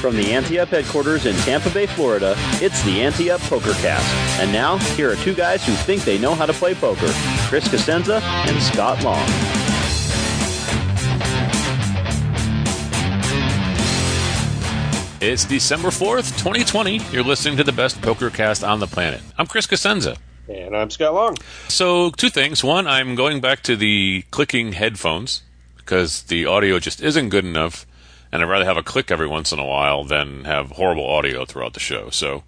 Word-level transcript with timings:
From 0.00 0.14
the 0.14 0.32
Ante 0.32 0.60
Up 0.60 0.68
headquarters 0.68 1.26
in 1.26 1.34
Tampa 1.38 1.70
Bay, 1.70 1.86
Florida, 1.86 2.34
it's 2.62 2.80
the 2.84 3.02
Ante 3.02 3.32
Up 3.32 3.40
Poker 3.42 3.72
Cast. 3.74 4.06
And 4.40 4.52
now, 4.52 4.78
here 4.94 5.10
are 5.10 5.16
two 5.16 5.34
guys 5.34 5.66
who 5.66 5.72
think 5.72 6.02
they 6.02 6.18
know 6.18 6.36
how 6.36 6.46
to 6.46 6.52
play 6.52 6.74
poker 6.74 7.10
Chris 7.48 7.66
Cosenza 7.66 8.20
and 8.22 8.62
Scott 8.62 9.02
Long. 9.02 9.26
It's 15.20 15.44
December 15.44 15.88
4th, 15.88 16.38
2020. 16.38 16.98
You're 17.10 17.24
listening 17.24 17.56
to 17.56 17.64
the 17.64 17.72
best 17.72 18.00
poker 18.00 18.30
cast 18.30 18.62
on 18.62 18.78
the 18.78 18.86
planet. 18.86 19.20
I'm 19.36 19.48
Chris 19.48 19.66
Cosenza. 19.66 20.16
And 20.48 20.76
I'm 20.76 20.90
Scott 20.90 21.12
Long. 21.12 21.36
So, 21.66 22.10
two 22.10 22.30
things. 22.30 22.62
One, 22.62 22.86
I'm 22.86 23.16
going 23.16 23.40
back 23.40 23.64
to 23.64 23.74
the 23.74 24.22
clicking 24.30 24.74
headphones 24.74 25.42
because 25.76 26.22
the 26.22 26.46
audio 26.46 26.78
just 26.78 27.02
isn't 27.02 27.30
good 27.30 27.44
enough, 27.44 27.84
and 28.32 28.42
I'd 28.42 28.48
rather 28.48 28.64
have 28.64 28.76
a 28.76 28.82
click 28.82 29.10
every 29.10 29.26
once 29.26 29.52
in 29.52 29.58
a 29.58 29.64
while 29.64 30.04
than 30.04 30.44
have 30.44 30.72
horrible 30.72 31.08
audio 31.08 31.44
throughout 31.44 31.74
the 31.74 31.80
show. 31.80 32.10
So, 32.10 32.44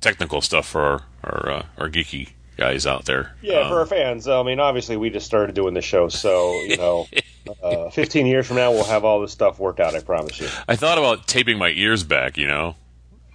technical 0.00 0.40
stuff 0.40 0.66
for 0.66 0.82
our, 0.82 1.02
our, 1.24 1.50
uh, 1.50 1.66
our 1.78 1.88
geeky 1.88 2.30
guys 2.56 2.86
out 2.86 3.04
there. 3.04 3.34
Yeah, 3.42 3.60
Um, 3.60 3.68
for 3.68 3.78
our 3.80 3.86
fans. 3.86 4.26
I 4.28 4.42
mean, 4.42 4.60
obviously, 4.60 4.96
we 4.96 5.10
just 5.10 5.26
started 5.26 5.54
doing 5.54 5.74
the 5.74 5.82
show, 5.82 6.08
so 6.08 6.52
you 6.62 6.76
know, 6.76 7.06
uh, 7.62 7.90
15 7.90 8.26
years 8.26 8.46
from 8.46 8.56
now, 8.56 8.70
we'll 8.70 8.84
have 8.84 9.04
all 9.04 9.20
this 9.20 9.32
stuff 9.32 9.58
worked 9.58 9.80
out. 9.80 9.94
I 9.94 10.00
promise 10.00 10.40
you. 10.40 10.48
I 10.68 10.76
thought 10.76 10.98
about 10.98 11.26
taping 11.26 11.58
my 11.58 11.70
ears 11.70 12.02
back, 12.04 12.36
you 12.36 12.46
know. 12.46 12.76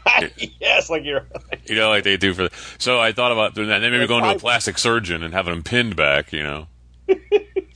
yes, 0.59 0.89
like 0.89 1.03
you're. 1.05 1.25
You 1.67 1.75
know, 1.75 1.89
like 1.89 2.03
they 2.03 2.17
do 2.17 2.33
for. 2.33 2.49
So 2.79 2.99
I 2.99 3.13
thought 3.13 3.31
about 3.31 3.53
doing 3.53 3.67
that. 3.69 3.75
And 3.75 3.83
then 3.85 3.91
maybe 3.91 4.01
Like 4.01 4.09
going 4.09 4.23
to 4.23 4.35
a 4.35 4.39
plastic 4.39 4.77
surgeon 4.77 5.23
and 5.23 5.33
having 5.33 5.53
them 5.53 5.63
pinned 5.63 5.95
back. 5.95 6.33
You 6.33 6.43
know, 6.43 6.67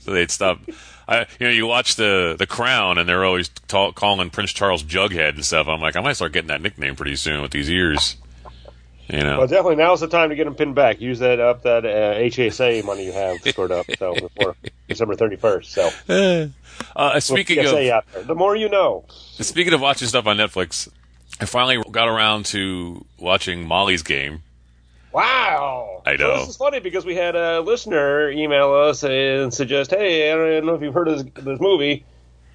so 0.00 0.10
they'd 0.10 0.30
stop. 0.30 0.58
I, 1.08 1.20
you 1.38 1.46
know, 1.46 1.50
you 1.50 1.66
watch 1.66 1.96
the 1.96 2.34
the 2.38 2.46
Crown, 2.46 2.98
and 2.98 3.08
they're 3.08 3.24
always 3.24 3.48
ta- 3.68 3.92
calling 3.92 4.30
Prince 4.30 4.52
Charles 4.52 4.82
Jughead 4.82 5.30
and 5.30 5.44
stuff. 5.44 5.68
I'm 5.68 5.80
like, 5.80 5.96
I 5.96 6.00
might 6.00 6.14
start 6.14 6.32
getting 6.32 6.48
that 6.48 6.60
nickname 6.60 6.96
pretty 6.96 7.16
soon 7.16 7.42
with 7.42 7.52
these 7.52 7.70
ears. 7.70 8.16
You 9.08 9.22
know, 9.22 9.38
Well, 9.38 9.46
definitely 9.46 9.76
now's 9.76 10.00
the 10.00 10.08
time 10.08 10.30
to 10.30 10.34
get 10.34 10.44
them 10.44 10.56
pinned 10.56 10.74
back. 10.74 11.00
Use 11.00 11.20
that 11.20 11.38
up 11.38 11.62
that 11.62 11.84
uh, 11.84 12.14
HSA 12.14 12.84
money 12.84 13.04
you 13.04 13.12
have 13.12 13.40
stored 13.42 13.70
up. 13.70 13.86
So 13.98 14.14
before 14.14 14.56
December 14.88 15.14
31st. 15.14 15.64
So 15.64 16.50
uh, 16.96 17.20
speaking 17.20 17.64
PSA 17.64 17.98
of. 17.98 18.26
The 18.26 18.34
more 18.34 18.56
you 18.56 18.68
know. 18.68 19.04
speaking 19.38 19.74
of 19.74 19.80
watching 19.80 20.08
stuff 20.08 20.26
on 20.26 20.38
Netflix, 20.38 20.88
I 21.40 21.44
finally 21.44 21.80
got 21.92 22.08
around 22.08 22.46
to 22.46 23.04
watching 23.18 23.64
Molly's 23.64 24.02
Game. 24.02 24.42
Wow. 25.16 26.02
I 26.04 26.16
So 26.16 26.22
know. 26.24 26.38
this 26.40 26.50
is 26.50 26.56
funny 26.56 26.80
because 26.80 27.06
we 27.06 27.14
had 27.16 27.34
a 27.36 27.60
listener 27.60 28.30
email 28.30 28.74
us 28.74 29.02
and 29.02 29.52
suggest, 29.52 29.90
hey, 29.90 30.30
I 30.30 30.36
don't 30.36 30.66
know 30.66 30.74
if 30.74 30.82
you've 30.82 30.92
heard 30.92 31.08
of 31.08 31.34
this, 31.34 31.44
this 31.44 31.58
movie, 31.58 32.04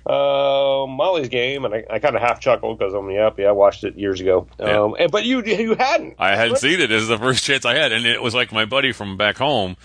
uh, 0.05 0.85
Molly's 0.88 1.29
Game, 1.29 1.66
and 1.66 1.73
I, 1.73 1.83
I 1.89 1.97
kind 1.97 2.16
of 2.16 2.22
half 2.22 2.39
chuckled 2.39 2.77
because 2.77 2.94
I'm 2.94 3.09
yep, 3.09 3.39
yeah, 3.39 3.47
I 3.49 3.51
watched 3.53 3.83
it 3.83 3.97
years 3.97 4.22
ago. 4.22 4.47
Yeah. 4.59 4.79
Um, 4.83 4.95
and, 4.99 5.11
but 5.11 5.25
you 5.25 5.44
you 5.44 5.73
hadn't. 5.73 6.16
I 6.19 6.35
hadn't 6.35 6.57
seen 6.57 6.79
it. 6.79 6.88
This 6.88 7.01
is 7.01 7.07
the 7.07 7.17
first 7.17 7.44
chance 7.44 7.66
I 7.66 7.73
had, 7.75 7.91
and 7.91 8.05
it 8.05 8.22
was 8.22 8.35
like 8.35 8.51
my 8.51 8.66
buddy 8.66 8.91
from 8.91 9.17
back 9.17 9.38
home 9.38 9.75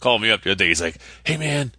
called 0.00 0.20
me 0.20 0.30
up 0.30 0.42
the 0.42 0.50
other 0.50 0.58
day. 0.58 0.68
He's 0.68 0.80
like, 0.82 0.96
"Hey 1.24 1.38
man, 1.38 1.72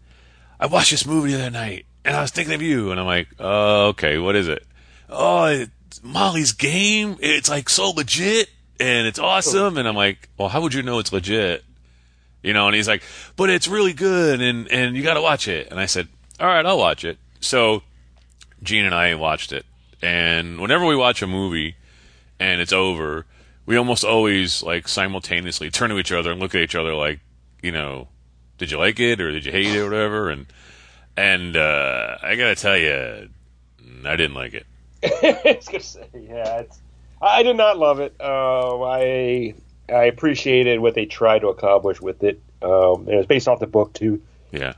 I 0.59 0.65
watched 0.65 0.89
this 0.91 1.05
movie 1.05 1.33
the 1.33 1.39
other 1.41 1.51
night, 1.51 1.85
and 2.03 2.15
I 2.15 2.21
was 2.21 2.31
thinking 2.31 2.55
of 2.55 2.63
you." 2.63 2.89
And 2.91 2.99
I'm 2.99 3.05
like, 3.05 3.27
"Oh, 3.39 3.89
okay. 3.89 4.17
What 4.17 4.35
is 4.35 4.47
it?" 4.47 4.65
Oh, 5.07 5.45
it's 5.45 6.01
Molly's 6.03 6.51
Game. 6.53 7.17
It's 7.19 7.47
like 7.49 7.69
so 7.69 7.89
legit, 7.91 8.49
and 8.81 9.07
it's 9.07 9.19
awesome. 9.19 9.77
And 9.77 9.87
I'm 9.87 9.95
like, 9.95 10.29
"Well, 10.37 10.49
how 10.49 10.61
would 10.61 10.73
you 10.73 10.83
know 10.83 10.99
it's 10.99 11.13
legit?" 11.13 11.63
You 12.43 12.53
know, 12.53 12.67
and 12.67 12.75
he's 12.75 12.87
like, 12.87 13.03
"But 13.35 13.49
it's 13.49 13.67
really 13.67 13.93
good, 13.93 14.41
and 14.41 14.67
and 14.71 14.95
you 14.95 15.03
got 15.03 15.13
to 15.15 15.21
watch 15.21 15.47
it." 15.47 15.67
And 15.71 15.79
I 15.79 15.85
said, 15.85 16.07
"All 16.39 16.47
right, 16.47 16.65
I'll 16.65 16.77
watch 16.77 17.05
it." 17.05 17.17
So 17.39 17.83
Gene 18.63 18.85
and 18.85 18.95
I 18.95 19.15
watched 19.15 19.51
it, 19.51 19.65
and 20.01 20.59
whenever 20.59 20.85
we 20.85 20.95
watch 20.95 21.21
a 21.21 21.27
movie 21.27 21.75
and 22.39 22.59
it's 22.59 22.73
over, 22.73 23.25
we 23.65 23.77
almost 23.77 24.03
always 24.03 24.63
like 24.63 24.87
simultaneously 24.87 25.69
turn 25.69 25.91
to 25.91 25.99
each 25.99 26.11
other 26.11 26.31
and 26.31 26.39
look 26.39 26.55
at 26.55 26.61
each 26.61 26.75
other 26.75 26.93
like, 26.95 27.19
you 27.61 27.71
know, 27.71 28.07
did 28.57 28.71
you 28.71 28.77
like 28.77 28.99
it 28.99 29.21
or 29.21 29.31
did 29.31 29.45
you 29.45 29.51
hate 29.51 29.67
it 29.67 29.79
or 29.79 29.85
whatever? 29.85 30.29
And 30.29 30.47
and 31.15 31.55
uh, 31.55 32.17
I 32.21 32.35
gotta 32.35 32.55
tell 32.55 32.77
you, 32.77 33.29
I 34.05 34.15
didn't 34.15 34.33
like 34.33 34.53
it. 34.53 34.65
I 35.03 35.55
was 35.55 35.67
gonna 35.67 35.79
say, 35.79 36.07
yeah, 36.13 36.59
it's, 36.59 36.79
I 37.21 37.43
did 37.43 37.55
not 37.55 37.77
love 37.77 37.99
it. 37.99 38.19
Um, 38.19 38.81
I 38.83 39.53
I 39.89 40.05
appreciated 40.05 40.79
what 40.79 40.95
they 40.95 41.05
tried 41.05 41.39
to 41.39 41.47
accomplish 41.47 42.01
with 42.01 42.23
it. 42.23 42.41
Um, 42.61 43.07
and 43.07 43.15
it's 43.15 43.27
based 43.27 43.47
off 43.47 43.59
the 43.59 43.67
book 43.67 43.93
too. 43.93 44.21
Yeah. 44.51 44.73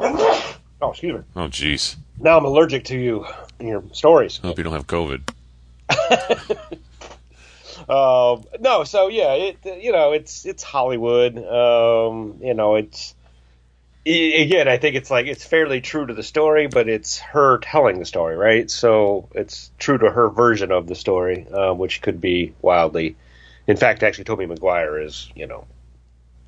Oh, 0.80 0.90
excuse 0.92 1.12
me. 1.12 1.24
Oh, 1.34 1.48
jeez. 1.48 1.96
Now 2.20 2.38
I'm 2.38 2.44
allergic 2.44 2.84
to 2.84 2.96
you 2.96 3.26
and 3.58 3.68
your 3.68 3.82
stories. 3.90 4.36
Hope 4.36 4.58
you 4.58 4.62
don't 4.62 4.72
have 4.74 4.86
COVID. 4.86 5.28
Um, 7.88 8.44
no, 8.60 8.84
so 8.84 9.08
yeah, 9.08 9.32
it 9.32 9.58
you 9.80 9.92
know 9.92 10.12
it's 10.12 10.44
it's 10.44 10.62
Hollywood. 10.62 11.38
Um, 11.38 12.38
you 12.42 12.52
know 12.52 12.74
it's 12.74 13.14
again, 14.08 14.68
I 14.68 14.78
think 14.78 14.96
it's 14.96 15.10
like 15.10 15.26
it's 15.26 15.44
fairly 15.44 15.80
true 15.80 16.06
to 16.06 16.14
the 16.14 16.22
story, 16.22 16.66
but 16.66 16.88
it's 16.88 17.18
her 17.18 17.58
telling 17.58 17.98
the 17.98 18.04
story, 18.04 18.36
right? 18.36 18.70
So 18.70 19.28
it's 19.34 19.70
true 19.78 19.98
to 19.98 20.10
her 20.10 20.28
version 20.30 20.72
of 20.72 20.86
the 20.86 20.94
story, 20.94 21.46
um, 21.48 21.78
which 21.78 22.00
could 22.00 22.20
be 22.20 22.54
wildly. 22.62 23.16
In 23.66 23.76
fact, 23.76 24.02
actually, 24.02 24.24
Tobey 24.24 24.46
Maguire 24.46 25.00
is 25.00 25.30
you 25.34 25.46
know 25.46 25.66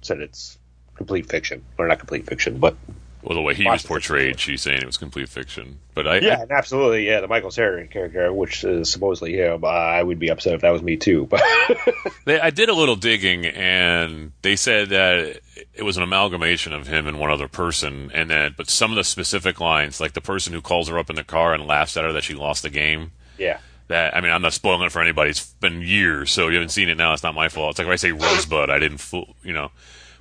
said 0.02 0.20
it's 0.20 0.58
complete 0.94 1.28
fiction, 1.28 1.64
or 1.78 1.86
not 1.86 1.98
complete 1.98 2.26
fiction, 2.26 2.58
but 2.58 2.76
Well, 3.22 3.34
the 3.37 3.43
way 3.43 3.55
he 3.55 3.67
was 3.67 3.82
portrayed, 3.84 4.40
she's 4.40 4.62
saying 4.62 4.81
it 4.81 4.87
was 4.87 4.96
complete 4.96 5.28
fiction. 5.28 5.78
But 5.94 6.08
I, 6.08 6.19
yeah, 6.20 6.40
and 6.43 6.50
absolutely, 6.50 7.06
yeah, 7.06 7.20
the 7.20 7.28
Michael 7.28 7.50
Cera 7.50 7.87
character, 7.87 8.32
which 8.32 8.64
is 8.64 8.90
supposedly 8.90 9.34
him. 9.34 9.64
I 9.64 10.02
would 10.02 10.19
be 10.19 10.28
upset 10.31 10.55
if 10.55 10.62
that 10.62 10.70
was 10.70 10.82
me 10.82 10.96
too, 10.96 11.26
but. 11.26 11.43
They, 12.26 12.38
I 12.38 12.50
did 12.50 12.69
a 12.69 12.75
little 12.75 12.96
digging, 12.96 13.46
and 13.46 14.32
they 14.43 14.55
said 14.55 14.90
that 14.90 15.40
it 15.75 15.82
was 15.82 15.96
an 15.96 16.02
amalgamation 16.02 16.72
of 16.72 16.87
him 16.87 17.06
and 17.06 17.19
one 17.19 17.31
other 17.31 17.49
person, 17.49 18.11
and 18.14 18.31
that 18.31 18.56
but 18.56 18.69
some 18.69 18.90
of 18.93 18.96
the 18.96 19.05
specific 19.05 19.58
lines, 19.61 20.00
like 20.00 20.12
the 20.12 20.20
person 20.20 20.52
who 20.52 20.61
calls 20.61 20.88
her 20.88 20.99
up 20.99 21.08
in 21.11 21.17
the 21.17 21.25
car 21.25 21.55
and 21.55 21.67
laughs 21.67 21.96
at 21.96 22.05
her 22.05 22.12
that 22.12 22.25
she 22.25 22.34
lost 22.34 22.62
the 22.62 22.70
game, 22.70 23.12
Yeah. 23.38 23.58
that 23.88 24.14
I 24.14 24.20
mean 24.20 24.31
I'm 24.32 24.43
not 24.43 24.52
spoiling 24.52 24.82
it 24.82 24.93
for 24.93 25.00
anybody. 25.02 25.31
It's 25.31 25.46
been 25.55 25.81
years, 25.82 26.31
so 26.31 26.49
you 26.49 26.55
haven't 26.55 26.69
seen 26.70 26.88
it 26.90 26.96
now. 26.99 27.12
It's 27.14 27.22
not 27.22 27.34
my 27.34 27.49
fault. 27.49 27.70
It's 27.70 27.78
like 27.78 27.88
if 27.88 27.93
I 27.93 27.96
say 27.96 28.12
Rosebud, 28.12 28.69
I 28.70 28.78
didn't 28.78 28.99
fool, 28.99 29.34
you 29.43 29.52
know. 29.55 29.70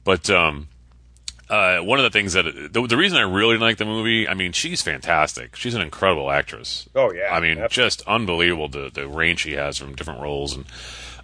But 0.05 0.29
um, 0.29 0.69
uh, 1.49 1.79
one 1.79 1.97
of 1.97 2.03
the 2.03 2.11
things 2.11 2.33
that 2.33 2.43
the, 2.71 2.85
the 2.85 2.97
reason 2.97 3.17
I 3.17 3.21
really 3.21 3.57
like 3.57 3.77
the 3.77 3.85
movie, 3.85 4.27
I 4.27 4.35
mean, 4.35 4.51
she's 4.51 4.81
fantastic. 4.81 5.55
She's 5.55 5.73
an 5.73 5.81
incredible 5.81 6.29
actress. 6.29 6.87
Oh 6.95 7.11
yeah, 7.11 7.33
I 7.33 7.39
mean, 7.39 7.65
just 7.69 8.01
unbelievable 8.03 8.67
the 8.67 8.91
the 8.93 9.07
range 9.07 9.39
she 9.41 9.53
has 9.53 9.77
from 9.77 9.95
different 9.95 10.21
roles, 10.21 10.55
and 10.55 10.65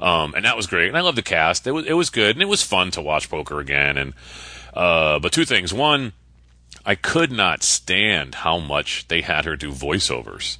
um, 0.01 0.33
and 0.33 0.43
that 0.45 0.57
was 0.57 0.65
great. 0.65 0.87
And 0.87 0.97
I 0.97 1.01
love 1.01 1.15
the 1.15 1.21
cast. 1.21 1.67
It 1.67 1.71
was 1.71 1.85
it 1.85 1.93
was 1.93 2.09
good, 2.09 2.35
and 2.35 2.41
it 2.41 2.47
was 2.47 2.63
fun 2.63 2.89
to 2.91 3.01
watch 3.01 3.29
poker 3.29 3.59
again. 3.59 3.97
And 3.97 4.13
uh, 4.73 5.19
but 5.19 5.31
two 5.31 5.45
things: 5.45 5.71
one, 5.71 6.13
I 6.85 6.95
could 6.95 7.31
not 7.31 7.61
stand 7.61 8.35
how 8.35 8.57
much 8.57 9.07
they 9.07 9.21
had 9.21 9.45
her 9.45 9.55
do 9.55 9.71
voiceovers. 9.71 10.57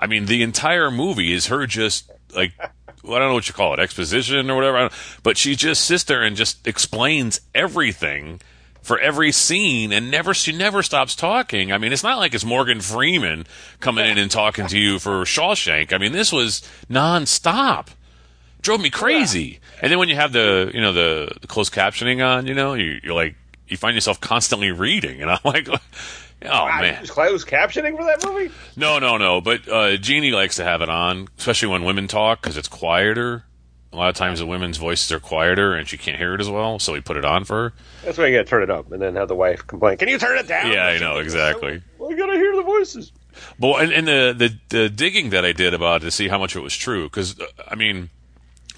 I 0.00 0.06
mean, 0.06 0.24
the 0.24 0.42
entire 0.42 0.90
movie 0.90 1.34
is 1.34 1.46
her 1.48 1.66
just 1.66 2.10
like 2.34 2.52
I 2.60 2.68
don't 3.04 3.28
know 3.28 3.34
what 3.34 3.46
you 3.46 3.54
call 3.54 3.74
it, 3.74 3.80
exposition 3.80 4.50
or 4.50 4.56
whatever. 4.56 4.88
But 5.22 5.36
she 5.36 5.54
just 5.54 5.84
sits 5.84 6.04
there 6.04 6.22
and 6.22 6.34
just 6.34 6.66
explains 6.66 7.42
everything 7.54 8.40
for 8.86 9.00
every 9.00 9.32
scene, 9.32 9.92
and 9.92 10.12
never 10.12 10.32
she 10.32 10.52
never 10.52 10.80
stops 10.80 11.16
talking. 11.16 11.72
I 11.72 11.78
mean, 11.78 11.92
it's 11.92 12.04
not 12.04 12.18
like 12.18 12.34
it's 12.34 12.44
Morgan 12.44 12.80
Freeman 12.80 13.44
coming 13.80 14.06
in 14.06 14.16
and 14.16 14.30
talking 14.30 14.68
to 14.68 14.78
you 14.78 15.00
for 15.00 15.24
Shawshank. 15.24 15.92
I 15.92 15.98
mean, 15.98 16.12
this 16.12 16.32
was 16.32 16.62
nonstop. 16.88 17.88
Drove 18.62 18.80
me 18.80 18.88
crazy. 18.88 19.58
And 19.82 19.90
then 19.90 19.98
when 19.98 20.08
you 20.08 20.14
have 20.14 20.32
the 20.32 20.70
you 20.72 20.80
know 20.80 20.92
the, 20.92 21.32
the 21.40 21.48
closed 21.48 21.72
captioning 21.72 22.24
on, 22.24 22.46
you 22.46 22.54
know, 22.54 22.74
you, 22.74 23.00
you're 23.02 23.14
like 23.14 23.34
you 23.66 23.76
find 23.76 23.96
yourself 23.96 24.20
constantly 24.20 24.70
reading, 24.70 25.20
and 25.20 25.30
I'm 25.30 25.40
like. 25.44 25.68
Oh 25.68 26.48
Wow, 26.66 26.82
man! 26.82 27.04
closed 27.06 27.48
captioning 27.48 27.96
for 27.96 28.04
that 28.04 28.22
movie? 28.24 28.52
No, 28.76 28.98
no, 28.98 29.16
no. 29.16 29.40
But 29.40 29.66
uh, 29.68 29.96
Jeannie 29.96 30.32
likes 30.32 30.56
to 30.56 30.64
have 30.64 30.82
it 30.82 30.88
on, 30.90 31.28
especially 31.38 31.68
when 31.68 31.82
women 31.82 32.08
talk, 32.08 32.42
because 32.42 32.58
it's 32.58 32.68
quieter. 32.68 33.45
A 33.96 33.98
lot 33.98 34.08
of 34.10 34.14
times 34.14 34.40
the 34.40 34.46
women's 34.46 34.76
voices 34.76 35.10
are 35.10 35.18
quieter, 35.18 35.74
and 35.74 35.88
she 35.88 35.96
can't 35.96 36.18
hear 36.18 36.34
it 36.34 36.40
as 36.40 36.50
well. 36.50 36.78
So 36.78 36.92
we 36.92 37.00
put 37.00 37.16
it 37.16 37.24
on 37.24 37.44
for 37.44 37.56
her. 37.56 37.72
That's 38.04 38.18
why 38.18 38.26
you 38.26 38.36
got 38.36 38.42
to 38.42 38.48
turn 38.48 38.62
it 38.62 38.70
up 38.70 38.92
and 38.92 39.00
then 39.00 39.16
have 39.16 39.28
the 39.28 39.34
wife 39.34 39.66
complain. 39.66 39.96
Can 39.96 40.08
you 40.08 40.18
turn 40.18 40.36
it 40.36 40.46
down? 40.46 40.70
Yeah, 40.70 40.86
I 40.86 40.98
know 40.98 41.16
exactly. 41.16 41.80
Well, 41.98 42.10
you 42.10 42.16
got 42.18 42.26
to 42.26 42.34
hear 42.34 42.54
the 42.54 42.62
voices. 42.62 43.10
But 43.58 43.82
and, 43.82 43.92
and 43.92 44.06
the, 44.06 44.34
the 44.36 44.76
the 44.76 44.88
digging 44.90 45.30
that 45.30 45.46
I 45.46 45.52
did 45.52 45.72
about 45.72 46.02
it 46.02 46.04
to 46.04 46.10
see 46.10 46.28
how 46.28 46.38
much 46.38 46.56
it 46.56 46.60
was 46.60 46.76
true, 46.76 47.04
because 47.04 47.40
uh, 47.40 47.46
I 47.66 47.74
mean, 47.74 48.10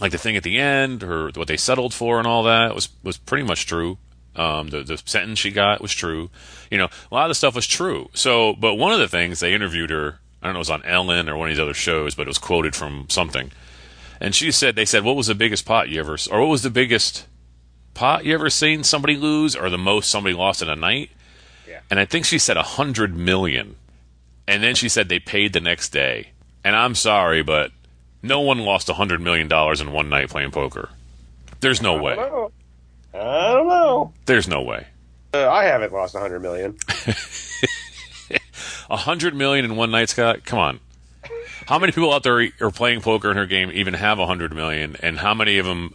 like 0.00 0.12
the 0.12 0.19
thing 0.19 0.37
at 0.37 0.44
the 0.44 0.59
end, 0.59 1.03
or 1.03 1.31
what 1.35 1.49
they 1.49 1.56
settled 1.56 1.94
for, 1.94 2.19
and 2.19 2.26
all 2.26 2.44
that 2.44 2.75
was 2.75 2.88
was 3.03 3.17
pretty 3.17 3.44
much 3.44 3.67
true. 3.67 3.99
Um, 4.37 4.69
the 4.69 4.85
the 4.85 5.03
sentence 5.05 5.41
she 5.41 5.50
got 5.50 5.81
was 5.81 5.93
true. 5.93 6.31
You 6.70 6.79
know, 6.79 6.88
a 7.11 7.15
lot 7.15 7.25
of 7.25 7.31
the 7.31 7.35
stuff 7.35 7.56
was 7.56 7.67
true. 7.67 8.09
So, 8.15 8.55
but 8.55 8.75
one 8.76 8.93
of 8.93 9.00
the 9.00 9.09
things 9.09 9.41
they 9.41 9.53
interviewed 9.53 9.91
her, 9.91 10.20
I 10.41 10.47
don't 10.47 10.55
know, 10.55 10.59
it 10.59 10.61
was 10.61 10.70
on 10.70 10.85
Ellen 10.85 11.29
or 11.29 11.37
one 11.37 11.49
of 11.49 11.56
these 11.56 11.62
other 11.62 11.75
shows, 11.75 12.15
but 12.15 12.23
it 12.23 12.29
was 12.29 12.38
quoted 12.38 12.76
from 12.76 13.06
something, 13.09 13.50
and 14.20 14.35
she 14.35 14.50
said 14.53 14.76
they 14.76 14.85
said, 14.85 15.05
"What 15.05 15.17
was 15.17 15.26
the 15.29 15.35
biggest 15.35 15.65
pot 15.67 15.88
you 15.88 16.00
ever, 16.00 16.17
or 16.31 16.41
what 16.41 16.49
was 16.49 16.62
the 16.62 16.70
biggest 16.70 17.26
pot 17.94 18.25
you 18.25 18.35
ever 18.35 18.50
seen 18.50 18.85
somebody 18.85 19.17
lose, 19.17 19.56
or 19.56 19.70
the 19.70 19.79
most 19.79 20.11
somebody 20.11 20.35
lost 20.35 20.62
in 20.62 20.69
a 20.69 20.76
night?" 20.76 21.11
Yeah. 21.69 21.81
And 21.91 21.99
I 22.00 22.05
think 22.05 22.25
she 22.25 22.38
said 22.38 22.56
a 22.56 22.62
hundred 22.62 23.17
million. 23.17 23.76
And 24.47 24.62
then 24.62 24.75
she 24.75 24.88
said 24.88 25.09
they 25.09 25.19
paid 25.19 25.53
the 25.53 25.61
next 25.61 25.91
day. 25.91 26.31
And 26.65 26.75
I'm 26.75 26.94
sorry, 26.94 27.43
but 27.43 27.70
no 28.23 28.41
one 28.41 28.59
lost 28.61 28.88
a 28.88 28.94
hundred 28.94 29.20
million 29.20 29.47
dollars 29.47 29.81
in 29.81 29.93
one 29.93 30.09
night 30.09 30.31
playing 30.31 30.53
poker. 30.53 30.88
There's 31.61 31.82
no 31.82 31.97
I 31.99 32.00
way. 32.00 32.17
know. 32.17 32.53
I 33.12 33.53
don't 33.53 33.69
know. 33.69 34.12
There's 34.26 34.49
no 34.49 34.62
way. 34.62 34.87
Uh, 35.35 35.50
I 35.50 35.65
haven't 35.65 35.93
lost 35.93 36.15
a 36.15 36.19
hundred 36.20 36.41
million. 36.41 36.76
A 38.91 38.97
hundred 38.97 39.35
million 39.35 39.67
in 39.67 39.76
one 39.76 39.91
night, 39.91 40.09
Scott? 40.09 40.44
Come 40.47 40.59
on. 40.59 40.81
How 41.69 41.79
many 41.79 41.93
people 41.93 42.15
out 42.15 42.23
there 42.23 42.49
are 42.62 42.70
playing 42.70 43.03
poker 43.03 43.31
in 43.31 43.37
her 43.37 43.44
game 43.44 43.70
even 43.75 43.93
have 43.93 44.19
a 44.19 44.25
hundred 44.25 44.55
million? 44.55 44.97
And 45.00 45.19
how 45.19 45.35
many 45.35 45.59
of 45.59 45.67
them 45.67 45.94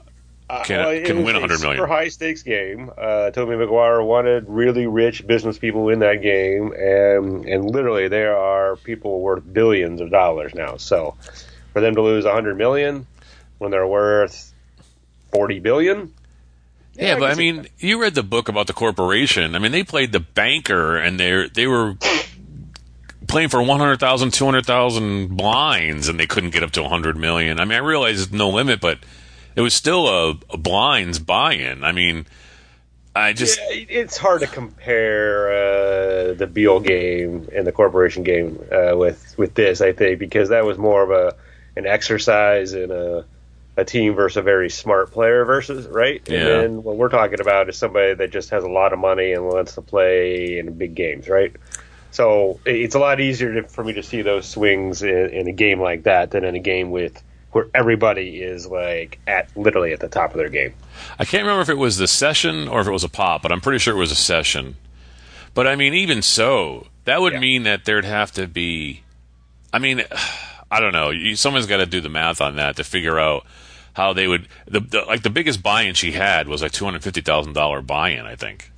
can, 0.66 0.86
Uh, 0.86 0.90
it 0.90 1.06
can 1.06 1.24
win 1.24 1.36
a 1.36 1.40
hundred 1.40 1.58
Super 1.62 1.70
million? 1.74 1.88
high 1.88 2.10
stakes 2.10 2.44
game. 2.44 2.92
Uh, 2.96 3.32
Tobey 3.32 3.56
Maguire 3.56 4.04
wanted 4.04 4.46
really 4.48 4.86
rich 4.86 5.26
business 5.26 5.58
people 5.58 5.90
in 5.90 5.98
that 6.00 6.22
game, 6.22 6.74
and 6.74 7.46
and 7.46 7.66
literally 7.72 8.08
there 8.08 8.38
are 8.38 8.76
people 8.76 9.20
worth 9.22 9.52
billions 9.52 10.00
of 10.00 10.12
dollars 10.12 10.54
now. 10.54 10.78
So 10.78 11.16
for 11.74 11.82
them 11.82 11.96
to 11.96 12.04
lose 12.04 12.26
a 12.26 12.32
hundred 12.32 12.56
million 12.56 13.08
when 13.58 13.72
they're 13.72 13.88
worth 13.88 14.54
forty 15.32 15.60
billion, 15.60 16.14
Yeah, 16.94 17.16
I 17.16 17.20
but 17.20 17.32
I 17.32 17.34
mean, 17.34 17.66
you 17.80 18.00
read 18.00 18.14
the 18.14 18.22
book 18.22 18.48
about 18.48 18.68
the 18.68 18.74
corporation. 18.74 19.56
I 19.56 19.58
mean, 19.60 19.72
they 19.72 19.84
played 19.84 20.12
the 20.12 20.20
banker, 20.20 20.98
and 20.98 21.20
they 21.20 21.48
they 21.52 21.66
were 21.66 21.96
playing 23.28 23.50
for 23.50 23.62
100,000, 23.62 24.32
200,000 24.32 25.38
blinds, 25.38 26.08
and 26.08 26.20
they 26.20 26.28
couldn't 26.28 26.52
get 26.52 26.64
up 26.64 26.72
to 26.72 26.82
100 26.82 27.18
million. 27.18 27.60
I 27.60 27.66
mean, 27.66 27.76
I 27.76 27.82
realize 27.82 28.22
it's 28.22 28.32
no 28.32 28.50
limit, 28.50 28.82
but 28.82 29.00
it 29.56 29.62
was 29.62 29.74
still 29.74 30.08
a, 30.08 30.38
a 30.50 30.58
blinds 30.58 31.20
buy-in. 31.20 31.84
I 31.84 31.92
mean, 31.92 32.26
I 33.16 33.34
just 33.34 33.60
Yeah, 33.60 33.86
it's 33.90 34.18
hard 34.18 34.42
to 34.42 34.48
compare 34.48 35.50
uh, 35.50 36.34
the 36.34 36.48
Beal 36.52 36.80
game 36.80 37.48
and 37.54 37.66
the 37.68 37.72
corporation 37.72 38.24
game 38.24 38.60
uh, 38.72 38.98
with 38.98 39.38
with 39.38 39.54
this. 39.54 39.82
I 39.82 39.94
think 39.94 40.20
because 40.20 40.50
that 40.50 40.66
was 40.66 40.78
more 40.78 41.04
of 41.04 41.12
a 41.12 41.36
an 41.76 41.86
exercise 41.86 42.74
in 42.74 42.92
a 42.92 43.26
a 43.76 43.86
team 43.86 44.14
versus 44.14 44.38
a 44.38 44.42
very 44.42 44.70
smart 44.70 45.12
player 45.12 45.46
versus 45.46 45.88
right. 45.88 46.22
Yeah. 46.28 46.40
And 46.40 46.48
then 46.48 46.84
what 46.84 46.96
we're 46.96 47.10
talking 47.10 47.40
about 47.40 47.70
is 47.70 47.78
somebody 47.78 48.14
that 48.14 48.32
just 48.32 48.52
has 48.52 48.64
a 48.64 48.70
lot 48.70 48.94
of 48.94 49.00
money 49.00 49.34
and 49.34 49.46
wants 49.46 49.76
to 49.76 49.82
play 49.82 50.60
in 50.60 50.74
big 50.78 50.96
games, 50.96 51.28
right? 51.28 51.56
So 52.14 52.60
it's 52.66 52.94
a 52.94 53.00
lot 53.00 53.20
easier 53.20 53.62
to, 53.62 53.68
for 53.68 53.84
me 53.84 53.94
to 53.94 54.04
see 54.04 54.22
those 54.22 54.48
swings 54.48 55.02
in, 55.02 55.30
in 55.32 55.48
a 55.48 55.52
game 55.52 55.82
like 55.82 56.04
that 56.04 56.30
than 56.32 56.44
in 56.44 56.56
a 56.56 56.60
game 56.60 56.92
with 56.92 57.22
where 57.52 57.68
everybody 57.74 58.42
is 58.42 58.68
like 58.68 59.20
at 59.28 59.50
literally 59.58 59.94
at 59.94 60.00
the 60.00 60.08
top 60.08 60.32
of 60.32 60.38
their 60.38 60.50
game. 60.50 60.74
I 61.18 61.26
can't 61.26 61.44
remember 61.44 61.62
if 61.64 61.70
it 61.70 61.78
was 61.78 61.98
the 61.98 62.08
session 62.08 62.68
or 62.68 62.82
if 62.82 62.88
it 62.88 62.92
was 62.92 63.04
a 63.04 63.10
pop, 63.10 63.42
but 63.42 63.52
I'm 63.52 63.62
pretty 63.62 63.80
sure 63.80 63.96
it 63.96 64.00
was 64.00 64.12
a 64.12 64.16
session. 64.16 64.76
But 65.56 65.66
I 65.68 65.76
mean, 65.76 65.94
even 65.96 66.22
so, 66.22 66.88
that 67.06 67.20
would 67.20 67.34
Yeah. 67.34 67.40
mean 67.40 67.64
that 67.64 67.86
there'd 67.86 68.06
have 68.06 68.32
to 68.34 68.46
be. 68.48 69.02
I 69.74 69.80
mean, 69.80 70.04
I 70.72 70.80
don't 70.80 70.94
know. 70.94 71.10
You, 71.10 71.36
someone's 71.36 71.66
got 71.68 71.78
to 71.78 71.86
do 71.88 72.00
the 72.00 72.10
math 72.10 72.42
on 72.42 72.56
that 72.58 72.76
to 72.78 72.84
figure 72.84 73.20
out 73.20 73.46
how 73.94 74.14
they 74.14 74.28
would. 74.28 74.48
The, 74.68 74.80
the 74.80 75.02
like 75.02 75.24
the 75.24 75.30
biggest 75.32 75.62
buy-in 75.64 75.96
she 75.96 76.12
had 76.12 76.48
was 76.48 76.62
like 76.62 76.72
two 76.72 76.86
hundred 76.86 77.04
fifty 77.04 77.22
thousand 77.22 77.54
dollar 77.54 77.82
buy-in, 77.82 78.26
I 78.26 78.36
think. 78.36 78.72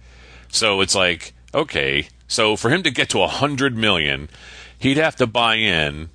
So 0.50 0.80
it's 0.82 0.96
like 0.96 1.34
okay, 1.54 2.08
so 2.28 2.56
for 2.56 2.70
him 2.70 2.84
to 2.84 2.92
get 2.92 3.10
to 3.10 3.22
a 3.22 3.28
hundred 3.28 3.78
million, 3.78 4.30
he'd 4.78 4.98
have 4.98 5.16
to 5.18 5.28
buy 5.28 5.56
in 5.56 6.10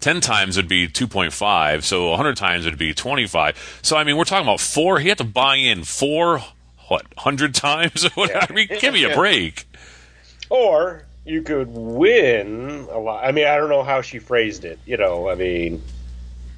10 0.00 0.20
times 0.20 0.56
would 0.56 0.66
be 0.66 0.88
2.5 0.88 1.84
so 1.84 2.10
100 2.10 2.36
times 2.36 2.64
would 2.64 2.76
be 2.76 2.92
25 2.92 3.78
so 3.82 3.96
i 3.96 4.02
mean 4.02 4.16
we're 4.16 4.24
talking 4.24 4.44
about 4.44 4.58
four 4.58 4.98
he 4.98 5.08
had 5.08 5.18
to 5.18 5.22
buy 5.22 5.54
in 5.54 5.84
four 5.84 6.40
what 6.88 7.04
100 7.14 7.54
times 7.54 8.04
or 8.04 8.10
whatever 8.14 8.46
i 8.50 8.52
mean 8.52 8.66
give 8.80 8.92
me 8.92 9.04
a 9.04 9.14
break 9.14 9.64
Or 10.50 11.04
you 11.24 11.42
could 11.42 11.68
win 11.68 12.88
a 12.90 12.98
lot. 12.98 13.24
I 13.24 13.32
mean, 13.32 13.46
I 13.46 13.56
don't 13.56 13.68
know 13.68 13.84
how 13.84 14.02
she 14.02 14.18
phrased 14.18 14.64
it. 14.64 14.78
You 14.84 14.96
know, 14.96 15.28
I 15.30 15.34
mean, 15.34 15.82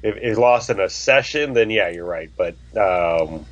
if 0.03 0.15
it's 0.15 0.37
lost 0.37 0.69
in 0.69 0.79
a 0.79 0.89
session, 0.89 1.53
then 1.53 1.69
yeah, 1.69 1.89
you're 1.89 2.05
right. 2.05 2.29
But 2.35 2.55
um, 2.75 3.45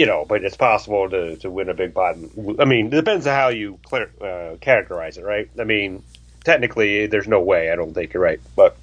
you 0.00 0.06
know, 0.06 0.24
but 0.26 0.42
it's 0.42 0.56
possible 0.56 1.10
to, 1.10 1.36
to 1.36 1.50
win 1.50 1.68
a 1.68 1.74
big 1.74 1.92
pot. 1.92 2.16
I 2.58 2.64
mean, 2.64 2.86
it 2.86 2.90
depends 2.90 3.26
on 3.26 3.34
how 3.34 3.48
you 3.48 3.78
clear, 3.82 4.10
uh, 4.18 4.56
characterize 4.58 5.18
it, 5.18 5.24
right? 5.24 5.50
I 5.58 5.64
mean, 5.64 6.02
technically, 6.42 7.06
there's 7.06 7.28
no 7.28 7.42
way. 7.42 7.70
I 7.70 7.76
don't 7.76 7.92
think 7.92 8.14
you're 8.14 8.22
right, 8.22 8.40
but 8.56 8.78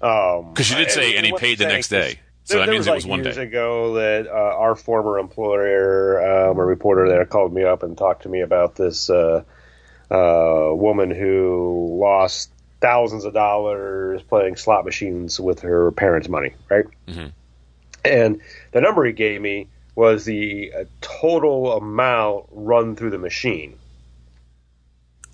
um, 0.00 0.54
because 0.54 0.64
she 0.64 0.74
did 0.74 0.90
say 0.90 1.16
and 1.18 1.26
he 1.26 1.32
paid 1.32 1.58
the 1.58 1.66
next 1.66 1.88
day 1.88 2.18
so 2.44 2.54
there, 2.54 2.60
that 2.60 2.66
there 2.66 2.72
means 2.72 2.78
was 2.78 2.86
it 2.86 2.90
like 2.92 2.96
was 2.96 3.06
one 3.06 3.24
years 3.24 3.36
day 3.36 3.42
ago 3.42 3.94
that 3.96 4.26
uh, 4.26 4.30
our 4.30 4.74
former 4.74 5.18
employer, 5.18 6.48
um, 6.48 6.58
a 6.58 6.64
reporter 6.64 7.06
there, 7.06 7.26
called 7.26 7.52
me 7.52 7.62
up 7.64 7.82
and 7.82 7.98
talked 7.98 8.22
to 8.22 8.30
me 8.30 8.40
about 8.40 8.74
this 8.74 9.10
uh, 9.10 9.42
uh, 10.10 10.70
woman 10.72 11.10
who 11.10 11.98
lost 12.00 12.50
thousands 12.80 13.26
of 13.26 13.34
dollars 13.34 14.22
playing 14.22 14.56
slot 14.56 14.86
machines 14.86 15.38
with 15.38 15.60
her 15.60 15.92
parents' 15.92 16.30
money, 16.30 16.54
right? 16.70 16.86
Mhm. 17.06 17.32
And 18.08 18.40
the 18.72 18.80
number 18.80 19.04
he 19.04 19.12
gave 19.12 19.40
me 19.40 19.68
was 19.94 20.24
the 20.24 20.72
uh, 20.72 20.84
total 21.00 21.72
amount 21.72 22.46
run 22.50 22.96
through 22.96 23.10
the 23.10 23.18
machine. 23.18 23.78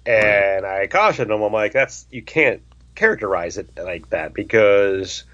And 0.06 0.66
I 0.66 0.86
cautioned 0.86 1.30
him. 1.30 1.42
I'm 1.42 1.52
like, 1.52 1.72
that's 1.72 2.06
you 2.10 2.22
can't 2.22 2.62
characterize 2.94 3.58
it 3.58 3.68
like 3.76 4.10
that 4.10 4.34
because 4.34 5.24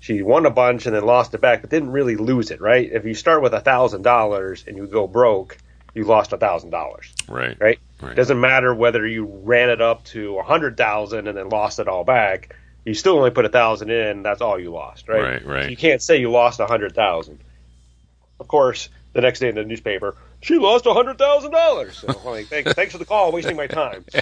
she 0.00 0.22
won 0.22 0.46
a 0.46 0.50
bunch 0.50 0.86
and 0.86 0.94
then 0.94 1.04
lost 1.04 1.34
it 1.34 1.40
back, 1.40 1.60
but 1.60 1.70
didn't 1.70 1.90
really 1.90 2.16
lose 2.16 2.50
it, 2.50 2.60
right? 2.60 2.90
If 2.90 3.04
you 3.04 3.14
start 3.14 3.42
with 3.42 3.52
a 3.52 3.60
thousand 3.60 4.02
dollars 4.02 4.64
and 4.66 4.76
you 4.76 4.86
go 4.86 5.06
broke, 5.06 5.58
you 5.94 6.04
lost 6.04 6.32
a 6.32 6.38
thousand 6.38 6.70
dollars, 6.70 7.12
right 7.28 7.56
right? 7.60 7.78
Right. 8.00 8.16
Doesn't 8.16 8.40
matter 8.40 8.74
whether 8.74 9.06
you 9.06 9.26
ran 9.26 9.68
it 9.68 9.80
up 9.80 10.04
to 10.06 10.38
a 10.38 10.42
hundred 10.42 10.76
thousand 10.76 11.28
and 11.28 11.36
then 11.36 11.48
lost 11.48 11.78
it 11.78 11.88
all 11.88 12.04
back. 12.04 12.56
You 12.84 12.94
still 12.94 13.16
only 13.18 13.30
put 13.30 13.44
a 13.44 13.48
thousand 13.48 13.90
in. 13.90 14.22
That's 14.22 14.40
all 14.40 14.58
you 14.58 14.72
lost, 14.72 15.08
right? 15.08 15.22
Right, 15.22 15.46
right. 15.46 15.64
So 15.64 15.68
you 15.70 15.76
can't 15.76 16.02
say 16.02 16.18
you 16.18 16.30
lost 16.30 16.60
a 16.60 16.66
hundred 16.66 16.94
thousand. 16.94 17.40
Of 18.38 18.48
course, 18.48 18.88
the 19.12 19.20
next 19.20 19.40
day 19.40 19.48
in 19.50 19.54
the 19.54 19.64
newspaper, 19.64 20.16
she 20.40 20.58
lost 20.58 20.86
a 20.86 20.94
hundred 20.94 21.18
thousand 21.18 21.50
dollars. 21.50 21.98
So 21.98 22.08
I'm 22.08 22.24
like, 22.24 22.46
thanks, 22.46 22.72
thanks 22.72 22.92
for 22.92 22.98
the 22.98 23.04
call, 23.04 23.32
wasting 23.32 23.56
my 23.56 23.66
time. 23.66 24.04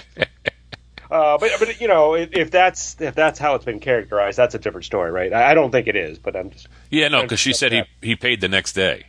Uh, 1.11 1.39
but 1.39 1.51
but 1.57 1.81
you 1.81 1.87
know 1.87 2.13
if, 2.13 2.29
if 2.33 2.51
that's 2.51 2.99
if 3.01 3.15
that's 3.15 3.39
how 3.39 3.55
it's 3.55 3.65
been 3.65 3.79
characterized, 3.79 4.37
that's 4.37 4.53
a 4.53 4.59
different 4.59 4.85
story, 4.85 5.09
right? 5.09 5.33
I, 5.33 5.51
I 5.51 5.53
don't 5.55 5.71
think 5.71 5.87
it 5.87 5.95
is, 5.95 6.19
but 6.19 6.35
I'm 6.35 6.51
just 6.51 6.67
Yeah, 6.91 7.07
no, 7.07 7.23
because 7.23 7.39
she 7.39 7.51
said 7.51 7.71
he 7.71 7.81
he 8.01 8.15
paid 8.15 8.41
the 8.41 8.47
next 8.47 8.73
day. 8.73 9.07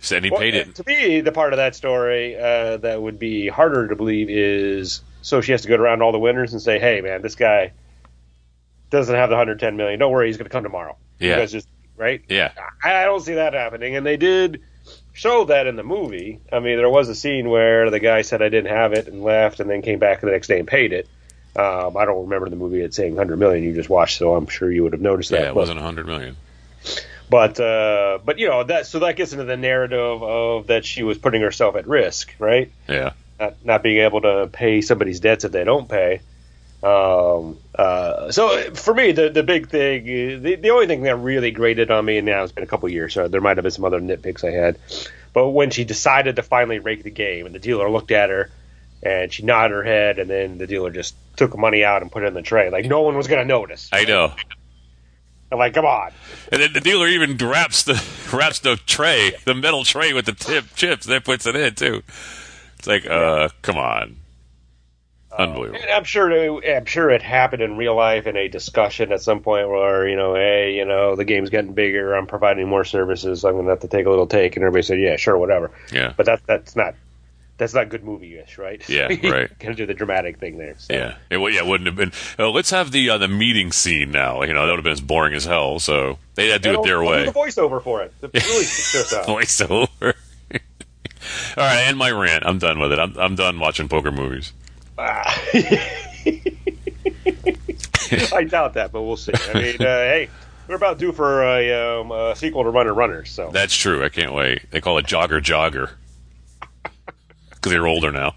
Said 0.00 0.24
he 0.24 0.30
Well, 0.30 0.40
paid 0.40 0.54
it. 0.54 0.74
To 0.74 0.84
me, 0.84 1.20
the 1.20 1.30
part 1.30 1.52
of 1.52 1.58
that 1.58 1.76
story 1.76 2.36
uh, 2.36 2.78
that 2.78 3.00
would 3.00 3.20
be 3.20 3.46
harder 3.46 3.86
to 3.86 3.94
believe 3.94 4.28
is 4.28 5.02
so 5.22 5.40
she 5.40 5.52
has 5.52 5.62
to 5.62 5.68
go 5.68 5.76
around 5.76 6.02
all 6.02 6.10
the 6.10 6.18
winners 6.18 6.52
and 6.52 6.60
say, 6.60 6.80
"Hey, 6.80 7.00
man, 7.00 7.22
this 7.22 7.36
guy 7.36 7.72
doesn't 8.90 9.14
have 9.14 9.28
the 9.28 9.34
110 9.36 9.76
million. 9.76 9.98
Don't 9.98 10.12
worry, 10.12 10.26
he's 10.28 10.36
going 10.36 10.44
to 10.46 10.50
come 10.50 10.62
tomorrow." 10.62 10.96
Yeah. 11.18 11.44
just 11.46 11.68
right. 11.96 12.22
Yeah, 12.28 12.52
I 12.84 13.02
I 13.02 13.04
don't 13.04 13.20
see 13.20 13.34
that 13.34 13.54
happening, 13.54 13.96
and 13.96 14.04
they 14.06 14.16
did 14.16 14.62
show 15.12 15.44
that 15.46 15.66
in 15.66 15.76
the 15.76 15.82
movie. 15.82 16.40
I 16.52 16.60
mean, 16.60 16.76
there 16.76 16.90
was 16.90 17.08
a 17.08 17.14
scene 17.14 17.48
where 17.48 17.90
the 17.90 18.00
guy 18.00 18.22
said, 18.22 18.42
"I 18.42 18.48
didn't 18.48 18.70
have 18.74 18.92
it," 18.92 19.08
and 19.08 19.22
left, 19.22 19.60
and 19.60 19.68
then 19.70 19.82
came 19.82 19.98
back 19.98 20.20
the 20.20 20.26
next 20.30 20.48
day 20.48 20.58
and 20.58 20.68
paid 20.68 20.92
it. 20.92 21.08
Um, 21.56 21.96
I 21.96 22.04
don't 22.04 22.24
remember 22.24 22.50
the 22.50 22.56
movie 22.56 22.82
it 22.82 22.92
saying 22.92 23.12
100 23.14 23.38
million. 23.38 23.64
You 23.64 23.72
just 23.74 23.88
watched, 23.88 24.18
so 24.18 24.34
I'm 24.34 24.46
sure 24.46 24.70
you 24.70 24.82
would 24.82 24.92
have 24.92 25.00
noticed 25.00 25.30
that. 25.30 25.40
yeah, 25.40 25.46
it 25.46 25.54
But- 25.54 25.60
wasn't 25.60 25.78
a 25.78 25.82
hundred 25.82 26.06
million. 26.06 26.36
but 27.30 27.58
uh, 27.58 28.18
but 28.24 28.38
you 28.38 28.48
know 28.48 28.62
that 28.64 28.86
so 28.86 28.98
that 29.00 29.16
gets 29.16 29.32
into 29.32 29.44
the 29.44 29.56
narrative 29.56 30.22
of 30.22 30.66
that 30.68 30.84
she 30.84 31.02
was 31.02 31.16
putting 31.18 31.40
herself 31.40 31.74
at 31.76 31.86
risk, 31.88 32.34
right? 32.38 32.70
Yeah, 32.88 33.12
Not 33.40 33.54
not 33.64 33.82
being 33.82 33.98
able 34.04 34.20
to 34.20 34.48
pay 34.52 34.80
somebody's 34.82 35.18
debts 35.20 35.44
if 35.44 35.52
they 35.52 35.64
don't 35.64 35.88
pay. 35.88 36.20
Um, 36.86 37.58
uh, 37.74 38.30
so 38.30 38.72
for 38.74 38.94
me, 38.94 39.10
the 39.10 39.28
the 39.28 39.42
big 39.42 39.68
thing, 39.68 40.04
the 40.04 40.54
the 40.54 40.70
only 40.70 40.86
thing 40.86 41.02
that 41.02 41.16
really 41.16 41.50
grated 41.50 41.90
on 41.90 42.04
me, 42.04 42.18
and 42.18 42.26
now 42.26 42.44
it's 42.44 42.52
been 42.52 42.62
a 42.62 42.68
couple 42.68 42.88
years, 42.88 43.12
so 43.12 43.26
there 43.26 43.40
might 43.40 43.56
have 43.56 43.64
been 43.64 43.72
some 43.72 43.84
other 43.84 44.00
nitpicks 44.00 44.44
I 44.44 44.52
had. 44.52 44.78
But 45.32 45.48
when 45.48 45.70
she 45.70 45.84
decided 45.84 46.36
to 46.36 46.44
finally 46.44 46.78
rake 46.78 47.02
the 47.02 47.10
game, 47.10 47.44
and 47.44 47.52
the 47.52 47.58
dealer 47.58 47.90
looked 47.90 48.12
at 48.12 48.30
her, 48.30 48.50
and 49.02 49.32
she 49.32 49.42
nodded 49.42 49.74
her 49.74 49.82
head, 49.82 50.20
and 50.20 50.30
then 50.30 50.58
the 50.58 50.68
dealer 50.68 50.90
just 50.92 51.16
took 51.34 51.50
the 51.50 51.58
money 51.58 51.82
out 51.82 52.02
and 52.02 52.12
put 52.12 52.22
it 52.22 52.26
in 52.26 52.34
the 52.34 52.42
tray, 52.42 52.70
like 52.70 52.84
no 52.84 53.02
one 53.02 53.16
was 53.16 53.26
going 53.26 53.42
to 53.42 53.48
notice. 53.48 53.88
I 53.92 54.04
know. 54.04 54.32
I'm 55.50 55.58
like, 55.58 55.74
come 55.74 55.86
on. 55.86 56.12
And 56.52 56.62
then 56.62 56.72
the 56.72 56.80
dealer 56.80 57.08
even 57.08 57.36
wraps 57.36 57.82
the 57.82 58.00
wraps 58.32 58.60
the 58.60 58.76
tray, 58.76 59.32
the 59.44 59.54
metal 59.54 59.82
tray 59.82 60.12
with 60.12 60.26
the 60.26 60.32
tip 60.34 60.66
chips, 60.76 61.06
and 61.06 61.14
then 61.14 61.22
puts 61.22 61.46
it 61.46 61.56
in 61.56 61.74
too. 61.74 62.04
It's 62.78 62.86
like, 62.86 63.06
uh, 63.06 63.48
come 63.62 63.76
on, 63.76 64.16
unbelievable. 65.36 65.80
And 65.82 65.90
I'm 65.90 66.04
sure 66.04 66.30
it, 66.30 66.76
I'm 66.76 66.84
sure 66.84 67.10
it 67.10 67.22
happened 67.22 67.62
in 67.62 67.76
real 67.76 67.94
life 67.94 68.26
in 68.26 68.36
a 68.36 68.48
discussion 68.48 69.12
at 69.12 69.22
some 69.22 69.40
point 69.40 69.68
where 69.68 70.08
you 70.08 70.16
know, 70.16 70.34
hey, 70.34 70.74
you 70.76 70.84
know, 70.84 71.16
the 71.16 71.24
game's 71.24 71.50
getting 71.50 71.72
bigger. 71.74 72.14
I'm 72.14 72.26
providing 72.26 72.68
more 72.68 72.84
services. 72.84 73.44
I'm 73.44 73.52
going 73.54 73.64
to 73.64 73.70
have 73.70 73.80
to 73.80 73.88
take 73.88 74.06
a 74.06 74.10
little 74.10 74.26
take, 74.26 74.56
and 74.56 74.62
everybody 74.64 74.82
said, 74.82 75.00
yeah, 75.00 75.16
sure, 75.16 75.36
whatever. 75.38 75.70
Yeah. 75.92 76.12
But 76.16 76.26
that 76.26 76.40
that's 76.46 76.76
not 76.76 76.94
that's 77.58 77.72
not 77.72 77.88
good 77.88 78.04
movie-ish, 78.04 78.58
right? 78.58 78.86
Yeah, 78.88 79.06
right. 79.30 79.58
Got 79.58 79.68
to 79.68 79.74
do 79.74 79.86
the 79.86 79.94
dramatic 79.94 80.38
thing 80.38 80.58
there. 80.58 80.74
So. 80.78 80.92
Yeah, 80.92 81.16
it, 81.30 81.38
would- 81.38 81.54
yeah, 81.54 81.62
wouldn't 81.62 81.86
have 81.86 81.96
been. 81.96 82.12
Uh, 82.38 82.50
let's 82.50 82.70
have 82.70 82.92
the 82.92 83.10
uh, 83.10 83.18
the 83.18 83.28
meeting 83.28 83.72
scene 83.72 84.10
now. 84.10 84.42
You 84.42 84.52
know, 84.52 84.66
that 84.66 84.72
would 84.72 84.78
have 84.78 84.84
been 84.84 84.92
as 84.92 85.00
boring 85.00 85.34
as 85.34 85.44
hell. 85.44 85.78
So 85.78 86.18
they 86.34 86.48
had 86.48 86.62
to 86.62 86.72
do 86.72 86.80
it 86.80 86.84
their 86.84 87.02
way. 87.02 87.24
do 87.24 87.32
the 87.32 87.38
voiceover 87.38 87.82
for 87.82 88.02
it. 88.02 88.12
Really 88.20 88.64
stick 88.64 89.02
this 89.02 89.12
out. 89.14 89.26
Voiceover. 89.26 90.14
All 91.56 91.64
right, 91.64 91.84
and 91.86 91.96
my 91.96 92.10
rant. 92.10 92.44
I'm 92.46 92.58
done 92.58 92.78
with 92.78 92.92
it. 92.92 92.98
I'm 92.98 93.16
I'm 93.18 93.34
done 93.34 93.58
watching 93.58 93.88
poker 93.88 94.12
movies. 94.12 94.52
Ah. 94.98 95.42
I 98.32 98.44
doubt 98.44 98.74
that, 98.74 98.90
but 98.92 99.02
we'll 99.02 99.16
see. 99.16 99.32
I 99.34 99.54
mean, 99.54 99.76
uh, 99.80 99.84
hey, 99.84 100.28
we're 100.68 100.76
about 100.76 100.98
due 100.98 101.12
for 101.12 101.42
a, 101.42 102.00
um, 102.00 102.10
a 102.10 102.36
sequel 102.36 102.64
to 102.64 102.70
Runner 102.70 102.94
Runner, 102.94 103.24
so 103.24 103.50
That's 103.52 103.74
true. 103.74 104.04
I 104.04 104.08
can't 104.08 104.32
wait. 104.32 104.70
They 104.70 104.80
call 104.80 104.98
it 104.98 105.06
Jogger 105.06 105.40
Jogger 105.40 105.90
because 107.50 107.72
they're 107.72 107.86
older 107.86 108.12
now. 108.12 108.34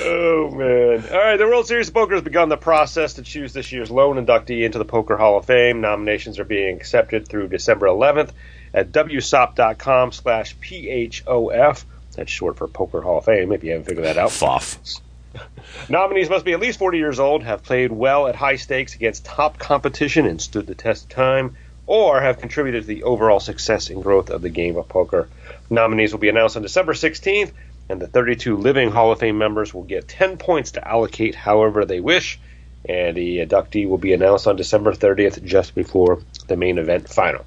Oh 0.00 0.50
man! 0.50 1.04
All 1.12 1.18
right, 1.18 1.36
the 1.36 1.46
World 1.46 1.68
Series 1.68 1.86
of 1.86 1.94
Poker 1.94 2.14
has 2.14 2.22
begun 2.22 2.48
the 2.48 2.56
process 2.56 3.14
to 3.14 3.22
choose 3.22 3.52
this 3.52 3.70
year's 3.70 3.92
lone 3.92 4.16
inductee 4.16 4.64
into 4.64 4.78
the 4.78 4.84
Poker 4.84 5.16
Hall 5.16 5.38
of 5.38 5.44
Fame. 5.44 5.80
Nominations 5.80 6.40
are 6.40 6.44
being 6.44 6.76
accepted 6.76 7.28
through 7.28 7.46
December 7.48 7.86
11th 7.86 8.30
at 8.72 8.90
wsop.com/phof. 8.90 11.84
That's 12.16 12.30
short 12.30 12.56
for 12.56 12.66
Poker 12.66 13.02
Hall 13.02 13.18
of 13.18 13.24
Fame. 13.24 13.52
If 13.52 13.62
you 13.62 13.70
haven't 13.70 13.86
figured 13.86 14.04
that 14.04 14.18
out, 14.18 14.32
Foff. 14.32 14.78
nominees 15.88 16.30
must 16.30 16.44
be 16.44 16.52
at 16.52 16.60
least 16.60 16.78
40 16.78 16.98
years 16.98 17.20
old, 17.20 17.42
have 17.42 17.62
played 17.62 17.92
well 17.92 18.26
at 18.26 18.34
high 18.34 18.56
stakes 18.56 18.94
against 18.94 19.24
top 19.24 19.58
competition 19.58 20.26
and 20.26 20.40
stood 20.40 20.66
the 20.66 20.74
test 20.74 21.04
of 21.04 21.10
time, 21.10 21.56
or 21.86 22.20
have 22.20 22.38
contributed 22.38 22.82
to 22.82 22.86
the 22.86 23.02
overall 23.02 23.40
success 23.40 23.90
and 23.90 24.02
growth 24.02 24.30
of 24.30 24.42
the 24.42 24.48
game 24.48 24.76
of 24.76 24.88
poker. 24.88 25.28
Nominees 25.70 26.12
will 26.12 26.20
be 26.20 26.28
announced 26.28 26.56
on 26.56 26.62
December 26.62 26.94
16th, 26.94 27.52
and 27.88 28.00
the 28.00 28.06
32 28.06 28.56
living 28.56 28.90
Hall 28.90 29.12
of 29.12 29.18
Fame 29.18 29.38
members 29.38 29.74
will 29.74 29.82
get 29.82 30.08
10 30.08 30.38
points 30.38 30.72
to 30.72 30.88
allocate 30.88 31.34
however 31.34 31.84
they 31.84 32.00
wish. 32.00 32.38
And 32.86 33.16
the 33.16 33.38
inductee 33.38 33.88
will 33.88 33.98
be 33.98 34.12
announced 34.12 34.46
on 34.46 34.56
December 34.56 34.92
30th, 34.92 35.42
just 35.44 35.74
before 35.74 36.22
the 36.48 36.56
main 36.56 36.78
event 36.78 37.08
final. 37.08 37.44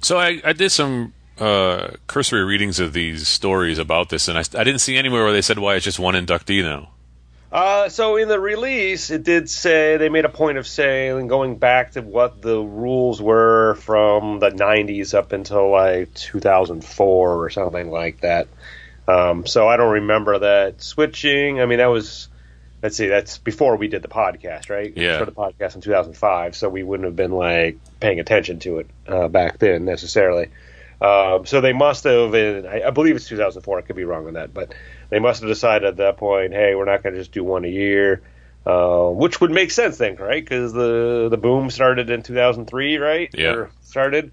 So 0.00 0.18
I, 0.18 0.40
I 0.44 0.52
did 0.52 0.70
some 0.70 1.12
uh, 1.38 1.90
cursory 2.06 2.44
readings 2.44 2.78
of 2.80 2.92
these 2.92 3.26
stories 3.26 3.78
about 3.78 4.08
this, 4.08 4.28
and 4.28 4.38
I, 4.38 4.42
I 4.58 4.64
didn't 4.64 4.78
see 4.80 4.96
anywhere 4.96 5.24
where 5.24 5.32
they 5.32 5.42
said 5.42 5.58
why 5.58 5.74
it's 5.74 5.84
just 5.84 5.98
one 5.98 6.14
inductee 6.14 6.62
now. 6.62 6.90
Uh, 7.52 7.88
so 7.88 8.16
in 8.16 8.28
the 8.28 8.40
release, 8.40 9.10
it 9.10 9.22
did 9.22 9.48
say 9.48 9.96
they 9.96 10.08
made 10.08 10.24
a 10.24 10.28
point 10.30 10.58
of 10.58 10.66
saying 10.66 11.28
going 11.28 11.56
back 11.56 11.92
to 11.92 12.02
what 12.02 12.42
the 12.42 12.58
rules 12.58 13.22
were 13.22 13.76
from 13.76 14.40
the 14.40 14.50
90s 14.50 15.14
up 15.14 15.32
until 15.32 15.70
like 15.70 16.12
2004 16.14 17.44
or 17.44 17.50
something 17.50 17.90
like 17.90 18.20
that. 18.20 18.48
Um, 19.08 19.46
so 19.46 19.68
I 19.68 19.76
don't 19.76 19.92
remember 19.92 20.40
that 20.40 20.82
switching. 20.82 21.60
I 21.60 21.66
mean, 21.66 21.78
that 21.78 21.86
was 21.86 22.28
let's 22.82 22.96
see, 22.96 23.06
that's 23.06 23.38
before 23.38 23.76
we 23.76 23.88
did 23.88 24.02
the 24.02 24.08
podcast, 24.08 24.68
right? 24.68 24.94
We 24.94 25.02
Yeah. 25.02 25.14
started 25.14 25.34
the 25.34 25.40
podcast 25.40 25.74
in 25.76 25.80
2005, 25.80 26.54
so 26.54 26.68
we 26.68 26.82
wouldn't 26.82 27.06
have 27.06 27.16
been 27.16 27.32
like 27.32 27.78
paying 28.00 28.20
attention 28.20 28.58
to 28.60 28.78
it 28.80 28.90
uh, 29.08 29.28
back 29.28 29.58
then 29.58 29.84
necessarily. 29.84 30.50
Um, 31.00 31.46
so 31.46 31.60
they 31.60 31.72
must 31.72 32.04
have, 32.04 32.32
and 32.34 32.66
I, 32.66 32.82
I 32.86 32.90
believe 32.90 33.16
it's 33.16 33.28
2004. 33.28 33.78
I 33.78 33.82
could 33.82 33.96
be 33.96 34.04
wrong 34.04 34.26
on 34.26 34.34
that, 34.34 34.54
but 34.54 34.74
they 35.10 35.18
must 35.18 35.40
have 35.40 35.48
decided 35.48 35.88
at 35.88 35.96
that 35.98 36.16
point, 36.16 36.52
hey, 36.52 36.74
we're 36.74 36.84
not 36.84 37.02
going 37.02 37.14
to 37.14 37.20
just 37.20 37.32
do 37.32 37.44
one 37.44 37.64
a 37.64 37.68
year, 37.68 38.22
uh, 38.64 39.08
which 39.08 39.40
would 39.40 39.50
make 39.50 39.70
sense 39.70 39.98
then, 39.98 40.16
right? 40.16 40.42
Because 40.42 40.72
the 40.72 41.28
the 41.30 41.36
boom 41.36 41.70
started 41.70 42.10
in 42.10 42.22
2003, 42.22 42.98
right? 42.98 43.30
Yeah. 43.32 43.52
Or 43.52 43.70
started, 43.82 44.32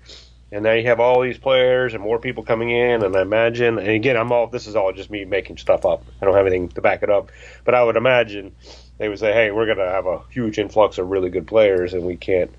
and 0.52 0.64
now 0.64 0.74
you 0.74 0.86
have 0.88 1.00
all 1.00 1.22
these 1.22 1.38
players 1.38 1.94
and 1.94 2.04
more 2.04 2.20
people 2.20 2.44
coming 2.44 2.70
in, 2.70 3.04
and 3.04 3.16
I 3.16 3.22
imagine, 3.22 3.78
and 3.80 3.90
again, 3.90 4.18
I'm 4.18 4.32
all 4.32 4.48
this 4.48 4.68
is 4.68 4.76
all 4.76 4.94
just 4.94 5.10
me 5.10 5.26
making 5.26 5.58
stuff 5.58 5.86
up. 5.86 6.06
I 6.22 6.26
don't 6.26 6.36
have 6.36 6.48
anything 6.48 6.70
to 6.70 6.82
back 6.82 7.04
it 7.04 7.10
up, 7.10 7.32
but 7.66 7.76
I 7.76 7.84
would 7.84 7.96
imagine 7.96 8.56
they 8.98 9.10
would 9.10 9.20
say, 9.20 9.34
hey, 9.34 9.52
we're 9.52 9.66
going 9.66 9.80
to 9.80 9.90
have 9.90 10.06
a 10.06 10.22
huge 10.30 10.60
influx 10.60 10.98
of 10.98 11.10
really 11.10 11.30
good 11.30 11.48
players, 11.48 11.94
and 11.94 12.04
we 12.04 12.16
can't 12.16 12.52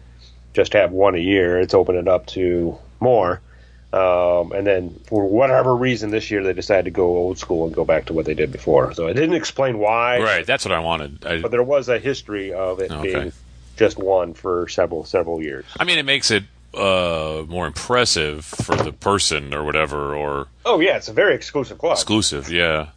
just 0.53 0.73
have 0.73 0.93
one 0.93 1.15
a 1.15 1.19
year. 1.19 1.61
It's 1.61 1.75
open 1.75 1.97
it 1.97 2.09
up 2.09 2.27
to 2.29 2.79
more. 3.01 3.41
Um, 3.95 4.51
and 4.53 4.67
then 4.67 4.99
for 5.07 5.25
whatever 5.27 5.75
reason 5.77 6.11
this 6.11 6.31
year 6.31 6.43
they 6.43 6.53
decided 6.53 6.87
to 6.87 6.91
go 6.91 7.05
old 7.05 7.39
school 7.39 7.67
and 7.67 7.75
go 7.75 7.85
back 7.85 8.07
to 8.07 8.13
what 8.13 8.25
they 8.27 8.35
did 8.35 8.51
before. 8.51 8.93
So 8.95 9.07
I 9.07 9.13
didn't 9.13 9.35
explain 9.37 9.79
why, 9.79 10.19
Right, 10.21 10.45
that's 10.47 10.65
what 10.65 10.73
I 10.73 10.81
wanted. 10.81 11.25
I, 11.25 11.41
but 11.41 11.51
there 11.53 11.63
was 11.63 11.89
a 11.89 11.99
history 11.99 12.53
of 12.53 12.81
it 12.81 12.91
Okay. 12.91 13.13
being 13.13 13.33
just 13.77 13.97
one 13.99 14.35
for 14.35 14.69
several 14.69 15.05
several 15.05 15.41
years. 15.43 15.65
I 15.79 15.85
mean, 15.85 15.99
it 15.99 16.05
makes 16.05 16.31
it 16.33 16.43
uh, 16.75 17.45
more 17.47 17.67
impressive 17.69 18.45
for 18.45 18.75
the 18.75 18.93
person 18.93 19.55
or 19.55 19.63
whatever, 19.63 20.15
or 20.17 20.49
Oh 20.65 20.81
yeah, 20.81 20.97
it's 20.97 21.09
a 21.09 21.13
very 21.13 21.35
exclusive 21.37 21.79
club. 21.79 21.93
exclusive. 21.93 22.51
Yeah, 22.51 22.89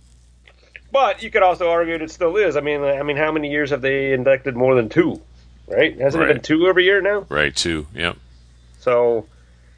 But 0.91 1.21
you 1.21 1.29
could 1.29 1.43
also 1.43 1.69
argue 1.69 1.93
it 1.95 2.09
still 2.09 2.37
is. 2.37 2.55
I 2.57 2.61
mean, 2.61 2.81
I 2.83 3.03
mean, 3.03 3.17
how 3.17 3.31
many 3.31 3.51
years 3.51 3.69
have 3.69 3.81
they 3.81 4.13
inducted 4.13 4.55
more 4.55 4.73
than 4.73 4.89
two? 4.89 5.21
Right? 5.67 5.99
Hasn't 5.99 6.23
it 6.23 6.27
been 6.27 6.41
two 6.41 6.65
every 6.67 6.85
year 6.85 7.01
now? 7.01 7.27
right. 7.29 7.53
two. 7.55 7.85
Yep. 7.93 8.17
So, 8.79 9.27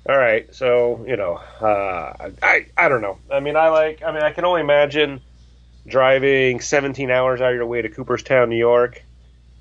all 0.10 0.18
right. 0.18 0.54
So 0.56 1.06
you 1.08 1.16
know, 1.16 1.36
uh, 1.62 2.30
I 2.42 2.66
I 2.76 2.90
don't 2.90 3.02
know. 3.02 3.20
I 3.32 3.40
mean, 3.40 3.56
I 3.56 3.70
like. 3.70 4.02
I 4.04 4.12
mean, 4.12 4.24
I 4.24 4.32
can 4.32 4.44
only 4.44 4.62
imagine 4.62 5.22
driving 5.88 6.60
17 6.60 7.10
hours 7.12 7.42
out 7.42 7.52
of 7.52 7.56
your 7.56 7.66
way 7.66 7.82
to 7.82 7.90
Cooperstown, 7.90 8.50
New 8.50 8.58
York, 8.58 9.04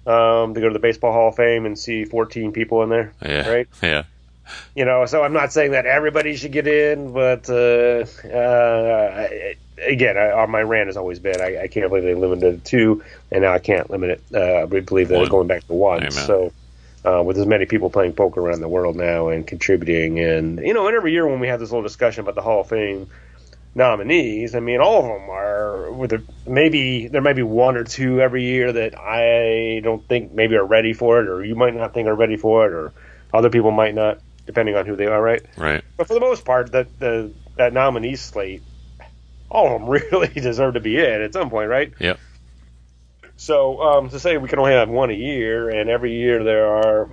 um, 0.07 0.55
to 0.55 0.61
go 0.61 0.69
to 0.69 0.73
the 0.73 0.79
Baseball 0.79 1.13
Hall 1.13 1.29
of 1.29 1.37
Fame 1.37 1.67
and 1.67 1.79
see 1.79 2.05
14 2.05 2.53
people 2.53 2.83
in 2.83 2.89
there. 2.89 3.13
Yeah. 3.23 3.49
Right. 3.49 3.69
Yeah. 3.83 4.05
You 4.75 4.87
know, 4.87 5.05
so 5.05 5.23
I'm 5.23 5.35
not 5.35 5.53
saying 5.53 5.73
that 5.73 5.85
everybody 5.85 6.35
should 6.35 6.53
get 6.53 6.67
in, 6.67 7.13
but 7.13 7.51
uh, 7.51 8.07
uh, 8.25 9.27
I- 9.29 9.57
again, 9.87 10.17
I, 10.17 10.31
uh, 10.31 10.47
my 10.47 10.63
rant 10.63 10.87
has 10.89 10.97
always 10.97 11.19
been 11.19 11.41
I, 11.41 11.65
I 11.65 11.69
can't 11.69 11.89
believe 11.91 12.05
they 12.05 12.15
limited 12.15 12.55
it 12.55 12.65
to 12.65 12.71
two, 12.71 13.05
and 13.31 13.43
now 13.43 13.53
I 13.53 13.59
can't 13.59 13.91
limit 13.91 14.11
it. 14.11 14.23
Uh, 14.35 14.63
I 14.63 14.65
believe 14.65 15.09
they're 15.09 15.19
One. 15.19 15.29
going 15.29 15.47
back 15.49 15.67
to 15.67 15.75
one. 15.75 15.99
Amen. 15.99 16.11
So, 16.13 16.53
uh, 17.05 17.23
with 17.23 17.39
as 17.39 17.47
many 17.47 17.67
people 17.67 17.91
playing 17.91 18.13
poker 18.13 18.41
around 18.41 18.61
the 18.61 18.69
world 18.69 18.97
now 18.97 19.29
and 19.29 19.47
contributing, 19.47 20.19
and 20.21 20.59
you 20.61 20.75
know, 20.75 20.87
and 20.87 20.97
every 20.97 21.13
year 21.13 21.27
when 21.27 21.41
we 21.41 21.49
have 21.49 21.61
this 21.61 21.71
little 21.71 21.83
discussion 21.83 22.23
about 22.23 22.35
the 22.35 22.43
Hall 22.43 22.61
of 22.61 22.69
Fame 22.69 23.09
nominees, 23.75 24.55
I 24.55 24.61
mean, 24.61 24.81
all 24.81 24.99
of 24.99 25.05
them 25.05 25.31
are 25.31 25.93
with 25.93 26.13
a, 26.13 26.23
maybe 26.47 27.09
there 27.09 27.21
might 27.21 27.37
be 27.37 27.43
one 27.43 27.77
or 27.77 27.85
two 27.85 28.21
every 28.21 28.45
year 28.45 28.73
that 28.73 28.99
I 28.99 29.81
don't 29.83 30.07
think 30.07 30.33
maybe 30.33 30.57
are 30.57 30.65
ready 30.65 30.93
for 30.93 31.21
it, 31.21 31.29
or 31.29 31.45
you 31.45 31.55
might 31.55 31.75
not 31.75 31.95
think 31.95 32.09
are 32.09 32.15
ready 32.15 32.37
for 32.37 32.67
it, 32.67 32.73
or 32.73 32.93
other 33.33 33.51
people 33.51 33.71
might 33.71 33.95
not, 33.95 34.21
depending 34.47 34.77
on 34.77 34.87
who 34.87 34.97
they 34.97 35.07
are, 35.07 35.23
right? 35.23 35.45
Right. 35.57 35.85
But 35.97 36.09
for 36.09 36.15
the 36.15 36.21
most 36.21 36.45
part, 36.45 36.73
that 36.73 36.99
the 36.99 37.33
that 37.57 37.73
nominee 37.73 38.17
slate, 38.17 38.63
all 39.51 39.75
of 39.75 39.81
them 39.81 39.89
really 40.13 40.29
deserve 40.29 40.75
to 40.75 40.81
be 40.81 40.99
in 40.99 41.23
at 41.23 41.33
some 41.33 41.51
point, 41.51 41.69
right? 41.69 41.93
Yep. 41.99 42.19
So 43.39 43.81
um, 43.81 44.11
to 44.11 44.19
say 44.19 44.37
we 44.37 44.49
can 44.49 44.59
only 44.59 44.73
have 44.73 44.89
one 44.89 45.11
a 45.11 45.15
year, 45.15 45.71
and 45.71 45.89
every 45.89 46.13
year 46.13 46.43
there 46.43 46.67
are 46.67 47.09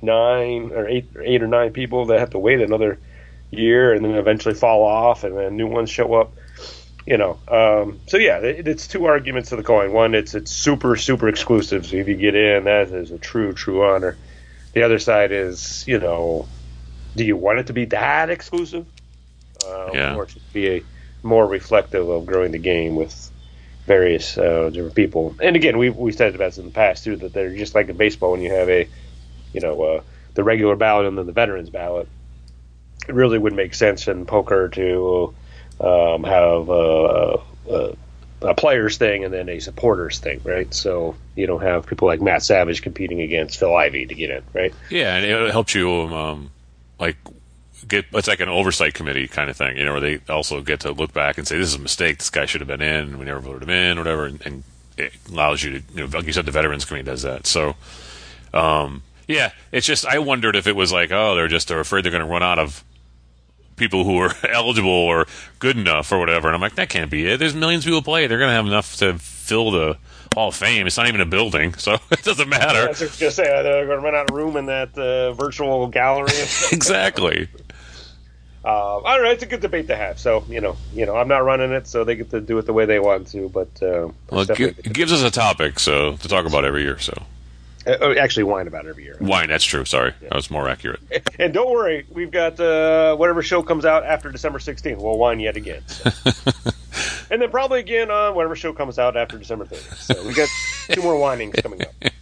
nine 0.00 0.72
or 0.72 0.88
eight, 0.88 1.06
or 1.14 1.22
eight 1.22 1.42
or 1.42 1.46
nine 1.46 1.72
people 1.72 2.06
that 2.06 2.18
have 2.18 2.30
to 2.30 2.38
wait 2.38 2.60
another 2.62 2.98
year, 3.50 3.92
and 3.92 4.04
then 4.04 4.12
eventually 4.14 4.54
fall 4.54 4.82
off, 4.82 5.22
and 5.22 5.36
then 5.36 5.56
new 5.56 5.66
ones 5.66 5.90
show 5.90 6.14
up. 6.14 6.32
You 7.06 7.18
know, 7.18 7.38
um, 7.46 8.00
so 8.08 8.16
yeah, 8.16 8.38
it, 8.38 8.66
it's 8.66 8.88
two 8.88 9.04
arguments 9.04 9.50
to 9.50 9.56
the 9.56 9.62
coin. 9.62 9.92
One, 9.92 10.14
it's 10.14 10.34
it's 10.34 10.50
super 10.50 10.96
super 10.96 11.28
exclusive, 11.28 11.86
so 11.86 11.96
if 11.96 12.08
you 12.08 12.16
get 12.16 12.34
in, 12.34 12.64
that 12.64 12.88
is 12.88 13.10
a 13.10 13.18
true 13.18 13.52
true 13.52 13.84
honor. 13.84 14.16
The 14.72 14.82
other 14.82 14.98
side 14.98 15.30
is, 15.30 15.86
you 15.86 15.98
know, 15.98 16.48
do 17.14 17.24
you 17.24 17.36
want 17.36 17.58
it 17.58 17.66
to 17.68 17.72
be 17.74 17.84
that 17.86 18.30
exclusive? 18.30 18.86
Um, 19.66 19.90
Yeah. 19.94 20.16
Or 20.16 20.26
should 20.26 20.38
it 20.38 20.52
be 20.52 20.68
a 20.78 20.82
more 21.22 21.46
reflective 21.46 22.08
of 22.08 22.26
growing 22.26 22.52
the 22.52 22.58
game 22.58 22.96
with 22.96 23.30
various 23.86 24.36
uh, 24.36 24.70
different 24.72 24.94
people? 24.94 25.34
And 25.40 25.56
again, 25.56 25.78
we 25.78 25.90
we 25.90 26.12
said 26.12 26.34
about 26.34 26.46
this 26.46 26.58
in 26.58 26.66
the 26.66 26.70
past 26.70 27.04
too 27.04 27.16
that 27.16 27.32
they're 27.32 27.54
just 27.56 27.74
like 27.74 27.88
in 27.88 27.96
baseball 27.96 28.32
when 28.32 28.42
you 28.42 28.52
have 28.52 28.68
a, 28.68 28.88
you 29.52 29.60
know, 29.60 29.82
uh, 29.82 30.02
the 30.34 30.44
regular 30.44 30.76
ballot 30.76 31.06
and 31.06 31.16
then 31.16 31.26
the 31.26 31.32
veterans 31.32 31.70
ballot. 31.70 32.08
It 33.08 33.14
really 33.14 33.38
would 33.38 33.54
make 33.54 33.74
sense 33.74 34.08
in 34.08 34.26
poker 34.26 34.68
to 34.70 35.34
um, 35.80 36.24
have 36.24 36.68
uh, 36.68 37.38
uh, 37.70 37.94
a 38.42 38.54
players 38.54 38.96
thing 38.96 39.24
and 39.24 39.32
then 39.32 39.48
a 39.48 39.60
supporters 39.60 40.18
thing, 40.18 40.40
right? 40.44 40.72
So 40.74 41.16
you 41.34 41.46
don't 41.46 41.62
have 41.62 41.86
people 41.86 42.08
like 42.08 42.20
Matt 42.20 42.42
Savage 42.42 42.82
competing 42.82 43.20
against 43.20 43.58
Phil 43.58 43.74
Ivey 43.74 44.06
to 44.06 44.14
get 44.14 44.30
in, 44.30 44.42
right? 44.52 44.74
Yeah, 44.90 45.16
and 45.16 45.24
it 45.24 45.50
helps 45.52 45.74
you 45.74 45.90
um, 45.90 46.50
like 46.98 47.16
get 47.88 48.06
it's 48.12 48.28
like 48.28 48.40
an 48.40 48.48
oversight 48.48 48.94
committee 48.94 49.28
kind 49.28 49.50
of 49.50 49.56
thing, 49.56 49.76
you 49.76 49.84
know, 49.84 49.92
where 49.92 50.00
they 50.00 50.20
also 50.28 50.60
get 50.60 50.80
to 50.80 50.92
look 50.92 51.12
back 51.12 51.38
and 51.38 51.46
say 51.46 51.58
this 51.58 51.68
is 51.68 51.74
a 51.74 51.80
mistake. 51.80 52.18
This 52.18 52.30
guy 52.30 52.46
should 52.46 52.60
have 52.60 52.68
been 52.68 52.82
in. 52.82 53.18
We 53.18 53.24
never 53.24 53.40
voted 53.40 53.64
him 53.64 53.70
in, 53.70 53.98
whatever. 53.98 54.26
And, 54.26 54.44
and 54.44 54.62
it 54.96 55.12
allows 55.30 55.62
you 55.62 55.78
to, 55.78 55.84
you 55.94 56.06
know, 56.06 56.16
like 56.16 56.26
you 56.26 56.32
said, 56.32 56.46
the 56.46 56.52
veterans 56.52 56.84
committee 56.84 57.04
does 57.04 57.22
that. 57.22 57.46
So, 57.46 57.74
um, 58.54 59.02
yeah, 59.28 59.52
it's 59.72 59.86
just 59.86 60.06
I 60.06 60.18
wondered 60.18 60.56
if 60.56 60.66
it 60.66 60.76
was 60.76 60.92
like, 60.92 61.10
oh, 61.12 61.34
they're 61.34 61.48
just 61.48 61.68
they're 61.68 61.80
afraid 61.80 62.04
they're 62.04 62.12
going 62.12 62.24
to 62.24 62.30
run 62.30 62.42
out 62.42 62.58
of 62.58 62.84
people 63.76 64.04
who 64.04 64.18
are 64.18 64.32
eligible 64.48 64.90
or 64.90 65.26
good 65.58 65.76
enough 65.76 66.10
or 66.12 66.18
whatever. 66.18 66.48
And 66.48 66.54
I'm 66.54 66.60
like, 66.60 66.76
that 66.76 66.88
can't 66.88 67.10
be 67.10 67.26
it. 67.26 67.38
There's 67.38 67.54
millions 67.54 67.84
of 67.84 67.88
people 67.88 68.02
play. 68.02 68.26
They're 68.26 68.38
going 68.38 68.50
to 68.50 68.54
have 68.54 68.66
enough 68.66 68.96
to 68.96 69.18
fill 69.18 69.70
the 69.70 69.98
Hall 70.34 70.48
of 70.48 70.54
Fame. 70.54 70.86
It's 70.86 70.96
not 70.96 71.08
even 71.08 71.20
a 71.20 71.26
building, 71.26 71.74
so 71.74 71.94
it 72.10 72.22
doesn't 72.22 72.48
matter. 72.48 72.80
I 72.80 72.88
was 72.88 72.98
just 73.18 73.36
say 73.36 73.44
they're 73.44 73.86
going 73.86 73.98
to 73.98 74.04
run 74.04 74.14
out 74.14 74.30
of 74.30 74.36
room 74.36 74.56
in 74.56 74.66
that 74.66 74.96
uh, 74.98 75.32
virtual 75.32 75.86
gallery. 75.88 76.32
exactly. 76.72 77.48
Uh, 78.66 79.00
I 79.04 79.14
don't 79.14 79.24
know. 79.24 79.30
It's 79.30 79.44
a 79.44 79.46
good 79.46 79.60
debate 79.60 79.86
to 79.86 79.96
have. 79.96 80.18
So 80.18 80.44
you 80.48 80.60
know, 80.60 80.76
you 80.92 81.06
know, 81.06 81.16
I'm 81.16 81.28
not 81.28 81.44
running 81.44 81.70
it, 81.70 81.86
so 81.86 82.02
they 82.02 82.16
get 82.16 82.30
to 82.30 82.40
do 82.40 82.58
it 82.58 82.66
the 82.66 82.72
way 82.72 82.84
they 82.84 82.98
want 82.98 83.28
to. 83.28 83.48
But 83.48 83.68
uh, 83.80 84.10
Well, 84.30 84.40
it, 84.40 84.48
definitely- 84.48 84.82
it 84.84 84.92
gives 84.92 85.12
us 85.12 85.22
a 85.22 85.30
topic 85.30 85.78
so 85.78 86.16
to 86.16 86.28
talk 86.28 86.46
about 86.46 86.64
every 86.64 86.82
year. 86.82 86.98
So 86.98 87.12
uh, 87.86 87.96
oh, 88.00 88.14
actually 88.14 88.42
whine 88.42 88.66
about 88.66 88.86
every 88.86 89.04
year. 89.04 89.16
wine, 89.20 89.48
that's 89.48 89.64
true. 89.64 89.84
Sorry, 89.84 90.12
that 90.20 90.34
was 90.34 90.50
more 90.50 90.68
accurate. 90.68 91.00
And 91.38 91.52
don't 91.52 91.70
worry, 91.70 92.06
we've 92.10 92.30
got 92.30 92.58
uh, 92.58 93.14
whatever 93.14 93.42
show 93.42 93.62
comes 93.62 93.84
out 93.84 94.04
after 94.04 94.32
December 94.32 94.58
16th. 94.58 94.96
We'll 94.96 95.18
whine 95.18 95.38
yet 95.38 95.56
again. 95.56 95.86
So. 95.86 96.10
and 97.30 97.42
then 97.42 97.50
probably 97.50 97.80
again 97.80 98.10
on 98.10 98.34
whatever 98.34 98.56
show 98.56 98.72
comes 98.72 98.98
out 98.98 99.16
after 99.16 99.36
December 99.38 99.66
30th. 99.66 99.96
So 99.98 100.26
we 100.26 100.32
got 100.32 100.48
two 100.90 101.02
more 101.02 101.18
whinings 101.20 101.54
coming 101.62 101.82
up. 101.82 101.92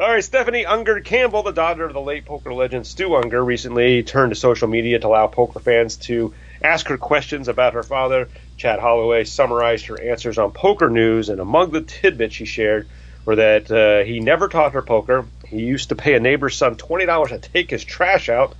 All 0.00 0.08
right, 0.08 0.24
Stephanie 0.24 0.64
Ungar 0.64 1.04
Campbell, 1.04 1.42
the 1.42 1.52
daughter 1.52 1.84
of 1.84 1.92
the 1.92 2.00
late 2.00 2.24
poker 2.24 2.54
legend 2.54 2.86
Stu 2.86 3.10
Ungar, 3.10 3.44
recently 3.44 4.02
turned 4.02 4.30
to 4.30 4.34
social 4.34 4.66
media 4.66 4.98
to 4.98 5.06
allow 5.06 5.26
poker 5.26 5.60
fans 5.60 5.96
to 5.96 6.32
ask 6.62 6.88
her 6.88 6.96
questions 6.96 7.48
about 7.48 7.74
her 7.74 7.82
father. 7.82 8.30
Chad 8.56 8.80
Holloway 8.80 9.24
summarized 9.24 9.84
her 9.88 10.00
answers 10.00 10.38
on 10.38 10.52
Poker 10.52 10.88
News, 10.88 11.28
and 11.28 11.38
among 11.38 11.72
the 11.72 11.82
tidbits 11.82 12.34
she 12.34 12.46
shared 12.46 12.88
were 13.26 13.36
that 13.36 13.70
uh, 13.70 14.02
he 14.06 14.20
never 14.20 14.48
taught 14.48 14.72
her 14.72 14.80
poker. 14.80 15.26
He 15.46 15.58
used 15.58 15.90
to 15.90 15.96
pay 15.96 16.14
a 16.14 16.20
neighbor's 16.20 16.56
son 16.56 16.76
twenty 16.76 17.04
dollars 17.04 17.28
to 17.28 17.38
take 17.38 17.68
his 17.68 17.84
trash 17.84 18.30
out. 18.30 18.56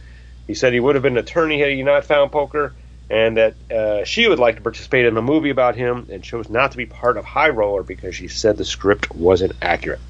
He 0.46 0.52
said 0.52 0.74
he 0.74 0.80
would 0.80 0.94
have 0.94 1.02
been 1.02 1.16
an 1.16 1.24
attorney 1.24 1.58
had 1.58 1.70
he 1.70 1.82
not 1.82 2.04
found 2.04 2.32
poker, 2.32 2.74
and 3.08 3.38
that 3.38 3.54
uh, 3.70 4.04
she 4.04 4.28
would 4.28 4.38
like 4.38 4.56
to 4.56 4.60
participate 4.60 5.06
in 5.06 5.16
a 5.16 5.22
movie 5.22 5.48
about 5.48 5.74
him, 5.74 6.06
and 6.10 6.22
chose 6.22 6.50
not 6.50 6.72
to 6.72 6.76
be 6.76 6.84
part 6.84 7.16
of 7.16 7.24
High 7.24 7.48
Roller 7.48 7.82
because 7.82 8.14
she 8.14 8.28
said 8.28 8.58
the 8.58 8.66
script 8.66 9.14
wasn't 9.14 9.52
accurate. 9.62 10.00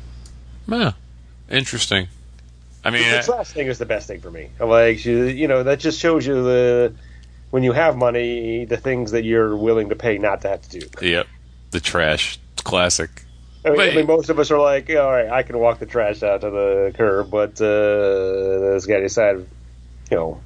Yeah, 0.66 0.92
interesting. 1.50 2.08
I 2.84 2.90
mean, 2.90 3.02
This 3.02 3.28
last 3.28 3.52
thing 3.52 3.66
is 3.66 3.78
the 3.78 3.86
best 3.86 4.06
thing 4.06 4.20
for 4.20 4.30
me. 4.30 4.48
Like, 4.58 5.04
you 5.04 5.46
know, 5.48 5.62
that 5.64 5.80
just 5.80 5.98
shows 5.98 6.26
you 6.26 6.42
the 6.42 6.94
when 7.50 7.62
you 7.62 7.72
have 7.72 7.96
money, 7.96 8.64
the 8.64 8.76
things 8.76 9.10
that 9.10 9.24
you're 9.24 9.56
willing 9.56 9.88
to 9.90 9.96
pay 9.96 10.18
not 10.18 10.42
to 10.42 10.48
have 10.48 10.62
to 10.62 10.78
do. 10.80 11.06
yep, 11.06 11.26
the 11.72 11.80
trash, 11.80 12.38
it's 12.52 12.62
classic. 12.62 13.24
I 13.64 13.70
mean, 13.70 13.80
I 13.80 13.94
mean, 13.94 14.06
most 14.06 14.30
of 14.30 14.38
us 14.38 14.50
are 14.50 14.58
like, 14.58 14.88
all 14.88 15.10
right, 15.10 15.28
I 15.28 15.42
can 15.42 15.58
walk 15.58 15.80
the 15.80 15.86
trash 15.86 16.22
out 16.22 16.40
to 16.40 16.50
the 16.50 16.94
curb, 16.96 17.30
but 17.30 17.60
uh, 17.60 18.72
this 18.72 18.86
guy 18.86 19.00
decided, 19.00 19.46
you 20.10 20.16
know, 20.16 20.40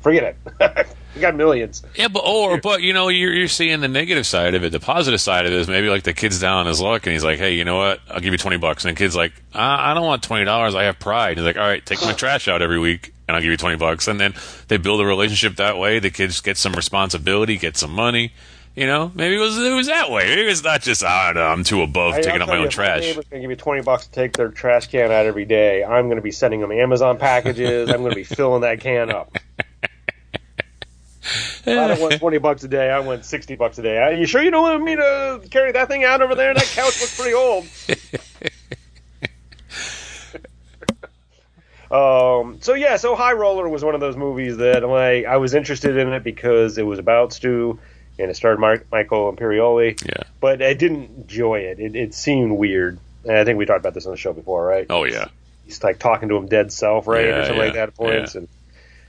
forget 0.00 0.36
it. 0.60 0.86
you 1.16 1.20
got 1.22 1.34
millions. 1.34 1.82
Yeah, 1.96 2.08
but 2.08 2.20
or 2.20 2.60
but 2.60 2.82
you 2.82 2.92
know 2.92 3.08
you're 3.08 3.32
you're 3.32 3.48
seeing 3.48 3.80
the 3.80 3.88
negative 3.88 4.26
side 4.26 4.54
of 4.54 4.62
it. 4.62 4.70
The 4.70 4.78
positive 4.78 5.20
side 5.20 5.46
of 5.46 5.52
it 5.52 5.58
is 5.58 5.66
maybe 5.66 5.88
like 5.88 6.04
the 6.04 6.12
kid's 6.12 6.38
down 6.38 6.58
on 6.58 6.66
his 6.66 6.80
luck 6.80 7.06
and 7.06 7.12
he's 7.12 7.24
like, 7.24 7.38
hey, 7.38 7.54
you 7.54 7.64
know 7.64 7.76
what? 7.76 8.00
I'll 8.08 8.20
give 8.20 8.32
you 8.32 8.38
twenty 8.38 8.58
bucks. 8.58 8.84
And 8.84 8.94
the 8.94 8.98
kid's 8.98 9.16
like, 9.16 9.32
I, 9.54 9.90
I 9.90 9.94
don't 9.94 10.04
want 10.04 10.22
twenty 10.22 10.44
dollars. 10.44 10.74
I 10.74 10.84
have 10.84 10.98
pride. 10.98 11.38
He's 11.38 11.46
like, 11.46 11.56
all 11.56 11.66
right, 11.66 11.84
take 11.84 12.00
my 12.02 12.12
trash 12.12 12.46
out 12.46 12.62
every 12.62 12.78
week 12.78 13.12
and 13.26 13.34
I'll 13.34 13.42
give 13.42 13.50
you 13.50 13.56
twenty 13.56 13.76
bucks. 13.76 14.06
And 14.06 14.20
then 14.20 14.34
they 14.68 14.76
build 14.76 15.00
a 15.00 15.06
relationship 15.06 15.56
that 15.56 15.78
way. 15.78 15.98
The 15.98 16.10
kids 16.10 16.40
get 16.40 16.58
some 16.58 16.74
responsibility, 16.74 17.56
get 17.56 17.76
some 17.76 17.92
money. 17.92 18.32
You 18.74 18.86
know, 18.86 19.10
maybe 19.14 19.36
it 19.36 19.38
was 19.38 19.56
it 19.56 19.72
was 19.72 19.86
that 19.86 20.10
way. 20.10 20.26
Maybe 20.36 20.50
it's 20.50 20.62
not 20.62 20.82
just 20.82 21.02
ah, 21.02 21.30
I 21.30 21.32
don't 21.32 21.42
know, 21.42 21.48
I'm 21.48 21.64
too 21.64 21.80
above 21.80 22.16
Hey, 22.16 22.20
taking 22.20 22.42
out 22.42 22.48
my 22.48 22.58
own 22.58 22.64
My 22.64 22.68
trash. 22.68 23.00
neighbor's 23.00 23.24
gonna 23.24 23.40
give 23.40 23.48
you 23.48 23.56
twenty 23.56 23.80
bucks 23.80 24.04
to 24.04 24.12
take 24.12 24.34
their 24.34 24.50
trash 24.50 24.88
can 24.88 25.10
out 25.10 25.24
every 25.24 25.46
day. 25.46 25.82
I'm 25.82 26.08
going 26.08 26.16
to 26.16 26.22
be 26.22 26.30
sending 26.30 26.60
them 26.60 26.70
Amazon 26.70 27.16
packages. 27.16 27.88
I'm 27.88 28.00
going 28.00 28.10
to 28.10 28.16
be 28.16 28.24
filling 28.24 28.60
that 28.60 28.80
can 28.80 29.10
up. 29.10 29.34
I 31.66 31.88
don't 31.88 32.00
want 32.00 32.18
twenty 32.20 32.38
bucks 32.38 32.64
a 32.64 32.68
day. 32.68 32.90
I 32.90 33.00
want 33.00 33.24
sixty 33.24 33.56
bucks 33.56 33.78
a 33.78 33.82
day. 33.82 33.98
Are 33.98 34.12
you 34.12 34.26
sure 34.26 34.42
you 34.42 34.50
don't 34.50 34.62
want 34.62 34.82
me 34.82 34.96
to 34.96 35.40
carry 35.50 35.72
that 35.72 35.88
thing 35.88 36.04
out 36.04 36.22
over 36.22 36.34
there? 36.34 36.54
That 36.54 36.64
couch 36.64 37.00
looks 37.00 37.16
pretty 37.16 37.34
old. 37.34 37.66
um. 41.90 42.58
So 42.60 42.74
yeah. 42.74 42.96
So 42.96 43.16
High 43.16 43.32
Roller 43.32 43.68
was 43.68 43.84
one 43.84 43.94
of 43.94 44.00
those 44.00 44.16
movies 44.16 44.58
that 44.58 44.82
like 44.86 45.26
I 45.26 45.36
was 45.38 45.54
interested 45.54 45.96
in 45.96 46.12
it 46.12 46.22
because 46.24 46.78
it 46.78 46.84
was 46.84 46.98
about 46.98 47.32
Stu 47.32 47.78
and 48.18 48.30
it 48.30 48.34
starred 48.36 48.58
Mark, 48.58 48.86
Michael 48.90 49.32
Imperioli. 49.32 50.02
Yeah. 50.04 50.22
But 50.40 50.62
I 50.62 50.74
didn't 50.74 51.10
enjoy 51.16 51.60
it. 51.60 51.78
It, 51.80 51.94
it 51.96 52.14
seemed 52.14 52.52
weird. 52.56 52.98
And 53.24 53.36
I 53.36 53.44
think 53.44 53.58
we 53.58 53.66
talked 53.66 53.80
about 53.80 53.94
this 53.94 54.06
on 54.06 54.12
the 54.12 54.18
show 54.18 54.32
before, 54.32 54.64
right? 54.64 54.86
Oh 54.88 55.04
yeah. 55.04 55.26
he's 55.64 55.82
like 55.82 55.98
talking 55.98 56.28
to 56.28 56.36
him 56.36 56.46
dead 56.46 56.72
self, 56.72 57.06
right, 57.06 57.26
Yeah, 57.26 57.38
or 57.38 57.44
something 57.44 57.58
like 57.64 57.74
that 57.74 57.88
at 57.88 57.94
points. 57.94 58.34
And 58.36 58.48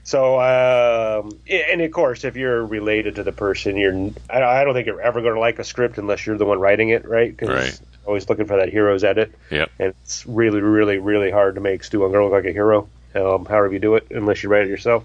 so, 0.08 0.40
um, 0.40 1.38
and 1.50 1.82
of 1.82 1.92
course, 1.92 2.24
if 2.24 2.34
you're 2.34 2.64
related 2.64 3.16
to 3.16 3.22
the 3.22 3.32
person, 3.32 3.76
you're 3.76 4.10
I, 4.30 4.64
don't 4.64 4.72
think 4.72 4.86
you're 4.86 5.02
ever 5.02 5.20
going 5.20 5.34
to 5.34 5.40
like 5.40 5.58
a 5.58 5.64
script 5.64 5.98
unless 5.98 6.24
you're 6.24 6.38
the 6.38 6.46
one 6.46 6.58
writing 6.58 6.88
it, 6.88 7.06
right? 7.06 7.36
'Cause 7.36 7.48
Right. 7.50 7.78
Always 8.06 8.26
looking 8.26 8.46
for 8.46 8.56
that 8.56 8.70
hero's 8.70 9.04
edit, 9.04 9.32
Yep. 9.50 9.70
and 9.78 9.94
it's 10.02 10.24
really, 10.26 10.62
really, 10.62 10.96
really 10.96 11.30
hard 11.30 11.56
to 11.56 11.60
make 11.60 11.84
Stu 11.84 11.98
Ungar 12.00 12.22
look 12.24 12.32
like 12.32 12.46
a 12.46 12.52
hero. 12.52 12.88
Um, 13.14 13.44
however 13.44 13.70
you 13.74 13.80
do 13.80 13.96
it, 13.96 14.06
unless 14.10 14.42
you 14.42 14.48
write 14.48 14.62
it 14.62 14.70
yourself. 14.70 15.04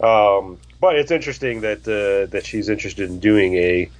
Um, 0.00 0.58
but 0.80 0.94
it's 0.96 1.10
interesting 1.10 1.62
that 1.62 1.80
uh, 1.88 2.30
that 2.30 2.46
she's 2.46 2.68
interested 2.68 3.10
in 3.10 3.18
doing 3.18 3.54
a 3.54 3.90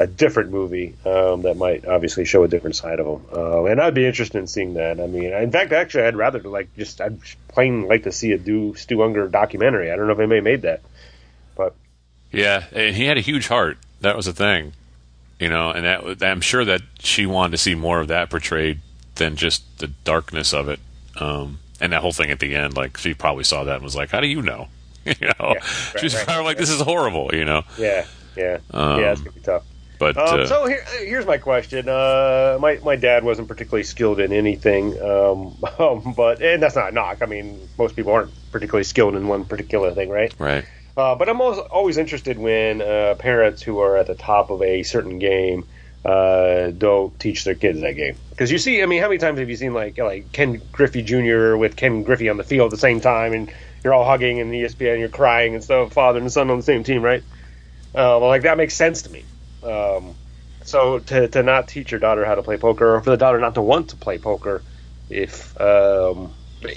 a 0.00 0.06
different 0.06 0.50
movie 0.50 0.94
um, 1.04 1.42
that 1.42 1.56
might 1.56 1.86
obviously 1.86 2.24
show 2.24 2.44
a 2.44 2.48
different 2.48 2.76
side 2.76 3.00
of 3.00 3.06
him, 3.06 3.26
uh, 3.32 3.64
and 3.64 3.80
I'd 3.80 3.94
be 3.94 4.06
interested 4.06 4.38
in 4.38 4.46
seeing 4.46 4.74
that. 4.74 5.00
I 5.00 5.06
mean, 5.06 5.32
in 5.32 5.50
fact, 5.50 5.72
actually, 5.72 6.04
I'd 6.04 6.16
rather 6.16 6.40
like 6.40 6.74
just 6.76 7.00
I'd 7.00 7.18
plain 7.48 7.86
like 7.88 8.04
to 8.04 8.12
see 8.12 8.32
a 8.32 8.38
do 8.38 8.74
Stu 8.76 8.98
Ungar 8.98 9.30
documentary. 9.30 9.90
I 9.90 9.96
don't 9.96 10.06
know 10.06 10.12
if 10.12 10.18
anybody 10.18 10.40
made 10.40 10.62
that, 10.62 10.82
but 11.56 11.74
Yeah, 12.30 12.64
and 12.72 12.94
he 12.94 13.04
had 13.04 13.18
a 13.18 13.22
huge 13.22 13.48
heart. 13.48 13.78
That 14.00 14.16
was 14.16 14.26
the 14.26 14.32
thing, 14.32 14.72
you 15.40 15.48
know. 15.48 15.70
And 15.70 15.84
that 15.84 16.22
I'm 16.22 16.40
sure 16.40 16.64
that 16.64 16.82
she 17.00 17.26
wanted 17.26 17.52
to 17.52 17.58
see 17.58 17.74
more 17.74 18.00
of 18.00 18.08
that 18.08 18.30
portrayed 18.30 18.80
than 19.16 19.36
just 19.36 19.78
the 19.78 19.88
darkness 19.88 20.54
of 20.54 20.68
it. 20.68 20.78
Um, 21.16 21.58
and 21.80 21.92
that 21.92 22.00
whole 22.00 22.12
thing 22.12 22.30
at 22.30 22.38
the 22.38 22.54
end, 22.54 22.76
like 22.76 22.96
she 22.96 23.14
probably 23.14 23.44
saw 23.44 23.64
that 23.64 23.76
and 23.76 23.84
was 23.84 23.96
like, 23.96 24.10
"How 24.10 24.20
do 24.20 24.28
you 24.28 24.42
know?" 24.42 24.68
you 25.04 25.14
know, 25.26 25.54
right, 25.54 25.62
she's 25.98 26.14
right, 26.14 26.24
probably 26.24 26.44
like, 26.44 26.58
"This 26.58 26.70
is 26.70 26.80
horrible," 26.80 27.30
you 27.34 27.44
know. 27.44 27.62
yeah, 27.78 28.06
yeah, 28.36 28.58
Um, 28.70 29.00
yeah, 29.00 29.12
it's 29.12 29.20
gonna 29.20 29.32
be 29.32 29.40
tough. 29.40 29.64
But 29.98 30.16
Um, 30.16 30.40
uh, 30.40 30.46
so 30.46 30.66
here, 30.66 30.84
here's 31.00 31.26
my 31.26 31.38
question. 31.38 31.88
Uh, 31.88 32.58
my 32.60 32.78
my 32.84 32.96
dad 32.96 33.24
wasn't 33.24 33.48
particularly 33.48 33.82
skilled 33.82 34.20
in 34.20 34.32
anything, 34.32 35.00
um, 35.02 35.56
um, 35.78 36.14
but 36.16 36.40
and 36.40 36.62
that's 36.62 36.76
not 36.76 36.90
a 36.90 36.92
knock. 36.92 37.18
I 37.20 37.26
mean, 37.26 37.68
most 37.76 37.96
people 37.96 38.12
aren't 38.12 38.30
particularly 38.52 38.84
skilled 38.84 39.16
in 39.16 39.26
one 39.26 39.44
particular 39.44 39.92
thing, 39.92 40.08
right? 40.08 40.32
right, 40.38 40.64
Uh, 40.96 41.14
but 41.16 41.28
I'm 41.28 41.40
always, 41.40 41.58
always 41.58 41.98
interested 41.98 42.38
when 42.38 42.80
uh, 42.80 43.16
parents 43.18 43.60
who 43.62 43.80
are 43.80 43.96
at 43.96 44.06
the 44.06 44.14
top 44.14 44.50
of 44.50 44.62
a 44.62 44.84
certain 44.84 45.18
game 45.18 45.66
uh, 46.04 46.70
don't 46.70 47.18
teach 47.18 47.44
their 47.44 47.56
kids 47.56 47.80
that 47.80 47.94
game. 47.94 48.16
Because 48.30 48.52
you 48.52 48.58
see, 48.58 48.82
I 48.82 48.86
mean, 48.86 49.02
how 49.02 49.08
many 49.08 49.18
times 49.18 49.40
have 49.40 49.50
you 49.50 49.56
seen 49.56 49.74
like 49.74 49.98
like 49.98 50.30
Ken 50.32 50.60
Griffey 50.70 51.02
Jr. 51.02 51.56
with 51.56 51.74
Ken 51.74 52.04
Griffey 52.04 52.28
on 52.28 52.36
the 52.36 52.44
field 52.44 52.66
at 52.66 52.76
the 52.76 52.80
same 52.80 53.00
time, 53.00 53.32
and 53.32 53.52
you're 53.82 53.94
all 53.94 54.04
hugging 54.04 54.40
and 54.40 54.52
ESPN, 54.52 55.00
you're 55.00 55.08
crying 55.08 55.54
and 55.54 55.64
stuff, 55.64 55.92
father 55.92 56.20
and 56.20 56.30
son 56.32 56.50
on 56.50 56.58
the 56.58 56.62
same 56.62 56.84
team, 56.84 57.02
right? 57.02 57.22
Uh, 57.94 58.20
well, 58.20 58.28
like 58.28 58.42
that 58.42 58.56
makes 58.56 58.74
sense 58.74 59.02
to 59.02 59.10
me. 59.10 59.24
Um, 59.68 60.14
So 60.62 60.98
to 60.98 61.28
to 61.28 61.42
not 61.42 61.68
teach 61.68 61.90
your 61.90 62.00
daughter 62.00 62.24
how 62.24 62.34
to 62.34 62.42
play 62.42 62.56
poker, 62.56 62.96
or 62.96 63.00
for 63.00 63.10
the 63.10 63.16
daughter 63.16 63.38
not 63.38 63.54
to 63.54 63.62
want 63.62 63.90
to 63.90 63.96
play 63.96 64.18
poker, 64.18 64.62
if 65.08 65.58
um, 65.60 66.34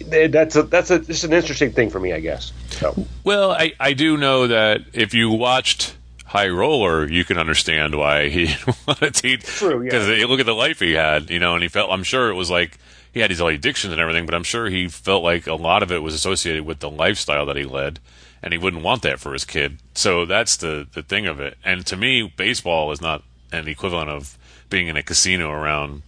that's 0.08 0.56
a, 0.56 0.64
that's 0.64 0.92
a 0.92 1.00
just 1.00 1.24
an 1.24 1.34
interesting 1.34 1.72
thing 1.72 1.90
for 1.90 2.00
me, 2.00 2.14
I 2.14 2.20
guess. 2.20 2.54
So 2.70 2.96
Well, 3.24 3.52
I, 3.52 3.74
I 3.80 3.94
do 3.94 4.18
know 4.18 4.48
that 4.48 4.82
if 4.94 5.14
you 5.14 5.30
watched 5.32 5.96
High 6.26 6.48
Roller, 6.48 7.10
you 7.10 7.26
can 7.26 7.38
understand 7.38 7.96
why 7.96 8.30
he 8.30 8.56
wanted 8.88 9.14
to 9.14 9.22
teach. 9.22 9.44
True, 9.44 9.82
yeah. 9.82 9.90
Because 9.90 10.08
you 10.08 10.28
look 10.28 10.40
at 10.40 10.46
the 10.46 10.56
life 10.56 10.80
he 10.80 10.94
had, 10.94 11.30
you 11.30 11.40
know, 11.40 11.56
and 11.56 11.64
he 11.64 11.68
felt. 11.68 11.92
I'm 11.92 12.04
sure 12.04 12.30
it 12.30 12.36
was 12.36 12.50
like 12.50 12.78
he 13.14 13.20
had 13.20 13.30
his 13.30 13.42
addictions 13.42 13.92
and 13.92 14.02
everything, 14.02 14.26
but 14.26 14.36
I'm 14.36 14.44
sure 14.44 14.70
he 14.70 14.88
felt 14.88 15.24
like 15.24 15.48
a 15.48 15.56
lot 15.56 15.84
of 15.84 15.92
it 15.92 16.02
was 16.02 16.14
associated 16.14 16.66
with 16.66 16.80
the 16.80 16.90
lifestyle 16.90 17.46
that 17.48 17.58
he 17.58 17.66
led, 17.66 18.00
and 18.44 18.54
he 18.54 18.58
wouldn't 18.58 18.84
want 18.84 19.02
that 19.04 19.20
for 19.20 19.34
his 19.34 19.46
kid. 19.46 19.78
So 19.94 20.26
that's 20.26 20.58
the 20.58 20.88
the 20.94 21.04
thing 21.04 21.28
of 21.28 21.40
it. 21.40 21.58
And 21.64 21.86
to 21.88 21.98
me, 21.98 22.32
baseball 22.36 22.92
is 22.92 23.02
not 23.02 23.24
an 23.52 23.68
equivalent 23.68 24.10
of 24.10 24.38
being 24.70 24.88
in 24.88 24.98
a 24.98 25.04
casino 25.04 25.52
around. 25.52 26.02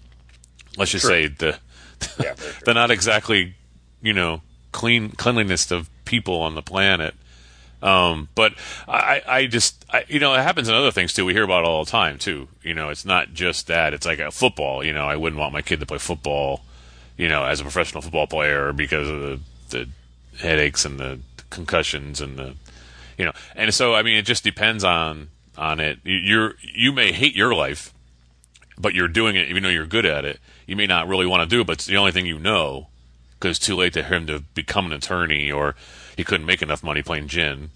Let's 0.77 0.91
just 0.91 1.05
say 1.05 1.27
the 1.27 1.59
yeah, 2.19 2.35
the 2.65 2.73
not 2.73 2.91
exactly, 2.91 3.55
you 4.01 4.13
know, 4.13 4.41
clean 4.71 5.11
cleanliness 5.11 5.71
of 5.71 5.89
people 6.05 6.41
on 6.41 6.55
the 6.55 6.61
planet. 6.61 7.15
Um, 7.81 8.29
but 8.33 8.53
I, 8.87 9.21
I 9.27 9.45
just, 9.45 9.83
I, 9.89 10.05
you 10.07 10.17
know, 10.17 10.33
it 10.33 10.41
happens 10.41 10.69
in 10.69 10.73
other 10.73 10.91
things 10.91 11.13
too. 11.13 11.25
We 11.25 11.33
hear 11.33 11.43
about 11.43 11.65
it 11.65 11.67
all 11.67 11.83
the 11.83 11.91
time 11.91 12.17
too. 12.17 12.47
You 12.63 12.73
know, 12.73 12.89
it's 12.89 13.03
not 13.03 13.33
just 13.33 13.67
that. 13.67 13.93
It's 13.93 14.05
like 14.05 14.19
a 14.19 14.31
football. 14.31 14.85
You 14.85 14.93
know, 14.93 15.05
I 15.05 15.17
wouldn't 15.17 15.39
want 15.39 15.51
my 15.51 15.61
kid 15.61 15.81
to 15.81 15.85
play 15.85 15.97
football, 15.97 16.61
you 17.17 17.27
know, 17.27 17.43
as 17.43 17.59
a 17.59 17.63
professional 17.63 18.01
football 18.01 18.25
player 18.25 18.71
because 18.71 19.09
of 19.09 19.19
the, 19.19 19.39
the 19.69 19.89
headaches 20.39 20.85
and 20.85 20.97
the 20.97 21.19
concussions 21.53 22.19
and 22.21 22.37
the, 22.37 22.55
you 23.17 23.25
know, 23.25 23.31
and 23.55 23.73
so 23.73 23.93
I 23.93 24.01
mean, 24.03 24.17
it 24.17 24.25
just 24.25 24.43
depends 24.43 24.83
on 24.83 25.29
on 25.57 25.79
it. 25.79 25.99
You- 26.03 26.17
You're 26.17 26.55
you 26.61 26.91
may 26.91 27.11
hate 27.11 27.35
your 27.35 27.53
life, 27.53 27.93
but 28.77 28.93
you're 28.93 29.07
doing 29.07 29.35
it 29.35 29.47
even 29.49 29.63
though 29.63 29.69
you're 29.69 29.85
good 29.85 30.05
at 30.05 30.25
it. 30.25 30.39
You 30.67 30.75
may 30.75 30.87
not 30.87 31.07
really 31.07 31.25
want 31.25 31.47
to 31.49 31.55
do 31.55 31.61
it, 31.61 31.67
but 31.67 31.73
it's 31.73 31.85
the 31.85 31.97
only 31.97 32.11
thing 32.11 32.25
you 32.25 32.39
know 32.39 32.87
because 33.39 33.57
it's 33.57 33.65
too 33.65 33.75
late 33.75 33.93
to 33.93 34.03
him 34.03 34.25
to 34.27 34.39
become 34.55 34.85
an 34.87 34.93
attorney 34.93 35.51
or 35.51 35.75
he 36.17 36.23
couldn't 36.23 36.45
make 36.45 36.61
enough 36.61 36.83
money 36.83 37.01
playing 37.01 37.27
gin. 37.27 37.69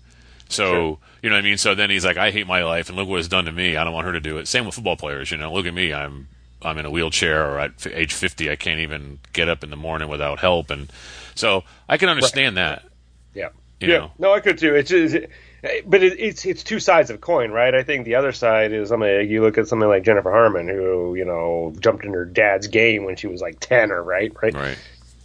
So 0.49 0.99
you 1.21 1.29
know 1.29 1.35
what 1.35 1.39
I 1.39 1.41
mean. 1.49 1.57
So 1.57 1.75
then 1.75 1.89
he's 1.89 2.05
like, 2.05 2.15
I 2.17 2.31
hate 2.31 2.47
my 2.47 2.63
life, 2.63 2.87
and 2.87 2.97
look 2.97 3.07
what 3.09 3.19
it's 3.19 3.27
done 3.27 3.45
to 3.45 3.51
me. 3.51 3.75
I 3.75 3.83
don't 3.83 3.93
want 3.93 4.05
her 4.05 4.13
to 4.13 4.19
do 4.21 4.37
it. 4.37 4.47
Same 4.47 4.65
with 4.65 4.75
football 4.75 4.95
players. 4.95 5.29
You 5.29 5.37
know, 5.37 5.51
look 5.53 5.65
at 5.65 5.73
me. 5.73 5.93
I'm 5.93 6.29
I'm 6.61 6.77
in 6.77 6.85
a 6.85 6.89
wheelchair, 6.89 7.45
or 7.45 7.59
at 7.59 7.85
age 7.85 8.13
50, 8.13 8.49
I 8.49 8.55
can't 8.55 8.79
even 8.79 9.19
get 9.33 9.47
up 9.49 9.63
in 9.63 9.69
the 9.69 9.75
morning 9.75 10.07
without 10.07 10.39
help, 10.39 10.71
and 10.71 10.91
so 11.35 11.63
I 11.89 11.97
can 11.97 12.07
understand 12.09 12.55
that. 12.57 12.83
Yeah. 13.79 13.87
You 13.87 13.93
yeah. 13.93 13.99
know. 13.99 14.11
No, 14.17 14.33
I 14.33 14.39
could 14.39 14.57
too. 14.57 14.75
It's 14.75 14.89
just, 14.89 15.15
but 15.85 16.03
it, 16.03 16.19
it's 16.19 16.45
it's 16.45 16.63
two 16.63 16.79
sides 16.79 17.09
of 17.09 17.17
a 17.17 17.19
coin, 17.19 17.51
right? 17.51 17.73
I 17.73 17.83
think 17.83 18.05
the 18.05 18.15
other 18.15 18.31
side 18.31 18.71
is 18.71 18.89
something 18.89 19.29
you 19.29 19.41
look 19.41 19.57
at 19.57 19.67
something 19.67 19.87
like 19.87 20.03
Jennifer 20.03 20.31
Harman, 20.31 20.67
who 20.67 21.15
you 21.15 21.25
know 21.25 21.73
jumped 21.79 22.05
in 22.05 22.13
her 22.13 22.25
dad's 22.25 22.67
game 22.67 23.05
when 23.05 23.15
she 23.15 23.27
was 23.27 23.41
like 23.41 23.59
ten 23.59 23.91
or 23.91 24.01
right, 24.01 24.31
right. 24.41 24.53
Right. 24.53 24.77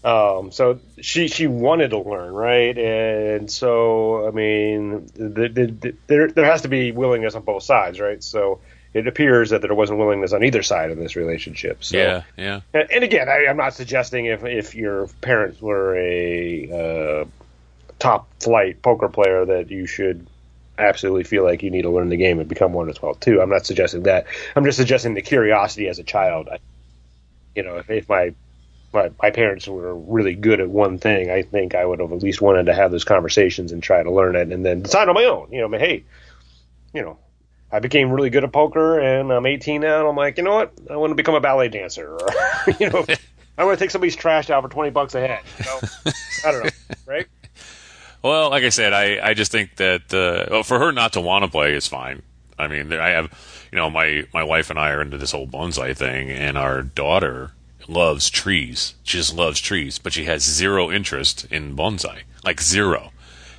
Um, 0.05 0.51
so 0.51 0.81
she 1.01 1.29
she 1.29 1.47
wanted 1.47 1.91
to 1.91 1.99
learn, 1.99 2.35
right? 2.35 2.77
And 2.77 3.51
so 3.51 4.27
I 4.27 4.31
mean, 4.33 5.07
the, 5.15 5.49
the, 5.49 5.67
the, 5.67 5.95
there 6.09 6.29
there 6.29 6.45
has 6.45 6.63
to 6.63 6.69
be 6.69 6.93
willingness 6.93 7.35
on 7.35 7.43
both 7.43 7.63
sides, 7.63 8.01
right? 8.01 8.23
So 8.23 8.61
it 8.95 9.07
appears 9.07 9.51
that 9.51 9.63
there 9.63 9.75
wasn't 9.75 9.99
willingness 9.99 10.33
on 10.33 10.45
either 10.45 10.63
side 10.63 10.91
of 10.91 10.99
this 10.99 11.17
relationship. 11.17 11.83
So, 11.83 11.97
Yeah. 11.97 12.23
Yeah. 12.37 12.61
and, 12.75 12.91
and 12.91 13.05
again, 13.05 13.29
I, 13.29 13.47
I'm 13.49 13.57
not 13.57 13.75
suggesting 13.75 14.27
if 14.27 14.45
if 14.45 14.75
your 14.75 15.07
parents 15.21 15.63
were 15.63 15.97
a 15.97 17.23
uh, 17.23 17.25
top 18.03 18.29
flight 18.43 18.83
poker 18.83 19.09
player 19.09 19.45
that 19.45 19.71
you 19.71 19.87
should 19.87 20.27
absolutely 20.77 21.23
feel 21.23 21.45
like 21.45 21.63
you 21.63 21.71
need 21.71 21.83
to 21.83 21.91
learn 21.91 22.09
the 22.09 22.17
game 22.17 22.41
and 22.41 22.49
become 22.49 22.73
one 22.73 22.91
as 22.91 23.01
well 23.01 23.15
too. 23.15 23.41
I'm 23.41 23.49
not 23.49 23.65
suggesting 23.65 24.03
that. 24.03 24.27
I'm 24.57 24.65
just 24.65 24.77
suggesting 24.77 25.15
the 25.15 25.23
curiosity 25.23 25.87
as 25.87 26.01
a 26.01 26.03
child. 26.03 26.49
I, 26.51 26.59
you 27.55 27.63
know, 27.63 27.77
if, 27.77 27.89
if 27.89 28.09
my, 28.09 28.35
my 28.93 29.11
my 29.23 29.31
parents 29.31 29.69
were 29.69 29.95
really 29.95 30.35
good 30.35 30.61
at 30.61 30.69
one 30.69 30.99
thing, 30.99 31.31
I 31.31 31.43
think 31.43 31.77
I 31.77 31.85
would 31.85 32.01
have 32.01 32.11
at 32.11 32.25
least 32.25 32.43
wanted 32.43 32.67
to 32.67 32.75
have 32.75 32.91
those 32.91 33.05
conversations 33.05 33.71
and 33.71 33.81
try 33.81 34.03
to 34.03 34.11
learn 34.11 34.35
it, 34.35 34.51
and 34.51 34.65
then 34.67 34.83
decide 34.83 35.09
on 35.09 35.15
my 35.15 35.25
own. 35.25 35.53
You 35.53 35.61
know, 35.61 35.69
but 35.69 35.81
hey, 35.81 36.03
you 36.93 37.03
know, 37.03 37.19
I 37.71 37.79
became 37.79 38.11
really 38.11 38.31
good 38.31 38.43
at 38.43 38.53
poker, 38.53 38.99
and 38.99 39.31
I'm 39.31 39.47
18 39.47 39.81
now, 39.81 40.01
and 40.01 40.09
I'm 40.09 40.17
like, 40.17 40.39
you 40.39 40.43
know 40.43 40.55
what? 40.55 40.73
I 40.91 40.97
want 40.97 41.13
to 41.13 41.15
become 41.15 41.37
a 41.37 41.41
ballet 41.41 41.69
dancer, 41.69 42.13
or 42.13 42.29
you 42.81 42.91
know, 42.91 43.07
I 43.59 43.65
want 43.65 43.79
to 43.79 43.85
take 43.85 43.93
somebody's 43.93 44.17
trash 44.17 44.51
out 44.51 44.63
for 44.65 44.69
20 44.69 44.91
bucks 44.91 45.15
a 45.15 45.21
head. 45.21 45.43
You 45.59 45.65
know? 45.67 46.13
I 46.45 46.51
don't 46.51 46.65
know, 46.65 46.71
right? 47.07 47.27
Well, 48.23 48.51
like 48.51 48.63
I 48.63 48.69
said, 48.69 48.93
I, 48.93 49.31
I 49.31 49.35
just 49.35 49.51
think 49.51 49.77
that 49.77 50.15
uh, 50.15 50.51
well, 50.51 50.63
for 50.63 50.79
her 50.79 50.93
not 50.93 51.15
to 51.15 51.21
want 51.21 51.45
to 51.45 51.51
play 51.51 51.75
is 51.75 51.87
fine. 51.89 52.23
I 52.59 52.69
mean, 52.69 52.93
I 52.93 53.09
have, 53.11 53.69
you 53.73 53.77
know, 53.77 53.91
my 53.91 54.25
my 54.33 54.45
wife 54.45 54.71
and 54.71 54.79
I 54.79 54.91
are 54.91 55.03
into 55.03 55.19
this 55.19 55.33
whole 55.33 55.47
bonsai 55.49 55.97
thing, 55.97 56.31
and 56.31 56.57
our 56.57 56.83
daughter 56.83 57.53
loves 57.89 58.31
trees. 58.31 58.95
She 59.03 59.19
just 59.19 59.35
loves 59.35 59.61
trees, 59.61 59.99
but 59.99 60.13
she 60.13 60.25
has 60.27 60.43
zero 60.43 60.91
interest 60.91 61.47
in 61.51 61.77
bonsai, 61.77 62.21
like 62.45 62.61
zero. 62.61 63.11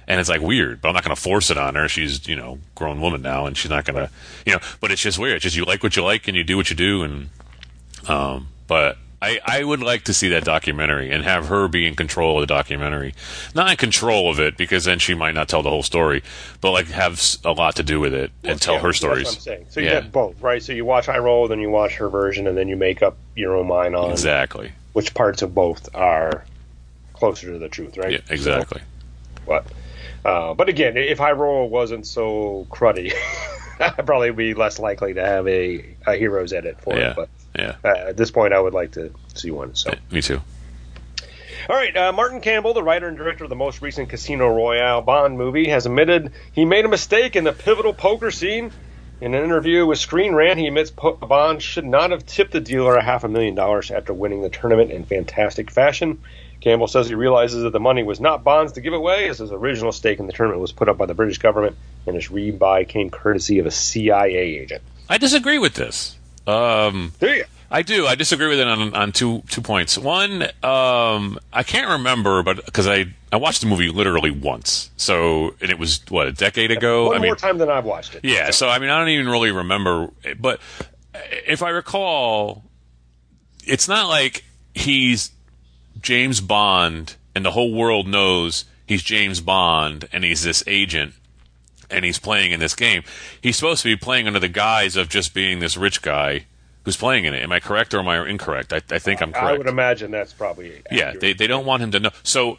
And 0.05 0.19
it's 0.19 0.29
like 0.29 0.41
weird, 0.41 0.81
but 0.81 0.89
I'm 0.89 0.95
not 0.95 1.05
going 1.05 1.15
to 1.15 1.21
force 1.21 1.49
it 1.49 1.57
on 1.57 1.75
her. 1.75 1.87
She's, 1.87 2.27
you 2.27 2.35
know, 2.35 2.59
grown 2.75 2.99
woman 2.99 3.21
now, 3.21 3.45
and 3.45 3.55
she's 3.57 3.71
not 3.71 3.85
going 3.85 3.95
to, 3.95 4.11
you 4.45 4.51
know. 4.51 4.59
But 4.81 4.91
it's 4.91 5.01
just 5.01 5.17
weird. 5.17 5.35
It's 5.37 5.43
just 5.43 5.55
you 5.55 5.63
like 5.63 5.81
what 5.81 5.95
you 5.95 6.03
like, 6.03 6.27
and 6.27 6.35
you 6.35 6.43
do 6.43 6.57
what 6.57 6.69
you 6.69 6.75
do, 6.75 7.03
and 7.03 7.29
um, 8.07 8.49
but 8.67 8.97
I, 9.23 9.39
I 9.45 9.63
would 9.63 9.81
like 9.81 10.03
to 10.03 10.13
see 10.13 10.27
that 10.29 10.43
documentary 10.43 11.09
and 11.09 11.23
have 11.23 11.47
her 11.47 11.69
be 11.69 11.87
in 11.87 11.95
control 11.95 12.37
of 12.41 12.47
the 12.47 12.53
documentary. 12.53 13.13
Not 13.55 13.71
in 13.71 13.77
control 13.77 14.29
of 14.29 14.37
it 14.39 14.57
because 14.57 14.83
then 14.83 14.99
she 14.99 15.13
might 15.13 15.33
not 15.33 15.47
tell 15.47 15.63
the 15.63 15.69
whole 15.69 15.81
story, 15.81 16.23
but 16.59 16.71
like 16.71 16.87
have 16.87 17.21
a 17.45 17.53
lot 17.53 17.77
to 17.77 17.83
do 17.83 18.01
with 18.01 18.13
it 18.13 18.31
and 18.43 18.59
tell 18.59 18.75
Yeah, 18.75 18.81
her 18.81 18.87
that's 18.89 18.97
stories. 18.97 19.25
what 19.25 19.35
I'm 19.35 19.39
saying. 19.39 19.65
So 19.69 19.79
you 19.79 19.85
Yeah. 19.85 20.01
get 20.01 20.11
both, 20.11 20.41
right? 20.41 20.61
So 20.61 20.73
you 20.73 20.83
watch 20.83 21.05
High 21.05 21.19
Roller, 21.19 21.47
then 21.47 21.61
you 21.61 21.69
watch 21.69 21.95
her 21.95 22.09
version, 22.09 22.47
and 22.47 22.57
then 22.57 22.67
you 22.67 22.75
make 22.75 23.01
up 23.01 23.17
your 23.35 23.55
own 23.55 23.67
mind 23.67 23.95
on 23.95 24.11
Exactly. 24.11 24.73
which 24.91 25.13
parts 25.13 25.41
of 25.41 25.55
both 25.55 25.87
are 25.95 26.43
closer 27.13 27.53
to 27.53 27.59
the 27.59 27.69
truth, 27.69 27.97
right? 27.97 28.11
Yeah, 28.11 28.19
exactly. 28.29 28.81
But, 29.47 29.65
uh, 30.25 30.53
but 30.53 30.67
again, 30.67 30.97
if 30.97 31.17
High 31.17 31.31
Roller 31.31 31.65
wasn't 31.69 32.05
so 32.05 32.67
cruddy, 32.69 33.13
I'd 33.79 34.05
probably 34.05 34.31
be 34.31 34.53
less 34.53 34.79
likely 34.79 35.13
to 35.13 35.25
have 35.25 35.47
a, 35.47 35.95
a 36.05 36.15
hero's 36.17 36.51
edit 36.51 36.81
for 36.81 36.97
Yeah. 36.97 37.11
it. 37.11 37.15
But 37.15 37.29
Yeah. 37.55 37.75
uh, 37.83 37.89
at 37.89 38.17
this 38.17 38.31
point, 38.31 38.53
I 38.53 38.59
would 38.59 38.73
like 38.73 38.91
to 38.93 39.13
see 39.33 39.51
one. 39.51 39.75
So. 39.75 39.93
Me 40.11 40.21
too. 40.21 40.41
All 41.69 41.75
right, 41.77 41.95
uh, 41.95 42.11
Martin 42.11 42.41
Campbell, 42.41 42.73
the 42.73 42.83
writer 42.83 43.07
and 43.07 43.15
director 43.15 43.45
of 43.45 43.49
the 43.49 43.55
most 43.55 43.81
recent 43.81 44.09
Casino 44.09 44.53
Royale 44.53 45.01
Bond 45.01 45.37
movie, 45.37 45.69
has 45.69 45.85
admitted 45.85 46.33
he 46.51 46.65
made 46.65 46.83
a 46.83 46.89
mistake 46.89 47.37
in 47.37 47.45
the 47.45 47.53
pivotal 47.53 47.93
poker 47.93 48.31
scene. 48.31 48.71
In 49.21 49.33
an 49.33 49.45
interview 49.45 49.85
with 49.85 49.99
Screen 49.99 50.33
Rant, 50.35 50.59
he 50.59 50.67
admits 50.67 50.91
po- 50.91 51.13
Bond 51.13 51.61
should 51.61 51.85
not 51.85 52.11
have 52.11 52.25
tipped 52.25 52.51
the 52.51 52.59
dealer 52.59 52.97
a 52.97 53.01
half 53.01 53.23
a 53.23 53.29
million 53.29 53.55
dollars 53.55 53.91
after 53.91 54.13
winning 54.13 54.41
the 54.41 54.49
tournament 54.49 54.91
in 54.91 55.05
fantastic 55.05 55.71
fashion. 55.71 56.19
Campbell 56.59 56.87
says 56.87 57.07
he 57.07 57.15
realizes 57.15 57.63
that 57.63 57.71
the 57.71 57.79
money 57.79 58.03
was 58.03 58.19
not 58.19 58.43
Bond's 58.43 58.73
to 58.73 58.81
give 58.81 58.93
away, 58.93 59.29
as 59.29 59.37
his 59.37 59.51
original 59.53 59.93
stake 59.93 60.19
in 60.19 60.27
the 60.27 60.33
tournament 60.33 60.59
was 60.59 60.73
put 60.73 60.89
up 60.89 60.97
by 60.97 61.05
the 61.05 61.13
British 61.13 61.37
government, 61.37 61.77
and 62.05 62.15
his 62.15 62.27
rebuy 62.27 62.87
came 62.87 63.09
courtesy 63.09 63.59
of 63.59 63.65
a 63.65 63.71
CIA 63.71 64.59
agent. 64.59 64.81
I 65.09 65.17
disagree 65.17 65.59
with 65.59 65.75
this. 65.75 66.17
Um, 66.47 67.13
There 67.19 67.35
you. 67.37 67.45
I 67.71 67.81
do. 67.81 68.05
I 68.05 68.13
disagree 68.13 68.49
with 68.49 68.59
it 68.59 68.67
on 68.67 68.93
on 68.93 69.11
two 69.11 69.41
two 69.49 69.61
points. 69.61 69.97
One, 69.97 70.43
um, 70.61 71.39
I 71.51 71.63
can't 71.63 71.89
remember, 71.89 72.43
but 72.43 72.63
because 72.65 72.87
I 72.87 73.05
I 73.31 73.37
watched 73.37 73.61
the 73.61 73.67
movie 73.67 73.89
literally 73.89 74.29
once, 74.29 74.91
so 74.95 75.55
and 75.59 75.71
it 75.71 75.79
was 75.79 76.01
what 76.09 76.27
a 76.27 76.31
decade 76.31 76.69
ago. 76.69 77.07
One 77.07 77.15
I 77.15 77.19
mean, 77.19 77.29
more 77.29 77.35
time 77.35 77.57
than 77.57 77.71
I've 77.71 77.85
watched 77.85 78.13
it. 78.13 78.21
Yeah, 78.23 78.51
so 78.51 78.69
I 78.69 78.77
mean, 78.77 78.91
I 78.91 78.99
don't 78.99 79.09
even 79.09 79.27
really 79.27 79.51
remember, 79.51 80.09
but 80.39 80.59
if 81.47 81.63
I 81.63 81.69
recall, 81.69 82.63
it's 83.65 83.87
not 83.87 84.07
like 84.07 84.43
he's 84.75 85.31
James 85.99 86.41
Bond 86.41 87.15
and 87.33 87.43
the 87.43 87.51
whole 87.51 87.73
world 87.73 88.07
knows 88.07 88.65
he's 88.85 89.01
James 89.01 89.41
Bond 89.41 90.07
and 90.13 90.23
he's 90.23 90.43
this 90.43 90.63
agent 90.67 91.15
and 91.93 92.03
he's 92.03 92.19
playing 92.19 92.51
in 92.51 92.59
this 92.59 92.75
game. 92.75 93.03
He's 93.41 93.55
supposed 93.55 93.83
to 93.83 93.89
be 93.89 93.95
playing 93.95 94.27
under 94.27 94.39
the 94.39 94.49
guise 94.49 94.95
of 94.95 95.09
just 95.09 95.33
being 95.33 95.59
this 95.59 95.77
rich 95.77 96.01
guy 96.01 96.45
who's 96.83 96.97
playing 96.97 97.25
in 97.25 97.33
it. 97.33 97.43
Am 97.43 97.51
I 97.51 97.59
correct 97.59 97.93
or 97.93 97.99
am 97.99 98.07
I 98.07 98.27
incorrect? 98.27 98.73
I, 98.73 98.81
I 98.89 98.99
think 98.99 99.21
I'm 99.21 99.31
correct. 99.31 99.47
I 99.47 99.57
would 99.57 99.67
imagine 99.67 100.11
that's 100.11 100.33
probably 100.33 100.81
Yeah, 100.91 101.13
they, 101.13 101.33
they 101.33 101.47
don't 101.47 101.65
want 101.65 101.81
him 101.83 101.91
to 101.91 101.99
know. 101.99 102.11
So 102.23 102.57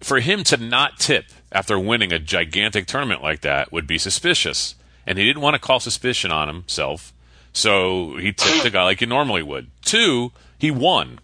for 0.00 0.20
him 0.20 0.42
to 0.44 0.56
not 0.56 0.98
tip 0.98 1.26
after 1.52 1.78
winning 1.78 2.12
a 2.12 2.18
gigantic 2.18 2.86
tournament 2.86 3.22
like 3.22 3.42
that 3.42 3.72
would 3.72 3.86
be 3.86 3.98
suspicious. 3.98 4.74
And 5.06 5.18
he 5.18 5.24
didn't 5.24 5.42
want 5.42 5.54
to 5.54 5.60
call 5.60 5.80
suspicion 5.80 6.30
on 6.30 6.48
himself. 6.48 7.12
So 7.52 8.16
he 8.16 8.32
tipped 8.32 8.62
the 8.62 8.70
guy 8.70 8.84
like 8.84 9.00
he 9.00 9.06
normally 9.06 9.42
would. 9.42 9.70
Two, 9.82 10.32
he 10.58 10.70
won. 10.70 11.20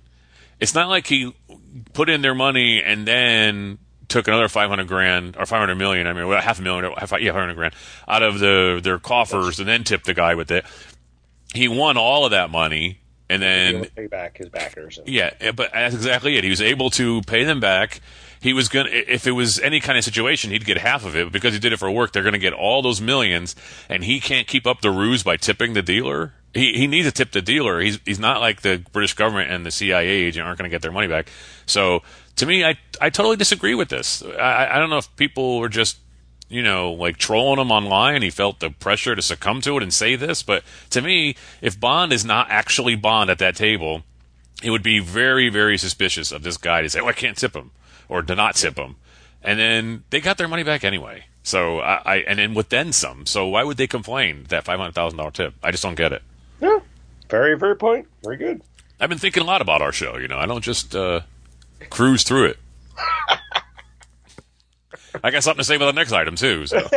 It's 0.58 0.74
not 0.74 0.88
like 0.88 1.06
he 1.06 1.34
put 1.92 2.08
in 2.08 2.22
their 2.22 2.34
money 2.34 2.82
and 2.82 3.06
then 3.06 3.78
took 4.08 4.28
another 4.28 4.48
500 4.48 4.86
grand 4.86 5.36
or 5.36 5.46
500 5.46 5.74
million. 5.74 6.06
I 6.06 6.12
mean, 6.12 6.26
well, 6.26 6.40
half 6.40 6.58
a 6.58 6.62
million, 6.62 6.92
half, 6.96 7.12
yeah, 7.20 7.32
500 7.32 7.54
grand 7.54 7.74
out 8.06 8.22
of 8.22 8.38
the, 8.38 8.80
their 8.82 8.98
coffers 8.98 9.58
and 9.58 9.68
then 9.68 9.84
tipped 9.84 10.06
the 10.06 10.14
guy 10.14 10.34
with 10.34 10.50
it. 10.50 10.64
He 11.54 11.68
won 11.68 11.96
all 11.96 12.24
of 12.24 12.32
that 12.32 12.50
money 12.50 13.00
and 13.28 13.42
then 13.42 13.84
pay 13.96 14.06
back 14.06 14.38
his 14.38 14.48
backers. 14.48 14.98
And, 14.98 15.08
yeah, 15.08 15.32
eh, 15.40 15.52
but 15.52 15.72
that's 15.72 15.94
exactly 15.94 16.36
it. 16.36 16.44
He 16.44 16.50
was 16.50 16.62
able 16.62 16.90
to 16.90 17.22
pay 17.22 17.44
them 17.44 17.60
back. 17.60 18.00
He 18.40 18.52
was 18.52 18.68
gonna, 18.68 18.90
if 18.90 19.26
it 19.26 19.32
was 19.32 19.58
any 19.58 19.80
kind 19.80 19.98
of 19.98 20.04
situation, 20.04 20.50
he'd 20.50 20.64
get 20.64 20.78
half 20.78 21.04
of 21.04 21.16
it. 21.16 21.24
But 21.24 21.32
because 21.32 21.54
he 21.54 21.58
did 21.58 21.72
it 21.72 21.78
for 21.78 21.90
work, 21.90 22.12
they're 22.12 22.22
gonna 22.22 22.38
get 22.38 22.52
all 22.52 22.82
those 22.82 23.00
millions, 23.00 23.56
and 23.88 24.04
he 24.04 24.20
can't 24.20 24.46
keep 24.46 24.66
up 24.66 24.82
the 24.82 24.90
ruse 24.90 25.22
by 25.22 25.36
tipping 25.36 25.72
the 25.72 25.82
dealer. 25.82 26.34
He 26.54 26.74
he 26.74 26.86
needs 26.86 27.08
to 27.08 27.12
tip 27.12 27.32
the 27.32 27.42
dealer. 27.42 27.80
He's 27.80 27.98
he's 28.04 28.20
not 28.20 28.40
like 28.40 28.60
the 28.60 28.84
British 28.92 29.14
government 29.14 29.50
and 29.50 29.66
the 29.66 29.70
CIA 29.70 30.06
agent 30.06 30.46
aren't 30.46 30.58
going 30.58 30.70
to 30.70 30.74
get 30.74 30.82
their 30.82 30.92
money 30.92 31.08
back. 31.08 31.28
So 31.64 32.02
to 32.36 32.46
me, 32.46 32.64
I 32.64 32.78
I 33.00 33.10
totally 33.10 33.36
disagree 33.36 33.74
with 33.74 33.88
this. 33.88 34.22
I 34.22 34.68
I 34.76 34.78
don't 34.78 34.90
know 34.90 34.98
if 34.98 35.14
people 35.16 35.58
were 35.58 35.68
just 35.68 35.98
you 36.48 36.62
know 36.62 36.92
like 36.92 37.16
trolling 37.16 37.58
him 37.60 37.70
online. 37.72 38.22
He 38.22 38.30
felt 38.30 38.60
the 38.60 38.70
pressure 38.70 39.14
to 39.14 39.22
succumb 39.22 39.60
to 39.62 39.76
it 39.76 39.82
and 39.82 39.92
say 39.92 40.16
this. 40.16 40.42
But 40.42 40.62
to 40.90 41.02
me, 41.02 41.36
if 41.60 41.78
Bond 41.78 42.12
is 42.12 42.24
not 42.24 42.48
actually 42.50 42.94
Bond 42.94 43.30
at 43.30 43.38
that 43.38 43.56
table, 43.56 44.02
it 44.62 44.70
would 44.70 44.82
be 44.82 45.00
very 45.00 45.48
very 45.48 45.78
suspicious 45.78 46.32
of 46.32 46.42
this 46.42 46.56
guy 46.56 46.82
to 46.82 46.88
say, 46.88 47.00
"Oh, 47.00 47.08
I 47.08 47.12
can't 47.12 47.36
tip 47.36 47.54
him," 47.54 47.72
or 48.08 48.22
to 48.22 48.34
not 48.34 48.54
tip 48.54 48.76
him. 48.76 48.96
And 49.42 49.58
then 49.58 50.04
they 50.10 50.20
got 50.20 50.38
their 50.38 50.48
money 50.48 50.62
back 50.62 50.84
anyway. 50.84 51.24
So 51.42 51.78
I, 51.78 52.02
I 52.04 52.16
and 52.26 52.38
then 52.38 52.54
with 52.54 52.68
then 52.68 52.92
some. 52.92 53.24
So 53.24 53.46
why 53.46 53.62
would 53.62 53.76
they 53.76 53.86
complain 53.86 54.46
that 54.48 54.64
five 54.64 54.78
hundred 54.78 54.94
thousand 54.94 55.18
dollar 55.18 55.30
tip? 55.30 55.54
I 55.62 55.70
just 55.70 55.82
don't 55.82 55.94
get 55.94 56.12
it. 56.12 56.22
Yeah, 56.60 56.80
very 57.30 57.56
very 57.56 57.76
point. 57.76 58.08
Very 58.22 58.36
good. 58.36 58.62
I've 58.98 59.08
been 59.08 59.18
thinking 59.18 59.42
a 59.42 59.46
lot 59.46 59.60
about 59.60 59.82
our 59.82 59.92
show. 59.92 60.16
You 60.16 60.26
know, 60.26 60.38
I 60.38 60.46
don't 60.46 60.62
just 60.62 60.96
uh, 60.96 61.20
cruise 61.90 62.22
through 62.22 62.46
it. 62.46 62.58
I 65.24 65.30
got 65.30 65.42
something 65.42 65.58
to 65.60 65.64
say 65.64 65.76
about 65.76 65.86
the 65.86 65.92
next 65.92 66.12
item 66.12 66.36
too. 66.36 66.66
So 66.66 66.78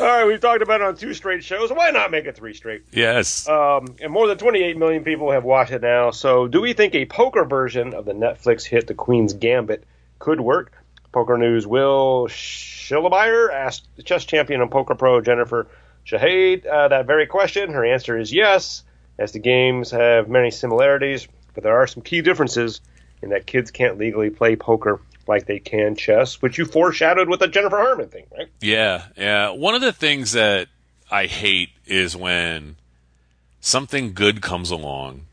All 0.00 0.06
right, 0.06 0.24
we've 0.26 0.40
talked 0.40 0.62
about 0.62 0.80
it 0.80 0.86
on 0.86 0.96
two 0.96 1.14
straight 1.14 1.44
shows. 1.44 1.70
Why 1.72 1.90
not 1.90 2.10
make 2.10 2.24
it 2.26 2.36
three 2.36 2.54
straight? 2.54 2.82
yes, 2.92 3.48
Um, 3.48 3.94
and 4.00 4.12
more 4.12 4.26
than 4.26 4.38
28 4.38 4.76
million 4.76 5.04
people 5.04 5.30
have 5.30 5.44
watched 5.44 5.72
it 5.72 5.82
now. 5.82 6.10
So, 6.10 6.48
do 6.48 6.60
we 6.60 6.72
think 6.72 6.94
a 6.94 7.04
poker 7.06 7.44
version 7.44 7.94
of 7.94 8.04
the 8.04 8.12
Netflix 8.12 8.64
hit 8.64 8.86
The 8.86 8.94
Queen's 8.94 9.32
Gambit 9.32 9.84
could 10.18 10.40
work? 10.40 10.72
Poker 11.12 11.36
News 11.38 11.66
Will 11.66 12.26
Schillemeyer 12.28 13.52
asked 13.52 13.86
the 13.96 14.02
chess 14.02 14.24
champion 14.24 14.60
and 14.60 14.70
poker 14.70 14.94
pro 14.94 15.20
Jennifer 15.20 15.66
Shahade 16.06 16.66
uh, 16.66 16.88
that 16.88 17.06
very 17.06 17.26
question. 17.26 17.72
Her 17.72 17.84
answer 17.84 18.18
is 18.18 18.32
yes, 18.32 18.82
as 19.18 19.32
the 19.32 19.40
games 19.40 19.90
have 19.90 20.28
many 20.28 20.50
similarities, 20.50 21.26
but 21.54 21.64
there 21.64 21.76
are 21.76 21.86
some 21.86 22.02
key 22.02 22.22
differences 22.22 22.80
in 23.22 23.30
that 23.30 23.46
kids 23.46 23.70
can't 23.70 23.98
legally 23.98 24.30
play 24.30 24.56
poker 24.56 25.00
like 25.26 25.46
they 25.46 25.58
can 25.58 25.94
chess, 25.96 26.42
which 26.42 26.58
you 26.58 26.64
foreshadowed 26.64 27.28
with 27.28 27.40
the 27.40 27.48
Jennifer 27.48 27.78
Harman 27.78 28.08
thing, 28.08 28.26
right? 28.36 28.48
yeah, 28.60 29.06
yeah. 29.16 29.50
One 29.50 29.74
of 29.74 29.80
the 29.80 29.92
things 29.92 30.32
that 30.32 30.68
I 31.10 31.26
hate 31.26 31.70
is 31.86 32.16
when 32.16 32.76
something 33.60 34.12
good 34.12 34.40
comes 34.42 34.70
along, 34.70 35.26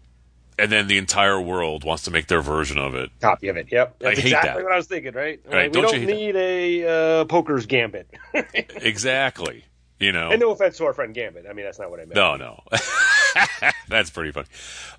and 0.59 0.71
then 0.71 0.87
the 0.87 0.97
entire 0.97 1.39
world 1.39 1.83
wants 1.83 2.03
to 2.03 2.11
make 2.11 2.27
their 2.27 2.41
version 2.41 2.77
of 2.77 2.95
it. 2.95 3.09
Copy 3.21 3.47
of 3.47 3.57
it. 3.57 3.71
Yep, 3.71 3.99
that's 3.99 4.19
I 4.19 4.21
hate 4.21 4.27
exactly 4.27 4.49
that. 4.49 4.63
what 4.63 4.73
I 4.73 4.77
was 4.77 4.87
thinking. 4.87 5.13
Right? 5.13 5.39
Right, 5.45 5.71
Like, 5.71 5.75
we 5.75 5.81
don't 5.81 5.91
don't, 5.91 6.05
need 6.05 6.35
a 6.35 7.21
uh, 7.21 7.25
poker's 7.25 7.65
gambit. 7.65 8.07
Exactly. 8.81 9.63
You 9.99 10.11
know. 10.11 10.29
and 10.29 10.39
no 10.39 10.51
offense 10.51 10.77
to 10.77 10.85
our 10.85 10.93
friend 10.93 11.11
Gambit. 11.11 11.45
I 11.49 11.53
mean, 11.53 11.65
that's 11.65 11.79
not 11.79 11.89
what 11.89 11.99
I 11.99 12.05
meant. 12.05 12.13
No, 12.15 12.35
no, 12.35 12.61
that's 13.87 14.11
pretty 14.11 14.31
funny. 14.31 14.45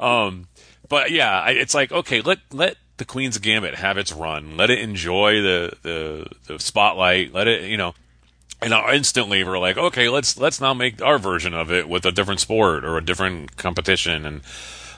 Um, 0.01 0.49
but 0.89 1.11
yeah, 1.11 1.41
I, 1.41 1.51
it's 1.51 1.75
like 1.75 1.93
okay, 1.93 2.21
let 2.21 2.39
let 2.53 2.77
the 2.99 3.05
Queen's 3.05 3.39
Gambit 3.39 3.77
have 3.77 3.97
its 3.97 4.13
run. 4.13 4.57
Let 4.57 4.71
it 4.71 4.81
enjoy 4.81 5.41
the 5.41 5.73
the, 5.83 6.27
the 6.47 6.59
spotlight. 6.59 7.33
Let 7.33 7.49
it, 7.49 7.71
you 7.71 7.77
know. 7.77 7.95
And 8.61 8.73
instantly 8.93 9.45
we're 9.45 9.59
like, 9.59 9.77
okay, 9.77 10.09
let's 10.09 10.37
let's 10.37 10.61
now 10.61 10.75
make 10.75 11.01
our 11.01 11.19
version 11.19 11.55
of 11.55 11.71
it 11.71 11.89
with 11.89 12.05
a 12.05 12.11
different 12.11 12.41
sport 12.41 12.85
or 12.85 12.99
a 12.99 13.05
different 13.05 13.57
competition, 13.57 14.27
and 14.27 14.41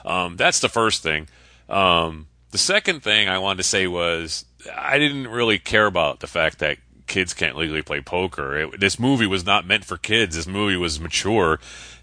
um, 0.03 0.35
that's 0.35 0.59
the 0.59 0.69
first 0.69 1.03
thing. 1.03 1.27
Um, 1.69 2.27
the 2.49 2.57
second 2.57 3.03
thing 3.03 3.29
I 3.29 3.37
wanted 3.37 3.57
to 3.57 3.63
say 3.63 3.85
was 3.85 4.45
I 4.75 4.97
didn't 4.97 5.27
really 5.27 5.59
care 5.59 5.85
about 5.85 6.21
the 6.21 6.27
fact 6.27 6.57
that 6.59 6.79
kids 7.05 7.35
can't 7.35 7.55
legally 7.55 7.83
play 7.83 8.01
poker. 8.01 8.57
It, 8.57 8.79
this 8.79 8.97
movie 8.99 9.27
was 9.27 9.45
not 9.45 9.67
meant 9.67 9.85
for 9.85 9.97
kids. 9.97 10.35
This 10.35 10.47
movie 10.47 10.77
was 10.77 10.99
mature, 10.99 11.59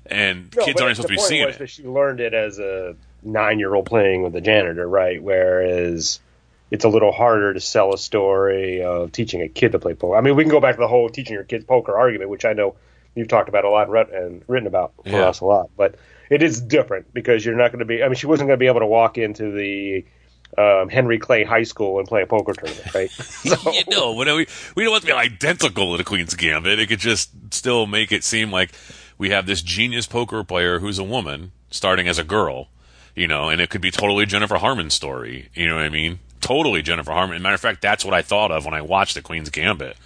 and 0.07 0.55
No, 0.57 0.65
kids 0.65 0.81
aren't 0.81 0.97
supposed 0.97 1.09
to 1.09 1.15
be 1.15 1.21
seeing 1.21 1.45
was 1.45 1.57
it. 1.57 1.59
That 1.59 1.71
she 1.71 1.83
learned 1.83 2.21
it 2.21 2.35
as 2.35 2.61
a 2.61 2.95
nine-year-old 3.23 3.87
playing 3.87 4.23
with 4.23 4.33
the 4.33 4.41
janitor, 4.41 4.89
right? 4.89 5.23
Whereas 5.23 6.21
it's 6.71 6.85
a 6.85 6.89
little 6.89 7.13
harder 7.13 7.55
to 7.55 7.61
sell 7.61 7.95
a 7.95 7.99
story 7.99 8.83
of 8.83 9.13
teaching 9.13 9.43
a 9.43 9.49
kid 9.49 9.73
to 9.73 9.79
play 9.79 9.95
poker. 9.95 10.17
I 10.17 10.21
mean, 10.21 10.37
we 10.37 10.45
can 10.45 10.51
go 10.51 10.61
back 10.61 10.75
to 10.77 10.81
the 10.81 10.89
whole 10.89 11.09
teaching 11.09 11.35
your 11.35 11.45
kids 11.45 11.65
poker 11.65 11.97
argument, 11.97 12.31
which 12.31 12.45
I 12.45 12.53
know 12.53 12.77
you've 13.15 13.29
talked 13.29 13.49
about 13.49 13.65
a 13.65 13.71
lot 13.71 13.89
and, 14.13 14.43
written 14.47 14.67
about 14.67 14.93
for 15.03 15.09
Yeah. 15.11 15.29
us 15.29 15.41
a 15.41 15.45
lot. 15.47 15.71
But 15.77 15.97
it 16.31 16.43
is 16.43 16.61
different 16.61 17.13
because 17.15 17.45
you're 17.45 17.57
not 17.57 17.73
going 17.73 17.81
to 17.81 17.85
be. 17.87 18.03
I 18.03 18.07
mean, 18.09 18.17
she 18.17 18.27
wasn't 18.27 18.49
going 18.49 18.59
to 18.59 18.63
be 18.63 18.67
able 18.67 18.81
to 18.81 18.87
walk 18.87 19.17
into 19.17 19.51
the 19.51 20.05
um, 20.57 20.89
Henry 20.89 21.19
Clay 21.19 21.45
High 21.45 21.63
School 21.63 21.99
and 21.99 22.07
play 22.09 22.23
a 22.23 22.27
poker 22.27 22.53
tournament, 22.53 22.95
right? 22.95 23.11
so, 23.11 23.73
you 23.73 23.85
know, 23.91 24.13
we 24.13 24.47
we 24.77 24.85
don't 24.85 24.93
want 24.93 25.03
to 25.03 25.07
be 25.07 25.13
identical 25.13 25.93
to 25.93 25.99
the 25.99 26.05
Queen's 26.05 26.35
Gambit. 26.35 26.79
It 26.79 26.89
could 26.89 27.01
just 27.01 27.31
still 27.55 27.87
make 27.87 28.13
it 28.13 28.25
seem 28.25 28.51
like 28.51 28.71
we 29.17 29.31
have 29.31 29.47
this 29.47 29.63
genius 29.63 30.07
poker 30.07 30.45
player 30.45 30.79
who's 30.81 30.99
a 30.99 31.05
woman 31.05 31.53
starting 31.71 32.09
as 32.09 32.19
a 32.19 32.25
girl, 32.25 32.69
you 33.19 33.27
know, 33.29 33.49
and 33.49 33.61
it 33.61 33.69
could 33.71 33.81
be 33.81 33.91
totally 33.91 34.27
Jennifer 34.27 34.57
Harman's 34.57 34.95
story. 34.95 35.49
You 35.55 35.67
know 35.69 35.75
what 35.75 35.85
I 35.85 35.89
mean? 35.89 36.19
Totally 36.41 36.83
Jennifer 36.83 37.13
Harman. 37.13 37.43
matter 37.43 37.55
of 37.55 37.61
fact, 37.61 37.83
that's 37.83 38.05
what 38.05 38.15
I 38.15 38.23
thought 38.23 38.51
of 38.51 38.65
when 38.65 38.75
I 38.75 38.81
watched 38.81 39.15
the 39.15 39.23
Queen's 39.23 39.51
Gambit 39.51 39.97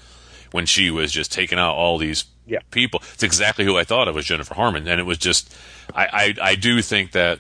when 0.51 0.67
she 0.67 0.91
was 0.91 1.13
just 1.13 1.31
taking 1.33 1.59
out 1.59 1.75
all 1.75 1.99
these 1.99 2.25
Yeah. 2.47 2.59
people. 2.71 3.03
It's 3.15 3.23
exactly 3.23 3.65
who 3.65 3.77
I 3.79 3.85
thought 3.85 4.09
of 4.09 4.15
was 4.15 4.25
Jennifer 4.27 4.55
Harman, 4.55 4.89
and 4.89 4.99
it 5.01 5.05
was 5.05 5.19
just 5.19 5.55
I 5.95 6.35
I, 6.41 6.51
I 6.51 6.55
do 6.55 6.81
think 6.83 7.13
that 7.13 7.39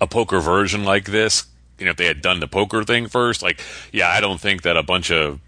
a 0.00 0.06
poker 0.06 0.40
version 0.40 0.84
like 0.84 1.06
this, 1.06 1.44
you 1.78 1.84
know, 1.86 1.90
if 1.92 1.96
they 1.96 2.06
had 2.06 2.20
done 2.22 2.40
the 2.40 2.46
poker 2.48 2.84
thing 2.84 3.06
first, 3.08 3.42
like, 3.42 3.60
yeah, 3.92 4.08
I 4.10 4.20
don't 4.20 4.40
think 4.40 4.62
that 4.62 4.76
a 4.76 4.82
bunch 4.82 5.10
of 5.10 5.40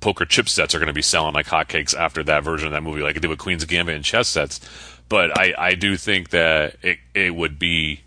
poker 0.00 0.24
chip 0.24 0.48
sets 0.48 0.74
are 0.74 0.78
going 0.78 0.86
to 0.88 0.92
be 0.92 1.02
selling 1.02 1.34
like 1.34 1.46
hotcakes 1.46 1.94
after 1.96 2.22
that 2.24 2.44
version 2.44 2.66
of 2.68 2.72
that 2.72 2.82
movie, 2.82 3.02
like 3.02 3.16
it 3.16 3.20
did 3.22 3.28
with 3.28 3.38
Queen's 3.38 3.64
Gambit 3.64 3.94
and 3.96 4.04
chess 4.04 4.28
sets. 4.28 4.60
But 5.08 5.36
I, 5.38 5.54
I 5.56 5.74
do 5.74 5.96
think 5.96 6.30
that 6.30 6.76
it, 6.82 6.98
it 7.14 7.34
would 7.34 7.58
be 7.58 8.00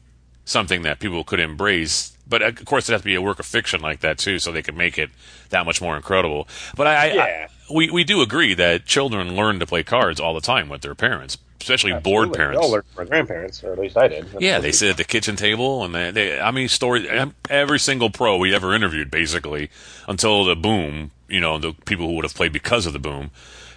something 0.49 0.81
that 0.83 0.99
people 0.99 1.23
could 1.23 1.39
embrace. 1.39 2.13
But 2.27 2.41
of 2.41 2.65
course, 2.65 2.89
it 2.89 2.91
has 2.91 3.01
to 3.01 3.05
be 3.05 3.15
a 3.15 3.21
work 3.21 3.39
of 3.39 3.45
fiction 3.45 3.81
like 3.81 4.01
that 4.01 4.17
too, 4.17 4.39
so 4.39 4.51
they 4.51 4.61
could 4.61 4.77
make 4.77 4.97
it 4.97 5.09
that 5.49 5.65
much 5.65 5.81
more 5.81 5.95
incredible. 5.95 6.47
But 6.75 6.87
I, 6.87 6.93
I, 6.93 7.05
Yeah. 7.13 7.23
I 7.23 7.47
we 7.71 7.89
we 7.89 8.03
do 8.03 8.21
agree 8.21 8.53
that 8.55 8.85
children 8.85 9.35
learn 9.35 9.59
to 9.59 9.65
play 9.65 9.83
cards 9.83 10.19
all 10.19 10.33
the 10.33 10.41
time 10.41 10.69
with 10.69 10.81
their 10.81 10.95
parents, 10.95 11.37
especially 11.61 11.93
bored 11.93 12.33
parents. 12.33 12.59
All 12.61 12.71
learned 12.71 12.85
from 12.93 13.01
our 13.01 13.05
grandparents, 13.05 13.63
or 13.63 13.73
at 13.73 13.79
least 13.79 13.97
I 13.97 14.07
did. 14.07 14.27
Yeah, 14.39 14.59
they 14.59 14.71
sit 14.71 14.89
at 14.89 14.97
the 14.97 15.03
kitchen 15.03 15.35
table, 15.35 15.83
and 15.83 15.93
they, 15.93 16.11
they 16.11 16.39
I 16.39 16.51
mean, 16.51 16.67
stories. 16.67 17.07
Every 17.49 17.79
single 17.79 18.09
pro 18.09 18.37
we 18.37 18.53
ever 18.53 18.73
interviewed, 18.73 19.11
basically, 19.11 19.69
until 20.07 20.45
the 20.45 20.55
boom, 20.55 21.11
you 21.27 21.39
know, 21.39 21.57
the 21.59 21.73
people 21.85 22.07
who 22.07 22.13
would 22.15 22.25
have 22.25 22.33
played 22.33 22.53
because 22.53 22.85
of 22.85 22.93
the 22.93 22.99
boom, 22.99 23.31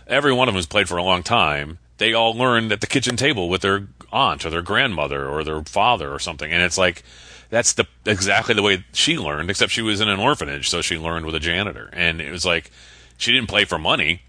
every 0.06 0.32
one 0.32 0.48
of 0.48 0.54
them 0.54 0.58
has 0.58 0.66
played 0.66 0.88
for 0.88 0.96
a 0.96 1.02
long 1.02 1.22
time. 1.22 1.78
They 1.98 2.14
all 2.14 2.34
learned 2.34 2.72
at 2.72 2.80
the 2.80 2.86
kitchen 2.86 3.16
table 3.16 3.48
with 3.48 3.62
their 3.62 3.86
aunt 4.12 4.44
or 4.44 4.50
their 4.50 4.62
grandmother 4.62 5.28
or 5.28 5.44
their 5.44 5.62
father 5.62 6.12
or 6.12 6.18
something, 6.18 6.52
and 6.52 6.62
it's 6.62 6.78
like 6.78 7.02
that's 7.50 7.72
the 7.74 7.86
exactly 8.06 8.54
the 8.54 8.62
way 8.62 8.84
she 8.92 9.18
learned, 9.18 9.50
except 9.50 9.72
she 9.72 9.82
was 9.82 10.00
in 10.00 10.08
an 10.08 10.20
orphanage, 10.20 10.68
so 10.68 10.80
she 10.80 10.98
learned 10.98 11.26
with 11.26 11.34
a 11.34 11.40
janitor, 11.40 11.90
and 11.92 12.20
it 12.20 12.30
was 12.30 12.44
like 12.44 12.70
she 13.16 13.32
didn't 13.32 13.48
play 13.48 13.64
for 13.64 13.78
money 13.78 14.22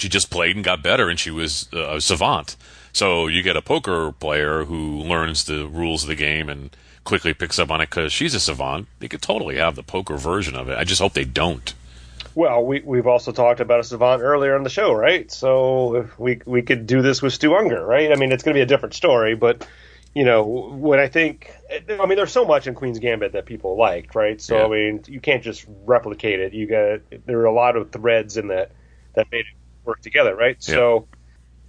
she 0.00 0.08
just 0.08 0.30
played 0.30 0.56
and 0.56 0.64
got 0.64 0.82
better, 0.82 1.08
and 1.08 1.18
she 1.18 1.30
was 1.30 1.68
a 1.72 2.00
savant. 2.00 2.56
So 2.92 3.26
you 3.26 3.42
get 3.42 3.56
a 3.56 3.62
poker 3.62 4.12
player 4.12 4.64
who 4.64 4.98
learns 5.02 5.44
the 5.44 5.66
rules 5.66 6.02
of 6.02 6.08
the 6.08 6.14
game 6.14 6.48
and 6.48 6.70
quickly 7.04 7.34
picks 7.34 7.58
up 7.58 7.70
on 7.70 7.80
it 7.80 7.90
because 7.90 8.12
she's 8.12 8.34
a 8.34 8.40
savant. 8.40 8.88
They 8.98 9.08
could 9.08 9.22
totally 9.22 9.56
have 9.56 9.76
the 9.76 9.82
poker 9.82 10.16
version 10.16 10.56
of 10.56 10.68
it. 10.68 10.78
I 10.78 10.84
just 10.84 11.00
hope 11.00 11.12
they 11.12 11.24
don't. 11.24 11.72
Well, 12.34 12.64
we 12.64 12.80
we've 12.80 13.06
also 13.06 13.32
talked 13.32 13.60
about 13.60 13.80
a 13.80 13.84
savant 13.84 14.22
earlier 14.22 14.54
on 14.54 14.62
the 14.62 14.70
show, 14.70 14.92
right? 14.92 15.30
So 15.30 15.96
if 15.96 16.18
we 16.18 16.40
we 16.46 16.62
could 16.62 16.86
do 16.86 17.02
this 17.02 17.22
with 17.22 17.32
Stu 17.32 17.50
Ungar, 17.50 17.86
right? 17.86 18.12
I 18.12 18.16
mean, 18.16 18.32
it's 18.32 18.42
going 18.42 18.54
to 18.54 18.58
be 18.58 18.62
a 18.62 18.66
different 18.66 18.94
story, 18.94 19.34
but 19.34 19.66
you 20.14 20.24
know, 20.24 20.42
when 20.42 20.98
I 20.98 21.06
think, 21.06 21.54
I 21.70 22.04
mean, 22.06 22.16
there's 22.16 22.32
so 22.32 22.44
much 22.44 22.66
in 22.66 22.74
Queen's 22.74 22.98
Gambit 22.98 23.32
that 23.32 23.46
people 23.46 23.76
liked, 23.76 24.16
right? 24.16 24.40
So 24.40 24.58
Yeah. 24.58 24.64
I 24.64 24.68
mean, 24.68 25.04
you 25.06 25.20
can't 25.20 25.42
just 25.42 25.64
replicate 25.84 26.40
it. 26.40 26.52
You 26.52 26.66
got 26.66 27.00
there 27.26 27.38
are 27.40 27.46
a 27.46 27.52
lot 27.52 27.76
of 27.76 27.92
threads 27.92 28.36
in 28.36 28.48
that 28.48 28.72
that 29.14 29.30
made 29.30 29.40
it 29.40 29.56
work 29.84 30.00
together, 30.00 30.34
right? 30.34 30.56
Yeah. 30.60 30.74
So 30.74 31.08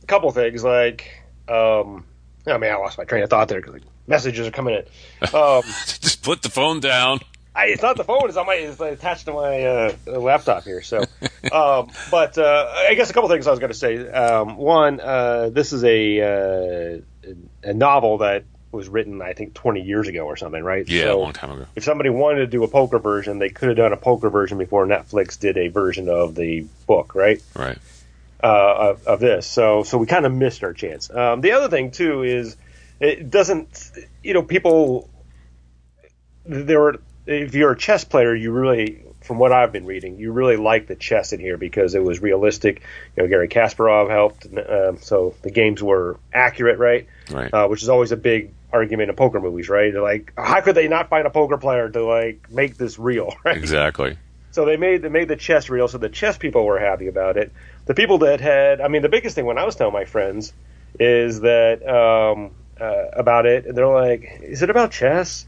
a 0.02 0.06
couple 0.06 0.32
things 0.32 0.64
like, 0.64 1.24
um, 1.48 2.06
I 2.48 2.58
mean, 2.58 2.72
I 2.72 2.76
lost 2.76 2.98
my 2.98 3.04
train 3.04 3.24
of 3.24 3.30
thought 3.30 3.48
there 3.48 3.60
because 3.60 3.74
like, 3.74 3.84
messages 4.08 4.48
are 4.48 4.52
coming 4.52 4.76
in. 4.76 4.86
Um, 5.34 5.62
just 5.64 6.24
put 6.24 6.42
the 6.42 6.50
phone 6.50 6.80
down. 6.80 7.20
I, 7.54 7.66
it's 7.68 7.82
not 7.82 7.98
the 7.98 8.04
phone; 8.04 8.28
it's 8.30 8.38
on 8.38 8.46
my 8.46 8.56
it's 8.56 8.80
attached 8.80 9.26
to 9.26 9.34
my 9.34 9.64
uh, 9.64 9.96
laptop 10.08 10.64
here. 10.64 10.82
So, 10.82 11.00
um, 11.52 11.92
but 12.10 12.38
uh, 12.38 12.72
I 12.90 12.94
guess 12.96 13.10
a 13.10 13.14
couple 13.14 13.30
things 13.30 13.46
I 13.46 13.52
was 13.52 13.60
going 13.60 13.72
to 13.72 13.78
say. 13.78 14.10
Um, 14.10 14.56
one, 14.58 15.00
uh, 15.00 15.50
this 15.50 15.74
is 15.74 15.84
a 15.84 16.22
uh, 16.22 17.32
a 17.64 17.74
novel 17.74 18.20
that 18.20 18.46
was 18.72 18.88
written, 18.88 19.22
I 19.22 19.34
think, 19.34 19.54
20 19.54 19.82
years 19.82 20.08
ago 20.08 20.22
or 20.22 20.38
something, 20.38 20.64
right? 20.64 20.88
Yeah, 20.88 21.04
So 21.04 21.20
a 21.20 21.24
long 21.24 21.34
time 21.34 21.52
ago. 21.52 21.66
If 21.76 21.84
somebody 21.84 22.10
wanted 22.10 22.40
to 22.40 22.48
do 22.48 22.64
a 22.64 22.70
poker 22.70 23.00
version, 23.00 23.38
they 23.38 23.50
could 23.50 23.68
have 23.68 23.78
done 23.78 23.92
a 23.92 23.98
poker 23.98 24.30
version 24.30 24.58
before 24.58 24.86
Netflix 24.88 25.38
did 25.38 25.58
a 25.58 25.68
version 25.68 26.08
of 26.08 26.36
the 26.36 26.66
book, 26.88 27.14
right? 27.14 27.42
Right. 27.54 27.78
uh, 28.42 28.92
of, 28.92 29.06
of 29.08 29.20
this. 29.20 29.46
So 29.46 29.84
so 29.84 29.98
we 29.98 30.06
kind 30.08 30.26
of 30.26 30.32
missed 30.32 30.64
our 30.64 30.72
chance. 30.74 31.10
Um, 31.14 31.42
the 31.42 31.52
other 31.52 31.68
thing 31.68 31.92
too 31.92 32.24
is 32.24 32.56
it 33.02 33.30
doesn't. 33.30 33.92
You 34.24 34.36
know, 34.36 34.44
people 34.44 35.10
there. 36.46 36.82
Are, 36.88 36.96
if 37.26 37.56
you're 37.56 37.72
a 37.72 37.78
chess 37.78 38.04
player, 38.04 38.36
you 38.36 38.52
really 38.52 39.04
from 39.22 39.38
what 39.38 39.52
I've 39.52 39.72
been 39.72 39.86
reading, 39.86 40.18
you 40.18 40.32
really 40.32 40.58
like 40.58 40.88
the 40.88 40.96
chess 40.96 41.32
in 41.32 41.40
here 41.40 41.56
because 41.56 41.94
it 41.94 42.04
was 42.04 42.22
realistic. 42.22 42.82
You 43.16 43.24
know, 43.24 43.30
Garry 43.30 43.48
Kasparov 43.48 44.10
helped, 44.10 44.48
um, 44.48 44.98
so 44.98 45.36
the 45.44 45.52
games 45.52 45.82
were 45.82 46.20
accurate, 46.34 46.80
right? 46.80 47.08
Right. 47.30 47.54
Uh, 47.54 47.68
which 47.68 47.84
is 47.84 47.90
always 47.90 48.12
a 48.12 48.18
big 48.18 48.52
argument 48.74 49.10
in 49.10 49.16
poker 49.16 49.40
movies, 49.40 49.70
right? 49.70 49.94
They're 49.94 50.02
like, 50.02 50.34
how 50.38 50.62
could 50.62 50.76
they 50.76 50.88
not 50.88 51.10
find 51.10 51.28
a 51.28 51.30
poker 51.30 51.58
player 51.58 51.90
to 51.90 52.04
like 52.04 52.52
make 52.52 52.78
this 52.78 52.98
real, 52.98 53.36
right? 53.46 53.58
Exactly. 53.58 54.18
So 54.52 54.66
they 54.66 54.76
made 54.76 55.02
they 55.02 55.10
made 55.10 55.30
the 55.30 55.38
chess 55.38 55.70
real, 55.70 55.88
so 55.88 55.98
the 55.98 56.10
chess 56.10 56.38
people 56.38 56.66
were 56.66 56.80
happy 56.80 57.08
about 57.08 57.38
it. 57.38 57.54
The 57.86 57.94
people 57.94 58.18
that 58.20 58.42
had, 58.42 58.82
I 58.82 58.90
mean, 58.90 59.02
the 59.02 59.10
biggest 59.10 59.36
thing 59.36 59.46
when 59.46 59.58
I 59.58 59.64
was 59.64 59.76
telling 59.76 59.94
my 59.94 60.04
friends 60.04 60.52
is 61.00 61.40
that 61.42 61.88
um, 61.88 62.52
uh, 62.80 63.12
about 63.14 63.46
it, 63.46 63.66
and 63.66 63.78
they're 63.78 63.88
like, 63.88 64.40
"Is 64.42 64.62
it 64.62 64.70
about 64.70 64.92
chess?" 64.92 65.46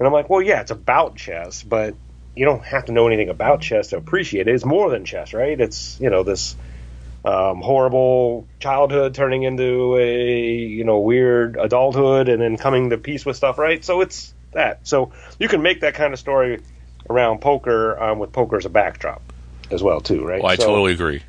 And 0.00 0.06
I'm 0.06 0.12
like, 0.14 0.30
"Well, 0.30 0.40
yeah, 0.40 0.62
it's 0.62 0.70
about 0.70 1.16
chess, 1.16 1.62
but 1.62 1.94
you 2.34 2.46
don't 2.46 2.64
have 2.64 2.86
to 2.86 2.92
know 2.92 3.06
anything 3.06 3.28
about 3.28 3.60
chess 3.60 3.88
to 3.88 3.98
appreciate 3.98 4.48
it. 4.48 4.54
It's 4.54 4.64
more 4.64 4.90
than 4.90 5.04
chess, 5.04 5.34
right? 5.34 5.60
It's 5.60 6.00
you 6.00 6.08
know 6.08 6.22
this 6.22 6.56
um, 7.24 7.60
horrible 7.60 8.46
childhood 8.60 9.14
turning 9.14 9.42
into 9.42 9.96
a 9.98 10.42
you 10.48 10.84
know 10.84 11.00
weird 11.00 11.56
adulthood, 11.60 12.30
and 12.30 12.40
then 12.40 12.56
coming 12.56 12.90
to 12.90 12.98
peace 12.98 13.26
with 13.26 13.36
stuff, 13.36 13.58
right? 13.58 13.84
So 13.84 14.00
it's 14.00 14.32
that. 14.52 14.80
So 14.88 15.12
you 15.38 15.48
can 15.48 15.60
make 15.60 15.82
that 15.82 15.94
kind 15.94 16.14
of 16.14 16.18
story 16.18 16.60
around 17.08 17.40
poker 17.40 18.02
um, 18.02 18.18
with 18.18 18.32
poker 18.32 18.56
as 18.56 18.64
a 18.64 18.70
backdrop 18.70 19.22
as 19.70 19.82
well, 19.82 20.00
too, 20.00 20.24
right? 20.24 20.42
Well, 20.42 20.50
I 20.50 20.56
so, 20.56 20.66
totally 20.66 20.92
agree. 20.92 21.22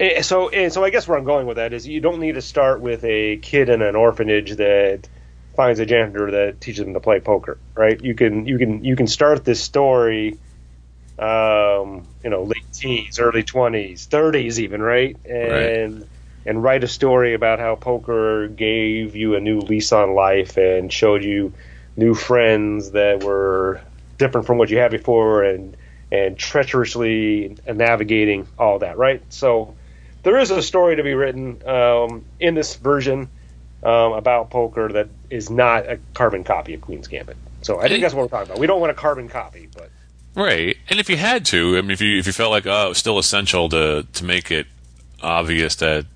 eh, 0.00 0.22
So, 0.22 0.48
and 0.48 0.72
so 0.72 0.84
I 0.84 0.90
guess 0.90 1.06
where 1.06 1.16
I'm 1.16 1.24
going 1.24 1.46
with 1.46 1.56
that 1.56 1.72
is 1.72 1.86
you 1.86 2.00
don't 2.00 2.20
need 2.20 2.34
to 2.34 2.42
start 2.42 2.80
with 2.80 3.04
a 3.04 3.36
kid 3.36 3.68
in 3.68 3.80
an 3.82 3.94
orphanage 3.96 4.56
that 4.56 5.08
finds 5.58 5.80
a 5.80 5.86
janitor 5.86 6.30
that 6.30 6.60
teaches 6.60 6.86
him 6.86 6.94
to 6.94 7.00
play 7.00 7.18
poker, 7.18 7.58
right? 7.76 8.00
You 8.00 8.14
can 8.14 8.46
you 8.46 8.58
can 8.58 8.84
you 8.84 8.94
can 8.94 9.08
start 9.08 9.44
this 9.44 9.60
story, 9.60 10.38
um, 11.18 12.06
you 12.22 12.30
know, 12.30 12.44
late 12.44 12.72
teens, 12.72 13.18
early 13.18 13.42
twenties, 13.42 14.06
thirties, 14.06 14.60
even, 14.60 14.80
right? 14.80 15.16
And 15.26 16.06
and 16.46 16.62
write 16.62 16.84
a 16.84 16.88
story 16.88 17.34
about 17.34 17.58
how 17.58 17.74
poker 17.74 18.46
gave 18.46 19.16
you 19.16 19.34
a 19.34 19.40
new 19.40 19.58
lease 19.58 19.90
on 19.90 20.14
life 20.14 20.56
and 20.58 20.92
showed 20.92 21.24
you 21.24 21.52
new 21.96 22.14
friends 22.14 22.92
that 22.92 23.18
were 23.24 23.80
different 24.16 24.46
from 24.46 24.58
what 24.58 24.70
you 24.70 24.78
had 24.78 24.92
before 24.92 25.42
and 25.42 25.76
and 26.12 26.38
treacherously 26.38 27.58
navigating 27.66 28.46
all 28.56 28.78
that, 28.78 28.96
right? 28.96 29.24
So 29.28 29.74
there 30.22 30.38
is 30.38 30.52
a 30.52 30.62
story 30.62 30.94
to 30.94 31.02
be 31.02 31.14
written 31.14 31.68
um, 31.68 32.26
in 32.38 32.54
this 32.54 32.76
version 32.76 33.28
um, 33.82 34.12
about 34.12 34.50
poker 34.50 34.88
that 34.92 35.08
is 35.30 35.50
not 35.50 35.88
a 35.88 35.98
carbon 36.14 36.44
copy 36.44 36.74
of 36.74 36.80
Queen's 36.80 37.08
Gambit. 37.08 37.36
So 37.62 37.80
I 37.80 37.88
think 37.88 38.02
that's 38.02 38.14
what 38.14 38.22
we're 38.22 38.28
talking 38.28 38.50
about. 38.50 38.60
We 38.60 38.66
don't 38.66 38.80
want 38.80 38.90
a 38.90 38.94
carbon 38.94 39.28
copy, 39.28 39.68
but 39.74 39.90
Right, 40.34 40.76
and 40.88 41.00
if 41.00 41.10
you 41.10 41.16
had 41.16 41.44
to, 41.46 41.76
I 41.76 41.80
mean, 41.80 41.90
if 41.90 42.00
you 42.00 42.18
if 42.18 42.26
you 42.26 42.32
felt 42.32 42.52
like 42.52 42.66
oh, 42.66 42.86
it 42.86 42.88
was 42.90 42.98
still 42.98 43.18
essential 43.18 43.68
to 43.70 44.06
to 44.12 44.24
make 44.24 44.50
it 44.52 44.68
obvious 45.20 45.74
that 45.76 46.06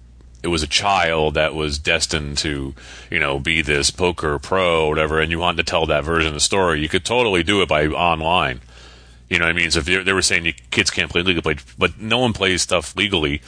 it 0.45 0.49
was 0.49 0.63
a 0.63 0.69
child 0.69 1.35
that 1.35 1.55
was 1.55 1.79
destined 1.79 2.39
to, 2.39 2.75
you 3.11 3.19
know, 3.19 3.39
be 3.39 3.63
this 3.63 3.91
poker 3.91 4.39
pro 4.39 4.87
or 4.87 4.89
whatever, 4.91 5.21
and 5.21 5.31
you 5.31 5.39
wanted 5.39 5.57
to 5.59 5.71
tell 5.71 5.87
that 5.87 6.05
version 6.05 6.29
of 6.29 6.35
the 6.35 6.41
story, 6.41 6.81
you 6.81 6.89
could 6.89 7.05
totally 7.05 7.43
do 7.43 7.63
it 7.63 7.69
by 7.69 7.87
online. 7.87 8.61
You 9.29 9.39
know 9.39 9.47
what 9.47 9.51
I 9.51 9.55
mean? 9.55 9.71
So 9.71 9.81
if 9.81 9.87
they 9.87 10.13
were 10.13 10.23
saying 10.23 10.47
you, 10.47 10.53
kids 10.71 10.91
can't 10.91 11.11
play 11.11 11.23
legally, 11.23 11.59
but 11.79 11.99
no 11.99 12.19
one 12.19 12.33
plays 12.33 12.63
stuff 12.63 12.95
legally 12.97 13.41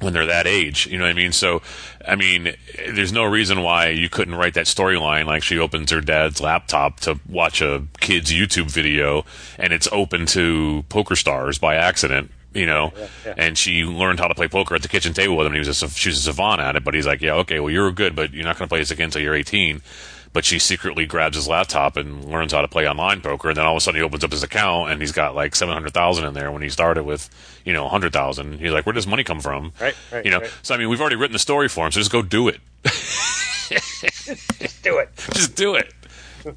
when 0.00 0.12
they're 0.12 0.26
that 0.26 0.46
age. 0.46 0.86
You 0.86 0.98
know 0.98 1.04
what 1.04 1.10
I 1.10 1.14
mean? 1.14 1.32
So, 1.32 1.62
I 2.06 2.16
mean, 2.16 2.54
there's 2.92 3.12
no 3.12 3.24
reason 3.24 3.62
why 3.62 3.88
you 3.88 4.08
couldn't 4.08 4.34
write 4.34 4.54
that 4.54 4.66
storyline 4.66 5.26
like 5.26 5.42
she 5.42 5.58
opens 5.58 5.90
her 5.90 6.00
dad's 6.00 6.40
laptop 6.40 7.00
to 7.00 7.20
watch 7.28 7.60
a 7.62 7.84
kid's 8.00 8.32
YouTube 8.32 8.70
video 8.70 9.24
and 9.58 9.72
it's 9.72 9.88
open 9.92 10.26
to 10.26 10.84
PokerStars 10.88 11.60
by 11.60 11.76
accident. 11.76 12.30
You 12.52 12.66
know, 12.66 12.92
Yeah, 12.98 13.06
yeah. 13.26 13.34
and 13.36 13.56
she 13.56 13.84
learned 13.84 14.18
how 14.18 14.26
to 14.26 14.34
play 14.34 14.48
poker 14.48 14.74
at 14.74 14.82
the 14.82 14.88
kitchen 14.88 15.12
table 15.14 15.36
with 15.36 15.46
him. 15.46 15.52
And 15.54 15.62
he 15.62 15.68
was 15.68 15.82
a, 15.84 15.88
she 15.88 16.08
was 16.08 16.18
a 16.18 16.22
savant 16.22 16.60
at 16.60 16.74
it, 16.74 16.82
but 16.82 16.94
he's 16.94 17.06
like, 17.06 17.20
yeah, 17.20 17.34
okay, 17.34 17.60
well, 17.60 17.70
you're 17.70 17.92
good, 17.92 18.16
but 18.16 18.32
you're 18.32 18.42
not 18.42 18.58
going 18.58 18.66
to 18.66 18.72
play 18.72 18.80
this 18.80 18.90
again 18.90 19.04
until 19.04 19.22
you're 19.22 19.36
18 19.36 19.80
but 20.32 20.44
she 20.44 20.58
secretly 20.58 21.06
grabs 21.06 21.36
his 21.36 21.48
laptop 21.48 21.96
and 21.96 22.24
learns 22.24 22.52
how 22.52 22.60
to 22.60 22.68
play 22.68 22.88
online 22.88 23.20
poker. 23.20 23.48
And 23.48 23.56
then 23.56 23.66
all 23.66 23.72
of 23.72 23.78
a 23.78 23.80
sudden 23.80 23.98
he 24.00 24.04
opens 24.04 24.22
up 24.22 24.30
his 24.30 24.42
account 24.42 24.90
and 24.90 25.00
he's 25.00 25.12
got 25.12 25.34
like 25.34 25.56
700,000 25.56 26.24
in 26.24 26.34
there 26.34 26.52
when 26.52 26.62
he 26.62 26.68
started 26.68 27.04
with, 27.04 27.28
you 27.64 27.72
know, 27.72 27.82
100,000. 27.82 28.58
He's 28.60 28.70
like, 28.70 28.86
where 28.86 28.92
does 28.92 29.06
money 29.06 29.24
come 29.24 29.40
from? 29.40 29.72
Right, 29.80 29.94
right, 30.12 30.24
You 30.24 30.30
know, 30.30 30.40
right. 30.40 30.50
so 30.62 30.74
I 30.74 30.78
mean, 30.78 30.88
we've 30.88 31.00
already 31.00 31.16
written 31.16 31.32
the 31.32 31.38
story 31.40 31.68
for 31.68 31.84
him, 31.86 31.92
so 31.92 32.00
just 32.00 32.12
go 32.12 32.22
do 32.22 32.48
it. 32.48 32.60
Just 32.84 34.82
do 34.82 34.98
it. 34.98 35.10
just 35.34 35.56
do 35.56 35.74
it. 35.74 35.92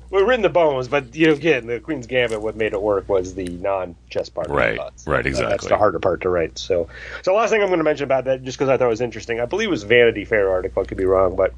We've 0.10 0.26
written 0.26 0.44
the 0.44 0.50
bones, 0.50 0.88
but 0.88 1.14
you 1.14 1.28
know, 1.28 1.34
again, 1.34 1.68
the 1.68 1.80
Queen's 1.80 2.08
Gambit. 2.08 2.42
What 2.42 2.56
made 2.56 2.72
it 2.72 2.82
work 2.82 3.10
was 3.10 3.36
the 3.36 3.50
non-chess 3.50 4.30
part. 4.30 4.48
of 4.48 4.54
Right, 4.54 4.78
right, 5.06 5.24
That's 5.24 5.28
exactly. 5.28 5.68
the 5.68 5.78
harder 5.78 6.00
part 6.00 6.22
to 6.22 6.30
write. 6.30 6.58
So, 6.58 6.88
so 7.22 7.32
the 7.32 7.38
last 7.38 7.50
thing 7.50 7.62
I'm 7.62 7.68
going 7.68 7.80
to 7.80 7.84
mention 7.84 8.06
about 8.06 8.24
that, 8.26 8.44
just 8.44 8.58
because 8.58 8.70
I 8.70 8.78
thought 8.78 8.86
it 8.86 8.90
was 8.90 9.02
interesting, 9.02 9.42
I 9.42 9.46
believe 9.46 9.68
it 9.68 9.72
was 9.72 9.84
Vanity 9.84 10.24
Fair 10.24 10.50
article. 10.50 10.84
I 10.84 10.86
could 10.86 10.98
be 10.98 11.04
wrong, 11.06 11.36
but 11.36 11.54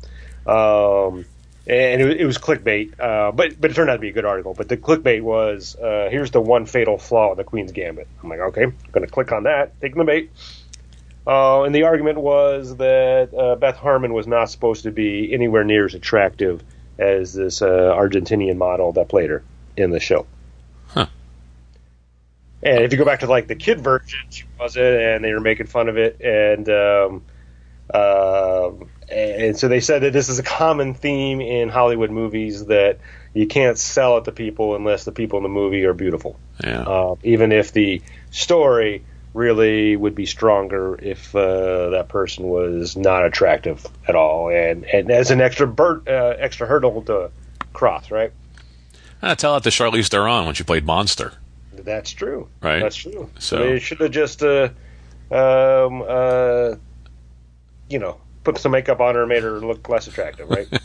um, 0.52 1.26
and 1.68 2.02
it, 2.02 2.06
was- 2.06 2.16
it 2.16 2.26
was 2.26 2.38
clickbait. 2.38 3.00
Uh, 3.00 3.32
but 3.32 3.60
but 3.60 3.72
it 3.72 3.74
turned 3.74 3.90
out 3.90 3.96
to 3.96 4.00
be 4.00 4.10
a 4.10 4.14
good 4.14 4.26
article. 4.26 4.54
But 4.54 4.70
the 4.70 4.78
clickbait 4.78 5.22
was, 5.22 5.76
uh, 5.76 6.10
here's 6.12 6.32
the 6.32 6.42
one 6.42 6.66
fatal 6.66 6.98
flaw 6.98 7.32
of 7.32 7.38
the 7.38 7.44
Queen's 7.44 7.72
Gambit. 7.72 8.08
I'm 8.22 8.30
like, 8.30 8.40
okay, 8.40 8.64
I'm 8.64 8.76
going 8.92 9.06
to 9.06 9.12
click 9.12 9.32
on 9.32 9.44
that, 9.44 9.80
taking 9.82 9.98
the 9.98 10.06
bait. 10.06 10.32
Uh, 11.28 11.64
and 11.64 11.74
the 11.74 11.84
argument 11.84 12.20
was 12.20 12.76
that 12.78 13.34
uh, 13.34 13.56
Beth 13.56 13.78
Harmon 13.78 14.14
was 14.14 14.28
not 14.28 14.46
supposed 14.52 14.84
to 14.84 14.92
be 14.92 15.34
anywhere 15.34 15.64
near 15.64 15.86
as 15.86 15.96
attractive 15.96 16.62
as 17.00 17.34
this 17.34 17.62
uh, 17.64 17.66
Argentinian 17.68 18.58
model 18.58 18.94
that 18.94 19.10
played 19.10 19.32
her 19.32 19.44
in 19.76 19.90
the 19.90 20.00
show. 20.00 20.28
Huh. 20.88 21.08
And 22.62 22.84
if 22.84 22.92
you 22.92 22.98
go 23.00 23.06
back 23.06 23.22
to 23.22 23.28
like 23.28 23.48
the 23.48 23.56
kid 23.56 23.82
version, 23.82 24.20
she 24.30 24.44
wasn't, 24.60 24.86
and 24.86 25.24
they 25.24 25.34
were 25.34 25.40
making 25.40 25.66
fun 25.66 25.90
of 25.90 25.98
it, 25.98 26.22
and 26.22 26.70
um, 26.70 27.24
um 27.94 28.90
and 29.10 29.58
so 29.58 29.68
they 29.68 29.80
said 29.80 30.02
that 30.04 30.14
this 30.14 30.30
is 30.30 30.40
a 30.40 30.44
common 30.44 30.94
theme 30.94 31.42
in 31.42 31.70
Hollywood 31.70 32.12
movies 32.12 32.66
that 32.66 33.00
you 33.34 33.48
can't 33.48 33.78
sell 33.78 34.18
it 34.18 34.26
to 34.26 34.32
people 34.32 34.76
unless 34.76 35.04
the 35.04 35.12
people 35.12 35.38
in 35.38 35.44
the 35.44 35.50
movie 35.50 35.84
are 35.86 35.94
beautiful 35.94 36.40
Yeah. 36.64 36.82
uh, 36.82 37.16
even 37.24 37.52
if 37.52 37.72
the 37.72 38.02
story 38.32 39.04
really 39.34 39.96
would 39.98 40.16
be 40.16 40.26
stronger 40.26 40.98
if 41.02 41.36
uh, 41.36 41.90
that 41.90 42.08
person 42.08 42.46
was 42.48 42.96
not 42.96 43.26
attractive 43.26 43.86
at 44.08 44.16
all, 44.16 44.50
and 44.50 44.86
and 44.86 45.12
as 45.12 45.30
an 45.32 45.42
extra 45.42 45.68
bur- 45.68 46.02
uh, 46.08 46.36
extra 46.40 46.66
hurdle 46.66 47.02
to 47.04 47.30
cross, 47.74 48.10
right? 48.12 48.32
Ah, 49.22 49.34
tell 49.34 49.54
that 49.56 49.64
to 49.64 49.70
Charlize 49.70 50.08
Theron 50.08 50.46
when 50.46 50.56
she 50.56 50.64
played 50.64 50.86
Monster. 50.86 51.34
That's 51.74 52.12
true. 52.12 52.48
Right. 52.62 52.80
That's 52.82 52.96
true. 52.96 53.30
So- 53.40 53.58
they 53.58 53.80
should 53.80 54.00
have 54.00 54.12
just, 54.12 54.42
uh, 54.42 54.70
um, 55.30 56.02
uh, 56.08 56.76
you 57.90 58.00
know, 58.00 58.18
put 58.46 58.58
some 58.58 58.72
makeup 58.72 59.02
on 59.02 59.16
her 59.16 59.22
and 59.22 59.30
made 59.30 59.44
her 59.44 59.60
look 59.60 59.90
less 59.90 60.08
attractive, 60.08 60.50
right? 60.50 60.68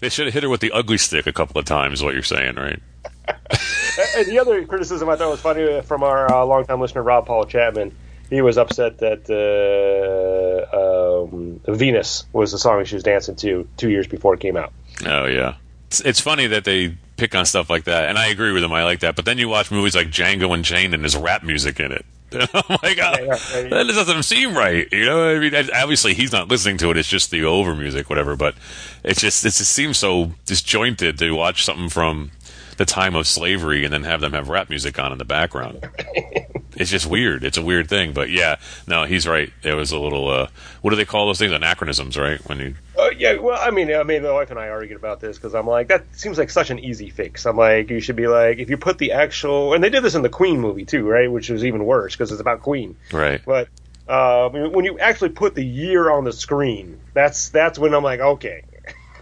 They 0.00 0.08
should 0.08 0.26
have 0.26 0.34
hit 0.34 0.42
her 0.42 0.48
with 0.48 0.60
the 0.60 0.72
ugly 0.72 0.98
stick 0.98 1.26
a 1.26 1.32
couple 1.32 1.58
of 1.58 1.64
times. 1.64 2.00
Is 2.00 2.04
what 2.04 2.14
you're 2.14 2.22
saying, 2.22 2.56
right? 2.56 2.80
and 3.28 4.26
the 4.26 4.38
other 4.40 4.64
criticism 4.64 5.08
I 5.08 5.16
thought 5.16 5.30
was 5.30 5.40
funny 5.40 5.80
from 5.82 6.02
our 6.02 6.32
uh, 6.32 6.44
longtime 6.44 6.80
listener 6.80 7.02
Rob 7.02 7.26
Paul 7.26 7.44
Chapman. 7.44 7.96
He 8.28 8.42
was 8.42 8.58
upset 8.58 8.98
that 8.98 9.30
uh, 10.72 11.24
um, 11.26 11.60
Venus 11.66 12.26
was 12.32 12.52
the 12.52 12.58
song 12.58 12.84
she 12.84 12.96
was 12.96 13.04
dancing 13.04 13.36
to 13.36 13.68
two 13.76 13.88
years 13.88 14.06
before 14.06 14.34
it 14.34 14.40
came 14.40 14.56
out. 14.56 14.72
Oh 15.04 15.26
yeah, 15.26 15.54
it's, 15.86 16.00
it's 16.00 16.20
funny 16.20 16.48
that 16.48 16.64
they 16.64 16.96
pick 17.16 17.34
on 17.34 17.46
stuff 17.46 17.70
like 17.70 17.84
that, 17.84 18.08
and 18.08 18.18
I 18.18 18.26
agree 18.26 18.52
with 18.52 18.64
him. 18.64 18.72
I 18.72 18.84
like 18.84 19.00
that. 19.00 19.16
But 19.16 19.24
then 19.24 19.38
you 19.38 19.48
watch 19.48 19.70
movies 19.70 19.94
like 19.94 20.08
Django 20.08 20.52
Unchained, 20.52 20.92
and 20.92 21.02
there's 21.02 21.16
rap 21.16 21.44
music 21.44 21.78
in 21.78 21.92
it. 21.92 22.04
I'm 22.32 22.40
like, 22.82 22.98
oh, 22.98 23.12
Yeah, 23.12 23.18
yeah, 23.20 23.58
yeah. 23.60 23.68
that 23.68 23.92
doesn't 23.94 24.22
seem 24.24 24.56
right. 24.56 24.86
You 24.90 25.04
know, 25.06 25.28
I 25.28 25.38
mean, 25.38 25.54
obviously 25.54 26.14
he's 26.14 26.32
not 26.32 26.48
listening 26.48 26.76
to 26.78 26.90
it. 26.90 26.96
It's 26.96 27.08
just 27.08 27.30
the 27.30 27.44
over 27.44 27.74
music, 27.74 28.08
whatever. 28.10 28.36
But 28.36 28.54
it's 29.04 29.20
just 29.20 29.44
it 29.44 29.50
just 29.50 29.72
seems 29.72 29.98
so 29.98 30.32
disjointed 30.44 31.18
to 31.18 31.30
watch 31.32 31.64
something 31.64 31.88
from 31.88 32.32
the 32.76 32.84
time 32.84 33.14
of 33.14 33.26
slavery 33.26 33.84
and 33.84 33.92
then 33.92 34.02
have 34.02 34.20
them 34.20 34.32
have 34.32 34.48
rap 34.48 34.68
music 34.68 34.98
on 34.98 35.12
in 35.12 35.18
the 35.18 35.24
background. 35.24 35.88
it's 36.76 36.90
just 36.90 37.06
weird. 37.06 37.42
It's 37.42 37.58
a 37.58 37.62
weird 37.62 37.88
thing. 37.88 38.12
But 38.12 38.30
yeah, 38.30 38.56
no, 38.86 39.04
he's 39.04 39.26
right. 39.26 39.52
It 39.62 39.74
was 39.74 39.92
a 39.92 39.98
little 39.98 40.28
uh, 40.28 40.48
what 40.82 40.90
do 40.90 40.96
they 40.96 41.04
call 41.04 41.26
those 41.26 41.38
things? 41.38 41.52
Anachronisms, 41.52 42.16
right? 42.16 42.38
When 42.48 42.58
you 42.58 42.74
Uh, 42.96 43.10
yeah, 43.16 43.34
well, 43.34 43.58
I 43.60 43.70
mean, 43.70 43.92
I 43.92 44.02
mean, 44.02 44.22
my 44.22 44.32
wife 44.32 44.50
and 44.50 44.58
I 44.58 44.68
argued 44.68 44.98
about 44.98 45.20
this 45.20 45.36
because 45.36 45.54
I'm 45.54 45.66
like, 45.66 45.88
that 45.88 46.04
seems 46.12 46.38
like 46.38 46.50
such 46.50 46.70
an 46.70 46.78
easy 46.78 47.10
fix. 47.10 47.46
I'm 47.46 47.56
like, 47.56 47.90
you 47.90 48.00
should 48.00 48.16
be 48.16 48.28
like, 48.28 48.58
if 48.58 48.70
you 48.70 48.76
put 48.76 48.98
the 48.98 49.12
actual, 49.12 49.74
and 49.74 49.82
they 49.82 49.90
did 49.90 50.02
this 50.02 50.14
in 50.14 50.22
the 50.22 50.28
Queen 50.28 50.60
movie 50.60 50.84
too, 50.84 51.08
right? 51.08 51.30
Which 51.30 51.50
was 51.50 51.64
even 51.64 51.84
worse 51.84 52.14
because 52.14 52.30
it's 52.30 52.40
about 52.40 52.62
Queen. 52.62 52.96
right. 53.12 53.40
But 53.44 53.68
uh, 54.08 54.48
when 54.50 54.84
you 54.84 54.98
actually 54.98 55.30
put 55.30 55.54
the 55.54 55.64
year 55.64 56.10
on 56.10 56.24
the 56.24 56.32
screen, 56.32 57.00
that's 57.12 57.48
that's 57.48 57.78
when 57.78 57.94
I'm 57.94 58.04
like, 58.04 58.20
okay. 58.20 58.62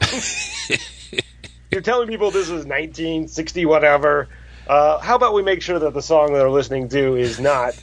You're 1.71 1.81
telling 1.81 2.09
people 2.09 2.31
this 2.31 2.47
is 2.47 2.67
1960 2.67 3.67
whatever. 3.67 4.29
Uh, 4.67 4.99
how 4.99 5.15
about 5.17 5.35
we 5.35 5.43
make 5.43 5.63
sure 5.63 5.79
that 5.79 5.93
the 5.95 6.03
song 6.03 6.33
that 6.33 6.39
they're 6.39 6.51
listening 6.51 6.89
to 6.91 7.17
is 7.17 7.39
not 7.41 7.75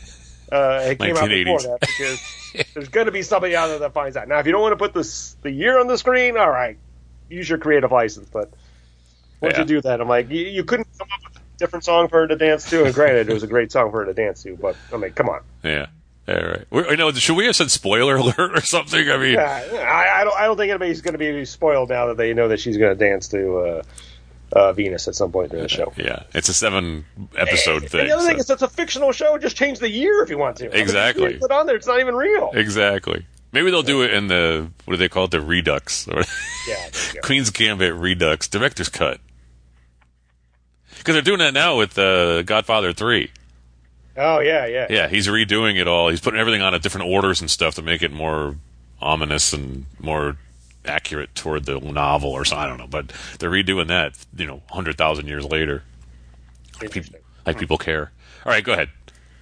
uh, 0.52 0.82
it 0.84 1.00
came 1.00 1.16
out 1.16 1.30
before 1.30 1.60
1980s. 1.60 1.64
that 1.64 1.80
because 1.82 2.74
there's 2.74 2.90
going 2.90 3.06
to 3.06 3.12
be 3.12 3.22
somebody 3.22 3.56
out 3.56 3.68
there 3.68 3.80
that 3.80 3.94
finds 3.94 4.18
out. 4.18 4.28
Now, 4.28 4.40
if 4.40 4.46
you 4.46 4.52
don't 4.52 4.62
want 4.62 4.74
to 4.74 4.78
put 4.78 4.94
this 4.94 5.36
the 5.42 5.52
year 5.52 5.80
on 5.80 5.88
the 5.88 5.98
screen, 5.98 6.38
all 6.38 6.50
right, 6.50 6.78
use 7.30 7.48
your 7.50 7.60
creative 7.60 7.92
license. 7.92 8.28
But 8.32 8.52
once 9.42 9.54
Yeah. 9.56 9.60
you 9.62 9.66
do 9.66 9.82
that, 9.82 10.02
I'm 10.02 10.08
like, 10.10 10.30
you, 10.30 10.46
you 10.46 10.64
couldn't 10.64 10.88
come 10.98 11.08
up 11.14 11.20
with 11.32 11.38
a 11.38 11.58
different 11.60 11.86
song 11.86 12.08
for 12.10 12.22
her 12.22 12.28
to 12.28 12.36
dance 12.36 12.70
to. 12.72 12.84
And 12.84 12.94
granted, 12.94 13.30
it 13.30 13.34
was 13.34 13.44
a 13.44 13.48
great 13.48 13.72
song 13.72 13.92
for 13.92 14.00
her 14.02 14.06
to 14.06 14.14
dance 14.14 14.44
to, 14.44 14.56
but 14.58 14.76
I 14.94 14.98
mean, 14.98 15.12
come 15.12 15.30
on. 15.30 15.42
Yeah. 15.64 15.86
All 16.28 16.36
right. 16.36 16.66
We, 16.70 16.82
you 16.90 16.98
know, 16.98 17.12
should 17.14 17.36
we 17.36 17.46
have 17.46 17.56
said 17.56 17.72
spoiler 17.72 18.16
alert 18.18 18.38
or 18.40 18.62
something? 18.62 19.10
I 19.10 19.18
mean, 19.18 19.34
Yeah, 19.34 19.64
I, 19.82 20.22
I 20.22 20.24
don't. 20.24 20.36
I 20.38 20.46
don't 20.46 20.56
think 20.58 20.70
anybody's 20.70 21.02
going 21.02 21.14
to 21.14 21.18
be 21.18 21.46
spoiled 21.46 21.90
now 21.90 22.08
that 22.08 22.18
they 22.18 22.34
know 22.34 22.48
that 22.50 22.60
she's 22.60 22.78
going 22.78 22.96
to 22.96 23.10
dance 23.10 23.30
to 23.30 23.58
uh, 23.58 23.82
uh, 24.54 24.74
Venus 24.74 25.08
at 25.08 25.16
some 25.16 25.32
point 25.32 25.52
during 25.52 25.64
the 25.64 25.70
show. 25.70 25.94
yeah, 25.98 26.24
it's 26.34 26.50
a 26.50 26.54
seven 26.54 27.06
episode 27.38 27.84
And 27.84 27.92
thing. 27.92 28.08
the 28.08 28.14
other 28.16 28.28
thing 28.28 28.38
is, 28.40 28.50
it's 28.50 28.62
a 28.62 28.68
fictional 28.68 29.12
show. 29.12 29.38
Just 29.38 29.56
change 29.56 29.80
the 29.80 29.90
year 29.90 30.24
if 30.24 30.30
you 30.30 30.38
want 30.38 30.58
to. 30.58 30.66
I 30.66 30.70
mean, 30.74 30.80
Exactly. 30.82 31.26
if 31.26 31.34
you 31.34 31.40
Put 31.40 31.52
on 31.52 31.66
there. 31.66 31.76
It's 31.76 31.88
not 31.88 32.00
even 32.00 32.16
real. 32.16 32.52
exactly. 32.54 33.26
Maybe 33.54 33.70
they'll 33.70 33.82
do 33.84 34.02
it 34.04 34.14
in 34.14 34.28
the 34.28 34.70
what 34.86 34.94
do 34.94 34.98
they 34.98 35.10
call 35.10 35.26
it? 35.26 35.32
The 35.32 35.42
Redux 35.42 36.08
or 36.08 36.20
Yeah. 36.68 36.76
there 36.76 37.08
you 37.08 37.14
go. 37.16 37.22
Queen's 37.22 37.50
Gambit 37.50 37.94
Redux 37.96 38.48
director's 38.48 38.88
cut. 38.90 39.20
Because 40.98 41.16
they're 41.16 41.22
doing 41.22 41.40
that 41.40 41.54
now 41.54 41.78
with 41.78 41.98
uh, 41.98 42.44
Godfather 42.44 42.94
Three. 42.94 43.32
Oh 44.18 44.40
yeah, 44.40 44.66
yeah. 44.68 44.88
Yeah, 44.90 45.08
he's 45.08 45.28
redoing 45.28 45.80
it 45.80 45.88
all. 45.88 46.10
He's 46.10 46.20
putting 46.22 46.40
everything 46.40 46.62
on 46.62 46.74
at 46.76 46.82
different 46.82 47.08
orders 47.08 47.42
and 47.42 47.50
stuff 47.50 47.76
to 47.76 47.82
make 47.82 48.02
it 48.04 48.12
more 48.12 48.56
ominous 49.02 49.52
and 49.54 49.86
more 50.00 50.38
accurate 50.86 51.34
toward 51.36 51.66
the 51.66 51.80
novel 51.80 52.32
or 52.32 52.46
something. 52.46 52.64
I 52.64 52.68
don't 52.68 52.78
know, 52.78 52.88
but 52.88 53.12
they're 53.40 53.52
redoing 53.52 53.88
that. 53.88 54.18
You 54.36 54.46
know, 54.48 54.62
hundred 54.70 54.98
thousand 54.98 55.28
years 55.28 55.46
later, 55.46 55.84
Interesting. 56.82 57.22
like 57.46 57.60
people 57.60 57.78
care. 57.78 58.12
All 58.46 58.52
right, 58.52 58.64
go 58.64 58.74
ahead. 58.74 58.90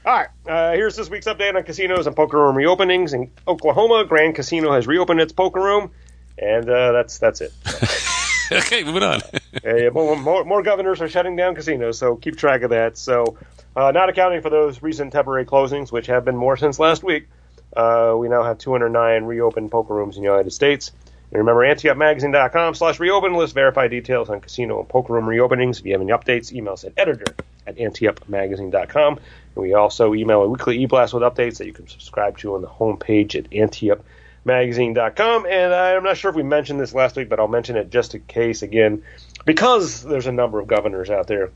All 0.06 0.14
right, 0.14 0.30
uh, 0.48 0.74
here's 0.74 0.96
this 0.96 1.10
week's 1.10 1.28
update 1.28 1.56
on 1.56 1.64
casinos 1.64 2.08
and 2.08 2.16
poker 2.16 2.38
room 2.38 2.56
reopenings 2.56 3.14
in 3.14 3.32
Oklahoma. 3.48 4.06
Grand 4.06 4.34
Casino 4.36 4.72
has 4.72 4.88
reopened 4.88 5.20
its 5.20 5.34
poker 5.34 5.60
room, 5.62 5.92
and 6.38 6.70
uh, 6.70 6.92
that's 6.94 7.20
that's 7.20 7.42
it. 7.42 7.54
okay, 8.52 8.84
moving 8.84 9.04
on. 9.04 9.22
Uh, 9.66 9.90
more, 9.92 10.16
more, 10.16 10.46
more 10.46 10.62
governors 10.62 11.02
are 11.02 11.10
shutting 11.10 11.36
down 11.36 11.56
casinos, 11.56 11.98
so 11.98 12.16
keep 12.16 12.38
track 12.38 12.62
of 12.62 12.70
that. 12.70 12.98
So, 12.98 13.36
uh, 13.76 13.92
not 13.92 14.08
accounting 14.08 14.42
for 14.44 14.52
those 14.52 14.82
recent 14.84 15.12
temporary 15.12 15.44
closings, 15.44 15.92
which 15.92 16.06
have 16.06 16.24
been 16.24 16.38
more 16.38 16.56
since 16.56 16.78
last 16.78 17.04
week, 17.04 17.28
uh, 17.76 18.14
we 18.16 18.30
now 18.30 18.44
have 18.44 18.60
209 18.60 19.24
reopened 19.24 19.72
poker 19.72 19.96
rooms 19.96 20.18
in 20.18 20.22
the 20.24 20.30
United 20.30 20.52
States. 20.52 20.92
And 21.32 21.40
remember, 21.40 21.62
anteupmagazine.com 21.62 22.74
slash 22.74 23.00
reopen 23.00 23.36
list 23.36 23.54
verify 23.54 23.88
details 23.88 24.30
on 24.30 24.42
casino 24.42 24.80
and 24.80 24.90
poker 24.90 25.14
room 25.14 25.26
reopenings. 25.26 25.80
If 25.80 25.86
you 25.86 25.92
have 25.92 26.02
any 26.02 26.12
updates, 26.12 26.52
email 26.52 26.74
us 26.74 26.84
at 26.84 26.94
editor 26.98 27.36
at 27.68 27.78
anteupmagazine.com. 27.78 29.14
And 29.18 29.64
we 29.64 29.74
also 29.74 30.16
email 30.16 30.42
a 30.42 30.50
weekly 30.50 30.82
e-blast 30.82 31.14
with 31.14 31.22
updates 31.22 31.58
that 31.58 31.68
you 31.68 31.74
can 31.74 31.88
subscribe 31.88 32.40
to 32.40 32.56
on 32.56 32.62
the 32.62 32.68
homepage 32.68 33.36
at 33.36 33.52
anteupmagazine.com. 33.52 35.46
And 35.46 35.74
I'm 35.74 36.04
not 36.04 36.18
sure 36.18 36.30
if 36.30 36.36
we 36.36 36.42
mentioned 36.44 36.80
this 36.80 36.96
last 36.96 37.16
week, 37.16 37.30
but 37.30 37.40
I'll 37.40 37.48
mention 37.48 37.78
it 37.78 37.92
just 37.92 38.16
in 38.16 38.22
case 38.22 38.64
again, 38.64 39.04
because 39.46 40.04
there's 40.04 40.28
a 40.28 40.32
number 40.32 40.60
of 40.60 40.68
governors 40.68 41.12
out 41.12 41.28
there 41.28 41.52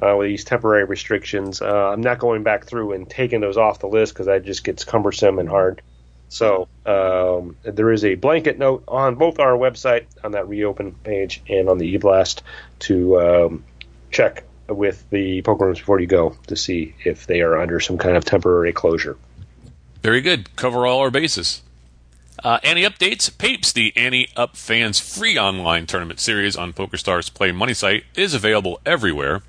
uh, 0.00 0.14
with 0.16 0.28
these 0.28 0.44
temporary 0.44 0.84
restrictions. 0.84 1.60
Uh, 1.60 1.90
I'm 1.90 2.00
not 2.00 2.20
going 2.20 2.44
back 2.44 2.66
through 2.66 2.92
and 2.92 3.08
taking 3.10 3.40
those 3.40 3.56
off 3.56 3.80
the 3.80 3.88
list 3.88 4.14
because 4.14 4.26
that 4.26 4.44
just 4.44 4.62
gets 4.62 4.84
cumbersome 4.84 5.40
and 5.40 5.48
hard. 5.48 5.82
So 6.28 6.68
um, 6.84 7.56
there 7.62 7.92
is 7.92 8.04
a 8.04 8.14
blanket 8.16 8.58
note 8.58 8.84
on 8.88 9.14
both 9.14 9.38
our 9.38 9.52
website 9.52 10.06
on 10.24 10.32
that 10.32 10.48
reopen 10.48 10.92
page 10.92 11.42
and 11.48 11.68
on 11.68 11.78
the 11.78 11.86
e-blast 11.86 12.42
to 12.80 13.20
um, 13.20 13.64
check 14.10 14.44
with 14.68 15.08
the 15.10 15.42
poker 15.42 15.66
rooms 15.66 15.78
before 15.78 16.00
you 16.00 16.06
go 16.06 16.36
to 16.48 16.56
see 16.56 16.94
if 17.04 17.26
they 17.26 17.40
are 17.40 17.56
under 17.56 17.78
some 17.78 17.98
kind 17.98 18.16
of 18.16 18.24
temporary 18.24 18.72
closure. 18.72 19.16
Very 20.02 20.20
good. 20.20 20.54
Cover 20.56 20.86
all 20.86 21.00
our 21.00 21.10
bases. 21.10 21.62
Uh, 22.42 22.58
Annie 22.62 22.82
updates. 22.82 23.36
Papes, 23.36 23.72
the 23.72 23.92
Ante 23.96 24.28
Up 24.36 24.56
fans 24.56 25.00
free 25.00 25.38
online 25.38 25.86
tournament 25.86 26.20
series 26.20 26.56
on 26.56 26.72
PokerStars 26.72 27.32
Play 27.32 27.52
Money 27.52 27.74
site, 27.74 28.04
is 28.14 28.34
available 28.34 28.80
everywhere. 28.84 29.42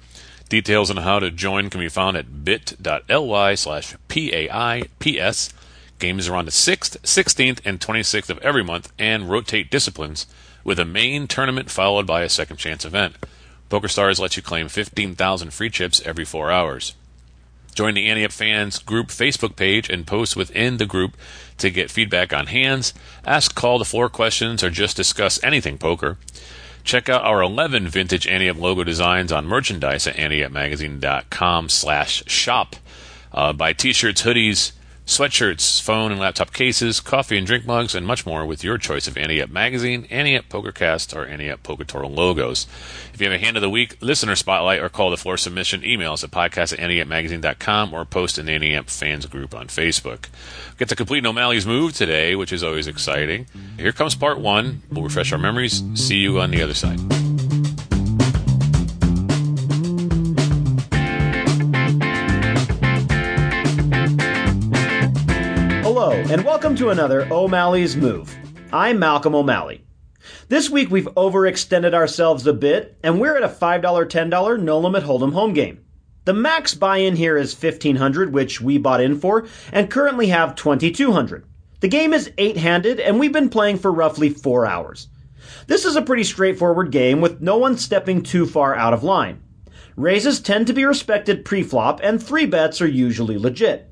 Details 0.50 0.90
on 0.90 0.98
how 0.98 1.20
to 1.20 1.30
join 1.30 1.70
can 1.70 1.82
be 1.82 1.90
found 1.90 2.16
at 2.16 2.46
bit.ly 2.46 3.56
slash 3.56 3.96
PAIPS. 4.08 5.54
Games 6.00 6.28
are 6.28 6.36
on 6.36 6.46
the 6.46 6.52
6th, 6.52 6.98
16th, 7.00 7.60
and 7.66 7.80
26th 7.80 8.30
of 8.30 8.38
every 8.40 8.64
month 8.64 8.92
and 9.00 9.30
rotate 9.30 9.72
disciplines, 9.72 10.28
with 10.64 10.80
a 10.80 10.86
main 10.86 11.28
tournament 11.28 11.70
followed 11.72 12.06
by 12.06 12.22
a 12.22 12.30
second 12.30 12.58
chance 12.58 12.86
event. 12.86 13.16
PokerStars 13.70 14.20
lets 14.20 14.38
you 14.38 14.44
claim 14.44 14.68
15,000 14.68 15.52
free 15.52 15.70
chips 15.70 16.02
every 16.06 16.26
four 16.26 16.52
hours. 16.52 16.96
Join 17.74 17.94
the 17.94 18.08
Ante 18.08 18.26
Up 18.26 18.32
Fans 18.32 18.80
group 18.80 19.10
Facebook 19.10 19.56
page 19.56 19.90
and 19.90 20.08
post 20.08 20.36
within 20.36 20.78
the 20.78 20.86
group 20.86 21.16
to 21.60 21.70
get 21.70 21.92
feedback 21.92 22.34
on 22.34 22.48
hands, 22.48 22.94
ask 23.26 23.54
call 23.54 23.78
to 23.78 23.86
floor 23.86 24.10
questions, 24.10 24.64
or 24.64 24.70
just 24.70 24.98
discuss 24.98 25.44
anything 25.44 25.78
poker. 25.78 26.18
Check 26.84 27.10
out 27.10 27.24
our 27.24 27.42
11 27.42 27.88
vintage 27.90 28.26
Ante 28.26 28.50
Up 28.50 28.58
logo 28.58 28.84
designs 28.84 29.32
on 29.32 29.46
merchandise 29.46 30.08
at 30.08 30.16
anteupmagazine.com 30.16 31.70
slash 31.70 32.24
shop. 32.28 32.78
Uh, 33.32 33.54
buy 33.54 33.74
t-shirts, 33.74 34.24
hoodies, 34.24 34.72
sweatshirts, 35.08 35.82
phone 35.82 36.12
and 36.12 36.20
laptop 36.20 36.54
cases, 36.54 37.00
coffee 37.00 37.38
and 37.38 37.48
drink 37.48 37.66
mugs, 37.66 37.96
and 37.96 38.06
much 38.06 38.26
more 38.26 38.46
with 38.46 38.64
your 38.64 38.78
choice 38.78 39.08
of 39.08 39.18
Annie 39.18 39.44
Magazine, 39.46 40.06
Annie 40.12 40.38
PokerCast, 40.38 41.16
or 41.16 41.26
Annie 41.26 41.52
Total 41.64 42.12
logos. 42.12 42.68
If 43.14 43.22
you 43.22 43.30
have 43.30 43.42
a 43.42 43.44
hand 43.44 43.56
of 43.56 43.62
the 43.62 43.70
week, 43.70 43.98
listener 44.02 44.36
spotlight, 44.36 44.82
or 44.82 44.90
call 44.90 45.12
to 45.12 45.18
floor 45.18 45.38
submission, 45.38 45.84
email 45.84 46.14
at 46.14 46.20
podcast 46.20 46.74
at 46.74 46.80
anteupmagazine.com 46.80 47.94
or 47.94 48.06
post 48.06 48.38
in 48.38 48.46
the 48.46 48.52
Ante 48.52 48.76
Up 48.76 48.90
fans 48.90 49.26
group 49.26 49.56
on 49.56 49.68
Facebook. 49.68 50.28
Get 50.78 50.90
to 50.90 50.96
complete 50.96 51.26
O'Malley's 51.26 51.66
move 51.66 51.94
today, 51.94 52.36
which 52.36 52.52
is 52.52 52.64
always 52.64 52.88
exciting. 52.88 53.48
Here 53.80 53.94
comes 53.94 54.14
part 54.14 54.40
one. 54.40 54.84
We'll 54.92 55.04
refresh 55.04 55.32
our 55.32 55.40
memories. 55.40 55.84
See 55.96 56.18
you 56.18 56.40
on 56.42 56.52
the 56.52 56.62
other 56.62 56.74
side. 56.74 57.27
And 66.30 66.44
welcome 66.44 66.76
to 66.76 66.90
another 66.90 67.26
O'Malley's 67.32 67.96
Move. 67.96 68.38
I'm 68.74 69.00
Malcolm 69.00 69.34
O'Malley. 69.34 69.86
This 70.50 70.70
week 70.70 70.92
we've 70.92 71.08
overextended 71.16 71.94
ourselves 71.94 72.46
a 72.46 72.52
bit, 72.52 72.98
and 73.02 73.22
we're 73.22 73.38
at 73.38 73.44
a 73.44 73.48
$5, 73.48 73.82
$10 73.82 74.62
no 74.62 74.78
limit 74.78 75.06
hold'em 75.06 75.32
home 75.32 75.54
game. 75.54 75.86
The 76.26 76.34
max 76.34 76.74
buy-in 76.74 77.16
here 77.16 77.38
is 77.38 77.54
1500, 77.54 78.34
which 78.34 78.60
we 78.60 78.78
bought 78.78 79.00
in 79.00 79.18
for, 79.18 79.48
and 79.72 79.90
currently 79.90 80.28
have 80.28 80.56
2200. 80.56 81.46
The 81.80 81.88
game 81.88 82.14
is 82.14 82.30
eight-handed, 82.38 83.00
and 83.00 83.22
we've 83.22 83.32
been 83.32 83.48
playing 83.48 83.78
for 83.78 83.94
roughly 83.94 84.28
four 84.28 84.66
hours. 84.66 85.08
This 85.68 85.86
is 85.86 85.96
a 85.96 86.02
pretty 86.02 86.26
straightforward 86.26 86.92
game 86.92 87.22
with 87.22 87.40
no 87.40 87.58
one 87.58 87.78
stepping 87.78 88.22
too 88.22 88.46
far 88.46 88.76
out 88.76 88.94
of 88.94 89.02
line. 89.02 89.42
Raises 89.96 90.42
tend 90.42 90.68
to 90.68 90.74
be 90.74 90.84
respected 90.84 91.46
pre-flop, 91.46 92.02
and 92.04 92.22
three 92.22 92.46
bets 92.46 92.82
are 92.82 92.88
usually 92.88 93.38
legit. 93.38 93.90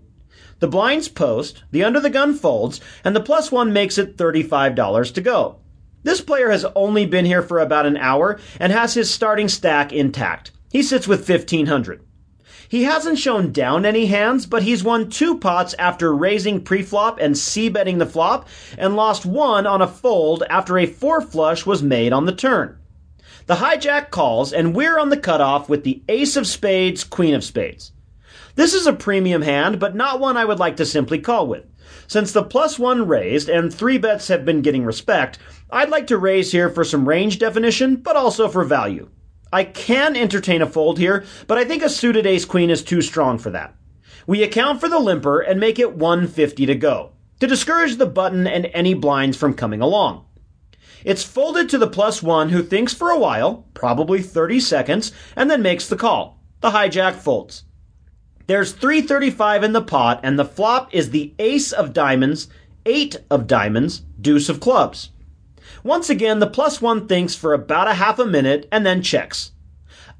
The 0.59 0.67
blinds 0.67 1.09
post, 1.09 1.63
the 1.71 1.83
under 1.83 1.99
the 1.99 2.09
gun 2.09 2.33
folds, 2.33 2.79
and 3.03 3.15
the 3.15 3.19
plus 3.19 3.51
one 3.51 3.73
makes 3.73 3.97
it 3.97 4.17
$35 4.17 5.13
to 5.13 5.21
go. 5.21 5.57
This 6.03 6.21
player 6.21 6.51
has 6.51 6.65
only 6.75 7.05
been 7.05 7.25
here 7.25 7.41
for 7.41 7.59
about 7.59 7.85
an 7.85 7.97
hour 7.97 8.39
and 8.59 8.71
has 8.71 8.93
his 8.93 9.11
starting 9.11 9.49
stack 9.49 9.91
intact. 9.91 10.51
He 10.71 10.81
sits 10.83 11.07
with 11.07 11.27
1500. 11.27 12.01
He 12.69 12.83
hasn't 12.83 13.19
shown 13.19 13.51
down 13.51 13.85
any 13.85 14.05
hands, 14.05 14.45
but 14.45 14.63
he's 14.63 14.83
won 14.83 15.09
two 15.09 15.37
pots 15.37 15.75
after 15.77 16.15
raising 16.15 16.61
pre-flop 16.61 17.19
and 17.19 17.37
c-betting 17.37 17.97
the 17.97 18.05
flop, 18.05 18.47
and 18.77 18.95
lost 18.95 19.25
one 19.25 19.67
on 19.67 19.81
a 19.81 19.87
fold 19.87 20.43
after 20.49 20.77
a 20.77 20.85
four 20.85 21.21
flush 21.21 21.65
was 21.65 21.83
made 21.83 22.13
on 22.13 22.25
the 22.25 22.31
turn. 22.31 22.77
The 23.47 23.55
hijack 23.55 24.09
calls, 24.09 24.51
and 24.51 24.75
we're 24.75 24.97
on 24.97 25.09
the 25.09 25.17
cutoff 25.17 25.69
with 25.69 25.83
the 25.83 26.01
ace 26.09 26.35
of 26.35 26.47
spades, 26.47 27.03
queen 27.03 27.33
of 27.33 27.43
spades. 27.43 27.91
This 28.55 28.73
is 28.73 28.87
a 28.87 28.93
premium 28.93 29.41
hand, 29.41 29.79
but 29.79 29.95
not 29.95 30.21
one 30.21 30.37
I 30.37 30.45
would 30.45 30.59
like 30.59 30.77
to 30.77 30.85
simply 30.85 31.19
call 31.19 31.45
with. 31.45 31.65
Since 32.07 32.31
the 32.31 32.43
plus 32.43 32.79
one 32.79 33.05
raised 33.05 33.49
and 33.49 33.73
three 33.73 33.97
bets 33.97 34.29
have 34.29 34.45
been 34.45 34.61
getting 34.61 34.85
respect, 34.85 35.37
I'd 35.69 35.89
like 35.89 36.07
to 36.07 36.17
raise 36.17 36.53
here 36.53 36.69
for 36.69 36.85
some 36.85 37.07
range 37.07 37.37
definition, 37.37 37.97
but 37.97 38.15
also 38.15 38.47
for 38.47 38.63
value. 38.63 39.09
I 39.51 39.65
can 39.65 40.15
entertain 40.15 40.61
a 40.61 40.67
fold 40.67 40.97
here, 40.97 41.25
but 41.47 41.57
I 41.57 41.65
think 41.65 41.83
a 41.83 41.89
suited 41.89 42.25
ace 42.25 42.45
queen 42.45 42.69
is 42.69 42.81
too 42.81 43.01
strong 43.01 43.37
for 43.37 43.49
that. 43.49 43.75
We 44.25 44.41
account 44.41 44.79
for 44.79 44.87
the 44.87 44.99
limper 44.99 45.41
and 45.41 45.59
make 45.59 45.77
it 45.77 45.95
150 45.95 46.65
to 46.65 46.75
go, 46.75 47.11
to 47.41 47.47
discourage 47.47 47.97
the 47.97 48.05
button 48.05 48.47
and 48.47 48.67
any 48.67 48.93
blinds 48.93 49.35
from 49.35 49.53
coming 49.53 49.81
along. 49.81 50.25
It's 51.03 51.23
folded 51.23 51.69
to 51.69 51.77
the 51.77 51.87
plus 51.87 52.23
one 52.23 52.49
who 52.49 52.63
thinks 52.63 52.93
for 52.93 53.11
a 53.11 53.19
while, 53.19 53.67
probably 53.73 54.21
30 54.21 54.61
seconds, 54.61 55.11
and 55.35 55.51
then 55.51 55.61
makes 55.61 55.87
the 55.87 55.97
call. 55.97 56.41
The 56.61 56.71
hijack 56.71 57.15
folds. 57.15 57.65
There's 58.47 58.73
335 58.73 59.63
in 59.63 59.73
the 59.73 59.81
pot, 59.81 60.19
and 60.21 60.37
the 60.37 60.45
flop 60.45 60.93
is 60.93 61.09
the 61.09 61.33
ace 61.39 61.71
of 61.71 61.93
diamonds, 61.93 62.47
eight 62.85 63.17
of 63.31 63.47
diamonds, 63.47 64.03
deuce 64.21 64.49
of 64.49 64.59
clubs. 64.59 65.09
Once 65.83 66.09
again, 66.09 66.39
the 66.39 66.47
plus 66.47 66.81
one 66.81 67.07
thinks 67.07 67.33
for 67.33 67.53
about 67.53 67.87
a 67.87 67.95
half 67.95 68.19
a 68.19 68.25
minute 68.25 68.67
and 68.71 68.85
then 68.85 69.01
checks. 69.01 69.51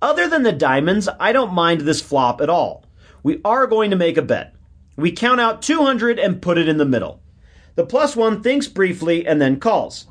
Other 0.02 0.28
than 0.28 0.44
the 0.44 0.52
diamonds, 0.52 1.08
I 1.20 1.32
don't 1.32 1.54
mind 1.54 1.82
this 1.82 2.02
flop 2.02 2.42
at 2.42 2.50
all. 2.50 2.84
We 3.22 3.42
are 3.46 3.68
going 3.68 3.92
to 3.92 3.96
make 3.96 4.18
a 4.18 4.22
bet. 4.22 4.56
We 4.98 5.12
count 5.12 5.40
out 5.40 5.62
200 5.62 6.20
and 6.20 6.42
put 6.42 6.58
it 6.58 6.68
in 6.68 6.78
the 6.78 6.86
middle. 6.86 7.22
The 7.76 7.86
plus 7.86 8.16
one 8.16 8.42
thinks 8.42 8.68
briefly 8.68 9.28
and 9.28 9.42
then 9.42 9.60
calls. 9.60 10.08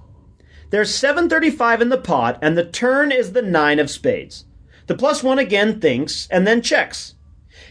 There's 0.71 0.95
735 0.95 1.83
in 1.83 1.89
the 1.89 1.99
pot, 1.99 2.39
and 2.43 2.57
the 2.57 2.65
turn 2.65 3.13
is 3.13 3.33
the 3.33 3.43
nine 3.43 3.79
of 3.79 3.91
spades. 3.91 4.45
The 4.87 4.97
plus 4.97 5.23
one 5.23 5.39
again 5.39 5.81
thinks 5.81 6.29
and 6.31 6.47
then 6.47 6.63
checks. 6.63 7.14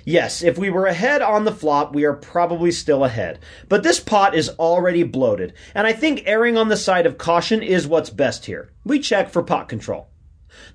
Yes, 0.05 0.43
if 0.43 0.57
we 0.57 0.69
were 0.69 0.85
ahead 0.85 1.21
on 1.21 1.45
the 1.45 1.51
flop, 1.51 1.95
we 1.95 2.03
are 2.03 2.13
probably 2.13 2.71
still 2.71 3.05
ahead. 3.05 3.39
But 3.69 3.83
this 3.83 4.01
pot 4.01 4.35
is 4.35 4.49
already 4.49 5.03
bloated, 5.03 5.53
and 5.73 5.87
I 5.87 5.93
think 5.93 6.23
erring 6.25 6.57
on 6.57 6.67
the 6.67 6.75
side 6.75 7.05
of 7.05 7.17
caution 7.17 7.63
is 7.63 7.87
what's 7.87 8.09
best 8.09 8.45
here. 8.45 8.71
We 8.83 8.99
check 8.99 9.29
for 9.29 9.41
pot 9.41 9.69
control. 9.69 10.09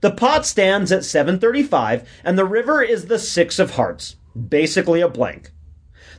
The 0.00 0.10
pot 0.10 0.46
stands 0.46 0.90
at 0.90 1.04
735, 1.04 2.08
and 2.24 2.38
the 2.38 2.46
river 2.46 2.82
is 2.82 3.06
the 3.06 3.18
six 3.18 3.58
of 3.58 3.72
hearts. 3.72 4.16
Basically 4.48 5.02
a 5.02 5.08
blank. 5.08 5.50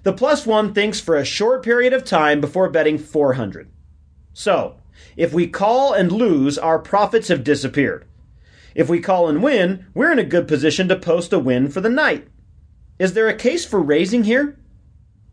The 0.03 0.13
plus 0.13 0.45
one 0.45 0.73
thinks 0.73 0.99
for 0.99 1.15
a 1.15 1.25
short 1.25 1.63
period 1.63 1.93
of 1.93 2.05
time 2.05 2.39
before 2.39 2.69
betting 2.69 2.97
400. 2.97 3.69
So, 4.33 4.77
if 5.17 5.33
we 5.33 5.47
call 5.47 5.93
and 5.93 6.11
lose, 6.11 6.57
our 6.57 6.79
profits 6.79 7.27
have 7.27 7.43
disappeared. 7.43 8.05
If 8.75 8.87
we 8.87 9.01
call 9.01 9.27
and 9.27 9.43
win, 9.43 9.87
we're 9.93 10.11
in 10.11 10.19
a 10.19 10.23
good 10.23 10.47
position 10.47 10.87
to 10.87 10.95
post 10.95 11.33
a 11.33 11.39
win 11.39 11.69
for 11.69 11.81
the 11.81 11.89
night. 11.89 12.28
Is 12.99 13.13
there 13.13 13.29
a 13.29 13.33
case 13.33 13.63
for 13.63 13.79
raising 13.79 14.25
here? 14.25 14.57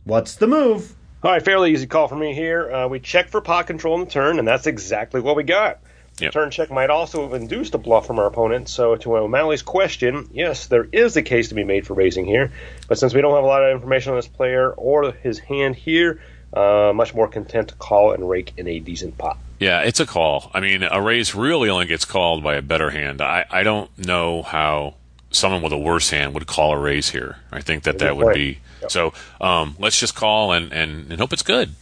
What's 0.05 0.37
the 0.37 0.47
move? 0.47 0.95
All 1.25 1.33
right, 1.33 1.45
fairly 1.45 1.73
easy 1.73 1.89
call 1.89 2.07
for 2.07 2.15
me 2.15 2.33
here. 2.33 2.71
Uh, 2.71 2.87
we 2.87 3.01
check 3.01 3.29
for 3.29 3.41
pot 3.41 3.67
control 3.67 3.97
in 3.97 4.05
the 4.05 4.11
turn, 4.11 4.39
and 4.39 4.47
that's 4.47 4.69
exactly 4.69 5.21
what 5.21 5.35
we 5.35 5.43
got. 5.43 5.81
Yep. 6.21 6.33
Turn 6.33 6.51
check 6.53 6.71
might 6.71 6.91
also 6.91 7.23
have 7.23 7.35
induced 7.35 7.75
a 7.75 7.79
bluff 7.79 8.07
from 8.07 8.21
our 8.21 8.27
opponent. 8.27 8.69
So, 8.69 8.95
to 8.95 9.17
O'Malley's 9.17 9.63
question, 9.63 10.29
yes, 10.33 10.69
there 10.69 10.87
is 10.93 11.17
a 11.17 11.23
case 11.23 11.49
to 11.49 11.57
be 11.57 11.65
made 11.65 11.89
for 11.89 11.95
raising 11.95 12.25
here. 12.25 12.53
But 12.87 13.01
since 13.01 13.13
we 13.13 13.21
don't 13.21 13.35
have 13.35 13.43
a 13.43 13.49
lot 13.49 13.65
of 13.65 13.75
information 13.75 14.13
on 14.13 14.19
this 14.19 14.29
player 14.29 14.71
or 14.71 15.11
his 15.11 15.41
hand 15.41 15.75
here, 15.75 16.23
uh, 16.53 16.93
much 16.95 17.15
more 17.15 17.27
content 17.27 17.71
to 17.71 17.75
call 17.75 18.13
and 18.13 18.31
rake 18.31 18.53
in 18.57 18.69
a 18.69 18.79
decent 18.79 19.19
pot. 19.19 19.39
Yeah, 19.59 19.81
it's 19.81 19.99
a 19.99 20.07
call. 20.07 20.53
I 20.55 20.61
mean, 20.61 20.85
a 20.85 21.03
raise 21.03 21.35
really 21.35 21.69
only 21.69 21.87
gets 21.87 22.05
called 22.05 22.45
by 22.45 22.55
a 22.55 22.63
better 22.63 22.91
hand. 22.91 23.21
I, 23.21 23.45
I 23.51 23.65
don't 23.65 23.91
know 23.99 24.43
how 24.43 24.95
someone 25.37 25.63
with 25.63 25.73
a 25.73 25.79
worse 25.79 26.11
hand 26.11 26.35
would 26.35 26.47
call 26.47 26.73
a 26.73 26.79
raise 26.79 27.11
here. 27.11 27.37
I 27.53 27.61
think 27.61 27.85
that 27.85 27.99
that 27.99 28.17
would 28.17 28.35
be 28.35 28.59
so. 28.89 29.13
Um, 29.41 29.77
let's 29.79 29.99
just 29.99 30.15
call 30.15 30.53
and, 30.53 30.73
and, 30.73 31.11
and 31.11 31.21
hope 31.21 31.33
it's 31.33 31.43
good. 31.43 31.75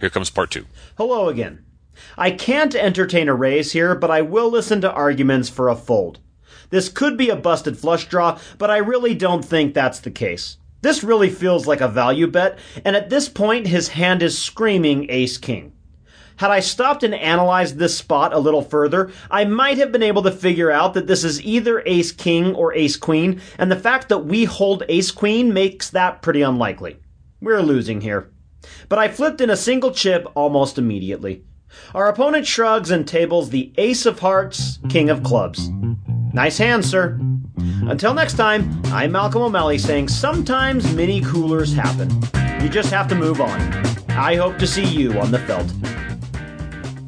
Here 0.00 0.10
comes 0.10 0.30
part 0.30 0.50
two. 0.50 0.66
Hello 0.96 1.28
again. 1.28 1.64
I 2.16 2.30
can't 2.30 2.74
entertain 2.74 3.28
a 3.28 3.34
raise 3.34 3.72
here, 3.72 3.94
but 3.94 4.10
I 4.10 4.22
will 4.22 4.50
listen 4.50 4.80
to 4.80 4.92
arguments 4.92 5.48
for 5.48 5.68
a 5.68 5.76
fold. 5.76 6.18
This 6.70 6.88
could 6.88 7.16
be 7.16 7.28
a 7.28 7.36
busted 7.36 7.76
flush 7.76 8.06
draw, 8.06 8.38
but 8.56 8.70
I 8.70 8.78
really 8.78 9.14
don't 9.14 9.44
think 9.44 9.74
that's 9.74 10.00
the 10.00 10.10
case. 10.10 10.56
This 10.82 11.04
really 11.04 11.28
feels 11.28 11.66
like 11.66 11.80
a 11.80 11.88
value 11.88 12.26
bet, 12.26 12.58
and 12.84 12.96
at 12.96 13.10
this 13.10 13.28
point 13.28 13.66
his 13.66 13.88
hand 13.88 14.22
is 14.22 14.38
screaming 14.38 15.06
ace 15.10 15.36
king. 15.36 15.72
Had 16.40 16.50
I 16.50 16.60
stopped 16.60 17.02
and 17.02 17.14
analyzed 17.14 17.76
this 17.76 17.98
spot 17.98 18.32
a 18.32 18.38
little 18.38 18.62
further, 18.62 19.12
I 19.30 19.44
might 19.44 19.76
have 19.76 19.92
been 19.92 20.02
able 20.02 20.22
to 20.22 20.30
figure 20.30 20.70
out 20.70 20.94
that 20.94 21.06
this 21.06 21.22
is 21.22 21.44
either 21.44 21.82
ace 21.84 22.12
king 22.12 22.54
or 22.54 22.72
ace 22.72 22.96
queen, 22.96 23.42
and 23.58 23.70
the 23.70 23.76
fact 23.76 24.08
that 24.08 24.24
we 24.24 24.46
hold 24.46 24.82
ace 24.88 25.10
queen 25.10 25.52
makes 25.52 25.90
that 25.90 26.22
pretty 26.22 26.40
unlikely. 26.40 26.96
We're 27.42 27.60
losing 27.60 28.00
here. 28.00 28.30
But 28.88 28.98
I 28.98 29.08
flipped 29.08 29.42
in 29.42 29.50
a 29.50 29.56
single 29.56 29.90
chip 29.90 30.26
almost 30.34 30.78
immediately. 30.78 31.44
Our 31.94 32.08
opponent 32.08 32.46
shrugs 32.46 32.90
and 32.90 33.06
tables 33.06 33.50
the 33.50 33.74
ace 33.76 34.06
of 34.06 34.20
hearts, 34.20 34.78
king 34.88 35.10
of 35.10 35.22
clubs. 35.22 35.68
Nice 36.32 36.56
hand, 36.56 36.86
sir. 36.86 37.20
Until 37.82 38.14
next 38.14 38.38
time, 38.38 38.80
I'm 38.86 39.12
Malcolm 39.12 39.42
O'Malley 39.42 39.76
saying 39.76 40.08
sometimes 40.08 40.90
mini 40.94 41.20
coolers 41.20 41.74
happen. 41.74 42.08
You 42.62 42.70
just 42.70 42.90
have 42.90 43.08
to 43.08 43.14
move 43.14 43.42
on. 43.42 43.60
I 44.08 44.36
hope 44.36 44.56
to 44.56 44.66
see 44.66 44.86
you 44.86 45.20
on 45.20 45.30
the 45.30 45.38
felt. 45.40 45.70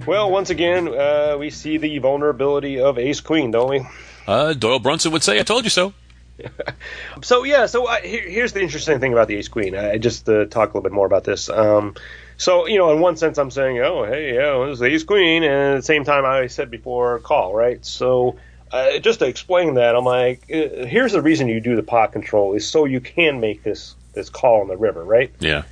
Well, 0.07 0.31
once 0.31 0.51
again, 0.51 0.89
uh, 0.89 1.37
we 1.39 1.51
see 1.51 1.79
the 1.79 1.99
vulnerability 1.99 2.81
of 2.81 2.99
Ace 2.99 3.21
Queen, 3.21 3.51
don't 3.51 3.71
we? 3.71 3.87
Uh, 4.27 4.53
Doyle 4.53 4.79
Brunson 4.79 5.13
would 5.13 5.23
say, 5.23 5.39
"I 5.39 5.43
told 5.43 5.65
you 5.65 5.71
so." 5.71 5.95
So 7.23 7.45
yeah, 7.45 7.67
so 7.67 7.87
uh, 7.87 8.01
here, 8.01 8.29
here's 8.29 8.53
the 8.53 8.61
interesting 8.63 8.99
thing 8.99 9.13
about 9.13 9.29
the 9.29 9.37
Ace 9.37 9.49
Queen. 9.49 9.77
I 9.77 9.99
just 9.99 10.27
to 10.27 10.47
talk 10.47 10.71
a 10.71 10.73
little 10.73 10.83
bit 10.83 10.93
more 10.93 11.07
about 11.07 11.25
this. 11.25 11.49
Um, 11.49 11.95
so 12.37 12.67
you 12.67 12.79
know, 12.79 12.91
in 12.93 13.01
one 13.01 13.17
sense, 13.17 13.39
I'm 13.39 13.51
saying, 13.51 13.79
oh, 13.79 14.05
hey, 14.05 14.35
yeah, 14.35 14.57
well, 14.57 14.67
this 14.67 14.75
is 14.75 14.79
the 14.81 14.87
Ace 14.87 15.05
Queen, 15.05 15.45
and 15.45 15.75
at 15.75 15.77
the 15.77 15.83
same 15.83 16.05
time, 16.05 16.25
I 16.25 16.49
said 16.49 16.71
before, 16.71 17.21
call, 17.21 17.55
right? 17.55 17.85
So 17.85 18.39
uh, 18.73 18.99
just 18.99 19.21
to 19.21 19.27
explain 19.27 19.75
that, 19.75 19.95
I'm 19.95 20.05
like, 20.05 20.43
uh, 20.53 20.87
here's 20.87 21.13
the 21.13 21.23
reason 21.23 21.47
you 21.49 21.61
do 21.61 21.77
the 21.77 21.83
pot 21.83 22.13
control 22.13 22.55
is 22.55 22.67
so 22.67 22.87
you 22.87 23.01
can 23.01 23.39
make 23.41 23.63
this 23.63 23.95
this 24.15 24.29
call 24.29 24.63
on 24.63 24.69
the 24.69 24.77
river, 24.77 25.05
right? 25.05 25.33
Yeah, 25.39 25.63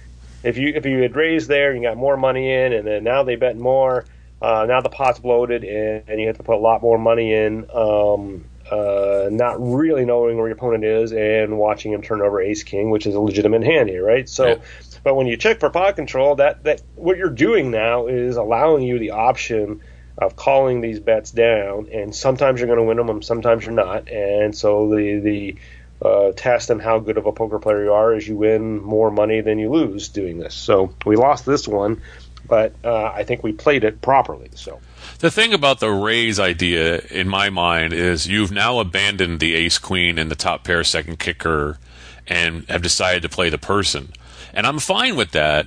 If 0.44 0.56
you 0.56 0.72
if 0.74 0.86
you 0.86 0.98
had 1.02 1.16
raised 1.16 1.48
there, 1.48 1.74
you 1.74 1.82
got 1.82 1.96
more 1.96 2.16
money 2.16 2.52
in, 2.52 2.72
and 2.72 2.86
then 2.86 3.02
now 3.02 3.22
they 3.24 3.36
bet 3.36 3.56
more. 3.56 4.04
Uh, 4.40 4.66
now 4.66 4.80
the 4.80 4.88
pot's 4.88 5.18
bloated, 5.18 5.64
and, 5.64 6.04
and 6.06 6.20
you 6.20 6.26
have 6.28 6.36
to 6.38 6.42
put 6.42 6.56
a 6.56 6.58
lot 6.58 6.82
more 6.82 6.98
money 6.98 7.32
in. 7.32 7.66
Um, 7.72 8.46
uh, 8.70 9.28
not 9.32 9.56
really 9.60 10.04
knowing 10.04 10.36
where 10.36 10.46
your 10.46 10.56
opponent 10.56 10.84
is 10.84 11.12
and 11.12 11.58
watching 11.58 11.92
him 11.92 12.02
turn 12.02 12.22
over 12.22 12.40
ace 12.40 12.62
king, 12.62 12.90
which 12.90 13.06
is 13.06 13.14
a 13.14 13.20
legitimate 13.20 13.64
hand 13.64 13.88
here, 13.88 14.04
right? 14.04 14.28
So, 14.28 14.46
Yeah. 14.46 14.54
but 15.02 15.16
when 15.16 15.26
you 15.26 15.36
check 15.36 15.58
for 15.60 15.70
pot 15.70 15.96
control, 15.96 16.36
that 16.36 16.62
that 16.64 16.82
what 16.94 17.16
you're 17.18 17.30
doing 17.30 17.70
now 17.70 18.06
is 18.06 18.36
allowing 18.36 18.84
you 18.84 18.98
the 18.98 19.10
option 19.10 19.80
of 20.16 20.36
calling 20.36 20.80
these 20.80 21.00
bets 21.00 21.32
down, 21.32 21.88
and 21.92 22.14
sometimes 22.14 22.60
you're 22.60 22.68
going 22.68 22.78
to 22.78 22.84
win 22.84 22.96
them, 22.96 23.08
and 23.08 23.24
sometimes 23.24 23.64
you're 23.64 23.74
not, 23.74 24.08
and 24.08 24.56
so 24.56 24.88
the 24.94 25.20
the 25.20 25.58
uh, 26.06 26.32
test 26.36 26.70
and 26.70 26.80
how 26.80 26.98
good 26.98 27.18
of 27.18 27.26
a 27.26 27.32
poker 27.32 27.58
player 27.58 27.84
you 27.84 27.92
are 27.92 28.14
is 28.14 28.26
you 28.26 28.36
win 28.36 28.80
more 28.80 29.10
money 29.10 29.40
than 29.40 29.58
you 29.58 29.70
lose 29.70 30.08
doing 30.10 30.38
this. 30.38 30.54
So 30.54 30.94
we 31.04 31.16
lost 31.16 31.44
this 31.44 31.66
one, 31.68 32.02
but 32.50 32.74
uh, 32.84 33.04
I 33.14 33.22
think 33.22 33.42
we 33.42 33.52
played 33.52 33.84
it 33.84 34.02
properly. 34.02 34.50
So 34.54 34.80
The 35.20 35.30
thing 35.30 35.54
about 35.54 35.80
the 35.80 35.90
raise 35.90 36.38
idea 36.38 36.98
in 37.10 37.28
my 37.28 37.48
mind 37.48 37.92
is 37.94 38.26
you've 38.26 38.50
now 38.50 38.80
abandoned 38.80 39.40
the 39.40 39.54
ace 39.54 39.78
queen 39.78 40.18
and 40.18 40.30
the 40.30 40.34
top 40.34 40.64
pair 40.64 40.84
second 40.84 41.20
kicker 41.20 41.78
and 42.26 42.68
have 42.68 42.82
decided 42.82 43.22
to 43.22 43.28
play 43.28 43.48
the 43.48 43.58
person. 43.58 44.12
And 44.52 44.66
I'm 44.66 44.80
fine 44.80 45.16
with 45.16 45.30
that. 45.30 45.66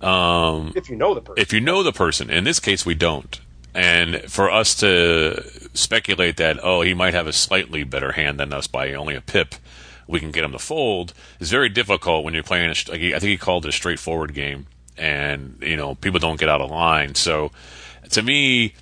Um, 0.00 0.72
if 0.74 0.90
you 0.90 0.96
know 0.96 1.14
the 1.14 1.22
person, 1.22 1.40
if 1.40 1.52
you 1.52 1.60
know 1.60 1.82
the 1.82 1.92
person, 1.92 2.28
in 2.28 2.44
this 2.44 2.60
case, 2.60 2.84
we 2.84 2.94
don't. 2.94 3.40
And 3.74 4.22
for 4.30 4.50
us 4.50 4.74
to 4.76 5.42
speculate 5.72 6.36
that, 6.36 6.58
oh, 6.62 6.82
he 6.82 6.94
might 6.94 7.14
have 7.14 7.26
a 7.26 7.32
slightly 7.32 7.84
better 7.84 8.12
hand 8.12 8.38
than 8.38 8.52
us 8.52 8.66
by 8.66 8.92
only 8.92 9.14
a 9.14 9.20
pip, 9.20 9.54
we 10.06 10.20
can 10.20 10.30
get 10.30 10.44
him 10.44 10.52
to 10.52 10.58
fold, 10.58 11.14
is 11.40 11.50
very 11.50 11.68
difficult 11.68 12.24
when 12.24 12.34
you're 12.34 12.42
playing, 12.42 12.70
a, 12.70 12.72
I 12.72 12.98
think 12.98 13.22
he 13.22 13.36
called 13.36 13.64
it 13.64 13.70
a 13.70 13.72
straightforward 13.72 14.34
game. 14.34 14.66
And, 14.96 15.58
you 15.60 15.76
know, 15.76 15.94
people 15.96 16.20
don't 16.20 16.38
get 16.38 16.48
out 16.48 16.60
of 16.60 16.70
line. 16.70 17.14
So 17.14 17.50
to 18.10 18.22
me, 18.22 18.74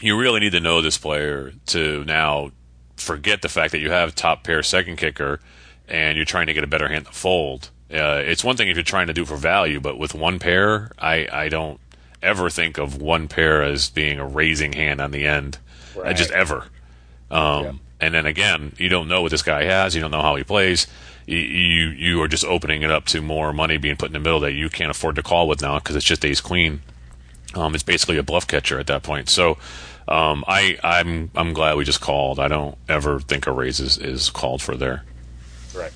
you 0.00 0.18
really 0.18 0.40
need 0.40 0.52
to 0.52 0.60
know 0.60 0.82
this 0.82 0.98
player 0.98 1.52
to 1.66 2.04
now 2.04 2.50
forget 2.96 3.42
the 3.42 3.48
fact 3.48 3.72
that 3.72 3.78
you 3.78 3.90
have 3.90 4.14
top 4.14 4.42
pair 4.44 4.62
second 4.62 4.96
kicker 4.96 5.40
and 5.88 6.16
you're 6.16 6.24
trying 6.24 6.46
to 6.48 6.54
get 6.54 6.64
a 6.64 6.66
better 6.66 6.88
hand 6.88 7.06
to 7.06 7.12
fold. 7.12 7.70
Uh, 7.92 8.20
it's 8.24 8.42
one 8.42 8.56
thing 8.56 8.68
if 8.68 8.76
you're 8.76 8.82
trying 8.82 9.06
to 9.06 9.12
do 9.12 9.24
for 9.24 9.36
value, 9.36 9.78
but 9.78 9.96
with 9.98 10.14
one 10.14 10.38
pair, 10.40 10.90
I, 10.98 11.28
I 11.32 11.48
don't 11.48 11.78
ever 12.22 12.50
think 12.50 12.78
of 12.78 13.00
one 13.00 13.28
pair 13.28 13.62
as 13.62 13.88
being 13.90 14.18
a 14.18 14.26
raising 14.26 14.72
hand 14.72 15.00
on 15.00 15.12
the 15.12 15.26
end. 15.26 15.58
I 16.04 16.12
just 16.12 16.30
ever. 16.32 16.66
Um, 17.30 17.64
And 18.00 18.12
then 18.12 18.26
again, 18.26 18.72
you 18.76 18.88
don't 18.90 19.08
know 19.08 19.22
what 19.22 19.30
this 19.30 19.42
guy 19.42 19.64
has. 19.64 19.94
You 19.94 20.00
don't 20.02 20.10
know 20.10 20.20
how 20.20 20.34
he 20.36 20.44
plays. 20.44 20.86
You, 21.26 21.36
you 21.36 22.22
are 22.22 22.28
just 22.28 22.44
opening 22.44 22.82
it 22.82 22.90
up 22.90 23.06
to 23.06 23.20
more 23.20 23.52
money 23.52 23.78
being 23.78 23.96
put 23.96 24.06
in 24.06 24.12
the 24.12 24.20
middle 24.20 24.40
that 24.40 24.52
you 24.52 24.70
can't 24.70 24.90
afford 24.90 25.16
to 25.16 25.22
call 25.22 25.48
with 25.48 25.60
now 25.60 25.78
because 25.78 25.96
it's 25.96 26.04
just 26.04 26.24
ace 26.24 26.40
queen. 26.40 26.82
Um, 27.54 27.74
it's 27.74 27.82
basically 27.82 28.16
a 28.16 28.22
bluff 28.22 28.46
catcher 28.46 28.78
at 28.78 28.86
that 28.86 29.02
point. 29.02 29.28
So 29.28 29.58
um, 30.08 30.44
I 30.46 30.78
I'm 30.84 31.30
I'm 31.34 31.52
glad 31.52 31.76
we 31.76 31.84
just 31.84 32.00
called. 32.00 32.38
I 32.38 32.48
don't 32.48 32.76
ever 32.88 33.18
think 33.18 33.46
a 33.46 33.52
raise 33.52 33.80
is, 33.80 33.98
is 33.98 34.30
called 34.30 34.62
for 34.62 34.76
there. 34.76 35.04
Right. 35.74 35.92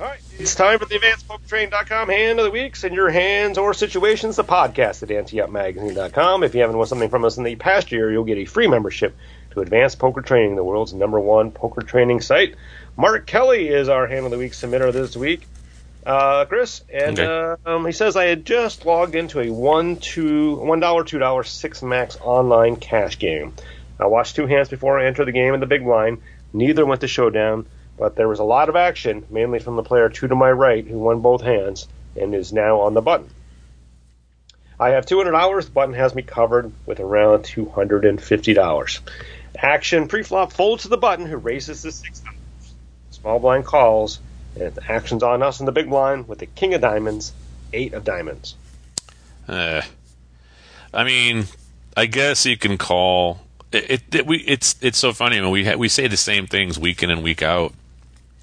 All 0.00 0.06
right, 0.06 0.20
it's 0.38 0.54
time 0.54 0.80
for 0.80 0.86
the 0.86 0.98
AdvancedPokerTraining.com 0.98 2.08
Hand 2.08 2.40
of 2.40 2.44
the 2.44 2.50
Week. 2.50 2.74
Send 2.74 2.94
your 2.94 3.10
hands 3.10 3.58
or 3.58 3.72
situations 3.74 4.36
to 4.36 4.44
podcast 4.44 5.04
at 5.04 5.08
anteupmagazine.com. 5.08 6.42
If 6.42 6.54
you 6.54 6.62
haven't 6.62 6.76
won 6.76 6.86
something 6.88 7.10
from 7.10 7.24
us 7.24 7.36
in 7.36 7.44
the 7.44 7.54
past 7.54 7.92
year, 7.92 8.10
you'll 8.10 8.24
get 8.24 8.38
a 8.38 8.44
free 8.44 8.66
membership 8.66 9.16
to 9.52 9.60
Advanced 9.60 10.00
Poker 10.00 10.20
Training, 10.20 10.56
the 10.56 10.64
world's 10.64 10.92
number 10.92 11.20
one 11.20 11.52
poker 11.52 11.82
training 11.82 12.20
site. 12.20 12.56
Mark 12.96 13.26
Kelly 13.26 13.68
is 13.68 13.88
our 13.88 14.06
Hand 14.06 14.24
of 14.24 14.30
the 14.30 14.38
Week 14.38 14.52
submitter 14.52 14.92
this 14.92 15.16
week. 15.16 15.46
Uh, 16.06 16.44
Chris, 16.44 16.82
and 16.92 17.18
Okay. 17.18 17.24
uh, 17.24 17.56
um, 17.64 17.86
he 17.86 17.92
says 17.92 18.14
I 18.14 18.24
had 18.26 18.44
just 18.44 18.84
logged 18.84 19.14
into 19.14 19.40
a 19.40 19.50
one 19.50 19.96
two 19.96 20.56
one 20.56 20.78
dollar 20.80 21.02
two 21.02 21.18
dollar 21.18 21.42
six 21.44 21.82
max 21.82 22.16
online 22.20 22.76
cash 22.76 23.18
game. 23.18 23.54
I 23.98 24.06
watched 24.06 24.36
two 24.36 24.46
hands 24.46 24.68
before 24.68 24.98
I 25.00 25.06
entered 25.06 25.24
the 25.26 25.32
game 25.32 25.54
in 25.54 25.60
the 25.60 25.66
big 25.66 25.82
blind. 25.82 26.18
Neither 26.52 26.84
went 26.84 27.00
to 27.00 27.08
showdown, 27.08 27.66
but 27.96 28.16
there 28.16 28.28
was 28.28 28.38
a 28.38 28.44
lot 28.44 28.68
of 28.68 28.76
action, 28.76 29.24
mainly 29.30 29.58
from 29.60 29.76
the 29.76 29.82
player 29.82 30.08
two 30.08 30.28
to 30.28 30.34
my 30.34 30.50
right, 30.50 30.86
who 30.86 30.98
won 30.98 31.20
both 31.20 31.42
hands 31.42 31.88
and 32.20 32.34
is 32.34 32.52
now 32.52 32.80
on 32.82 32.94
the 32.94 33.02
button. 33.02 33.30
I 34.78 34.90
have 34.90 35.06
two 35.06 35.16
hundred 35.16 35.32
dollars. 35.32 35.66
The 35.66 35.72
button 35.72 35.94
has 35.94 36.14
me 36.14 36.22
covered 36.22 36.70
with 36.86 37.00
around 37.00 37.44
two 37.44 37.66
hundred 37.70 38.04
and 38.04 38.22
fifty 38.22 38.52
dollars. 38.54 39.00
Action 39.56 40.06
pre-flop 40.08 40.52
folds 40.52 40.82
to 40.82 40.88
the 40.88 40.96
button, 40.98 41.26
who 41.26 41.36
raises 41.38 41.82
the 41.82 41.92
six. 41.92 42.22
Small 43.24 43.38
blind 43.38 43.64
calls, 43.64 44.20
and 44.54 44.74
the 44.74 44.92
action's 44.92 45.22
on 45.22 45.42
us 45.42 45.58
in 45.58 45.64
the 45.64 45.72
big 45.72 45.88
blind 45.88 46.28
with 46.28 46.40
the 46.40 46.46
king 46.46 46.74
of 46.74 46.82
diamonds, 46.82 47.32
eight 47.72 47.94
of 47.94 48.04
diamonds. 48.04 48.54
Eh. 49.48 49.80
I 50.92 51.04
mean, 51.04 51.46
I 51.96 52.04
guess 52.04 52.44
you 52.44 52.58
can 52.58 52.76
call 52.76 53.40
It, 53.72 53.90
it, 53.90 54.14
it 54.14 54.26
we 54.26 54.40
it's 54.40 54.76
it's 54.82 54.98
so 54.98 55.14
funny. 55.14 55.38
I 55.38 55.40
mean, 55.40 55.50
we 55.50 55.64
ha- 55.64 55.76
we 55.76 55.88
say 55.88 56.06
the 56.06 56.18
same 56.18 56.46
things 56.46 56.78
week 56.78 57.02
in 57.02 57.10
and 57.10 57.22
week 57.22 57.42
out. 57.42 57.72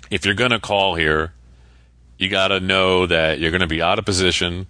If 0.10 0.26
you're 0.26 0.34
gonna 0.34 0.60
call 0.60 0.96
here, 0.96 1.34
you 2.18 2.28
got 2.28 2.48
to 2.48 2.60
know 2.60 3.06
that 3.06 3.40
you're 3.40 3.52
to 3.62 3.68
be 3.68 3.84
out 3.84 4.00
of 4.00 4.06
position. 4.06 4.66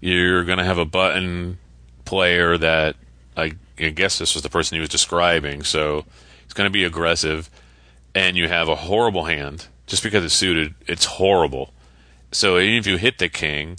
You're 0.00 0.44
to 0.58 0.64
have 0.64 0.78
a 0.78 0.84
button 0.84 1.58
player 2.04 2.56
that 2.56 2.94
I, 3.36 3.54
I 3.80 3.88
guess 3.88 4.18
this 4.18 4.34
was 4.34 4.44
the 4.44 4.48
person 4.48 4.76
he 4.76 4.80
was 4.80 4.88
describing. 4.88 5.64
So 5.64 6.04
going 6.54 6.66
to 6.66 6.72
be 6.72 6.84
aggressive, 6.84 7.50
and 8.14 8.36
you 8.36 8.48
have 8.48 8.68
a 8.68 8.74
horrible 8.74 9.24
hand 9.24 9.66
just 9.86 10.02
because 10.02 10.24
it's 10.24 10.34
suited. 10.34 10.74
It's 10.86 11.04
horrible. 11.04 11.72
So 12.32 12.58
even 12.58 12.78
if 12.78 12.86
you 12.86 12.96
hit 12.96 13.18
the 13.18 13.28
king, 13.28 13.78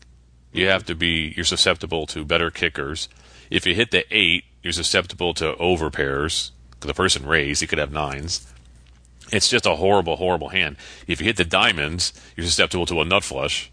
you 0.51 0.67
have 0.67 0.85
to 0.85 0.95
be 0.95 1.33
you're 1.35 1.45
susceptible 1.45 2.05
to 2.07 2.25
better 2.25 2.51
kickers. 2.51 3.09
If 3.49 3.65
you 3.65 3.75
hit 3.75 3.91
the 3.91 4.05
eight, 4.11 4.45
you're 4.63 4.73
susceptible 4.73 5.33
to 5.35 5.55
over 5.57 5.89
pairs. 5.89 6.51
The 6.79 6.93
person 6.93 7.25
raised, 7.25 7.61
he 7.61 7.67
could 7.67 7.79
have 7.79 7.91
nines. 7.91 8.51
It's 9.31 9.49
just 9.49 9.65
a 9.65 9.75
horrible, 9.75 10.17
horrible 10.17 10.49
hand. 10.49 10.77
If 11.07 11.19
you 11.19 11.25
hit 11.25 11.37
the 11.37 11.45
diamonds, 11.45 12.13
you're 12.35 12.45
susceptible 12.45 12.85
to 12.87 13.01
a 13.01 13.05
nut 13.05 13.23
flush. 13.23 13.71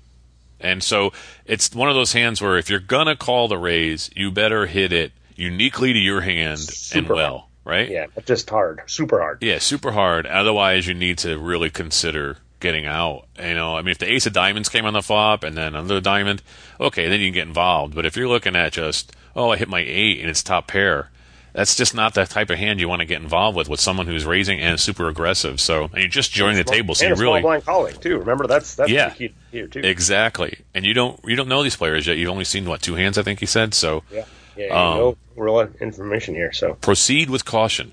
And 0.58 0.82
so 0.82 1.12
it's 1.44 1.74
one 1.74 1.88
of 1.88 1.94
those 1.94 2.12
hands 2.12 2.40
where 2.40 2.56
if 2.56 2.70
you're 2.70 2.80
gonna 2.80 3.16
call 3.16 3.48
the 3.48 3.58
raise, 3.58 4.08
you 4.14 4.30
better 4.30 4.66
hit 4.66 4.92
it 4.92 5.12
uniquely 5.36 5.92
to 5.92 5.98
your 5.98 6.22
hand 6.22 6.60
Super 6.60 6.98
and 6.98 7.08
well, 7.08 7.48
right? 7.64 7.88
Yeah, 7.90 8.06
just 8.26 8.48
hard, 8.50 8.82
super 8.86 9.20
hard. 9.20 9.38
Yeah, 9.42 9.58
super 9.58 9.92
hard. 9.92 10.26
Otherwise, 10.26 10.86
you 10.86 10.94
need 10.94 11.18
to 11.18 11.38
really 11.38 11.70
consider 11.70 12.38
getting 12.60 12.86
out. 12.86 13.26
You 13.42 13.54
know, 13.54 13.76
I 13.76 13.82
mean, 13.82 13.90
if 13.92 13.98
the 13.98 14.10
ace 14.12 14.26
of 14.26 14.32
diamonds 14.32 14.68
came 14.68 14.84
on 14.84 14.92
the 14.94 15.02
flop 15.02 15.42
and 15.44 15.56
then 15.56 15.74
another 15.74 16.00
diamond, 16.00 16.42
okay, 16.80 17.08
then 17.08 17.20
you 17.20 17.26
can 17.28 17.34
get 17.34 17.46
involved. 17.48 17.94
But 17.94 18.06
if 18.06 18.16
you're 18.16 18.28
looking 18.28 18.54
at 18.56 18.72
just, 18.72 19.12
oh, 19.34 19.50
I 19.50 19.56
hit 19.56 19.68
my 19.68 19.80
eight 19.80 20.20
and 20.20 20.28
it's 20.30 20.42
top 20.42 20.68
pair, 20.68 21.08
that's 21.54 21.74
just 21.76 21.94
not 21.94 22.14
the 22.14 22.24
type 22.24 22.48
of 22.48 22.58
hand 22.58 22.80
you 22.80 22.88
want 22.88 23.00
to 23.00 23.04
get 23.06 23.20
involved 23.20 23.58
with 23.58 23.68
with 23.68 23.78
someone 23.80 24.06
who's 24.06 24.24
raising 24.24 24.58
and 24.60 24.80
super 24.80 25.08
aggressive. 25.08 25.60
So, 25.60 25.90
and 25.92 26.02
you 26.02 26.08
just 26.08 26.32
joined 26.32 26.56
the 26.56 26.64
table, 26.64 26.94
so 26.94 27.04
you 27.06 27.12
a 27.12 27.16
small 27.16 27.28
really 27.32 27.42
blind 27.42 27.66
calling 27.66 27.94
too. 27.96 28.18
Remember 28.18 28.46
that's 28.46 28.74
that's 28.74 28.90
Yeah. 28.90 29.10
the 29.10 29.14
key 29.28 29.34
here 29.50 29.66
too. 29.66 29.80
exactly. 29.80 30.60
And 30.72 30.86
you 30.86 30.94
don't 30.94 31.20
you 31.26 31.36
don't 31.36 31.48
know 31.48 31.62
these 31.62 31.76
players 31.76 32.06
yet. 32.06 32.16
You've 32.16 32.30
only 32.30 32.44
seen 32.44 32.64
what 32.64 32.80
two 32.80 32.94
hands, 32.94 33.18
I 33.18 33.22
think 33.22 33.40
he 33.40 33.46
said. 33.46 33.74
So, 33.74 34.02
yeah, 34.10 34.24
yeah. 34.56 34.68
Um, 34.68 34.98
know 34.98 35.16
real 35.36 35.60
information 35.80 36.34
here. 36.34 36.52
So 36.52 36.74
proceed 36.74 37.30
with 37.30 37.44
caution. 37.44 37.92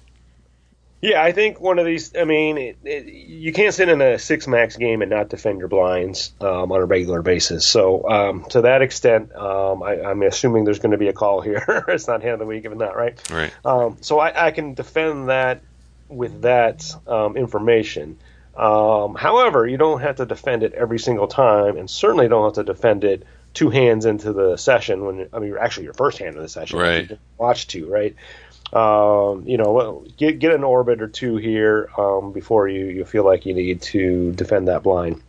yeah, 1.01 1.24
I 1.24 1.32
think 1.32 1.60
one 1.62 1.80
of 1.80 1.86
these. 1.86 2.16
I 2.16 2.26
mean, 2.26 2.57
it, 2.57 2.78
it, 2.84 3.05
you 3.05 3.53
can't 3.53 3.74
sit 3.74 3.89
in 3.89 4.01
a 4.01 4.20
six 4.20 4.47
max 4.47 4.76
game 4.76 5.01
and 5.01 5.10
not 5.10 5.30
defend 5.30 5.60
your 5.60 5.68
blinds 5.68 6.34
um, 6.41 6.72
on 6.72 6.82
a 6.82 6.86
regular 6.86 7.22
basis. 7.22 7.66
So 7.66 8.07
um, 8.10 8.45
to 8.49 8.62
that 8.62 8.82
extent, 8.82 9.36
um, 9.36 9.84
I, 9.84 10.01
I'm 10.01 10.22
assuming 10.24 10.66
there's 10.66 10.80
going 10.80 10.91
to 10.91 10.97
be 10.97 11.07
a 11.07 11.14
call 11.14 11.41
here. 11.41 11.64
it's 11.88 12.07
not 12.07 12.22
hand 12.22 12.34
of 12.34 12.39
the 12.39 12.45
week 12.45 12.66
if 12.66 12.72
it's 12.72 12.80
not 12.80 12.95
right. 12.95 13.30
Right. 13.30 13.53
Um, 13.66 13.97
so 14.01 14.20
I, 14.20 14.47
I 14.47 14.51
can 14.51 14.74
defend 14.74 15.30
that 15.30 15.62
with 16.10 16.41
that 16.41 16.84
um, 17.07 17.38
information. 17.38 18.18
Um, 18.55 19.16
however, 19.16 19.66
you 19.66 19.78
don't 19.78 20.01
have 20.01 20.18
to 20.18 20.26
defend 20.26 20.64
it 20.64 20.74
every 20.74 20.99
single 20.99 21.28
time, 21.28 21.78
and 21.78 21.89
certainly 21.89 22.28
don't 22.28 22.43
have 22.43 22.66
to 22.66 22.74
defend 22.74 23.05
it 23.05 23.26
two 23.54 23.70
hands 23.70 24.06
into 24.06 24.34
the 24.34 24.58
session 24.58 25.06
when 25.06 25.30
I 25.34 25.39
mean 25.39 25.56
actually 25.60 25.86
your 25.86 25.93
first 25.93 26.18
hand 26.18 26.36
of 26.36 26.41
the 26.41 26.50
session. 26.50 26.80
Right. 26.80 27.12
Watch 27.38 27.68
two, 27.68 27.88
right? 27.88 28.16
Um, 28.72 29.45
you 29.47 29.58
know, 29.58 30.06
get 30.18 30.39
get 30.39 30.54
an 30.54 30.64
orbit 30.64 31.02
or 31.02 31.08
two 31.08 31.38
here 31.38 31.89
um, 31.97 32.32
before 32.32 32.68
you, 32.68 32.86
you 32.86 33.06
feel 33.06 33.26
like 33.26 33.45
you 33.45 33.54
need 33.54 33.82
to 33.84 34.32
defend 34.34 34.68
that 34.68 34.84
blind. 34.84 35.22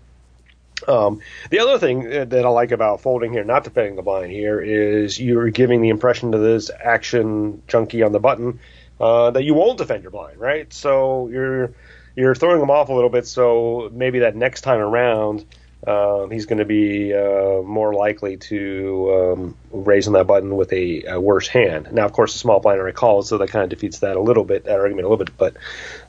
Um, 0.87 1.21
the 1.51 1.61
other 1.61 1.79
thing 1.79 2.09
that 2.09 2.45
I 2.45 2.49
like 2.49 2.71
about 2.71 3.01
folding 3.01 3.33
here, 3.33 3.45
not 3.45 3.65
defending 3.65 3.97
the 3.97 4.03
blind 4.03 4.33
here, 4.33 4.61
is 4.61 5.19
you're 5.19 5.51
giving 5.51 5.83
the 5.83 5.91
impression 5.91 6.33
to 6.33 6.39
this 6.39 6.71
action 6.71 7.63
junkie 7.67 8.03
on 8.03 8.13
the 8.13 8.19
button 8.19 8.61
uh, 8.99 9.31
that 9.31 9.45
you 9.45 9.55
won't 9.55 9.79
defend 9.79 10.03
your 10.03 10.11
blind, 10.11 10.39
right? 10.39 10.73
So 10.73 11.29
you're 11.29 11.73
you're 12.17 12.35
throwing 12.35 12.61
them 12.61 12.71
off 12.71 12.89
a 12.89 12.93
little 12.93 13.11
bit. 13.11 13.27
So 13.27 13.91
maybe 13.93 14.21
that 14.21 14.37
next 14.37 14.63
time 14.63 14.81
around, 14.81 15.45
um, 15.87 16.31
he's 16.31 16.47
going 16.47 16.59
to 16.59 16.65
be 16.65 17.15
uh, 17.15 17.63
more 17.63 17.95
likely 17.95 18.37
to 18.37 19.11
um, 19.15 19.57
raise 19.71 20.07
on 20.07 20.13
that 20.13 20.27
button 20.27 20.57
with 20.57 20.73
a, 20.73 21.05
a 21.05 21.21
worse 21.21 21.49
hand. 21.49 21.89
Now, 21.93 22.05
of 22.05 22.13
course, 22.13 22.35
the 22.35 22.39
small 22.39 22.61
blind 22.61 22.81
already 22.81 22.95
calls, 22.95 23.29
so 23.29 23.39
that 23.39 23.49
kind 23.49 23.65
of 23.65 23.71
defeats 23.71 24.01
that 24.01 24.17
a 24.17 24.21
little 24.21 24.45
bit, 24.45 24.65
that 24.65 24.79
argument 24.79 25.07
a 25.07 25.09
little 25.09 25.25
bit. 25.25 25.37
But 25.37 25.57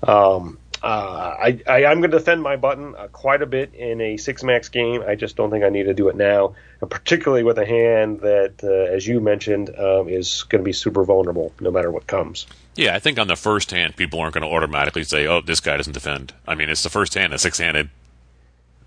um, 0.07 0.57
uh, 0.84 1.36
I, 1.39 1.86
I'm 1.86 1.99
going 1.99 2.11
to 2.11 2.17
defend 2.17 2.41
my 2.41 2.55
button 2.55 2.95
uh, 2.95 3.07
quite 3.07 3.41
a 3.41 3.45
bit 3.45 3.74
in 3.76 4.01
a 4.01 4.17
six 4.17 4.43
max 4.43 4.69
game. 4.69 5.03
I 5.07 5.15
just 5.15 5.36
don't 5.36 5.51
think 5.51 5.63
I 5.63 5.69
need 5.69 5.84
to 5.84 5.93
do 5.93 6.09
it 6.09 6.15
now, 6.15 6.55
particularly 6.82 7.43
with 7.43 7.57
a 7.59 7.65
hand 7.65 8.22
that, 8.22 8.55
uh, 8.63 8.93
as 8.93 9.07
you 9.07 9.22
mentioned, 9.22 9.69
um, 9.78 10.09
is 10.09 10.43
going 10.43 10.61
to 10.61 10.65
be 10.65 10.74
super 10.74 11.03
vulnerable 11.03 11.53
no 11.59 11.72
matter 11.72 11.91
what 11.91 12.07
comes. 12.07 12.47
Yeah, 12.76 12.95
I 12.95 12.99
think 12.99 13.19
on 13.19 13.28
the 13.28 13.36
first 13.36 13.72
hand, 13.72 13.95
people 13.95 14.19
aren't 14.19 14.34
going 14.34 14.47
to 14.47 14.53
automatically 14.53 15.03
say, 15.03 15.28
"Oh, 15.28 15.41
this 15.41 15.59
guy 15.59 15.78
doesn't 15.78 15.93
defend." 15.93 16.34
I 16.47 16.55
mean, 16.55 16.69
it's 16.69 16.84
the 16.84 16.89
first 16.89 17.13
hand, 17.13 17.34
a 17.34 17.38
six-handed 17.38 17.89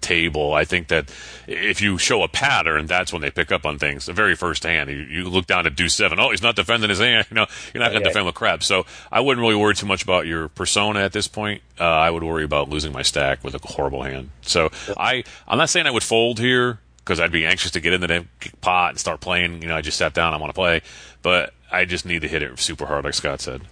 table. 0.01 0.53
I 0.55 0.65
think 0.65 0.89
that 0.89 1.11
if 1.47 1.81
you 1.81 1.97
show 1.99 2.23
a 2.23 2.29
pattern, 2.29 2.87
that's 2.87 3.13
when 3.13 3.23
they 3.23 3.31
pick 3.31 3.51
up 3.53 3.65
on 3.65 3.79
things. 3.79 4.07
The 4.07 4.13
very 4.13 4.35
first 4.35 4.63
hand, 4.65 4.91
you, 4.91 4.97
you 4.97 5.25
look 5.29 5.47
down 5.47 5.67
at 5.67 5.75
deuce 5.77 5.95
seven. 5.95 6.19
Oh, 6.21 6.31
he's 6.31 6.43
not 6.43 6.57
defending 6.57 6.91
his 6.91 6.99
hand. 6.99 7.27
You 7.31 7.37
know, 7.37 7.47
you're 7.73 7.83
not 7.83 7.91
going 7.91 8.03
to 8.03 8.09
Yeah. 8.09 8.11
defend 8.11 8.27
with 8.27 8.35
crap. 8.35 8.63
So 8.63 8.85
I 9.11 9.21
wouldn't 9.21 9.43
really 9.43 9.57
worry 9.57 9.75
too 9.75 9.87
much 9.87 10.03
about 10.03 10.27
your 10.27 10.49
persona 10.49 11.01
at 11.01 11.13
this 11.13 11.27
point. 11.27 11.63
Uh, 11.81 11.85
I 11.85 12.11
would 12.11 12.23
worry 12.23 12.45
about 12.45 12.69
losing 12.69 12.93
my 12.93 13.03
stack 13.03 13.43
with 13.43 13.55
a 13.55 13.61
horrible 13.67 14.03
hand. 14.03 14.31
So 14.43 14.71
I, 14.97 15.25
I'm 15.49 15.59
not 15.59 15.71
saying 15.71 15.87
I 15.87 15.91
would 15.91 16.03
fold 16.05 16.39
here 16.39 16.79
because 16.99 17.19
I'd 17.21 17.33
be 17.33 17.45
anxious 17.47 17.71
to 17.73 17.81
get 17.81 17.93
into 17.93 18.07
the 18.07 18.25
pot 18.61 18.91
and 18.91 18.99
start 19.01 19.21
playing. 19.21 19.63
You 19.63 19.69
know, 19.69 19.77
I 19.77 19.81
just 19.81 19.99
sat 19.99 20.15
down. 20.15 20.33
I 20.35 20.37
want 20.37 20.51
to 20.51 20.55
play, 20.55 20.83
but 21.23 21.53
I 21.73 21.85
just 21.87 22.07
need 22.07 22.21
to 22.23 22.29
hit 22.29 22.43
it 22.43 22.59
super 22.59 22.87
hard, 22.87 23.05
like 23.05 23.15
Scott 23.15 23.41
said. 23.41 23.63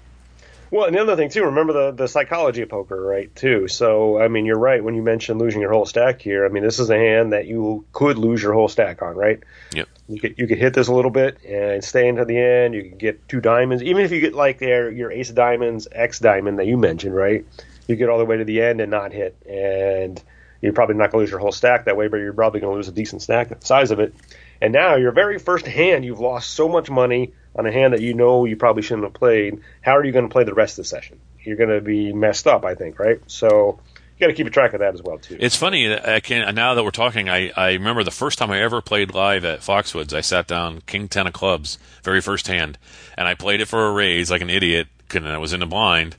Well, 0.73 0.87
and 0.87 0.97
the 0.97 1.03
other 1.03 1.17
thing 1.17 1.29
too, 1.29 1.45
remember 1.45 1.75
the 1.75 1.91
the 1.93 2.09
psychology 2.09 2.63
of 2.63 2.71
poker, 2.71 2.99
right? 2.99 3.33
Too. 3.37 3.69
So, 3.69 4.19
I 4.19 4.29
mean, 4.29 4.47
you're 4.47 4.59
right 4.59 4.83
when 4.83 4.95
you 4.95 5.03
mentioned 5.03 5.39
losing 5.39 5.61
your 5.61 5.71
whole 5.71 5.85
stack 5.85 6.23
here. 6.23 6.47
I 6.47 6.49
mean, 6.49 6.63
this 6.63 6.79
is 6.79 6.89
a 6.89 6.97
hand 6.97 7.35
that 7.35 7.47
you 7.47 7.85
could 7.93 8.17
lose 8.17 8.43
your 8.43 8.55
whole 8.55 8.69
stack 8.69 9.03
on, 9.03 9.15
right? 9.15 9.41
Yep. 9.75 9.87
You 10.09 10.19
could 10.19 10.39
you 10.39 10.47
could 10.47 10.57
hit 10.57 10.73
this 10.73 10.89
a 10.89 10.95
little 10.95 11.11
bit 11.11 11.45
and 11.45 11.85
stay 11.85 12.09
into 12.09 12.25
the 12.25 12.39
end. 12.39 12.73
You 12.73 12.85
could 12.85 12.99
get 12.99 13.29
two 13.29 13.43
diamonds, 13.43 13.83
even 13.83 14.03
if 14.03 14.13
you 14.13 14.21
get 14.21 14.33
like 14.33 14.61
their 14.61 14.91
your 14.91 15.13
ace 15.13 15.29
of 15.29 15.37
diamonds, 15.37 15.89
X 15.93 16.19
diamond 16.21 16.59
that 16.59 16.67
you 16.67 16.79
mentioned, 16.79 17.15
right? 17.15 17.45
You 17.87 17.97
get 17.97 18.09
all 18.09 18.19
the 18.19 18.25
way 18.25 18.39
to 18.39 18.45
the 18.45 18.63
end 18.63 18.81
and 18.81 18.91
not 18.91 19.13
hit, 19.13 19.37
and 19.47 20.23
you're 20.63 20.73
probably 20.73 20.95
not 20.95 21.11
going 21.11 21.19
to 21.21 21.25
lose 21.25 21.31
your 21.31 21.41
whole 21.41 21.53
stack 21.53 21.85
that 21.85 21.99
way, 21.99 22.09
but 22.09 22.17
you're 22.17 22.33
probably 22.33 22.61
going 22.61 22.73
to 22.73 22.77
lose 22.77 22.89
a 22.89 22.93
decent 22.93 23.21
stack 23.21 23.51
the 23.51 23.59
size 23.61 23.91
of 23.91 24.01
it. 24.01 24.15
And 24.63 24.73
now 24.73 24.97
your 24.97 25.13
very 25.13 25.39
first 25.39 25.67
hand, 25.67 26.03
you've 26.03 26.21
lost 26.21 26.49
so 26.49 26.67
much 26.67 26.89
money 26.89 27.35
on 27.55 27.67
a 27.67 27.73
hand 27.73 27.93
that 27.93 28.01
you 28.01 28.15
know 28.15 28.45
you 28.45 28.57
probably 28.57 28.83
shouldn't 28.83 29.05
have 29.05 29.15
played. 29.15 29.61
How 29.81 29.97
are 29.97 30.05
you 30.05 30.13
going 30.13 30.29
to 30.29 30.33
play 30.33 30.45
the 30.45 30.55
rest 30.55 30.79
of 30.79 30.85
the 30.85 30.89
session? 30.89 31.21
You're 31.41 31.57
going 31.57 31.71
to 31.71 31.81
be 31.81 32.13
messed 32.13 32.47
up, 32.47 32.65
I 32.65 32.75
think, 32.75 32.99
right? 32.99 33.21
So 33.27 33.81
you 34.17 34.21
got 34.21 34.29
to 34.29 34.35
keep 34.35 34.47
a 34.47 34.51
track 34.51 34.73
of 34.73 34.81
that 34.81 34.95
as 34.95 35.03
well 35.03 35.19
too. 35.19 35.37
It's 35.41 35.57
funny. 35.57 35.93
I 35.95 36.21
can 36.21 36.55
now 36.55 36.75
that 36.75 36.85
we're 36.85 36.91
talking. 36.91 37.29
I, 37.29 37.51
I 37.57 37.73
remember 37.73 38.05
the 38.05 38.11
first 38.11 38.39
time 38.39 38.51
I 38.51 38.63
ever 38.63 38.81
played 38.81 39.15
live 39.15 39.45
at 39.45 39.61
Foxwoods. 39.61 40.13
I 40.13 40.21
sat 40.21 40.47
down 40.47 40.83
King 40.87 41.09
Ten 41.09 41.27
of 41.27 41.33
Clubs, 41.33 41.79
very 42.03 42.21
first 42.21 42.47
hand, 42.47 42.79
and 43.17 43.27
I 43.27 43.35
played 43.35 43.61
it 43.61 43.67
for 43.67 43.87
a 43.87 43.93
raise 43.93 44.31
like 44.31 44.43
an 44.43 44.51
idiot. 44.51 44.89
And 45.15 45.29
I 45.29 45.37
was 45.37 45.53
in 45.53 45.61
the 45.61 45.67
blind, 45.67 46.17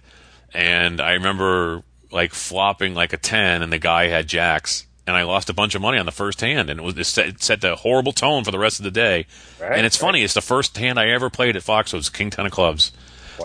and 0.53 1.01
I 1.01 1.13
remember 1.13 1.81
like 2.11 2.34
flopping 2.34 2.93
like 2.93 3.11
a 3.11 3.17
ten, 3.17 3.63
and 3.63 3.73
the 3.73 3.79
guy 3.79 4.07
had 4.07 4.27
jacks, 4.27 4.86
and 5.06 5.16
I 5.16 5.24
lost 5.24 5.49
a 5.49 5.54
bunch 5.54 5.76
of 5.76 5.82
money 5.82 5.97
on 5.97 6.06
the 6.06 6.12
first 6.12 6.41
hand, 6.41 6.70
and 6.70 6.80
it 6.80 6.84
was 6.84 6.97
it 6.97 7.04
set, 7.06 7.28
it 7.28 7.43
set 7.43 7.62
the 7.62 7.76
horrible 7.76 8.12
tone 8.14 8.43
for 8.43 8.51
the 8.51 8.60
rest 8.60 8.80
of 8.80 8.84
the 8.84 8.91
day. 8.91 9.26
Right, 9.62 9.74
and 9.74 9.86
it's 9.86 10.01
right. 10.01 10.08
funny. 10.08 10.24
It's 10.24 10.34
the 10.34 10.41
first 10.41 10.78
hand 10.78 10.99
I 10.99 11.10
ever 11.10 11.30
played 11.30 11.56
at 11.56 11.64
Foxwoods, 11.64 12.12
King 12.12 12.30
Ten 12.30 12.45
of 12.45 12.51
Clubs. 12.51 12.91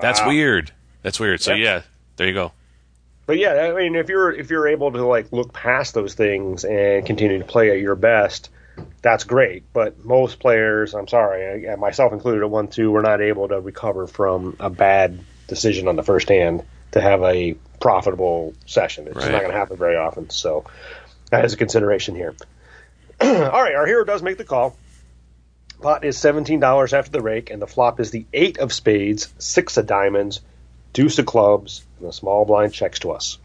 That's 0.01 0.25
weird. 0.25 0.71
That's 1.03 1.19
weird. 1.19 1.41
So 1.41 1.53
Yeah. 1.55 1.65
yeah, 1.65 1.83
there 2.17 2.27
you 2.29 2.35
go. 2.35 2.53
But 3.27 3.39
yeah, 3.39 3.55
I 3.55 3.73
mean, 3.75 3.95
if 3.95 4.09
you're 4.09 4.33
if 4.33 4.51
you're 4.51 4.69
able 4.69 4.93
to 4.93 5.05
like 5.07 5.33
look 5.33 5.53
past 5.53 5.95
those 5.95 6.15
things 6.15 6.65
and 6.65 7.05
continue 7.05 7.39
to 7.39 7.45
play 7.45 7.71
at 7.71 7.79
your 7.79 7.95
best, 7.95 8.49
that's 9.03 9.25
great. 9.25 9.65
But 9.73 10.05
most 10.05 10.39
players, 10.39 10.95
I'm 10.95 11.09
sorry, 11.09 11.67
myself 11.77 12.13
included 12.13 12.43
at 12.43 12.51
one 12.51 12.69
two, 12.69 12.91
we're 12.91 13.03
not 13.03 13.21
able 13.21 13.49
to 13.49 13.61
recover 13.61 14.07
from 14.07 14.57
a 14.61 14.71
bad 14.71 15.21
decision 15.47 15.89
on 15.89 15.97
the 15.97 16.03
first 16.03 16.29
hand 16.29 16.63
to 16.93 17.01
have 17.01 17.23
a 17.23 17.55
profitable 17.81 18.55
session. 18.67 19.07
It's 19.09 19.17
Right. 19.17 19.31
not 19.33 19.41
going 19.41 19.53
to 19.53 19.59
happen 19.59 19.77
very 19.77 19.97
often. 19.97 20.31
So 20.31 20.65
that 21.31 21.45
is 21.45 21.53
a 21.53 21.57
consideration 21.57 22.15
here. 22.15 22.35
All 23.21 23.63
right, 23.63 23.75
our 23.75 23.87
hero 23.87 24.05
does 24.05 24.23
make 24.23 24.39
the 24.39 24.45
call. 24.45 24.77
Pot 25.81 26.05
is 26.05 26.19
seventeen 26.19 26.61
dollars 26.61 26.93
after 26.93 27.11
the 27.11 27.21
rake, 27.21 27.51
and 27.51 27.63
the 27.63 27.67
flop 27.67 28.01
is 28.01 28.11
the 28.11 28.27
eight 28.33 28.59
of 28.59 28.73
spades, 28.73 29.33
six 29.39 29.77
of 29.77 29.87
diamonds, 29.87 30.41
deuce 30.93 31.19
of 31.19 31.27
clubs, 31.27 31.85
and 31.99 32.09
the 32.09 32.13
small 32.13 32.45
blind 32.45 32.73
checks 32.73 32.99
to 33.01 33.13
us. 33.13 33.39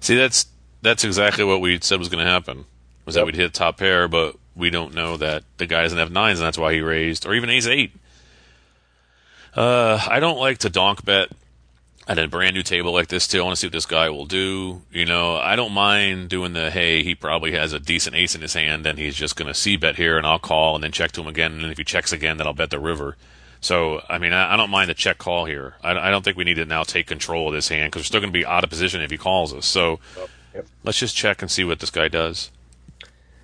See, 0.00 0.16
that's 0.16 0.46
that's 0.82 1.04
exactly 1.04 1.44
what 1.44 1.60
we 1.60 1.78
said 1.80 1.98
was 1.98 2.08
going 2.08 2.24
to 2.24 2.30
happen. 2.30 2.64
Was 3.04 3.14
that 3.14 3.26
we'd 3.26 3.36
hit 3.36 3.54
top 3.54 3.78
pair, 3.78 4.08
but 4.08 4.36
we 4.54 4.70
don't 4.70 4.94
know 4.94 5.16
that 5.16 5.44
the 5.56 5.66
guy 5.66 5.82
doesn't 5.82 5.98
have 5.98 6.10
nines, 6.10 6.40
and 6.40 6.46
that's 6.46 6.58
why 6.58 6.72
he 6.72 6.80
raised, 6.80 7.26
or 7.26 7.34
even 7.34 7.50
ace 7.50 7.66
eight. 7.66 7.92
Uh, 9.54 10.00
I 10.08 10.20
don't 10.20 10.38
like 10.38 10.58
to 10.58 10.70
donk 10.70 11.04
bet 11.04 11.28
at 12.08 12.18
a 12.18 12.26
brand 12.28 12.54
new 12.54 12.62
table 12.62 12.92
like 12.92 13.08
this. 13.08 13.28
Too, 13.28 13.40
I 13.40 13.44
want 13.44 13.56
to 13.56 13.60
see 13.60 13.66
what 13.68 13.72
this 13.72 13.86
guy 13.86 14.10
will 14.10 14.26
do. 14.26 14.82
You 14.90 15.04
know, 15.06 15.36
I 15.36 15.56
don't 15.56 15.72
mind 15.72 16.28
doing 16.28 16.52
the 16.52 16.70
hey, 16.70 17.02
he 17.02 17.14
probably 17.14 17.52
has 17.52 17.72
a 17.72 17.78
decent 17.80 18.16
ace 18.16 18.34
in 18.34 18.40
his 18.42 18.54
hand, 18.54 18.86
and 18.86 18.98
he's 18.98 19.14
just 19.16 19.36
going 19.36 19.48
to 19.48 19.54
C 19.54 19.76
bet 19.76 19.96
here, 19.96 20.18
and 20.18 20.26
I'll 20.26 20.38
call 20.38 20.74
and 20.74 20.82
then 20.82 20.92
check 20.92 21.12
to 21.12 21.20
him 21.20 21.28
again, 21.28 21.52
and 21.52 21.70
if 21.70 21.78
he 21.78 21.84
checks 21.84 22.12
again, 22.12 22.36
then 22.38 22.46
I'll 22.46 22.52
bet 22.52 22.70
the 22.70 22.80
river. 22.80 23.16
So, 23.60 24.02
I 24.08 24.18
mean, 24.18 24.32
I, 24.32 24.54
I 24.54 24.56
don't 24.56 24.70
mind 24.70 24.90
the 24.90 24.94
check 24.94 25.18
call 25.18 25.44
here. 25.44 25.74
I, 25.84 25.92
I 25.92 26.10
don't 26.10 26.24
think 26.24 26.36
we 26.36 26.42
need 26.44 26.54
to 26.54 26.64
now 26.64 26.82
take 26.82 27.06
control 27.06 27.46
of 27.48 27.54
this 27.54 27.68
hand 27.68 27.92
because 27.92 28.00
we're 28.00 28.04
still 28.06 28.20
going 28.20 28.32
to 28.32 28.38
be 28.38 28.44
out 28.44 28.64
of 28.64 28.70
position 28.70 29.00
if 29.02 29.10
he 29.10 29.16
calls 29.18 29.54
us. 29.54 29.66
So, 29.66 30.00
Yep. 30.54 30.66
let's 30.84 30.98
just 30.98 31.16
check 31.16 31.40
and 31.40 31.50
see 31.50 31.64
what 31.64 31.78
this 31.80 31.90
guy 31.90 32.08
does. 32.08 32.50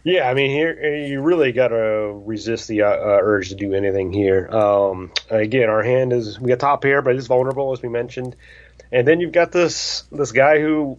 Yeah, 0.08 0.26
I 0.26 0.32
mean, 0.32 0.50
here 0.50 0.96
you 1.06 1.20
really 1.20 1.52
got 1.52 1.68
to 1.68 2.22
resist 2.24 2.66
the 2.66 2.82
uh, 2.82 2.88
uh, 2.88 3.18
urge 3.20 3.50
to 3.50 3.54
do 3.54 3.74
anything 3.74 4.10
here. 4.10 4.48
Um, 4.48 5.12
again, 5.28 5.68
our 5.68 5.82
hand 5.82 6.14
is 6.14 6.40
we 6.40 6.48
got 6.48 6.60
top 6.60 6.80
pair, 6.80 7.02
but 7.02 7.14
it's 7.14 7.26
vulnerable 7.26 7.72
as 7.72 7.82
we 7.82 7.90
mentioned, 7.90 8.34
and 8.90 9.06
then 9.06 9.20
you've 9.20 9.32
got 9.32 9.52
this 9.52 10.04
this 10.10 10.32
guy 10.32 10.60
who, 10.60 10.98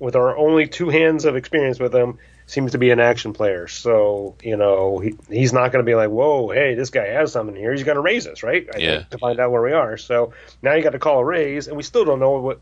with 0.00 0.16
our 0.16 0.36
only 0.36 0.66
two 0.66 0.88
hands 0.88 1.24
of 1.24 1.36
experience 1.36 1.78
with 1.78 1.94
him, 1.94 2.18
seems 2.46 2.72
to 2.72 2.78
be 2.78 2.90
an 2.90 2.98
action 2.98 3.32
player. 3.32 3.68
So 3.68 4.34
you 4.42 4.56
know 4.56 4.98
he, 4.98 5.14
he's 5.30 5.52
not 5.52 5.70
going 5.70 5.84
to 5.84 5.88
be 5.88 5.94
like, 5.94 6.10
whoa, 6.10 6.50
hey, 6.50 6.74
this 6.74 6.90
guy 6.90 7.06
has 7.06 7.30
something 7.30 7.54
here. 7.54 7.72
He's 7.72 7.84
going 7.84 7.94
to 7.94 8.02
raise 8.02 8.26
us, 8.26 8.42
right? 8.42 8.66
I 8.74 8.78
Yeah. 8.78 8.96
think, 8.96 9.10
to 9.10 9.18
find 9.18 9.38
out 9.38 9.52
where 9.52 9.62
we 9.62 9.72
are. 9.72 9.96
So 9.98 10.32
now 10.62 10.74
you 10.74 10.82
got 10.82 10.90
to 10.90 10.98
call 10.98 11.20
a 11.20 11.24
raise, 11.24 11.68
and 11.68 11.76
we 11.76 11.84
still 11.84 12.04
don't 12.04 12.18
know 12.18 12.40
what. 12.40 12.60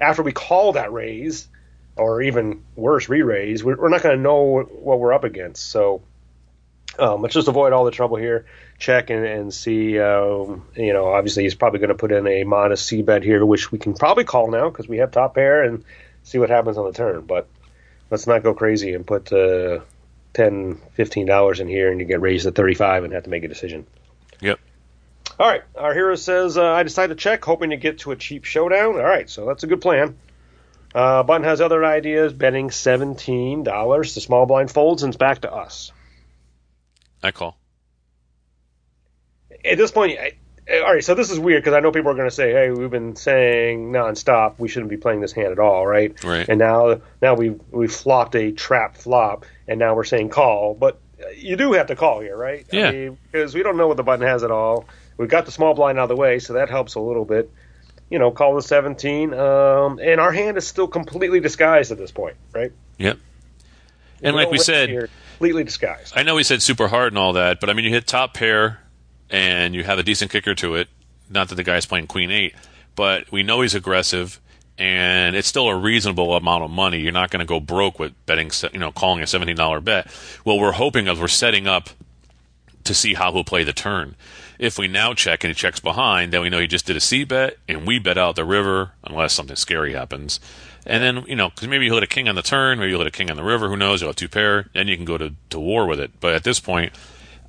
After 0.00 0.22
we 0.22 0.32
call 0.32 0.72
that 0.72 0.90
raise, 0.90 1.48
or 1.96 2.22
even 2.22 2.64
worse, 2.74 3.08
re-raise, 3.08 3.62
we're, 3.62 3.76
we're 3.76 3.88
not 3.88 4.02
going 4.02 4.16
to 4.16 4.22
know 4.22 4.62
what, 4.62 4.98
we're 4.98 5.12
up 5.12 5.24
against. 5.24 5.66
So 5.66 6.02
um, 6.98 7.22
let's 7.22 7.34
just 7.34 7.48
avoid 7.48 7.72
all 7.72 7.84
the 7.84 7.90
trouble 7.90 8.16
here. 8.16 8.46
Check 8.78 9.10
and, 9.10 9.24
and 9.24 9.54
see. 9.54 9.98
Um, 9.98 10.66
you 10.76 10.92
know, 10.92 11.06
obviously 11.06 11.44
he's 11.44 11.54
probably 11.54 11.78
going 11.78 11.88
to 11.88 11.94
put 11.94 12.12
in 12.12 12.26
a 12.26 12.44
modest 12.44 12.86
C 12.86 13.02
bet 13.02 13.22
here, 13.22 13.44
which 13.44 13.70
we 13.70 13.78
can 13.78 13.94
probably 13.94 14.24
call 14.24 14.50
now 14.50 14.68
because 14.68 14.88
we 14.88 14.98
have 14.98 15.12
top 15.12 15.34
pair 15.34 15.62
and 15.62 15.84
see 16.24 16.38
what 16.38 16.50
happens 16.50 16.76
on 16.76 16.86
the 16.86 16.92
turn. 16.92 17.22
But 17.22 17.48
let's 18.10 18.26
not 18.26 18.42
go 18.42 18.54
crazy 18.54 18.94
and 18.94 19.06
put 19.06 19.32
uh, 19.32 19.80
10 20.34 20.80
dollars 21.26 21.60
in 21.60 21.68
here 21.68 21.90
and 21.90 22.00
you 22.00 22.06
get 22.06 22.20
raised 22.20 22.44
to 22.44 22.50
thirty 22.50 22.74
five 22.74 23.04
and 23.04 23.12
have 23.12 23.24
to 23.24 23.30
make 23.30 23.44
a 23.44 23.48
decision. 23.48 23.86
Yep. 24.40 24.58
All 25.38 25.48
right, 25.48 25.62
our 25.76 25.92
hero 25.92 26.14
says, 26.14 26.56
uh, 26.56 26.64
I 26.64 26.84
decided 26.84 27.18
to 27.18 27.20
check, 27.20 27.44
hoping 27.44 27.70
to 27.70 27.76
get 27.76 28.00
to 28.00 28.12
a 28.12 28.16
cheap 28.16 28.44
showdown. 28.44 28.94
All 28.94 29.02
right, 29.02 29.28
so 29.28 29.46
that's 29.46 29.64
a 29.64 29.66
good 29.66 29.80
plan. 29.80 30.16
Uh, 30.94 31.22
Button 31.24 31.44
has 31.44 31.60
other 31.60 31.84
ideas, 31.84 32.32
betting 32.32 32.68
$17. 32.68 34.14
The 34.14 34.20
small 34.20 34.46
blind 34.46 34.70
folds 34.70 35.02
and 35.02 35.12
it's 35.12 35.18
back 35.18 35.40
to 35.40 35.52
us. 35.52 35.90
I 37.22 37.32
call. 37.32 37.58
At 39.64 39.78
this 39.78 39.90
point, 39.90 40.18
I, 40.18 40.32
all 40.72 40.94
right, 40.94 41.04
so 41.04 41.14
this 41.14 41.30
is 41.30 41.38
weird 41.38 41.62
because 41.62 41.74
I 41.74 41.80
know 41.80 41.90
people 41.90 42.10
are 42.10 42.14
going 42.14 42.28
to 42.28 42.34
say, 42.34 42.52
hey, 42.52 42.70
we've 42.70 42.90
been 42.90 43.16
saying 43.16 43.92
nonstop 43.92 44.58
we 44.58 44.68
shouldn't 44.68 44.90
be 44.90 44.96
playing 44.96 45.20
this 45.20 45.32
hand 45.32 45.52
at 45.52 45.58
all, 45.58 45.86
right? 45.86 46.22
Right. 46.22 46.48
And 46.48 46.58
now 46.58 47.00
now 47.20 47.34
we've, 47.34 47.60
we've 47.70 47.92
flopped 47.92 48.36
a 48.36 48.52
trap 48.52 48.96
flop, 48.96 49.46
and 49.66 49.78
now 49.78 49.94
we're 49.94 50.04
saying 50.04 50.28
call. 50.30 50.74
But 50.74 51.00
you 51.36 51.56
do 51.56 51.72
have 51.72 51.88
to 51.88 51.96
call 51.96 52.20
here, 52.20 52.36
right? 52.36 52.66
Yeah. 52.70 52.88
I 52.88 52.92
mean, 52.92 53.18
because 53.30 53.54
we 53.54 53.62
don't 53.62 53.76
know 53.76 53.88
what 53.88 53.96
the 53.96 54.02
button 54.02 54.26
has 54.26 54.42
at 54.44 54.50
all. 54.50 54.86
We've 55.16 55.28
got 55.28 55.46
the 55.46 55.52
small 55.52 55.74
blind 55.74 55.98
out 55.98 56.04
of 56.04 56.08
the 56.08 56.16
way, 56.16 56.38
so 56.38 56.54
that 56.54 56.70
helps 56.70 56.94
a 56.94 57.00
little 57.00 57.24
bit. 57.24 57.50
You 58.10 58.18
know, 58.18 58.30
call 58.30 58.54
the 58.54 58.62
17. 58.62 59.34
Um, 59.34 59.98
and 59.98 60.20
our 60.20 60.32
hand 60.32 60.56
is 60.56 60.66
still 60.66 60.86
completely 60.86 61.40
disguised 61.40 61.90
at 61.90 61.98
this 61.98 62.12
point, 62.12 62.36
right? 62.52 62.72
Yep. 62.98 63.18
And 64.22 64.36
like 64.36 64.50
we 64.50 64.58
said, 64.58 64.88
here, 64.88 65.08
completely 65.32 65.64
disguised. 65.64 66.14
I 66.16 66.22
know 66.22 66.34
we 66.34 66.44
said 66.44 66.62
super 66.62 66.88
hard 66.88 67.12
and 67.12 67.18
all 67.18 67.34
that, 67.34 67.60
but 67.60 67.68
I 67.68 67.72
mean, 67.72 67.84
you 67.84 67.90
hit 67.90 68.06
top 68.06 68.34
pair 68.34 68.80
and 69.30 69.74
you 69.74 69.84
have 69.84 69.98
a 69.98 70.02
decent 70.02 70.30
kicker 70.30 70.54
to 70.56 70.76
it. 70.76 70.88
Not 71.28 71.48
that 71.48 71.56
the 71.56 71.64
guy's 71.64 71.86
playing 71.86 72.06
queen 72.06 72.30
eight, 72.30 72.54
but 72.94 73.30
we 73.32 73.42
know 73.42 73.62
he's 73.62 73.74
aggressive, 73.74 74.40
and 74.78 75.34
it's 75.34 75.48
still 75.48 75.68
a 75.68 75.76
reasonable 75.76 76.34
amount 76.34 76.64
of 76.64 76.70
money. 76.70 77.00
You're 77.00 77.12
not 77.12 77.30
going 77.30 77.40
to 77.40 77.46
go 77.46 77.60
broke 77.60 77.98
with 77.98 78.12
betting, 78.26 78.50
you 78.72 78.78
know, 78.78 78.92
calling 78.92 79.22
a 79.22 79.26
seventeen 79.26 79.56
dollar 79.56 79.80
bet. 79.80 80.10
What 80.44 80.58
we're 80.58 80.72
hoping 80.72 81.08
is 81.08 81.18
we're 81.18 81.28
setting 81.28 81.66
up 81.66 81.90
to 82.84 82.94
see 82.94 83.14
how 83.14 83.32
he'll 83.32 83.44
play 83.44 83.64
the 83.64 83.72
turn. 83.72 84.14
If 84.58 84.78
we 84.78 84.88
now 84.88 85.14
check 85.14 85.42
and 85.42 85.50
he 85.50 85.54
checks 85.54 85.80
behind, 85.80 86.32
then 86.32 86.40
we 86.40 86.50
know 86.50 86.60
he 86.60 86.66
just 86.66 86.86
did 86.86 86.96
a 86.96 87.00
C 87.00 87.24
bet, 87.24 87.56
and 87.68 87.86
we 87.86 87.98
bet 87.98 88.18
out 88.18 88.36
the 88.36 88.44
river 88.44 88.92
unless 89.02 89.32
something 89.32 89.56
scary 89.56 89.94
happens. 89.94 90.38
And 90.86 91.02
then, 91.02 91.24
you 91.26 91.34
know, 91.34 91.50
because 91.50 91.66
maybe 91.66 91.86
he'll 91.86 91.94
hit 91.94 92.02
a 92.02 92.06
king 92.06 92.28
on 92.28 92.34
the 92.34 92.42
turn, 92.42 92.78
maybe 92.78 92.90
he'll 92.90 93.00
hit 93.00 93.08
a 93.08 93.10
king 93.10 93.30
on 93.30 93.36
the 93.36 93.42
river, 93.42 93.68
who 93.68 93.76
knows? 93.76 94.00
You'll 94.00 94.10
have 94.10 94.16
two 94.16 94.28
pair, 94.28 94.68
then 94.74 94.86
you 94.86 94.96
can 94.96 95.04
go 95.04 95.18
to, 95.18 95.32
to 95.50 95.58
war 95.58 95.86
with 95.86 95.98
it. 95.98 96.12
But 96.20 96.34
at 96.34 96.44
this 96.44 96.60
point, 96.60 96.92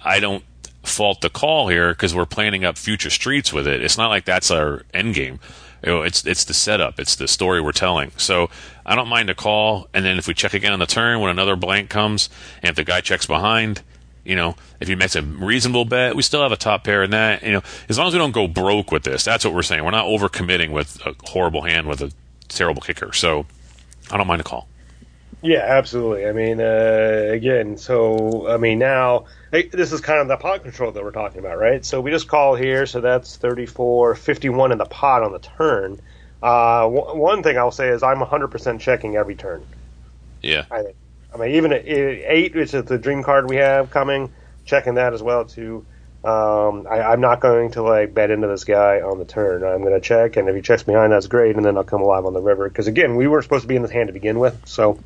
I 0.01 0.19
don't 0.19 0.43
fault 0.83 1.21
the 1.21 1.29
call 1.29 1.67
here 1.67 1.89
because 1.89 2.15
we're 2.15 2.25
planning 2.25 2.63
up 2.63 2.77
future 2.77 3.09
streets 3.09 3.51
with 3.51 3.67
it. 3.67 3.81
It's 3.81 3.97
not 3.97 4.09
like 4.09 4.25
that's 4.25 4.51
our 4.51 4.83
end 4.93 5.15
game. 5.15 5.39
You 5.83 5.91
know, 5.91 6.01
it's 6.01 6.25
it's 6.25 6.45
the 6.45 6.53
setup, 6.53 6.99
it's 6.99 7.15
the 7.15 7.27
story 7.27 7.61
we're 7.61 7.71
telling. 7.71 8.11
So 8.17 8.49
I 8.85 8.95
don't 8.95 9.07
mind 9.07 9.29
a 9.29 9.35
call, 9.35 9.87
and 9.93 10.05
then 10.05 10.17
if 10.17 10.27
we 10.27 10.33
check 10.33 10.53
again 10.53 10.73
on 10.73 10.79
the 10.79 10.85
turn 10.85 11.19
when 11.19 11.29
another 11.29 11.55
blank 11.55 11.89
comes, 11.89 12.29
and 12.63 12.69
if 12.69 12.75
the 12.75 12.83
guy 12.83 13.01
checks 13.01 13.25
behind, 13.25 13.83
you 14.25 14.35
know, 14.35 14.55
if 14.79 14.87
he 14.87 14.95
makes 14.95 15.15
a 15.15 15.21
reasonable 15.21 15.85
bet, 15.85 16.15
we 16.15 16.23
still 16.23 16.41
have 16.41 16.51
a 16.51 16.57
top 16.57 16.83
pair 16.83 17.03
in 17.03 17.11
that. 17.11 17.43
You 17.43 17.53
know, 17.53 17.61
as 17.87 17.97
long 17.97 18.07
as 18.07 18.13
we 18.13 18.19
don't 18.19 18.31
go 18.31 18.47
broke 18.47 18.91
with 18.91 19.03
this, 19.03 19.23
that's 19.23 19.45
what 19.45 19.53
we're 19.53 19.63
saying. 19.63 19.85
We're 19.85 19.91
not 19.91 20.05
overcommitting 20.05 20.71
with 20.71 20.99
a 21.05 21.15
horrible 21.23 21.61
hand 21.61 21.87
with 21.87 22.01
a 22.01 22.11
terrible 22.47 22.81
kicker. 22.81 23.13
So 23.13 23.45
I 24.11 24.17
don't 24.17 24.27
mind 24.27 24.41
a 24.41 24.43
call. 24.43 24.67
Yeah, 25.41 25.59
absolutely. 25.59 26.25
I 26.25 26.31
mean, 26.31 26.59
uh, 26.59 27.27
again, 27.31 27.77
so 27.77 28.47
I 28.49 28.57
mean 28.57 28.79
now 28.79 29.25
this 29.51 29.91
is 29.91 30.01
kind 30.01 30.19
of 30.19 30.27
the 30.27 30.37
pot 30.37 30.63
control 30.63 30.91
that 30.91 31.03
we're 31.03 31.11
talking 31.11 31.39
about, 31.39 31.59
right? 31.59 31.85
So 31.85 32.01
we 32.01 32.11
just 32.11 32.27
call 32.27 32.55
here, 32.55 32.85
so 32.85 32.99
that's 32.99 33.37
34, 33.37 34.15
51 34.15 34.71
in 34.71 34.77
the 34.77 34.85
pot 34.85 35.23
on 35.23 35.31
the 35.31 35.39
turn. 35.39 36.01
Uh, 36.41 36.81
w- 36.81 37.15
one 37.15 37.43
thing 37.43 37.57
I'll 37.57 37.71
say 37.71 37.89
is 37.89 38.03
I'm 38.03 38.19
100% 38.19 38.79
checking 38.79 39.15
every 39.15 39.35
turn. 39.35 39.65
Yeah. 40.41 40.65
I 40.71 40.83
think. 40.83 40.95
I 41.35 41.37
mean, 41.37 41.55
even 41.55 41.73
at 41.73 41.85
eight, 41.85 42.55
which 42.55 42.73
is 42.73 42.85
the 42.85 42.97
dream 42.97 43.21
card 43.21 43.49
we 43.49 43.57
have 43.57 43.91
coming, 43.91 44.31
checking 44.63 44.95
that 44.95 45.13
as 45.13 45.21
well 45.21 45.43
too. 45.43 45.85
Um, 46.23 46.87
I, 46.89 47.01
I'm 47.01 47.19
not 47.19 47.41
going 47.41 47.71
to 47.71 47.83
like 47.83 48.13
bet 48.13 48.31
into 48.31 48.47
this 48.47 48.63
guy 48.63 49.01
on 49.01 49.19
the 49.19 49.25
turn. 49.25 49.63
I'm 49.63 49.81
going 49.81 49.93
to 49.93 49.99
check, 49.99 50.37
and 50.37 50.47
if 50.47 50.55
he 50.55 50.61
checks 50.61 50.81
behind, 50.81 51.11
that's 51.11 51.27
great, 51.27 51.55
and 51.55 51.65
then 51.65 51.77
I'll 51.77 51.83
come 51.83 52.01
alive 52.01 52.25
on 52.25 52.33
the 52.33 52.41
river. 52.41 52.67
Because 52.69 52.87
again, 52.87 53.15
we 53.15 53.27
weren't 53.27 53.43
supposed 53.43 53.63
to 53.63 53.67
be 53.67 53.75
in 53.75 53.81
this 53.81 53.91
hand 53.91 54.07
to 54.07 54.13
begin 54.13 54.39
with, 54.39 54.59
so. 54.65 54.97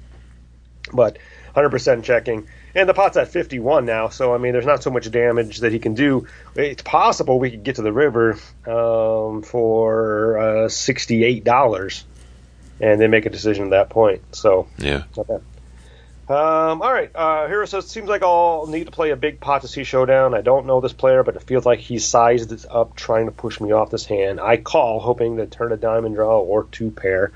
But 0.94 1.18
100% 1.56 2.04
checking, 2.04 2.48
and 2.74 2.88
the 2.88 2.94
pot's 2.94 3.18
at 3.18 3.28
51 3.28 3.86
now, 3.86 4.10
so 4.10 4.34
I 4.34 4.38
mean, 4.38 4.54
there's 4.54 4.66
not 4.66 4.82
so 4.82 4.92
much 4.92 5.10
damage 5.12 5.60
that 5.60 5.72
he 5.72 5.80
can 5.80 5.94
do. 5.94 6.28
It's 6.56 6.84
possible 6.84 7.38
we 7.38 7.52
could 7.52 7.64
get 7.64 7.76
to 7.76 7.82
the 7.82 7.92
river 7.92 8.34
um, 8.66 9.42
for 9.42 10.38
uh, 10.38 10.68
$68, 10.68 12.04
and 12.80 13.02
then 13.02 13.12
make 13.12 13.26
a 13.26 13.30
decision 13.30 13.66
at 13.66 13.70
that 13.72 13.90
point. 13.90 14.22
So 14.36 14.68
Yeah. 14.78 15.04
Um, 16.30 16.84
all 16.84 16.94
right, 16.94 17.10
uh, 17.16 17.48
Hero 17.48 17.66
says, 17.66 17.88
seems 17.88 18.08
like 18.08 18.22
I'll 18.22 18.68
need 18.68 18.86
to 18.86 18.92
play 18.92 19.10
a 19.10 19.16
big 19.16 19.40
pot 19.40 19.64
to 19.64 19.68
see 19.68 19.84
showdown. 19.84 20.36
I 20.36 20.42
don't 20.42 20.68
know 20.68 20.80
this 20.80 20.94
player, 20.94 21.24
but 21.24 21.36
it 21.36 21.42
feels 21.42 21.66
like 21.66 21.80
he's 21.80 22.06
sized 22.06 22.52
it 22.52 22.66
up, 22.70 22.96
trying 22.96 23.26
to 23.26 23.32
push 23.32 23.60
me 23.60 23.72
off 23.72 23.90
this 23.90 24.06
hand. 24.06 24.40
I 24.40 24.58
call, 24.58 25.00
hoping 25.00 25.38
to 25.38 25.48
turn 25.48 25.72
a 25.72 25.78
diamond 25.78 26.14
draw 26.14 26.40
or 26.40 26.66
two 26.66 26.92
pair. 26.92 27.32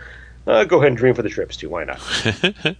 Uh, 0.45 0.65
go 0.65 0.77
ahead 0.77 0.89
and 0.89 0.97
dream 0.97 1.15
for 1.15 1.23
the 1.23 1.29
trips 1.29 1.57
too. 1.57 1.69
Why 1.69 1.85
not? 1.85 2.01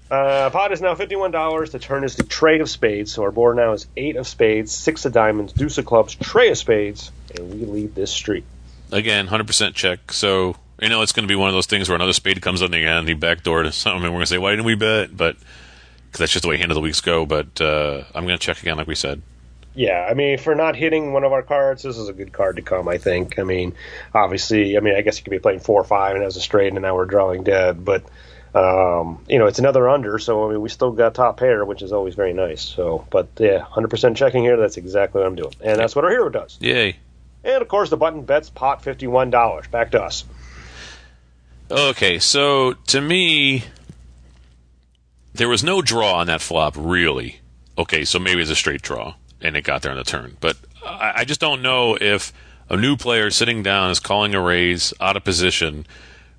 uh, 0.11 0.49
pot 0.51 0.71
is 0.71 0.81
now 0.81 0.95
fifty-one 0.95 1.31
dollars. 1.31 1.71
The 1.71 1.79
turn 1.79 2.03
is 2.03 2.15
the 2.15 2.23
tray 2.23 2.59
of 2.59 2.69
spades. 2.69 3.13
So 3.13 3.23
our 3.23 3.31
board 3.31 3.55
now 3.55 3.71
is 3.71 3.87
eight 3.95 4.17
of 4.17 4.27
spades, 4.27 4.71
six 4.71 5.05
of 5.05 5.13
diamonds, 5.13 5.53
deuce 5.53 5.77
of 5.77 5.85
clubs, 5.85 6.13
tray 6.13 6.49
of 6.49 6.57
spades, 6.57 7.11
and 7.33 7.49
we 7.49 7.65
lead 7.65 7.95
this 7.95 8.11
street. 8.11 8.43
Again, 8.91 9.27
100% 9.27 9.73
check. 9.73 10.11
So, 10.11 10.55
you 10.79 10.89
know, 10.89 11.01
it's 11.01 11.13
going 11.13 11.27
to 11.27 11.31
be 11.31 11.35
one 11.35 11.49
of 11.49 11.55
those 11.55 11.65
things 11.65 11.89
where 11.89 11.95
another 11.95 12.13
spade 12.13 12.39
comes 12.43 12.61
on 12.61 12.69
the 12.69 12.77
end, 12.77 13.07
he 13.07 13.15
backdoored 13.15 13.71
something, 13.73 14.03
and 14.03 14.13
we're 14.13 14.17
going 14.17 14.21
to 14.21 14.27
say, 14.27 14.37
why 14.37 14.51
didn't 14.51 14.65
we 14.65 14.75
bet? 14.75 15.15
But, 15.15 15.37
because 16.13 16.19
that's 16.19 16.31
just 16.31 16.43
the 16.43 16.49
way 16.49 16.57
hand 16.57 16.69
of 16.69 16.75
the 16.75 16.81
weeks 16.81 17.01
go. 17.01 17.25
But 17.25 17.59
uh, 17.59 18.03
I'm 18.13 18.25
going 18.25 18.37
to 18.37 18.45
check 18.45 18.61
again, 18.61 18.77
like 18.77 18.85
we 18.85 18.93
said. 18.93 19.23
Yeah, 19.73 20.07
I 20.07 20.13
mean, 20.13 20.37
for 20.37 20.53
not 20.53 20.75
hitting 20.75 21.13
one 21.13 21.23
of 21.23 21.33
our 21.33 21.41
cards, 21.41 21.81
this 21.81 21.97
is 21.97 22.07
a 22.07 22.13
good 22.13 22.31
card 22.31 22.57
to 22.57 22.61
come. 22.61 22.87
I 22.87 22.99
think. 22.99 23.39
I 23.39 23.43
mean, 23.43 23.73
obviously, 24.13 24.77
I 24.77 24.81
mean, 24.81 24.95
I 24.95 25.01
guess 25.01 25.17
you 25.17 25.23
could 25.23 25.31
be 25.31 25.39
playing 25.39 25.61
four 25.61 25.81
or 25.81 25.83
five 25.83 26.13
and 26.13 26.23
has 26.23 26.37
a 26.37 26.41
straight, 26.41 26.71
and 26.71 26.81
now 26.83 26.95
we're 26.95 27.05
drawing 27.05 27.43
dead. 27.43 27.83
But 27.83 28.03
um, 28.53 29.25
you 29.27 29.39
know, 29.39 29.47
it's 29.47 29.57
another 29.57 29.89
under, 29.89 30.19
so 30.19 30.47
I 30.47 30.51
mean, 30.51 30.61
we 30.61 30.69
still 30.69 30.91
got 30.91 31.15
top 31.15 31.37
pair, 31.37 31.65
which 31.65 31.81
is 31.81 31.91
always 31.91 32.13
very 32.13 32.33
nice. 32.33 32.61
So, 32.61 33.07
but 33.09 33.29
yeah, 33.39 33.59
hundred 33.63 33.89
percent 33.89 34.15
checking 34.15 34.43
here. 34.43 34.57
That's 34.57 34.77
exactly 34.77 35.21
what 35.21 35.27
I'm 35.27 35.35
doing, 35.35 35.55
and 35.59 35.79
that's 35.79 35.95
what 35.95 36.05
our 36.05 36.11
hero 36.11 36.29
does. 36.29 36.59
Yay. 36.61 36.97
And 37.43 37.63
of 37.63 37.67
course, 37.67 37.89
the 37.89 37.97
button 37.97 38.21
bets 38.21 38.51
pot 38.51 38.83
fifty 38.83 39.07
one 39.07 39.31
dollars. 39.31 39.65
Back 39.67 39.91
to 39.91 40.03
us. 40.03 40.23
Okay, 41.71 42.19
so 42.19 42.73
to 42.73 43.01
me, 43.01 43.63
there 45.33 45.49
was 45.49 45.63
no 45.63 45.81
draw 45.81 46.15
on 46.15 46.27
that 46.27 46.41
flop, 46.41 46.75
really. 46.77 47.39
Okay, 47.77 48.05
so 48.05 48.19
maybe 48.19 48.41
it's 48.41 48.51
a 48.51 48.55
straight 48.55 48.81
draw, 48.81 49.15
and 49.41 49.55
it 49.57 49.63
got 49.63 49.81
there 49.81 49.91
on 49.91 49.97
the 49.97 50.03
turn. 50.03 50.37
But 50.39 50.57
I, 50.85 51.13
I 51.17 51.25
just 51.25 51.39
don't 51.39 51.61
know 51.61 51.97
if 51.99 52.31
a 52.69 52.77
new 52.77 52.95
player 52.95 53.29
sitting 53.31 53.63
down 53.63 53.91
is 53.91 53.99
calling 53.99 54.35
a 54.35 54.41
raise 54.41 54.93
out 55.01 55.17
of 55.17 55.23
position 55.23 55.85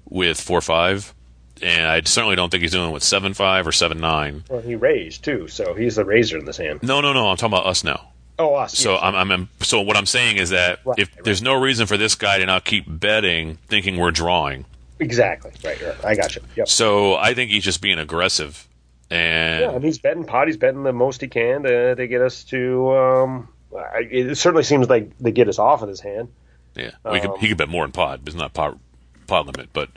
with 0.08 0.40
4 0.40 0.60
5, 0.60 1.14
and 1.62 1.86
I 1.86 2.00
certainly 2.02 2.36
don't 2.36 2.50
think 2.50 2.62
he's 2.62 2.72
doing 2.72 2.90
it 2.90 2.92
with 2.92 3.02
7 3.02 3.34
5 3.34 3.66
or 3.66 3.72
7 3.72 3.98
9. 3.98 4.44
Well, 4.48 4.60
he 4.60 4.76
raised 4.76 5.24
too, 5.24 5.48
so 5.48 5.74
he's 5.74 5.96
the 5.96 6.04
raiser 6.04 6.38
in 6.38 6.44
this 6.44 6.56
hand. 6.56 6.82
No, 6.82 7.00
no, 7.00 7.12
no, 7.12 7.28
I'm 7.28 7.36
talking 7.36 7.52
about 7.52 7.66
us 7.66 7.82
now. 7.82 8.10
Oh, 8.38 8.54
us. 8.54 8.76
So 8.76 8.92
yes. 8.94 9.00
I'm, 9.02 9.14
I'm, 9.14 9.30
I'm 9.30 9.48
so 9.60 9.80
what 9.80 9.96
I'm 9.96 10.06
saying 10.06 10.38
is 10.38 10.50
that 10.50 10.80
Right, 10.84 10.98
if 10.98 11.14
right. 11.14 11.24
there's 11.24 11.40
no 11.42 11.54
reason 11.60 11.86
for 11.86 11.96
this 11.96 12.16
guy 12.16 12.38
to 12.38 12.46
not 12.46 12.64
keep 12.64 12.84
betting, 12.88 13.58
thinking 13.68 13.96
we're 13.96 14.10
drawing, 14.10 14.64
exactly 14.98 15.52
right, 15.64 15.80
right. 15.82 16.04
I 16.04 16.14
got 16.16 16.34
you. 16.34 16.42
Yep. 16.56 16.68
so 16.68 17.14
I 17.14 17.34
think 17.34 17.50
he's 17.52 17.62
just 17.64 17.80
being 17.80 17.98
aggressive. 17.98 18.66
And 19.10 19.60
Yeah, 19.60 19.70
and 19.72 19.84
he's 19.84 19.98
betting 19.98 20.24
pot. 20.24 20.46
He's 20.48 20.56
betting 20.56 20.82
the 20.82 20.92
most 20.92 21.20
he 21.20 21.28
can 21.28 21.62
to, 21.64 21.94
to 21.94 22.06
get 22.06 22.20
us 22.22 22.44
to 22.44 22.90
um, 22.96 23.48
it 23.94 24.36
certainly 24.38 24.62
seems 24.64 24.88
like 24.88 25.16
they 25.18 25.32
get 25.32 25.48
us 25.48 25.58
off 25.58 25.82
of 25.82 25.88
this 25.88 26.00
hand. 26.00 26.28
Yeah, 26.74 26.90
we 27.10 27.20
could, 27.20 27.30
he 27.38 27.48
could 27.48 27.58
bet 27.58 27.68
more 27.68 27.84
in 27.84 27.92
pot. 27.92 28.20
It's 28.26 28.34
not 28.34 28.52
pot 28.54 28.78
pot 29.26 29.46
limit, 29.46 29.70
but 29.72 29.90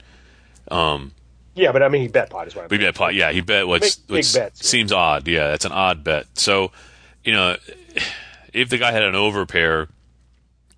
um, 0.70 1.12
Yeah, 1.54 1.72
but 1.72 1.82
I 1.82 1.88
mean, 1.88 2.02
he 2.02 2.08
bet 2.08 2.30
pot 2.30 2.46
as 2.46 2.54
well. 2.54 2.66
we 2.70 2.78
bet 2.78 2.94
pot. 2.94 3.14
Yeah, 3.14 3.32
he 3.32 3.40
bet 3.40 3.66
what's 3.66 3.96
Big- 3.96 4.06
big 4.06 4.14
what's 4.18 4.34
bets, 4.34 4.60
yeah. 4.62 4.66
seems 4.68 4.92
odd. 4.92 5.26
Yeah, 5.26 5.48
that's 5.48 5.64
an 5.64 5.72
odd 5.72 6.04
bet. 6.04 6.26
So, 6.34 6.70
you 7.24 7.32
know, 7.32 7.56
if 8.52 8.68
the 8.68 8.78
guy 8.78 8.92
had 8.92 9.02
an 9.02 9.14
overpair, 9.14 9.88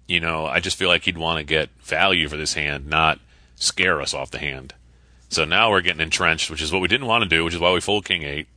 you 0.06 0.20
know, 0.20 0.46
I 0.46 0.60
just 0.60 0.76
feel 0.78 0.88
like 0.88 1.04
he'd 1.04 1.18
want 1.18 1.38
to 1.38 1.44
get 1.44 1.68
value 1.82 2.28
for 2.28 2.36
this 2.36 2.54
hand, 2.54 2.86
not 2.86 3.18
scare 3.56 4.00
us 4.00 4.14
off 4.14 4.30
the 4.30 4.38
hand. 4.38 4.74
So 5.30 5.44
now 5.44 5.70
we're 5.70 5.80
getting 5.80 6.02
entrenched, 6.02 6.50
which 6.50 6.60
is 6.60 6.72
what 6.72 6.82
we 6.82 6.88
didn't 6.88 7.06
want 7.06 7.22
to 7.22 7.28
do, 7.28 7.44
which 7.44 7.54
is 7.54 7.60
why 7.60 7.72
we 7.72 7.80
fold 7.80 8.04
king 8.04 8.22
eight. 8.22 8.46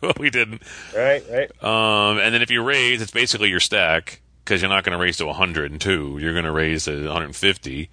But 0.00 0.18
we 0.18 0.30
didn't. 0.30 0.62
Right, 0.94 1.22
right. 1.30 1.64
Um, 1.64 2.18
and 2.18 2.34
then 2.34 2.42
if 2.42 2.50
you 2.50 2.62
raise, 2.62 3.00
it's 3.00 3.10
basically 3.10 3.48
your 3.48 3.60
stack 3.60 4.20
because 4.44 4.60
you're 4.60 4.70
not 4.70 4.84
going 4.84 4.96
to 4.96 5.02
raise 5.02 5.16
to 5.18 5.26
102. 5.26 6.18
You're 6.18 6.32
going 6.32 6.44
to 6.44 6.50
raise 6.50 6.84
to 6.84 7.04
150, 7.04 7.90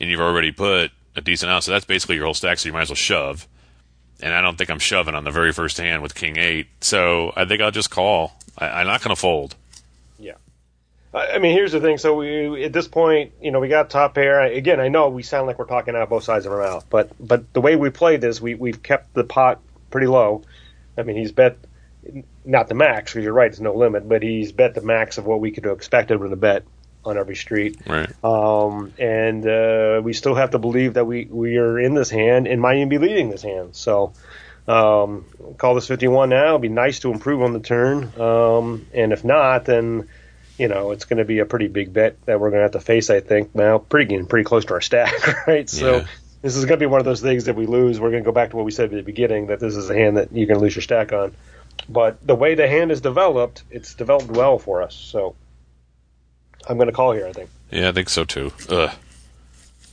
and 0.00 0.10
you've 0.10 0.20
already 0.20 0.50
put 0.50 0.90
a 1.16 1.20
decent 1.20 1.50
amount. 1.50 1.64
So 1.64 1.72
that's 1.72 1.84
basically 1.84 2.16
your 2.16 2.24
whole 2.24 2.34
stack. 2.34 2.58
So 2.58 2.68
you 2.68 2.72
might 2.72 2.82
as 2.82 2.88
well 2.88 2.96
shove. 2.96 3.46
And 4.20 4.32
I 4.32 4.40
don't 4.40 4.56
think 4.56 4.70
I'm 4.70 4.78
shoving 4.78 5.14
on 5.14 5.24
the 5.24 5.30
very 5.30 5.52
first 5.52 5.78
hand 5.78 6.02
with 6.02 6.14
king 6.14 6.36
eight. 6.36 6.68
So 6.80 7.32
I 7.36 7.44
think 7.44 7.60
I'll 7.60 7.70
just 7.70 7.90
call. 7.90 8.32
I, 8.58 8.68
I'm 8.68 8.86
not 8.86 9.02
going 9.02 9.14
to 9.14 9.20
fold. 9.20 9.56
I 11.14 11.38
mean, 11.38 11.52
here's 11.52 11.72
the 11.72 11.80
thing. 11.80 11.98
So 11.98 12.16
we, 12.16 12.64
at 12.64 12.72
this 12.72 12.88
point, 12.88 13.32
you 13.40 13.52
know, 13.52 13.60
we 13.60 13.68
got 13.68 13.88
top 13.88 14.14
pair. 14.14 14.40
Again, 14.40 14.80
I 14.80 14.88
know 14.88 15.10
we 15.10 15.22
sound 15.22 15.46
like 15.46 15.58
we're 15.58 15.66
talking 15.66 15.94
out 15.94 16.02
of 16.02 16.08
both 16.08 16.24
sides 16.24 16.44
of 16.44 16.52
our 16.52 16.58
mouth, 16.60 16.86
but 16.90 17.10
but 17.20 17.52
the 17.52 17.60
way 17.60 17.76
we 17.76 17.90
played 17.90 18.20
this, 18.20 18.40
we 18.40 18.54
we've 18.54 18.82
kept 18.82 19.14
the 19.14 19.22
pot 19.22 19.60
pretty 19.90 20.08
low. 20.08 20.42
I 20.98 21.02
mean, 21.02 21.16
he's 21.16 21.32
bet 21.32 21.58
not 22.44 22.68
the 22.68 22.74
max 22.74 23.12
because 23.12 23.24
you're 23.24 23.32
right, 23.32 23.50
there's 23.50 23.60
no 23.60 23.74
limit, 23.74 24.08
but 24.08 24.22
he's 24.22 24.52
bet 24.52 24.74
the 24.74 24.80
max 24.80 25.18
of 25.18 25.24
what 25.24 25.40
we 25.40 25.52
could 25.52 25.64
have 25.64 25.76
expected 25.76 26.18
with 26.18 26.32
a 26.32 26.36
bet 26.36 26.64
on 27.04 27.18
every 27.18 27.36
street. 27.36 27.78
Right. 27.86 28.10
Um, 28.24 28.92
and 28.98 29.46
uh, 29.46 30.00
we 30.02 30.12
still 30.12 30.34
have 30.34 30.50
to 30.50 30.58
believe 30.58 30.94
that 30.94 31.06
we, 31.06 31.26
we 31.26 31.58
are 31.58 31.78
in 31.78 31.94
this 31.94 32.10
hand 32.10 32.46
and 32.46 32.60
might 32.60 32.76
even 32.76 32.88
be 32.88 32.98
leading 32.98 33.30
this 33.30 33.42
hand. 33.42 33.76
So 33.76 34.12
um, 34.66 35.26
call 35.58 35.74
this 35.74 35.86
51 35.86 36.30
now. 36.30 36.50
It'd 36.50 36.62
be 36.62 36.68
nice 36.68 37.00
to 37.00 37.12
improve 37.12 37.42
on 37.42 37.52
the 37.52 37.60
turn. 37.60 38.10
Um, 38.20 38.86
and 38.94 39.12
if 39.12 39.24
not, 39.24 39.66
then 39.66 40.08
you 40.58 40.68
know 40.68 40.92
it's 40.92 41.04
going 41.04 41.18
to 41.18 41.24
be 41.24 41.38
a 41.40 41.46
pretty 41.46 41.68
big 41.68 41.92
bet 41.92 42.24
that 42.26 42.40
we're 42.40 42.50
going 42.50 42.60
to 42.60 42.64
have 42.64 42.72
to 42.72 42.80
face. 42.80 43.10
I 43.10 43.20
think 43.20 43.54
now, 43.54 43.78
pretty 43.78 44.06
getting 44.06 44.26
pretty 44.26 44.44
close 44.44 44.64
to 44.66 44.74
our 44.74 44.80
stack, 44.80 45.46
right? 45.46 45.68
So. 45.68 45.98
Yeah. 45.98 46.06
This 46.42 46.56
is 46.56 46.66
going 46.66 46.78
to 46.78 46.82
be 46.82 46.90
one 46.90 47.00
of 47.00 47.06
those 47.06 47.22
things 47.22 47.44
that 47.44 47.56
we 47.56 47.64
lose. 47.64 47.98
We're 47.98 48.10
going 48.10 48.22
to 48.22 48.26
go 48.26 48.30
back 48.30 48.50
to 48.50 48.56
what 48.56 48.66
we 48.66 48.70
said 48.70 48.84
at 48.84 48.90
the 48.90 49.00
beginning 49.00 49.46
that 49.46 49.60
this 49.60 49.76
is 49.76 49.88
a 49.88 49.94
hand 49.94 50.18
that 50.18 50.30
you're 50.30 50.44
going 50.46 50.58
to 50.58 50.62
lose 50.62 50.76
your 50.76 50.82
stack 50.82 51.10
on. 51.10 51.34
But 51.88 52.26
the 52.26 52.34
way 52.34 52.54
the 52.54 52.68
hand 52.68 52.92
is 52.92 53.00
developed, 53.00 53.62
it's 53.70 53.94
developed 53.94 54.30
well 54.30 54.58
for 54.58 54.82
us. 54.82 54.94
So 54.94 55.36
I'm 56.68 56.76
going 56.76 56.88
to 56.88 56.92
call 56.92 57.12
here, 57.12 57.26
I 57.26 57.32
think. 57.32 57.50
Yeah, 57.70 57.88
I 57.88 57.92
think 57.92 58.10
so 58.10 58.24
too. 58.24 58.52
Ugh. 58.68 58.90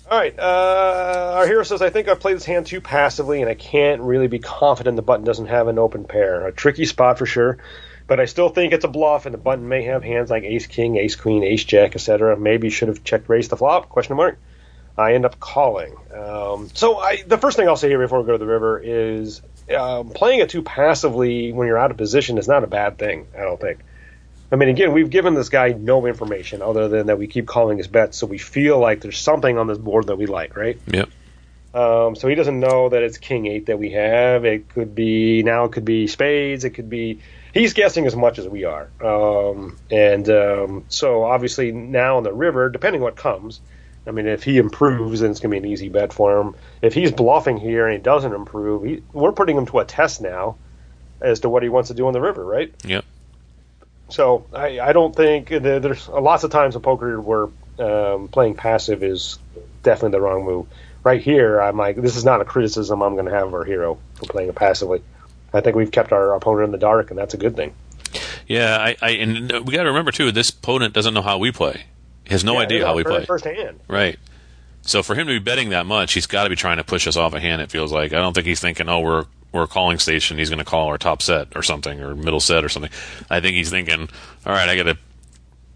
All 0.09 0.17
right. 0.17 0.37
Uh, 0.37 1.31
our 1.37 1.47
hero 1.47 1.63
says, 1.63 1.81
I 1.81 1.89
think 1.89 2.09
I've 2.09 2.19
played 2.19 2.35
this 2.35 2.45
hand 2.45 2.67
too 2.67 2.81
passively, 2.81 3.41
and 3.41 3.49
I 3.49 3.53
can't 3.53 4.01
really 4.01 4.27
be 4.27 4.39
confident 4.39 4.97
the 4.97 5.01
button 5.01 5.25
doesn't 5.25 5.47
have 5.47 5.69
an 5.69 5.79
open 5.79 6.03
pair. 6.03 6.47
A 6.47 6.51
tricky 6.51 6.85
spot 6.85 7.17
for 7.17 7.25
sure, 7.25 7.59
but 8.11 8.19
I 8.19 8.25
still 8.25 8.49
think 8.49 8.73
it's 8.73 8.83
a 8.83 8.89
bluff, 8.89 9.25
and 9.25 9.33
the 9.33 9.37
button 9.37 9.69
may 9.69 9.83
have 9.83 10.03
hands 10.03 10.29
like 10.29 10.43
Ace 10.43 10.67
King, 10.67 10.97
Ace 10.97 11.15
Queen, 11.15 11.45
Ace 11.45 11.63
Jack, 11.63 11.95
etc. 11.95 12.35
Maybe 12.35 12.69
should 12.69 12.89
have 12.89 13.05
checked 13.05 13.29
raise 13.29 13.47
the 13.47 13.55
flop? 13.55 13.87
Question 13.87 14.17
mark. 14.17 14.37
I 14.97 15.13
end 15.13 15.23
up 15.23 15.39
calling. 15.39 15.95
Um, 16.13 16.69
so 16.73 16.97
I, 16.97 17.23
the 17.25 17.37
first 17.37 17.55
thing 17.55 17.69
I'll 17.69 17.77
say 17.77 17.87
here 17.87 17.99
before 17.99 18.19
we 18.19 18.25
go 18.25 18.33
to 18.33 18.37
the 18.37 18.45
river 18.45 18.81
is 18.83 19.41
um, 19.73 20.09
playing 20.09 20.41
it 20.41 20.49
too 20.49 20.61
passively 20.61 21.53
when 21.53 21.67
you're 21.67 21.77
out 21.77 21.89
of 21.89 21.95
position 21.95 22.37
is 22.37 22.49
not 22.49 22.65
a 22.65 22.67
bad 22.67 22.97
thing. 22.97 23.27
I 23.33 23.43
don't 23.43 23.61
think. 23.61 23.79
I 24.51 24.57
mean, 24.57 24.67
again, 24.67 24.91
we've 24.91 25.09
given 25.09 25.33
this 25.33 25.47
guy 25.47 25.69
no 25.69 26.05
information 26.05 26.61
other 26.61 26.89
than 26.89 27.07
that 27.07 27.17
we 27.17 27.27
keep 27.27 27.47
calling 27.47 27.77
his 27.77 27.87
bets, 27.87 28.17
so 28.17 28.27
we 28.27 28.39
feel 28.39 28.77
like 28.77 28.99
there's 28.99 29.19
something 29.19 29.57
on 29.57 29.67
this 29.67 29.77
board 29.77 30.07
that 30.07 30.17
we 30.17 30.25
like, 30.25 30.57
right? 30.57 30.77
Yep. 30.87 31.09
Um, 31.73 32.17
so 32.17 32.27
he 32.27 32.35
doesn't 32.35 32.59
know 32.59 32.89
that 32.89 33.03
it's 33.03 33.17
king 33.17 33.45
eight 33.45 33.67
that 33.67 33.79
we 33.79 33.91
have. 33.91 34.43
It 34.43 34.67
could 34.67 34.95
be 34.95 35.43
now. 35.43 35.63
It 35.63 35.71
could 35.71 35.85
be 35.85 36.07
spades. 36.07 36.65
It 36.65 36.71
could 36.71 36.89
be. 36.89 37.21
He's 37.53 37.73
guessing 37.73 38.05
as 38.05 38.15
much 38.15 38.39
as 38.39 38.47
we 38.47 38.63
are. 38.65 38.87
Um, 39.03 39.77
and 39.89 40.29
um, 40.29 40.85
so 40.89 41.23
obviously 41.23 41.71
now 41.71 42.17
in 42.17 42.23
the 42.23 42.33
river, 42.33 42.69
depending 42.69 43.01
what 43.01 43.15
comes. 43.15 43.59
I 44.07 44.11
mean, 44.11 44.25
if 44.27 44.43
he 44.43 44.57
improves, 44.57 45.19
then 45.19 45.29
it's 45.31 45.39
going 45.39 45.51
to 45.53 45.61
be 45.61 45.67
an 45.67 45.71
easy 45.71 45.89
bet 45.89 46.11
for 46.13 46.39
him. 46.39 46.55
If 46.81 46.93
he's 46.93 47.11
bluffing 47.11 47.57
here 47.57 47.85
and 47.87 47.97
he 47.97 48.01
doesn't 48.01 48.33
improve, 48.33 48.83
he, 48.83 49.03
we're 49.13 49.31
putting 49.31 49.55
him 49.57 49.67
to 49.67 49.79
a 49.79 49.85
test 49.85 50.21
now 50.21 50.55
as 51.19 51.41
to 51.41 51.49
what 51.49 51.61
he 51.61 51.69
wants 51.69 51.89
to 51.89 51.93
do 51.93 52.07
on 52.07 52.13
the 52.13 52.21
river, 52.21 52.43
right? 52.43 52.73
Yep. 52.83 53.05
So 54.09 54.45
I, 54.53 54.79
I 54.79 54.93
don't 54.93 55.15
think 55.15 55.49
there- 55.49 55.79
there's 55.79 56.07
lots 56.07 56.43
of 56.43 56.51
times 56.51 56.75
in 56.75 56.81
poker 56.81 57.19
where 57.21 57.47
um, 57.79 58.27
playing 58.27 58.55
passive 58.55 59.03
is 59.03 59.37
definitely 59.83 60.17
the 60.17 60.21
wrong 60.21 60.45
move. 60.45 60.67
Right 61.03 61.21
here, 61.21 61.59
I'm 61.61 61.77
like, 61.77 61.95
this 61.95 62.15
is 62.15 62.25
not 62.25 62.41
a 62.41 62.45
criticism 62.45 63.01
I'm 63.01 63.13
going 63.13 63.25
to 63.25 63.31
have 63.31 63.47
of 63.47 63.53
our 63.53 63.63
hero 63.63 63.99
for 64.15 64.25
playing 64.27 64.49
it 64.49 64.55
passively. 64.55 65.01
I 65.53 65.61
think 65.61 65.75
we've 65.75 65.91
kept 65.91 66.11
our 66.11 66.33
opponent 66.33 66.65
in 66.65 66.71
the 66.71 66.77
dark, 66.77 67.09
and 67.09 67.17
that's 67.19 67.33
a 67.33 67.37
good 67.37 67.55
thing. 67.55 67.73
Yeah, 68.47 68.77
I, 68.77 68.95
I 69.01 69.09
and 69.11 69.51
we 69.65 69.73
got 69.73 69.83
to 69.83 69.89
remember 69.89 70.11
too. 70.11 70.31
This 70.31 70.49
opponent 70.49 70.93
doesn't 70.93 71.13
know 71.13 71.21
how 71.21 71.37
we 71.37 71.51
play. 71.51 71.85
He 72.25 72.31
has 72.31 72.43
no 72.43 72.53
Yeah, 72.53 72.59
idea 72.59 72.85
how 72.85 72.95
we 72.95 73.03
play. 73.03 73.25
First 73.25 73.45
hand. 73.45 73.79
Right. 73.87 74.17
So 74.83 75.03
for 75.03 75.15
him 75.15 75.27
to 75.27 75.33
be 75.33 75.39
betting 75.39 75.69
that 75.69 75.85
much, 75.85 76.13
he's 76.13 76.25
got 76.27 76.45
to 76.45 76.49
be 76.49 76.55
trying 76.55 76.77
to 76.77 76.83
push 76.83 77.07
us 77.07 77.15
off 77.15 77.33
a 77.33 77.39
hand. 77.39 77.61
It 77.61 77.71
feels 77.71 77.91
like 77.91 78.13
I 78.13 78.19
don't 78.19 78.33
think 78.33 78.47
he's 78.47 78.59
thinking, 78.59 78.89
"Oh, 78.89 78.99
we're 78.99 79.25
we're 79.51 79.63
a 79.63 79.67
calling 79.67 79.99
station. 79.99 80.37
He's 80.37 80.49
going 80.49 80.59
to 80.59 80.65
call 80.65 80.87
our 80.87 80.97
top 80.97 81.21
set 81.21 81.49
or 81.55 81.61
something, 81.63 82.01
or 82.01 82.15
middle 82.15 82.39
set 82.39 82.63
or 82.63 82.69
something." 82.69 82.91
I 83.29 83.39
think 83.41 83.55
he's 83.55 83.69
thinking, 83.69 84.09
"All 84.45 84.53
right, 84.53 84.67
I 84.69 84.75
got 84.75 84.83
to 84.83 84.97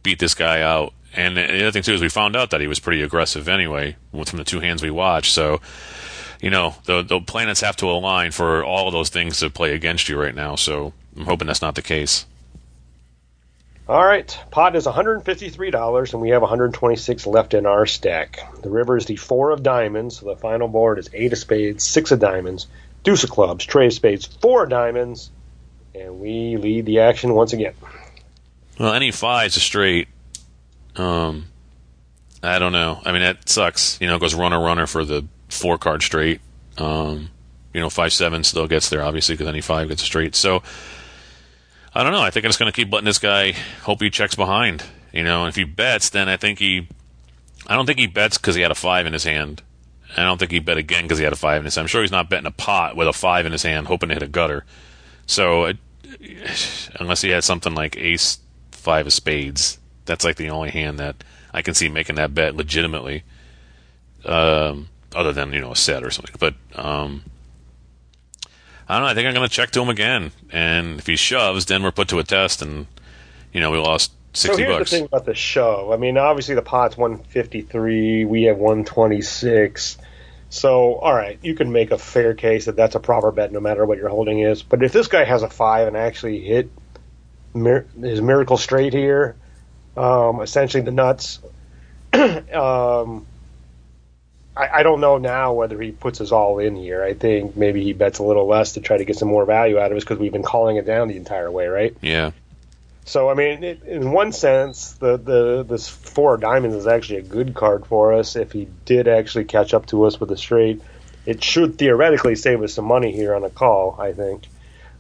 beat 0.04 0.20
this 0.20 0.34
guy 0.34 0.62
out." 0.62 0.94
And 1.14 1.38
the 1.38 1.44
other 1.62 1.72
thing 1.72 1.84
too 1.84 1.94
is 1.94 2.02
we 2.02 2.10
found 2.10 2.36
out 2.36 2.50
that 2.50 2.60
he 2.62 2.68
was 2.68 2.80
pretty 2.80 3.02
aggressive 3.02 3.48
anyway 3.48 3.96
from 4.12 4.38
the 4.38 4.44
two 4.44 4.60
hands 4.60 4.82
we 4.84 4.92
watched. 4.92 5.32
So, 5.34 5.62
you 6.46 6.52
know, 6.52 6.76
the 6.86 7.02
the 7.02 7.20
planets 7.20 7.62
have 7.62 7.76
to 7.78 7.88
align 7.88 8.30
for 8.30 8.64
all 8.64 8.86
of 8.86 8.94
those 8.94 9.10
things 9.10 9.40
to 9.40 9.50
play 9.50 9.74
against 9.74 10.08
you 10.08 10.22
right 10.22 10.36
now. 10.36 10.56
So 10.56 10.94
I'm 11.18 11.26
hoping 11.26 11.48
that's 11.48 11.64
not 11.64 11.74
the 11.74 11.82
case. 11.82 12.28
All 13.90 14.06
right, 14.06 14.40
pot 14.52 14.76
is 14.76 14.86
$153, 14.86 16.14
and 16.14 16.22
we 16.22 16.30
have 16.30 16.42
126 16.44 17.28
left 17.28 17.56
in 17.56 17.66
our 17.66 17.88
stack. 17.88 18.40
The 18.62 18.70
river 18.70 18.96
is 18.96 19.08
the 19.08 19.16
four 19.16 19.50
of 19.50 19.64
diamonds, 19.64 20.20
so 20.20 20.28
the 20.28 20.36
final 20.36 20.68
board 20.68 21.00
is 21.00 21.10
eight 21.14 21.34
of 21.34 21.40
spades, 21.40 21.84
six 21.84 22.12
of 22.12 22.20
diamonds, 22.20 22.68
deuce 23.04 23.24
of 23.24 23.32
clubs, 23.32 23.66
trey 23.66 23.88
of 23.88 23.94
spades, 23.94 24.26
four 24.28 24.66
of 24.66 24.70
diamonds, 24.70 25.32
and 25.96 26.20
we 26.20 26.58
lead 26.58 26.86
the 26.86 27.00
action 27.00 27.34
once 27.34 27.54
again. 27.54 27.74
Well, 28.80 28.94
any 28.94 29.10
five's 29.10 29.58
a 29.58 29.60
straight. 29.60 30.10
Um, 30.96 31.46
I 32.44 32.60
don't 32.60 32.72
know. 32.72 33.02
I 33.04 33.14
mean, 33.14 33.22
that 33.22 33.50
sucks. 33.50 34.00
You 34.00 34.08
know, 34.08 34.16
it 34.16 34.20
goes 34.20 34.36
runner 34.36 34.60
runner 34.60 34.86
for 34.86 35.06
the 35.06 35.26
four 35.50 35.78
card 35.78 36.04
straight. 36.04 36.42
Um, 36.78 37.30
you 37.74 37.82
know, 37.82 37.90
five 37.90 38.14
seven 38.14 38.44
still 38.44 38.68
gets 38.68 38.90
there 38.90 39.04
obviously 39.04 39.36
because 39.36 39.48
any 39.48 39.62
five 39.62 39.90
gets 39.90 40.02
a 40.02 40.06
straight. 40.06 40.36
So 40.36 40.64
I 41.94 42.04
don't 42.04 42.12
know. 42.12 42.22
I 42.22 42.30
think 42.30 42.46
I'm 42.46 42.50
just 42.50 42.60
going 42.60 42.72
to 42.72 42.76
keep 42.76 42.92
letting 42.92 43.06
this 43.06 43.20
guy 43.20 43.54
hope 43.84 44.02
he 44.02 44.10
checks 44.10 44.36
behind. 44.36 44.84
You 45.14 45.24
know, 45.24 45.46
if 45.46 45.56
he 45.56 45.64
bets, 45.64 46.10
then 46.10 46.28
I 46.28 46.36
think 46.36 46.60
he. 46.60 46.90
I 47.68 47.76
don't 47.76 47.86
think 47.86 48.00
he 48.00 48.08
bets 48.08 48.38
because 48.38 48.56
he 48.56 48.62
had 48.62 48.72
a 48.72 48.76
five 48.76 49.06
in 49.06 49.14
his 49.14 49.24
hand. 49.24 49.62
I 50.18 50.24
don't 50.24 50.38
think 50.38 50.52
he 50.52 50.60
bet 50.60 50.78
again 50.78 51.04
because 51.04 51.18
he 51.18 51.24
had 51.24 51.34
a 51.34 51.38
five 51.38 51.60
in 51.60 51.66
his 51.66 51.76
hand. 51.76 51.84
I'm 51.84 51.88
sure 51.88 52.02
he's 52.02 52.12
not 52.12 52.30
betting 52.30 52.46
a 52.46 52.52
pot 52.52 52.96
with 52.96 53.08
a 53.08 53.14
five 53.14 53.46
in 53.46 53.54
his 53.54 53.64
hand, 53.64 53.88
hoping 53.88 54.10
to 54.10 54.16
hit 54.16 54.24
a 54.24 54.28
gutter. 54.28 54.66
So, 55.26 55.66
it, 55.66 55.78
unless 57.00 57.22
he 57.22 57.30
had 57.30 57.44
something 57.44 57.74
like 57.74 57.98
ace 57.98 58.40
five 58.72 59.08
of 59.08 59.14
spades, 59.14 59.80
that's 60.04 60.26
like 60.26 60.36
the 60.36 60.50
only 60.50 60.70
hand 60.70 61.00
that 61.00 61.24
I 61.54 61.62
can 61.62 61.74
see 61.74 61.88
making 61.88 62.18
that 62.18 62.34
bet 62.34 62.56
legitimately. 62.56 63.24
Um, 64.26 64.90
other 65.16 65.32
than 65.34 65.54
you 65.54 65.62
know 65.62 65.72
a 65.72 65.76
set 65.76 66.04
or 66.04 66.12
something, 66.12 66.36
but 66.40 66.54
um, 66.76 67.24
I 68.88 68.96
don't 68.96 69.04
know. 69.04 69.10
I 69.10 69.14
think 69.16 69.28
I'm 69.28 69.34
going 69.34 69.48
to 69.48 69.54
check 69.54 69.72
to 69.72 69.82
him 69.82 69.90
again, 69.90 70.32
and 70.52 71.00
if 71.00 71.08
he 71.08 71.16
shoves, 71.16 71.66
then 71.66 71.82
we're 71.84 71.92
put 71.92 72.08
to 72.10 72.20
a 72.20 72.24
test, 72.24 72.62
and 72.62 72.86
you 73.54 73.60
know 73.62 73.72
we 73.72 73.78
lost 73.78 74.12
sixty 74.34 74.64
So 74.64 74.68
here's 74.68 74.78
bucks. 74.80 74.92
the 74.92 74.98
thing 74.98 75.06
about 75.06 75.26
the 75.26 75.34
show. 75.36 75.92
I 75.94 75.98
mean, 75.98 76.18
obviously 76.18 76.56
the 76.56 76.62
pot's 76.62 76.96
153, 76.98 78.26
we 78.26 78.44
have 78.44 78.58
126. 78.58 79.98
So, 80.50 80.96
all 80.96 81.14
right, 81.14 81.40
you 81.42 81.56
can 81.56 81.72
make 81.72 81.92
a 81.92 81.98
fair 81.98 82.34
case 82.34 82.66
that 82.66 82.76
that's 82.76 82.96
a 82.96 83.00
proper 83.00 83.32
bet 83.32 83.52
no 83.52 83.60
matter 83.60 83.86
what 83.86 83.98
your 83.98 84.10
holding 84.10 84.40
is. 84.40 84.62
But 84.64 84.84
if 84.84 84.94
this 84.94 85.08
guy 85.08 85.24
has 85.26 85.42
a 85.42 85.50
five 85.50 85.88
and 85.88 85.98
actually 85.98 86.42
hit 86.42 86.70
mir- 87.54 87.88
his 88.00 88.22
miracle 88.22 88.56
straight 88.58 88.94
here, 88.94 89.36
um, 89.98 90.42
essentially 90.42 90.84
the 90.84 90.92
nuts, 90.92 91.40
um, 92.14 93.26
I, 94.56 94.80
I 94.80 94.84
don't 94.84 95.02
know 95.02 95.18
now 95.18 95.54
whether 95.54 95.80
he 95.82 95.92
puts 95.92 96.22
us 96.22 96.32
all 96.32 96.60
in 96.60 96.76
here. 96.76 97.04
I 97.04 97.14
think 97.14 97.56
maybe 97.58 97.84
he 97.84 97.94
bets 97.94 98.20
a 98.20 98.24
little 98.24 98.48
less 98.48 98.74
to 98.74 98.82
try 98.82 98.98
to 98.98 99.06
get 99.06 99.18
some 99.18 99.28
more 99.28 99.46
value 99.46 99.80
out 99.80 99.92
of 99.92 99.98
us 99.98 100.04
because 100.04 100.18
we've 100.18 100.32
been 100.32 100.44
calling 100.44 100.78
it 100.78 100.86
down 100.86 101.08
the 101.08 101.18
entire 101.18 101.52
way, 101.52 101.68
right? 101.68 101.96
Yeah, 102.02 102.32
So 103.06 103.30
I 103.30 103.34
mean, 103.34 103.64
it, 103.64 103.84
in 103.84 104.12
one 104.12 104.32
sense, 104.32 104.94
the 104.94 105.18
the 105.18 105.64
this 105.64 105.88
four 105.90 106.36
of 106.36 106.42
diamonds 106.42 106.76
is 106.76 106.88
actually 106.88 107.20
a 107.20 107.24
good 107.24 107.54
card 107.54 107.86
for 107.86 108.14
us. 108.14 108.36
If 108.36 108.52
he 108.52 108.68
did 108.86 109.08
actually 109.08 109.46
catch 109.46 109.74
up 109.74 109.88
to 109.88 110.06
us 110.06 110.20
with 110.20 110.32
a 110.32 110.38
straight, 110.38 110.82
it 111.26 111.44
should 111.44 111.78
theoretically 111.78 112.36
save 112.36 112.62
us 112.64 112.74
some 112.74 112.86
money 112.86 113.12
here 113.12 113.36
on 113.36 113.44
a 113.44 113.50
call. 113.50 113.98
I 114.00 114.14
think. 114.14 114.48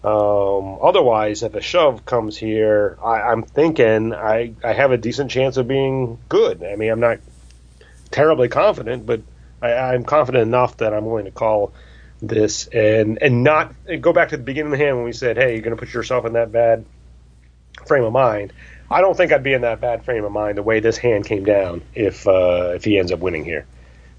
Um, 0.04 0.78
otherwise, 0.84 1.42
if 1.42 1.56
a 1.56 1.62
shove 1.62 2.06
comes 2.06 2.38
here, 2.38 2.96
I, 3.04 3.22
I'm 3.22 3.42
thinking 3.42 4.14
I, 4.14 4.54
I 4.64 4.74
have 4.74 4.92
a 4.92 4.98
decent 4.98 5.32
chance 5.32 5.58
of 5.58 5.68
being 5.68 6.20
good. 6.30 6.64
I 6.64 6.76
mean, 6.76 6.92
I'm 6.92 7.00
not 7.00 7.18
terribly 8.12 8.48
confident, 8.48 9.08
but 9.08 9.22
I, 9.72 9.94
I'm 9.94 10.04
confident 10.04 10.44
enough 10.44 10.78
that 10.78 10.94
I'm 10.94 11.06
willing 11.06 11.26
to 11.26 11.32
call 11.32 11.74
this 12.22 12.68
and 12.68 13.22
and 13.22 13.44
not 13.44 13.74
and 13.88 14.02
go 14.02 14.14
back 14.14 14.30
to 14.30 14.38
the 14.38 14.44
beginning 14.44 14.72
of 14.72 14.80
the 14.80 14.84
hand 14.84 14.98
when 14.98 15.06
we 15.06 15.14
said, 15.14 15.38
"Hey, 15.38 15.54
you're 15.54 15.62
going 15.62 15.76
to 15.76 15.80
put 15.80 15.94
yourself 15.94 16.26
in 16.26 16.34
that 16.34 16.52
bad 16.52 16.86
frame 17.86 18.04
of 18.04 18.14
mind." 18.14 18.54
I 18.90 19.02
don't 19.02 19.18
think 19.18 19.32
I'd 19.32 19.44
be 19.44 19.54
in 19.54 19.62
that 19.62 19.82
bad 19.82 20.06
frame 20.06 20.24
of 20.24 20.32
mind 20.32 20.58
the 20.58 20.64
way 20.64 20.80
this 20.80 20.98
hand 20.98 21.26
came 21.26 21.44
down 21.44 21.82
if 21.94 22.28
uh, 22.28 22.74
if 22.76 22.84
he 22.84 22.98
ends 23.00 23.12
up 23.12 23.20
winning 23.20 23.44
here. 23.44 23.66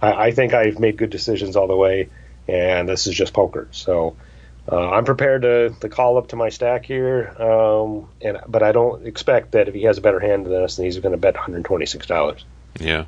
I, 0.03 0.27
I 0.27 0.31
think 0.33 0.55
I've 0.55 0.79
made 0.79 0.97
good 0.97 1.11
decisions 1.11 1.57
all 1.57 1.69
the 1.69 1.77
way, 1.77 2.09
and 2.49 2.89
this 2.89 3.07
is 3.07 3.15
just 3.15 3.33
poker. 3.33 3.69
So 3.71 4.17
uh, 4.71 4.91
I'm 4.91 5.05
prepared 5.05 5.43
to, 5.43 5.71
to 5.81 5.89
call 5.89 6.19
up 6.19 6.29
to 6.29 6.37
my 6.37 6.49
stack 6.49 6.85
here, 6.85 7.29
um, 7.41 8.09
and 8.21 8.39
but 8.49 8.63
I 8.63 8.73
don't 8.73 9.07
expect 9.07 9.53
that 9.53 9.69
if 9.69 9.75
he 9.75 9.85
has 9.85 9.99
a 9.99 10.01
better 10.01 10.21
hand 10.21 10.47
than 10.47 10.63
us, 10.63 10.77
then 10.77 10.87
he's 10.87 10.99
going 10.99 11.13
to 11.13 11.19
bet 11.19 11.35
126 11.35 12.07
dollars. 12.07 12.45
Yeah. 12.81 13.07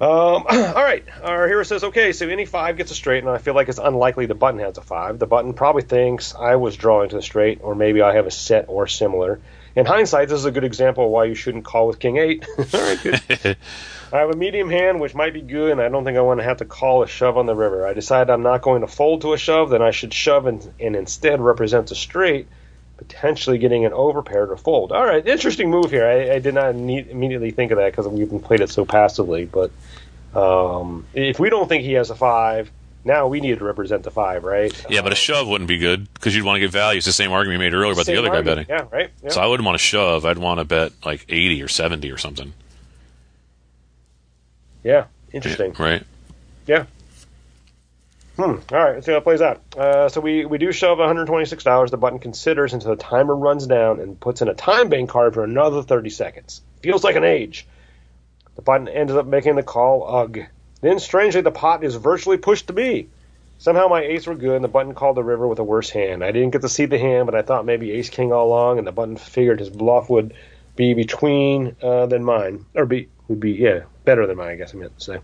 Um, 0.00 0.08
all 0.48 0.84
right, 0.84 1.04
our 1.22 1.48
hero 1.48 1.64
says, 1.64 1.82
okay, 1.84 2.12
so 2.12 2.28
any 2.28 2.44
five 2.44 2.76
gets 2.76 2.90
a 2.92 2.94
straight, 2.94 3.24
and 3.24 3.30
I 3.30 3.38
feel 3.38 3.54
like 3.54 3.68
it's 3.68 3.78
unlikely 3.78 4.26
the 4.26 4.34
button 4.34 4.60
has 4.60 4.78
a 4.78 4.82
five. 4.82 5.18
The 5.18 5.26
button 5.26 5.54
probably 5.54 5.82
thinks 5.82 6.34
I 6.34 6.56
was 6.56 6.76
drawing 6.76 7.08
to 7.10 7.16
the 7.16 7.22
straight, 7.22 7.60
or 7.62 7.74
maybe 7.74 8.00
I 8.00 8.14
have 8.14 8.26
a 8.26 8.30
set 8.30 8.66
or 8.68 8.86
similar. 8.86 9.40
In 9.74 9.86
hindsight, 9.86 10.28
this 10.28 10.38
is 10.38 10.44
a 10.44 10.50
good 10.50 10.64
example 10.64 11.04
of 11.04 11.10
why 11.10 11.24
you 11.24 11.34
shouldn't 11.34 11.64
call 11.64 11.88
with 11.88 11.98
king 11.98 12.16
eight. 12.16 12.46
all 12.58 12.80
right, 12.80 13.02
good. 13.02 13.56
I 14.12 14.18
have 14.18 14.30
a 14.30 14.36
medium 14.36 14.70
hand, 14.70 15.00
which 15.00 15.14
might 15.14 15.34
be 15.34 15.42
good, 15.42 15.72
and 15.72 15.80
I 15.80 15.88
don't 15.88 16.04
think 16.04 16.16
I 16.16 16.22
want 16.22 16.40
to 16.40 16.44
have 16.44 16.58
to 16.58 16.64
call 16.64 17.02
a 17.02 17.08
shove 17.08 17.36
on 17.36 17.46
the 17.46 17.54
river. 17.54 17.86
I 17.86 17.92
decide 17.92 18.30
I'm 18.30 18.42
not 18.42 18.62
going 18.62 18.80
to 18.80 18.86
fold 18.86 19.22
to 19.22 19.34
a 19.34 19.38
shove, 19.38 19.70
then 19.70 19.82
I 19.82 19.90
should 19.90 20.14
shove 20.14 20.46
and, 20.46 20.72
and 20.80 20.96
instead 20.96 21.40
represent 21.40 21.90
a 21.90 21.94
straight, 21.94 22.48
potentially 22.98 23.58
getting 23.58 23.86
an 23.86 23.92
overpair 23.92 24.48
to 24.50 24.56
fold. 24.56 24.92
All 24.92 25.06
right, 25.06 25.26
interesting 25.26 25.70
move 25.70 25.90
here. 25.90 26.04
I, 26.04 26.34
I 26.34 26.38
did 26.40 26.54
not 26.54 26.74
need, 26.74 27.06
immediately 27.08 27.52
think 27.52 27.70
of 27.70 27.78
that 27.78 27.92
because 27.92 28.06
we've 28.06 28.28
been 28.28 28.40
played 28.40 28.60
it 28.60 28.68
so 28.68 28.84
passively. 28.84 29.46
But 29.46 29.70
um, 30.34 31.06
if 31.14 31.40
we 31.40 31.48
don't 31.48 31.68
think 31.68 31.84
he 31.84 31.92
has 31.94 32.10
a 32.10 32.14
five, 32.14 32.70
now 33.04 33.28
we 33.28 33.40
need 33.40 33.58
to 33.58 33.64
represent 33.64 34.02
the 34.02 34.10
five, 34.10 34.44
right? 34.44 34.72
Yeah, 34.90 35.02
but 35.02 35.12
a 35.12 35.16
shove 35.16 35.48
wouldn't 35.48 35.68
be 35.68 35.78
good 35.78 36.12
because 36.12 36.34
you'd 36.36 36.44
want 36.44 36.56
to 36.56 36.60
get 36.60 36.70
value. 36.70 36.98
It's 36.98 37.06
the 37.06 37.12
same 37.12 37.30
argument 37.32 37.60
you 37.60 37.66
made 37.66 37.74
earlier 37.74 37.92
about 37.92 38.06
the 38.06 38.18
other 38.18 38.30
guy 38.30 38.42
betting. 38.42 38.66
Yeah, 38.68 38.86
right. 38.90 39.10
Yeah. 39.22 39.30
So 39.30 39.40
I 39.40 39.46
wouldn't 39.46 39.64
want 39.64 39.78
to 39.78 39.82
shove. 39.84 40.26
I'd 40.26 40.38
want 40.38 40.58
to 40.58 40.64
bet 40.64 40.92
like 41.04 41.24
80 41.28 41.62
or 41.62 41.68
70 41.68 42.10
or 42.10 42.18
something. 42.18 42.52
yeah, 44.82 45.06
interesting. 45.32 45.72
Right? 45.78 46.02
Yeah. 46.66 46.86
Hmm. 48.38 48.44
All 48.72 48.78
right. 48.78 48.94
Let's 48.94 49.06
see 49.06 49.10
how 49.10 49.18
it 49.18 49.24
plays 49.24 49.42
out. 49.42 49.60
Uh, 49.76 50.08
so 50.08 50.20
we, 50.20 50.44
we 50.44 50.58
do 50.58 50.70
shove 50.70 50.98
$126. 50.98 51.90
The 51.90 51.96
button 51.96 52.20
considers 52.20 52.72
until 52.72 52.90
the 52.90 53.02
timer 53.02 53.34
runs 53.34 53.66
down 53.66 53.98
and 53.98 54.18
puts 54.18 54.42
in 54.42 54.48
a 54.48 54.54
time 54.54 54.88
bank 54.88 55.10
card 55.10 55.34
for 55.34 55.42
another 55.42 55.82
30 55.82 56.10
seconds. 56.10 56.62
Feels 56.80 57.02
like 57.02 57.16
an 57.16 57.24
age. 57.24 57.66
The 58.54 58.62
button 58.62 58.86
ends 58.86 59.12
up 59.12 59.26
making 59.26 59.56
the 59.56 59.64
call. 59.64 60.06
Ugh. 60.08 60.38
Then, 60.80 61.00
strangely, 61.00 61.40
the 61.40 61.50
pot 61.50 61.82
is 61.82 61.96
virtually 61.96 62.36
pushed 62.36 62.68
to 62.68 62.72
me. 62.72 63.08
Somehow 63.58 63.88
my 63.88 64.02
ace 64.02 64.28
were 64.28 64.36
good, 64.36 64.54
and 64.54 64.64
the 64.64 64.68
button 64.68 64.94
called 64.94 65.16
the 65.16 65.24
river 65.24 65.48
with 65.48 65.58
a 65.58 65.64
worse 65.64 65.90
hand. 65.90 66.22
I 66.22 66.30
didn't 66.30 66.50
get 66.50 66.62
to 66.62 66.68
see 66.68 66.86
the 66.86 66.98
hand, 66.98 67.26
but 67.26 67.34
I 67.34 67.42
thought 67.42 67.66
maybe 67.66 67.90
ace 67.90 68.08
king 68.08 68.32
all 68.32 68.46
along, 68.46 68.78
and 68.78 68.86
the 68.86 68.92
button 68.92 69.16
figured 69.16 69.58
his 69.58 69.70
bluff 69.70 70.08
would 70.08 70.34
be 70.76 70.94
between 70.94 71.74
uh, 71.82 72.06
than 72.06 72.22
mine, 72.22 72.66
or 72.76 72.86
be 72.86 73.08
would 73.26 73.40
be 73.40 73.52
yeah 73.52 73.80
better 74.04 74.28
than 74.28 74.36
mine. 74.36 74.50
I 74.50 74.54
guess 74.54 74.76
I 74.76 74.78
meant 74.78 74.96
to 74.96 75.04
say. 75.04 75.18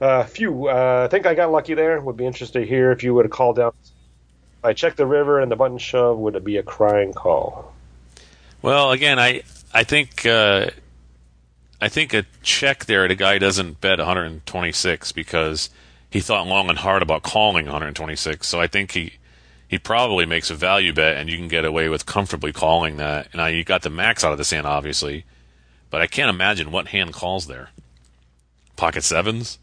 Uh, 0.00 0.24
phew, 0.24 0.68
uh, 0.68 1.04
I 1.04 1.08
think 1.08 1.26
I 1.26 1.34
got 1.34 1.50
lucky 1.50 1.74
there. 1.74 2.00
Would 2.00 2.16
be 2.16 2.26
interested 2.26 2.60
to 2.60 2.66
hear 2.66 2.92
if 2.92 3.02
you 3.02 3.14
would 3.14 3.24
have 3.24 3.32
called 3.32 3.56
down. 3.56 3.72
I 4.62 4.72
checked 4.72 4.96
the 4.96 5.06
river 5.06 5.40
and 5.40 5.50
the 5.50 5.56
button 5.56 5.78
shove, 5.78 6.18
would 6.18 6.34
it 6.34 6.44
be 6.44 6.56
a 6.56 6.62
crying 6.62 7.12
call? 7.12 7.72
Well, 8.62 8.90
again, 8.90 9.18
I 9.18 9.42
I 9.72 9.84
think 9.84 10.26
uh, 10.26 10.70
I 11.80 11.88
think 11.88 12.12
a 12.14 12.24
check 12.42 12.86
there. 12.86 13.06
The 13.06 13.14
guy 13.14 13.38
doesn't 13.38 13.80
bet 13.80 13.98
126 13.98 15.12
because 15.12 15.70
he 16.10 16.20
thought 16.20 16.46
long 16.46 16.68
and 16.68 16.78
hard 16.78 17.02
about 17.02 17.22
calling 17.22 17.66
126. 17.66 18.46
So 18.46 18.60
I 18.60 18.66
think 18.66 18.92
he 18.92 19.12
he 19.68 19.78
probably 19.78 20.26
makes 20.26 20.50
a 20.50 20.54
value 20.54 20.92
bet, 20.92 21.16
and 21.16 21.28
you 21.28 21.36
can 21.36 21.48
get 21.48 21.64
away 21.64 21.88
with 21.88 22.06
comfortably 22.06 22.52
calling 22.52 22.96
that. 22.96 23.34
Now 23.34 23.46
you 23.46 23.64
got 23.64 23.82
the 23.82 23.90
max 23.90 24.24
out 24.24 24.32
of 24.32 24.38
this 24.38 24.50
hand, 24.50 24.66
obviously, 24.66 25.24
but 25.90 26.00
I 26.00 26.06
can't 26.06 26.30
imagine 26.30 26.70
what 26.70 26.88
hand 26.88 27.12
calls 27.12 27.46
there. 27.46 27.70
Pocket 28.76 29.02
sevens. 29.02 29.58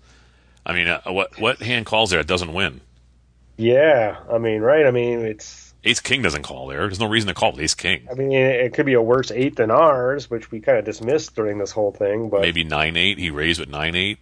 I 0.65 0.73
mean, 0.73 0.87
uh, 0.87 1.01
what 1.07 1.39
what 1.39 1.61
hand 1.61 1.85
calls 1.85 2.09
there 2.09 2.19
that 2.19 2.27
doesn't 2.27 2.53
win? 2.53 2.81
Yeah, 3.57 4.17
I 4.31 4.37
mean, 4.37 4.61
right? 4.61 4.85
I 4.85 4.91
mean, 4.91 5.19
it's. 5.19 5.73
Ace 5.85 5.99
king 5.99 6.21
doesn't 6.21 6.43
call 6.43 6.67
there. 6.67 6.79
There's 6.81 6.99
no 6.99 7.09
reason 7.09 7.27
to 7.27 7.33
call 7.33 7.51
with 7.51 7.59
ace 7.59 7.73
king. 7.73 8.07
I 8.09 8.13
mean, 8.13 8.31
it 8.31 8.73
could 8.73 8.85
be 8.85 8.93
a 8.93 9.01
worse 9.01 9.31
eight 9.31 9.57
than 9.57 9.69
ours, 9.69 10.29
which 10.29 10.49
we 10.49 10.61
kind 10.61 10.77
of 10.77 10.85
dismissed 10.85 11.35
during 11.35 11.57
this 11.57 11.71
whole 11.71 11.91
thing. 11.91 12.29
But 12.29 12.41
Maybe 12.41 12.63
nine 12.63 12.95
eight. 12.95 13.17
He 13.19 13.29
raised 13.31 13.59
with 13.59 13.69
nine 13.69 13.93
eight. 13.95 14.19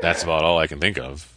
That's 0.00 0.24
about 0.24 0.42
all 0.42 0.58
I 0.58 0.66
can 0.66 0.80
think 0.80 0.98
of. 0.98 1.32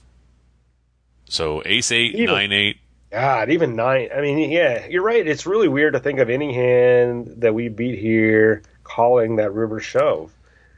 So 1.29 1.61
ace 1.65 1.91
eight, 1.91 2.15
Even- 2.15 2.33
nine 2.35 2.51
eight. 2.51 2.77
God, 3.11 3.49
even 3.49 3.75
nine. 3.75 4.07
I 4.15 4.21
mean, 4.21 4.49
yeah, 4.49 4.87
you're 4.87 5.03
right. 5.03 5.27
It's 5.27 5.45
really 5.45 5.67
weird 5.67 5.93
to 5.93 5.99
think 5.99 6.19
of 6.19 6.29
any 6.29 6.53
hand 6.53 7.33
that 7.39 7.53
we 7.53 7.67
beat 7.67 7.99
here 7.99 8.63
calling 8.85 9.35
that 9.35 9.53
river 9.53 9.81
shove. 9.81 10.31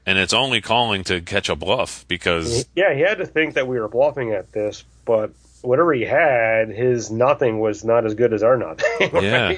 And 0.05 0.17
it's 0.17 0.33
only 0.33 0.61
calling 0.61 1.03
to 1.05 1.21
catch 1.21 1.49
a 1.49 1.55
bluff 1.55 2.05
because 2.07 2.65
Yeah, 2.75 2.93
he 2.93 3.01
had 3.01 3.19
to 3.19 3.25
think 3.25 3.55
that 3.55 3.67
we 3.67 3.79
were 3.79 3.87
bluffing 3.87 4.31
at 4.31 4.51
this, 4.51 4.83
but 5.05 5.31
whatever 5.61 5.93
he 5.93 6.03
had, 6.03 6.69
his 6.69 7.09
nothing 7.09 7.59
was 7.59 7.83
not 7.83 8.05
as 8.05 8.13
good 8.15 8.33
as 8.33 8.43
our 8.43 8.57
nothing. 8.57 8.85
right? 9.13 9.23
yeah, 9.23 9.57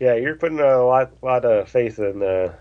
Yeah, 0.00 0.14
you're 0.14 0.36
putting 0.36 0.60
a 0.60 0.84
lot, 0.84 1.12
lot 1.22 1.44
of 1.44 1.68
faith 1.68 1.98
in 1.98 2.22
uh, 2.22 2.52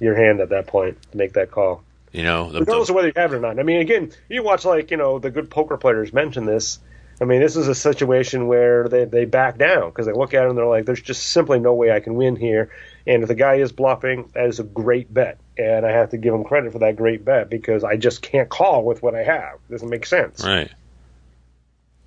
your 0.00 0.14
hand 0.14 0.40
at 0.40 0.50
that 0.50 0.66
point 0.66 1.00
to 1.10 1.16
make 1.16 1.34
that 1.34 1.50
call. 1.50 1.82
you 2.12 2.22
know, 2.22 2.50
the, 2.50 2.60
regardless 2.60 2.88
the, 2.88 2.92
of 2.92 2.96
whether 2.96 3.08
you 3.08 3.14
have 3.16 3.32
it 3.32 3.36
or 3.36 3.40
not. 3.40 3.58
I 3.58 3.62
mean, 3.62 3.80
again, 3.80 4.12
you 4.28 4.42
watch 4.42 4.64
like 4.64 4.90
you 4.90 4.96
know 4.96 5.18
the 5.18 5.30
good 5.30 5.50
poker 5.50 5.76
players 5.76 6.12
mention 6.12 6.46
this. 6.46 6.78
I 7.20 7.24
mean, 7.24 7.40
this 7.40 7.56
is 7.56 7.68
a 7.68 7.74
situation 7.74 8.46
where 8.46 8.88
they 8.88 9.04
they 9.04 9.24
back 9.24 9.58
down 9.58 9.88
because 9.90 10.06
they 10.06 10.12
look 10.12 10.34
at 10.34 10.44
it 10.44 10.48
and 10.48 10.58
they're 10.58 10.66
like, 10.66 10.84
"There's 10.84 11.00
just 11.00 11.22
simply 11.28 11.58
no 11.58 11.74
way 11.74 11.90
I 11.90 12.00
can 12.00 12.14
win 12.14 12.36
here." 12.36 12.70
And 13.06 13.22
if 13.22 13.28
the 13.28 13.34
guy 13.34 13.56
is 13.56 13.72
bluffing, 13.72 14.30
that 14.34 14.46
is 14.46 14.60
a 14.60 14.64
great 14.64 15.12
bet, 15.12 15.38
and 15.58 15.86
I 15.86 15.92
have 15.92 16.10
to 16.10 16.16
give 16.16 16.34
him 16.34 16.44
credit 16.44 16.72
for 16.72 16.78
that 16.80 16.96
great 16.96 17.24
bet 17.24 17.48
because 17.48 17.84
I 17.84 17.96
just 17.96 18.22
can't 18.22 18.48
call 18.48 18.84
with 18.84 19.02
what 19.02 19.14
I 19.14 19.22
have. 19.22 19.58
doesn't 19.70 19.88
make 19.88 20.06
sense. 20.06 20.44
right. 20.44 20.70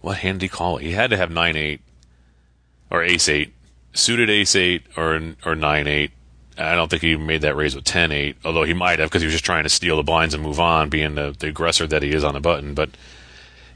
What 0.02 0.18
hand 0.18 0.40
did 0.40 0.46
he 0.46 0.50
call? 0.50 0.78
He 0.78 0.92
had 0.92 1.10
to 1.10 1.18
have 1.18 1.30
nine 1.32 1.58
eight 1.58 1.82
or 2.90 3.04
ace 3.04 3.28
eight, 3.28 3.54
suited 3.94 4.30
ace 4.30 4.56
eight 4.56 4.84
or 4.96 5.20
or 5.46 5.56
nine 5.56 5.88
eight. 5.88 6.12
I 6.58 6.76
don't 6.76 6.90
think 6.90 7.02
he 7.02 7.16
made 7.16 7.42
that 7.42 7.56
raise 7.56 7.76
with 7.76 7.84
ten 7.84 8.12
eight, 8.12 8.38
although 8.46 8.64
he 8.64 8.74
might 8.74 9.00
have 9.00 9.10
because 9.10 9.22
he 9.22 9.26
was 9.26 9.34
just 9.34 9.46
trying 9.46 9.64
to 9.64 9.70
steal 9.70 9.98
the 9.98 10.04
blinds 10.04 10.34
and 10.34 10.44
move 10.44 10.60
on, 10.60 10.90
being 10.90 11.16
the, 11.16 11.36
the 11.38 11.48
aggressor 11.48 11.88
that 11.88 12.04
he 12.04 12.12
is 12.12 12.24
on 12.24 12.34
the 12.34 12.40
button. 12.40 12.74
But 12.74 12.92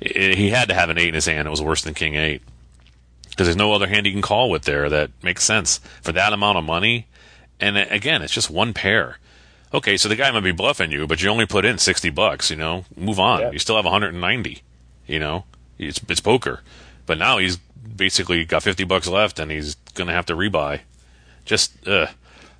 i 0.01 0.07
he 0.07 0.49
had 0.49 0.69
to 0.69 0.75
have 0.75 0.89
an 0.89 0.97
eight 0.97 1.09
in 1.09 1.13
his 1.13 1.25
hand. 1.25 1.47
It 1.47 1.51
was 1.51 1.61
worse 1.61 1.81
than 1.81 1.93
king 1.93 2.15
eight 2.15 2.41
because 3.29 3.47
there's 3.47 3.57
no 3.57 3.73
other 3.73 3.87
hand 3.87 4.05
he 4.05 4.11
can 4.11 4.21
call 4.21 4.49
with 4.49 4.63
there 4.63 4.89
that 4.89 5.11
makes 5.23 5.43
sense 5.43 5.79
for 6.01 6.11
that 6.11 6.33
amount 6.33 6.57
of 6.57 6.63
money. 6.63 7.07
And 7.59 7.77
uh, 7.77 7.85
again, 7.89 8.21
it's 8.21 8.33
just 8.33 8.49
one 8.49 8.73
pair. 8.73 9.17
Okay, 9.73 9.97
so 9.97 10.07
the 10.07 10.15
guy 10.15 10.29
might 10.31 10.41
be 10.41 10.51
bluffing 10.51 10.91
you, 10.91 11.07
but 11.07 11.21
you 11.21 11.29
only 11.29 11.45
put 11.45 11.65
in 11.65 11.77
sixty 11.77 12.09
bucks. 12.09 12.49
You 12.49 12.57
know, 12.57 12.85
move 12.95 13.19
on. 13.19 13.41
Yeah. 13.41 13.51
You 13.51 13.59
still 13.59 13.75
have 13.75 13.85
190. 13.85 14.61
You 15.07 15.19
know, 15.19 15.45
it's 15.77 15.99
it's 16.07 16.19
poker, 16.21 16.61
but 17.05 17.17
now 17.17 17.37
he's 17.39 17.57
basically 17.57 18.45
got 18.45 18.63
50 18.63 18.83
bucks 18.85 19.07
left, 19.07 19.39
and 19.39 19.51
he's 19.51 19.75
gonna 19.95 20.13
have 20.13 20.25
to 20.27 20.35
rebuy. 20.35 20.79
Just, 21.45 21.87
uh, 21.87 22.07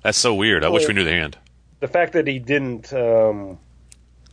that's 0.02 0.18
so 0.18 0.34
weird. 0.34 0.64
I 0.64 0.68
wish 0.68 0.86
we 0.86 0.92
knew 0.94 1.04
the 1.04 1.10
hand. 1.10 1.38
The 1.80 1.88
fact 1.88 2.12
that 2.12 2.26
he 2.26 2.38
didn't 2.38 2.92
um, 2.92 3.58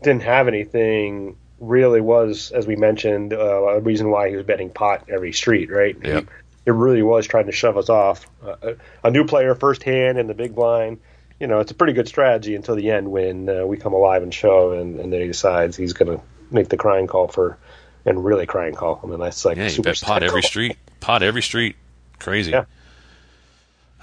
didn't 0.01 0.23
have 0.23 0.47
anything 0.47 1.37
really 1.59 2.01
was, 2.01 2.51
as 2.51 2.67
we 2.67 2.75
mentioned, 2.75 3.33
uh, 3.33 3.37
a 3.37 3.79
reason 3.79 4.09
why 4.09 4.29
he 4.29 4.35
was 4.35 4.45
betting 4.45 4.69
pot 4.69 5.05
every 5.09 5.31
street, 5.31 5.71
right? 5.71 5.95
Yep. 6.03 6.23
He, 6.23 6.29
it 6.65 6.71
really 6.71 7.01
was 7.01 7.27
trying 7.27 7.45
to 7.45 7.51
shove 7.51 7.77
us 7.77 7.89
off. 7.89 8.27
Uh, 8.45 8.73
a 9.03 9.11
new 9.11 9.25
player, 9.25 9.55
first 9.55 9.83
hand 9.83 10.17
in 10.17 10.27
the 10.27 10.33
big 10.33 10.53
blind. 10.53 10.99
You 11.41 11.47
know, 11.47 11.59
it's 11.59 11.71
a 11.71 11.73
pretty 11.73 11.93
good 11.93 12.07
strategy 12.07 12.53
until 12.53 12.75
the 12.75 12.91
end 12.91 13.09
when 13.09 13.49
uh, 13.49 13.65
we 13.65 13.75
come 13.75 13.93
alive 13.93 14.21
and 14.21 14.31
show, 14.31 14.73
and, 14.73 14.99
and 14.99 15.11
then 15.11 15.21
he 15.21 15.27
decides 15.27 15.75
he's 15.75 15.93
going 15.93 16.15
to 16.15 16.23
make 16.51 16.69
the 16.69 16.77
crying 16.77 17.07
call 17.07 17.29
for, 17.29 17.57
and 18.05 18.23
really 18.23 18.45
crying 18.45 18.75
call. 18.75 18.99
I 19.03 19.07
mean, 19.07 19.19
that's 19.19 19.43
like 19.43 19.57
Yeah, 19.57 19.67
you 19.69 19.81
bet 19.81 19.99
pot 20.01 20.21
every 20.21 20.43
street. 20.43 20.77
Pot 20.99 21.23
every 21.23 21.41
street. 21.41 21.77
Crazy. 22.19 22.51
Yeah. 22.51 22.65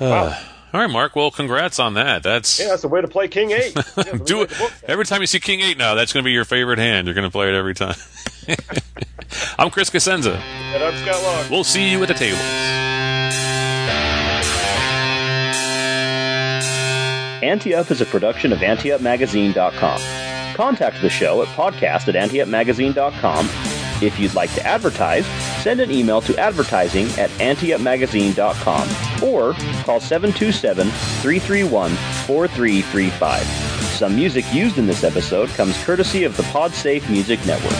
Uh, 0.01 0.36
All 0.72 0.80
right, 0.80 0.91
Mark. 0.91 1.14
Well, 1.14 1.30
congrats 1.30 1.78
on 1.78 1.95
that. 1.95 2.24
That's 2.24 2.59
Yeah, 2.59 2.70
that's 2.70 2.82
the 2.82 2.89
way 2.89 3.01
to 3.03 3.09
play 3.09 3.28
King 3.28 3.53
Eight. 3.53 3.72
Yeah, 3.97 4.16
do 4.24 4.43
it 4.43 4.51
to 4.51 4.59
book 4.59 4.72
that. 4.80 4.91
every 4.91 5.05
time 5.05 5.20
you 5.20 5.28
see 5.28 5.39
King 5.39 5.61
Eight. 5.61 5.78
Now 5.78 5.95
that's 5.95 6.12
going 6.12 6.24
to 6.24 6.26
be 6.26 6.32
your 6.32 6.45
favorite 6.45 6.80
hand. 6.80 7.07
You're 7.07 7.14
going 7.14 7.22
to 7.22 7.30
play 7.30 7.49
it 7.49 7.55
every 7.55 7.74
time. 7.74 7.95
I'm 9.59 9.70
Chris 9.70 9.91
Cosenza. 9.91 10.34
And 10.34 10.82
I'm 10.82 10.97
Scott 11.05 11.22
Long. 11.22 11.51
We'll 11.53 11.62
see 11.62 11.89
you 11.89 12.03
at 12.03 12.09
the 12.09 12.14
table. 12.14 12.78
Ante 17.43 17.74
Up 17.74 17.91
is 17.91 18.01
a 18.01 18.07
production 18.07 18.53
of 18.53 18.59
AnteUpMagazine.com. 18.61 20.55
Contact 20.55 21.01
the 21.01 21.11
show 21.11 21.43
at 21.43 21.49
podcast 21.49 22.09
at 22.09 22.14
AnteUpMagazine.com. 22.14 23.49
If 24.01 24.18
you'd 24.18 24.34
like 24.34 24.53
to 24.55 24.64
advertise, 24.66 25.26
send 25.62 25.80
an 25.80 25.91
email 25.91 26.20
to 26.22 26.36
advertising 26.39 27.07
at 27.18 27.30
anteupmagazine.com 27.39 28.89
or 29.22 29.53
call 29.84 30.01
727 30.01 30.89
331 30.89 31.91
4335. 32.26 33.45
Some 33.99 34.14
music 34.14 34.45
used 34.53 34.78
in 34.78 34.86
this 34.86 35.03
episode 35.05 35.49
comes 35.51 35.76
courtesy 35.84 36.24
of 36.24 36.36
the 36.36 36.45
PodSafe 36.45 37.09
Music 37.11 37.45
Network. 37.47 37.72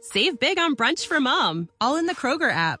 Save 0.00 0.40
big 0.40 0.58
on 0.58 0.74
brunch 0.74 1.06
for 1.06 1.20
mom, 1.20 1.68
all 1.80 1.96
in 1.96 2.06
the 2.06 2.16
Kroger 2.16 2.50
app. 2.50 2.80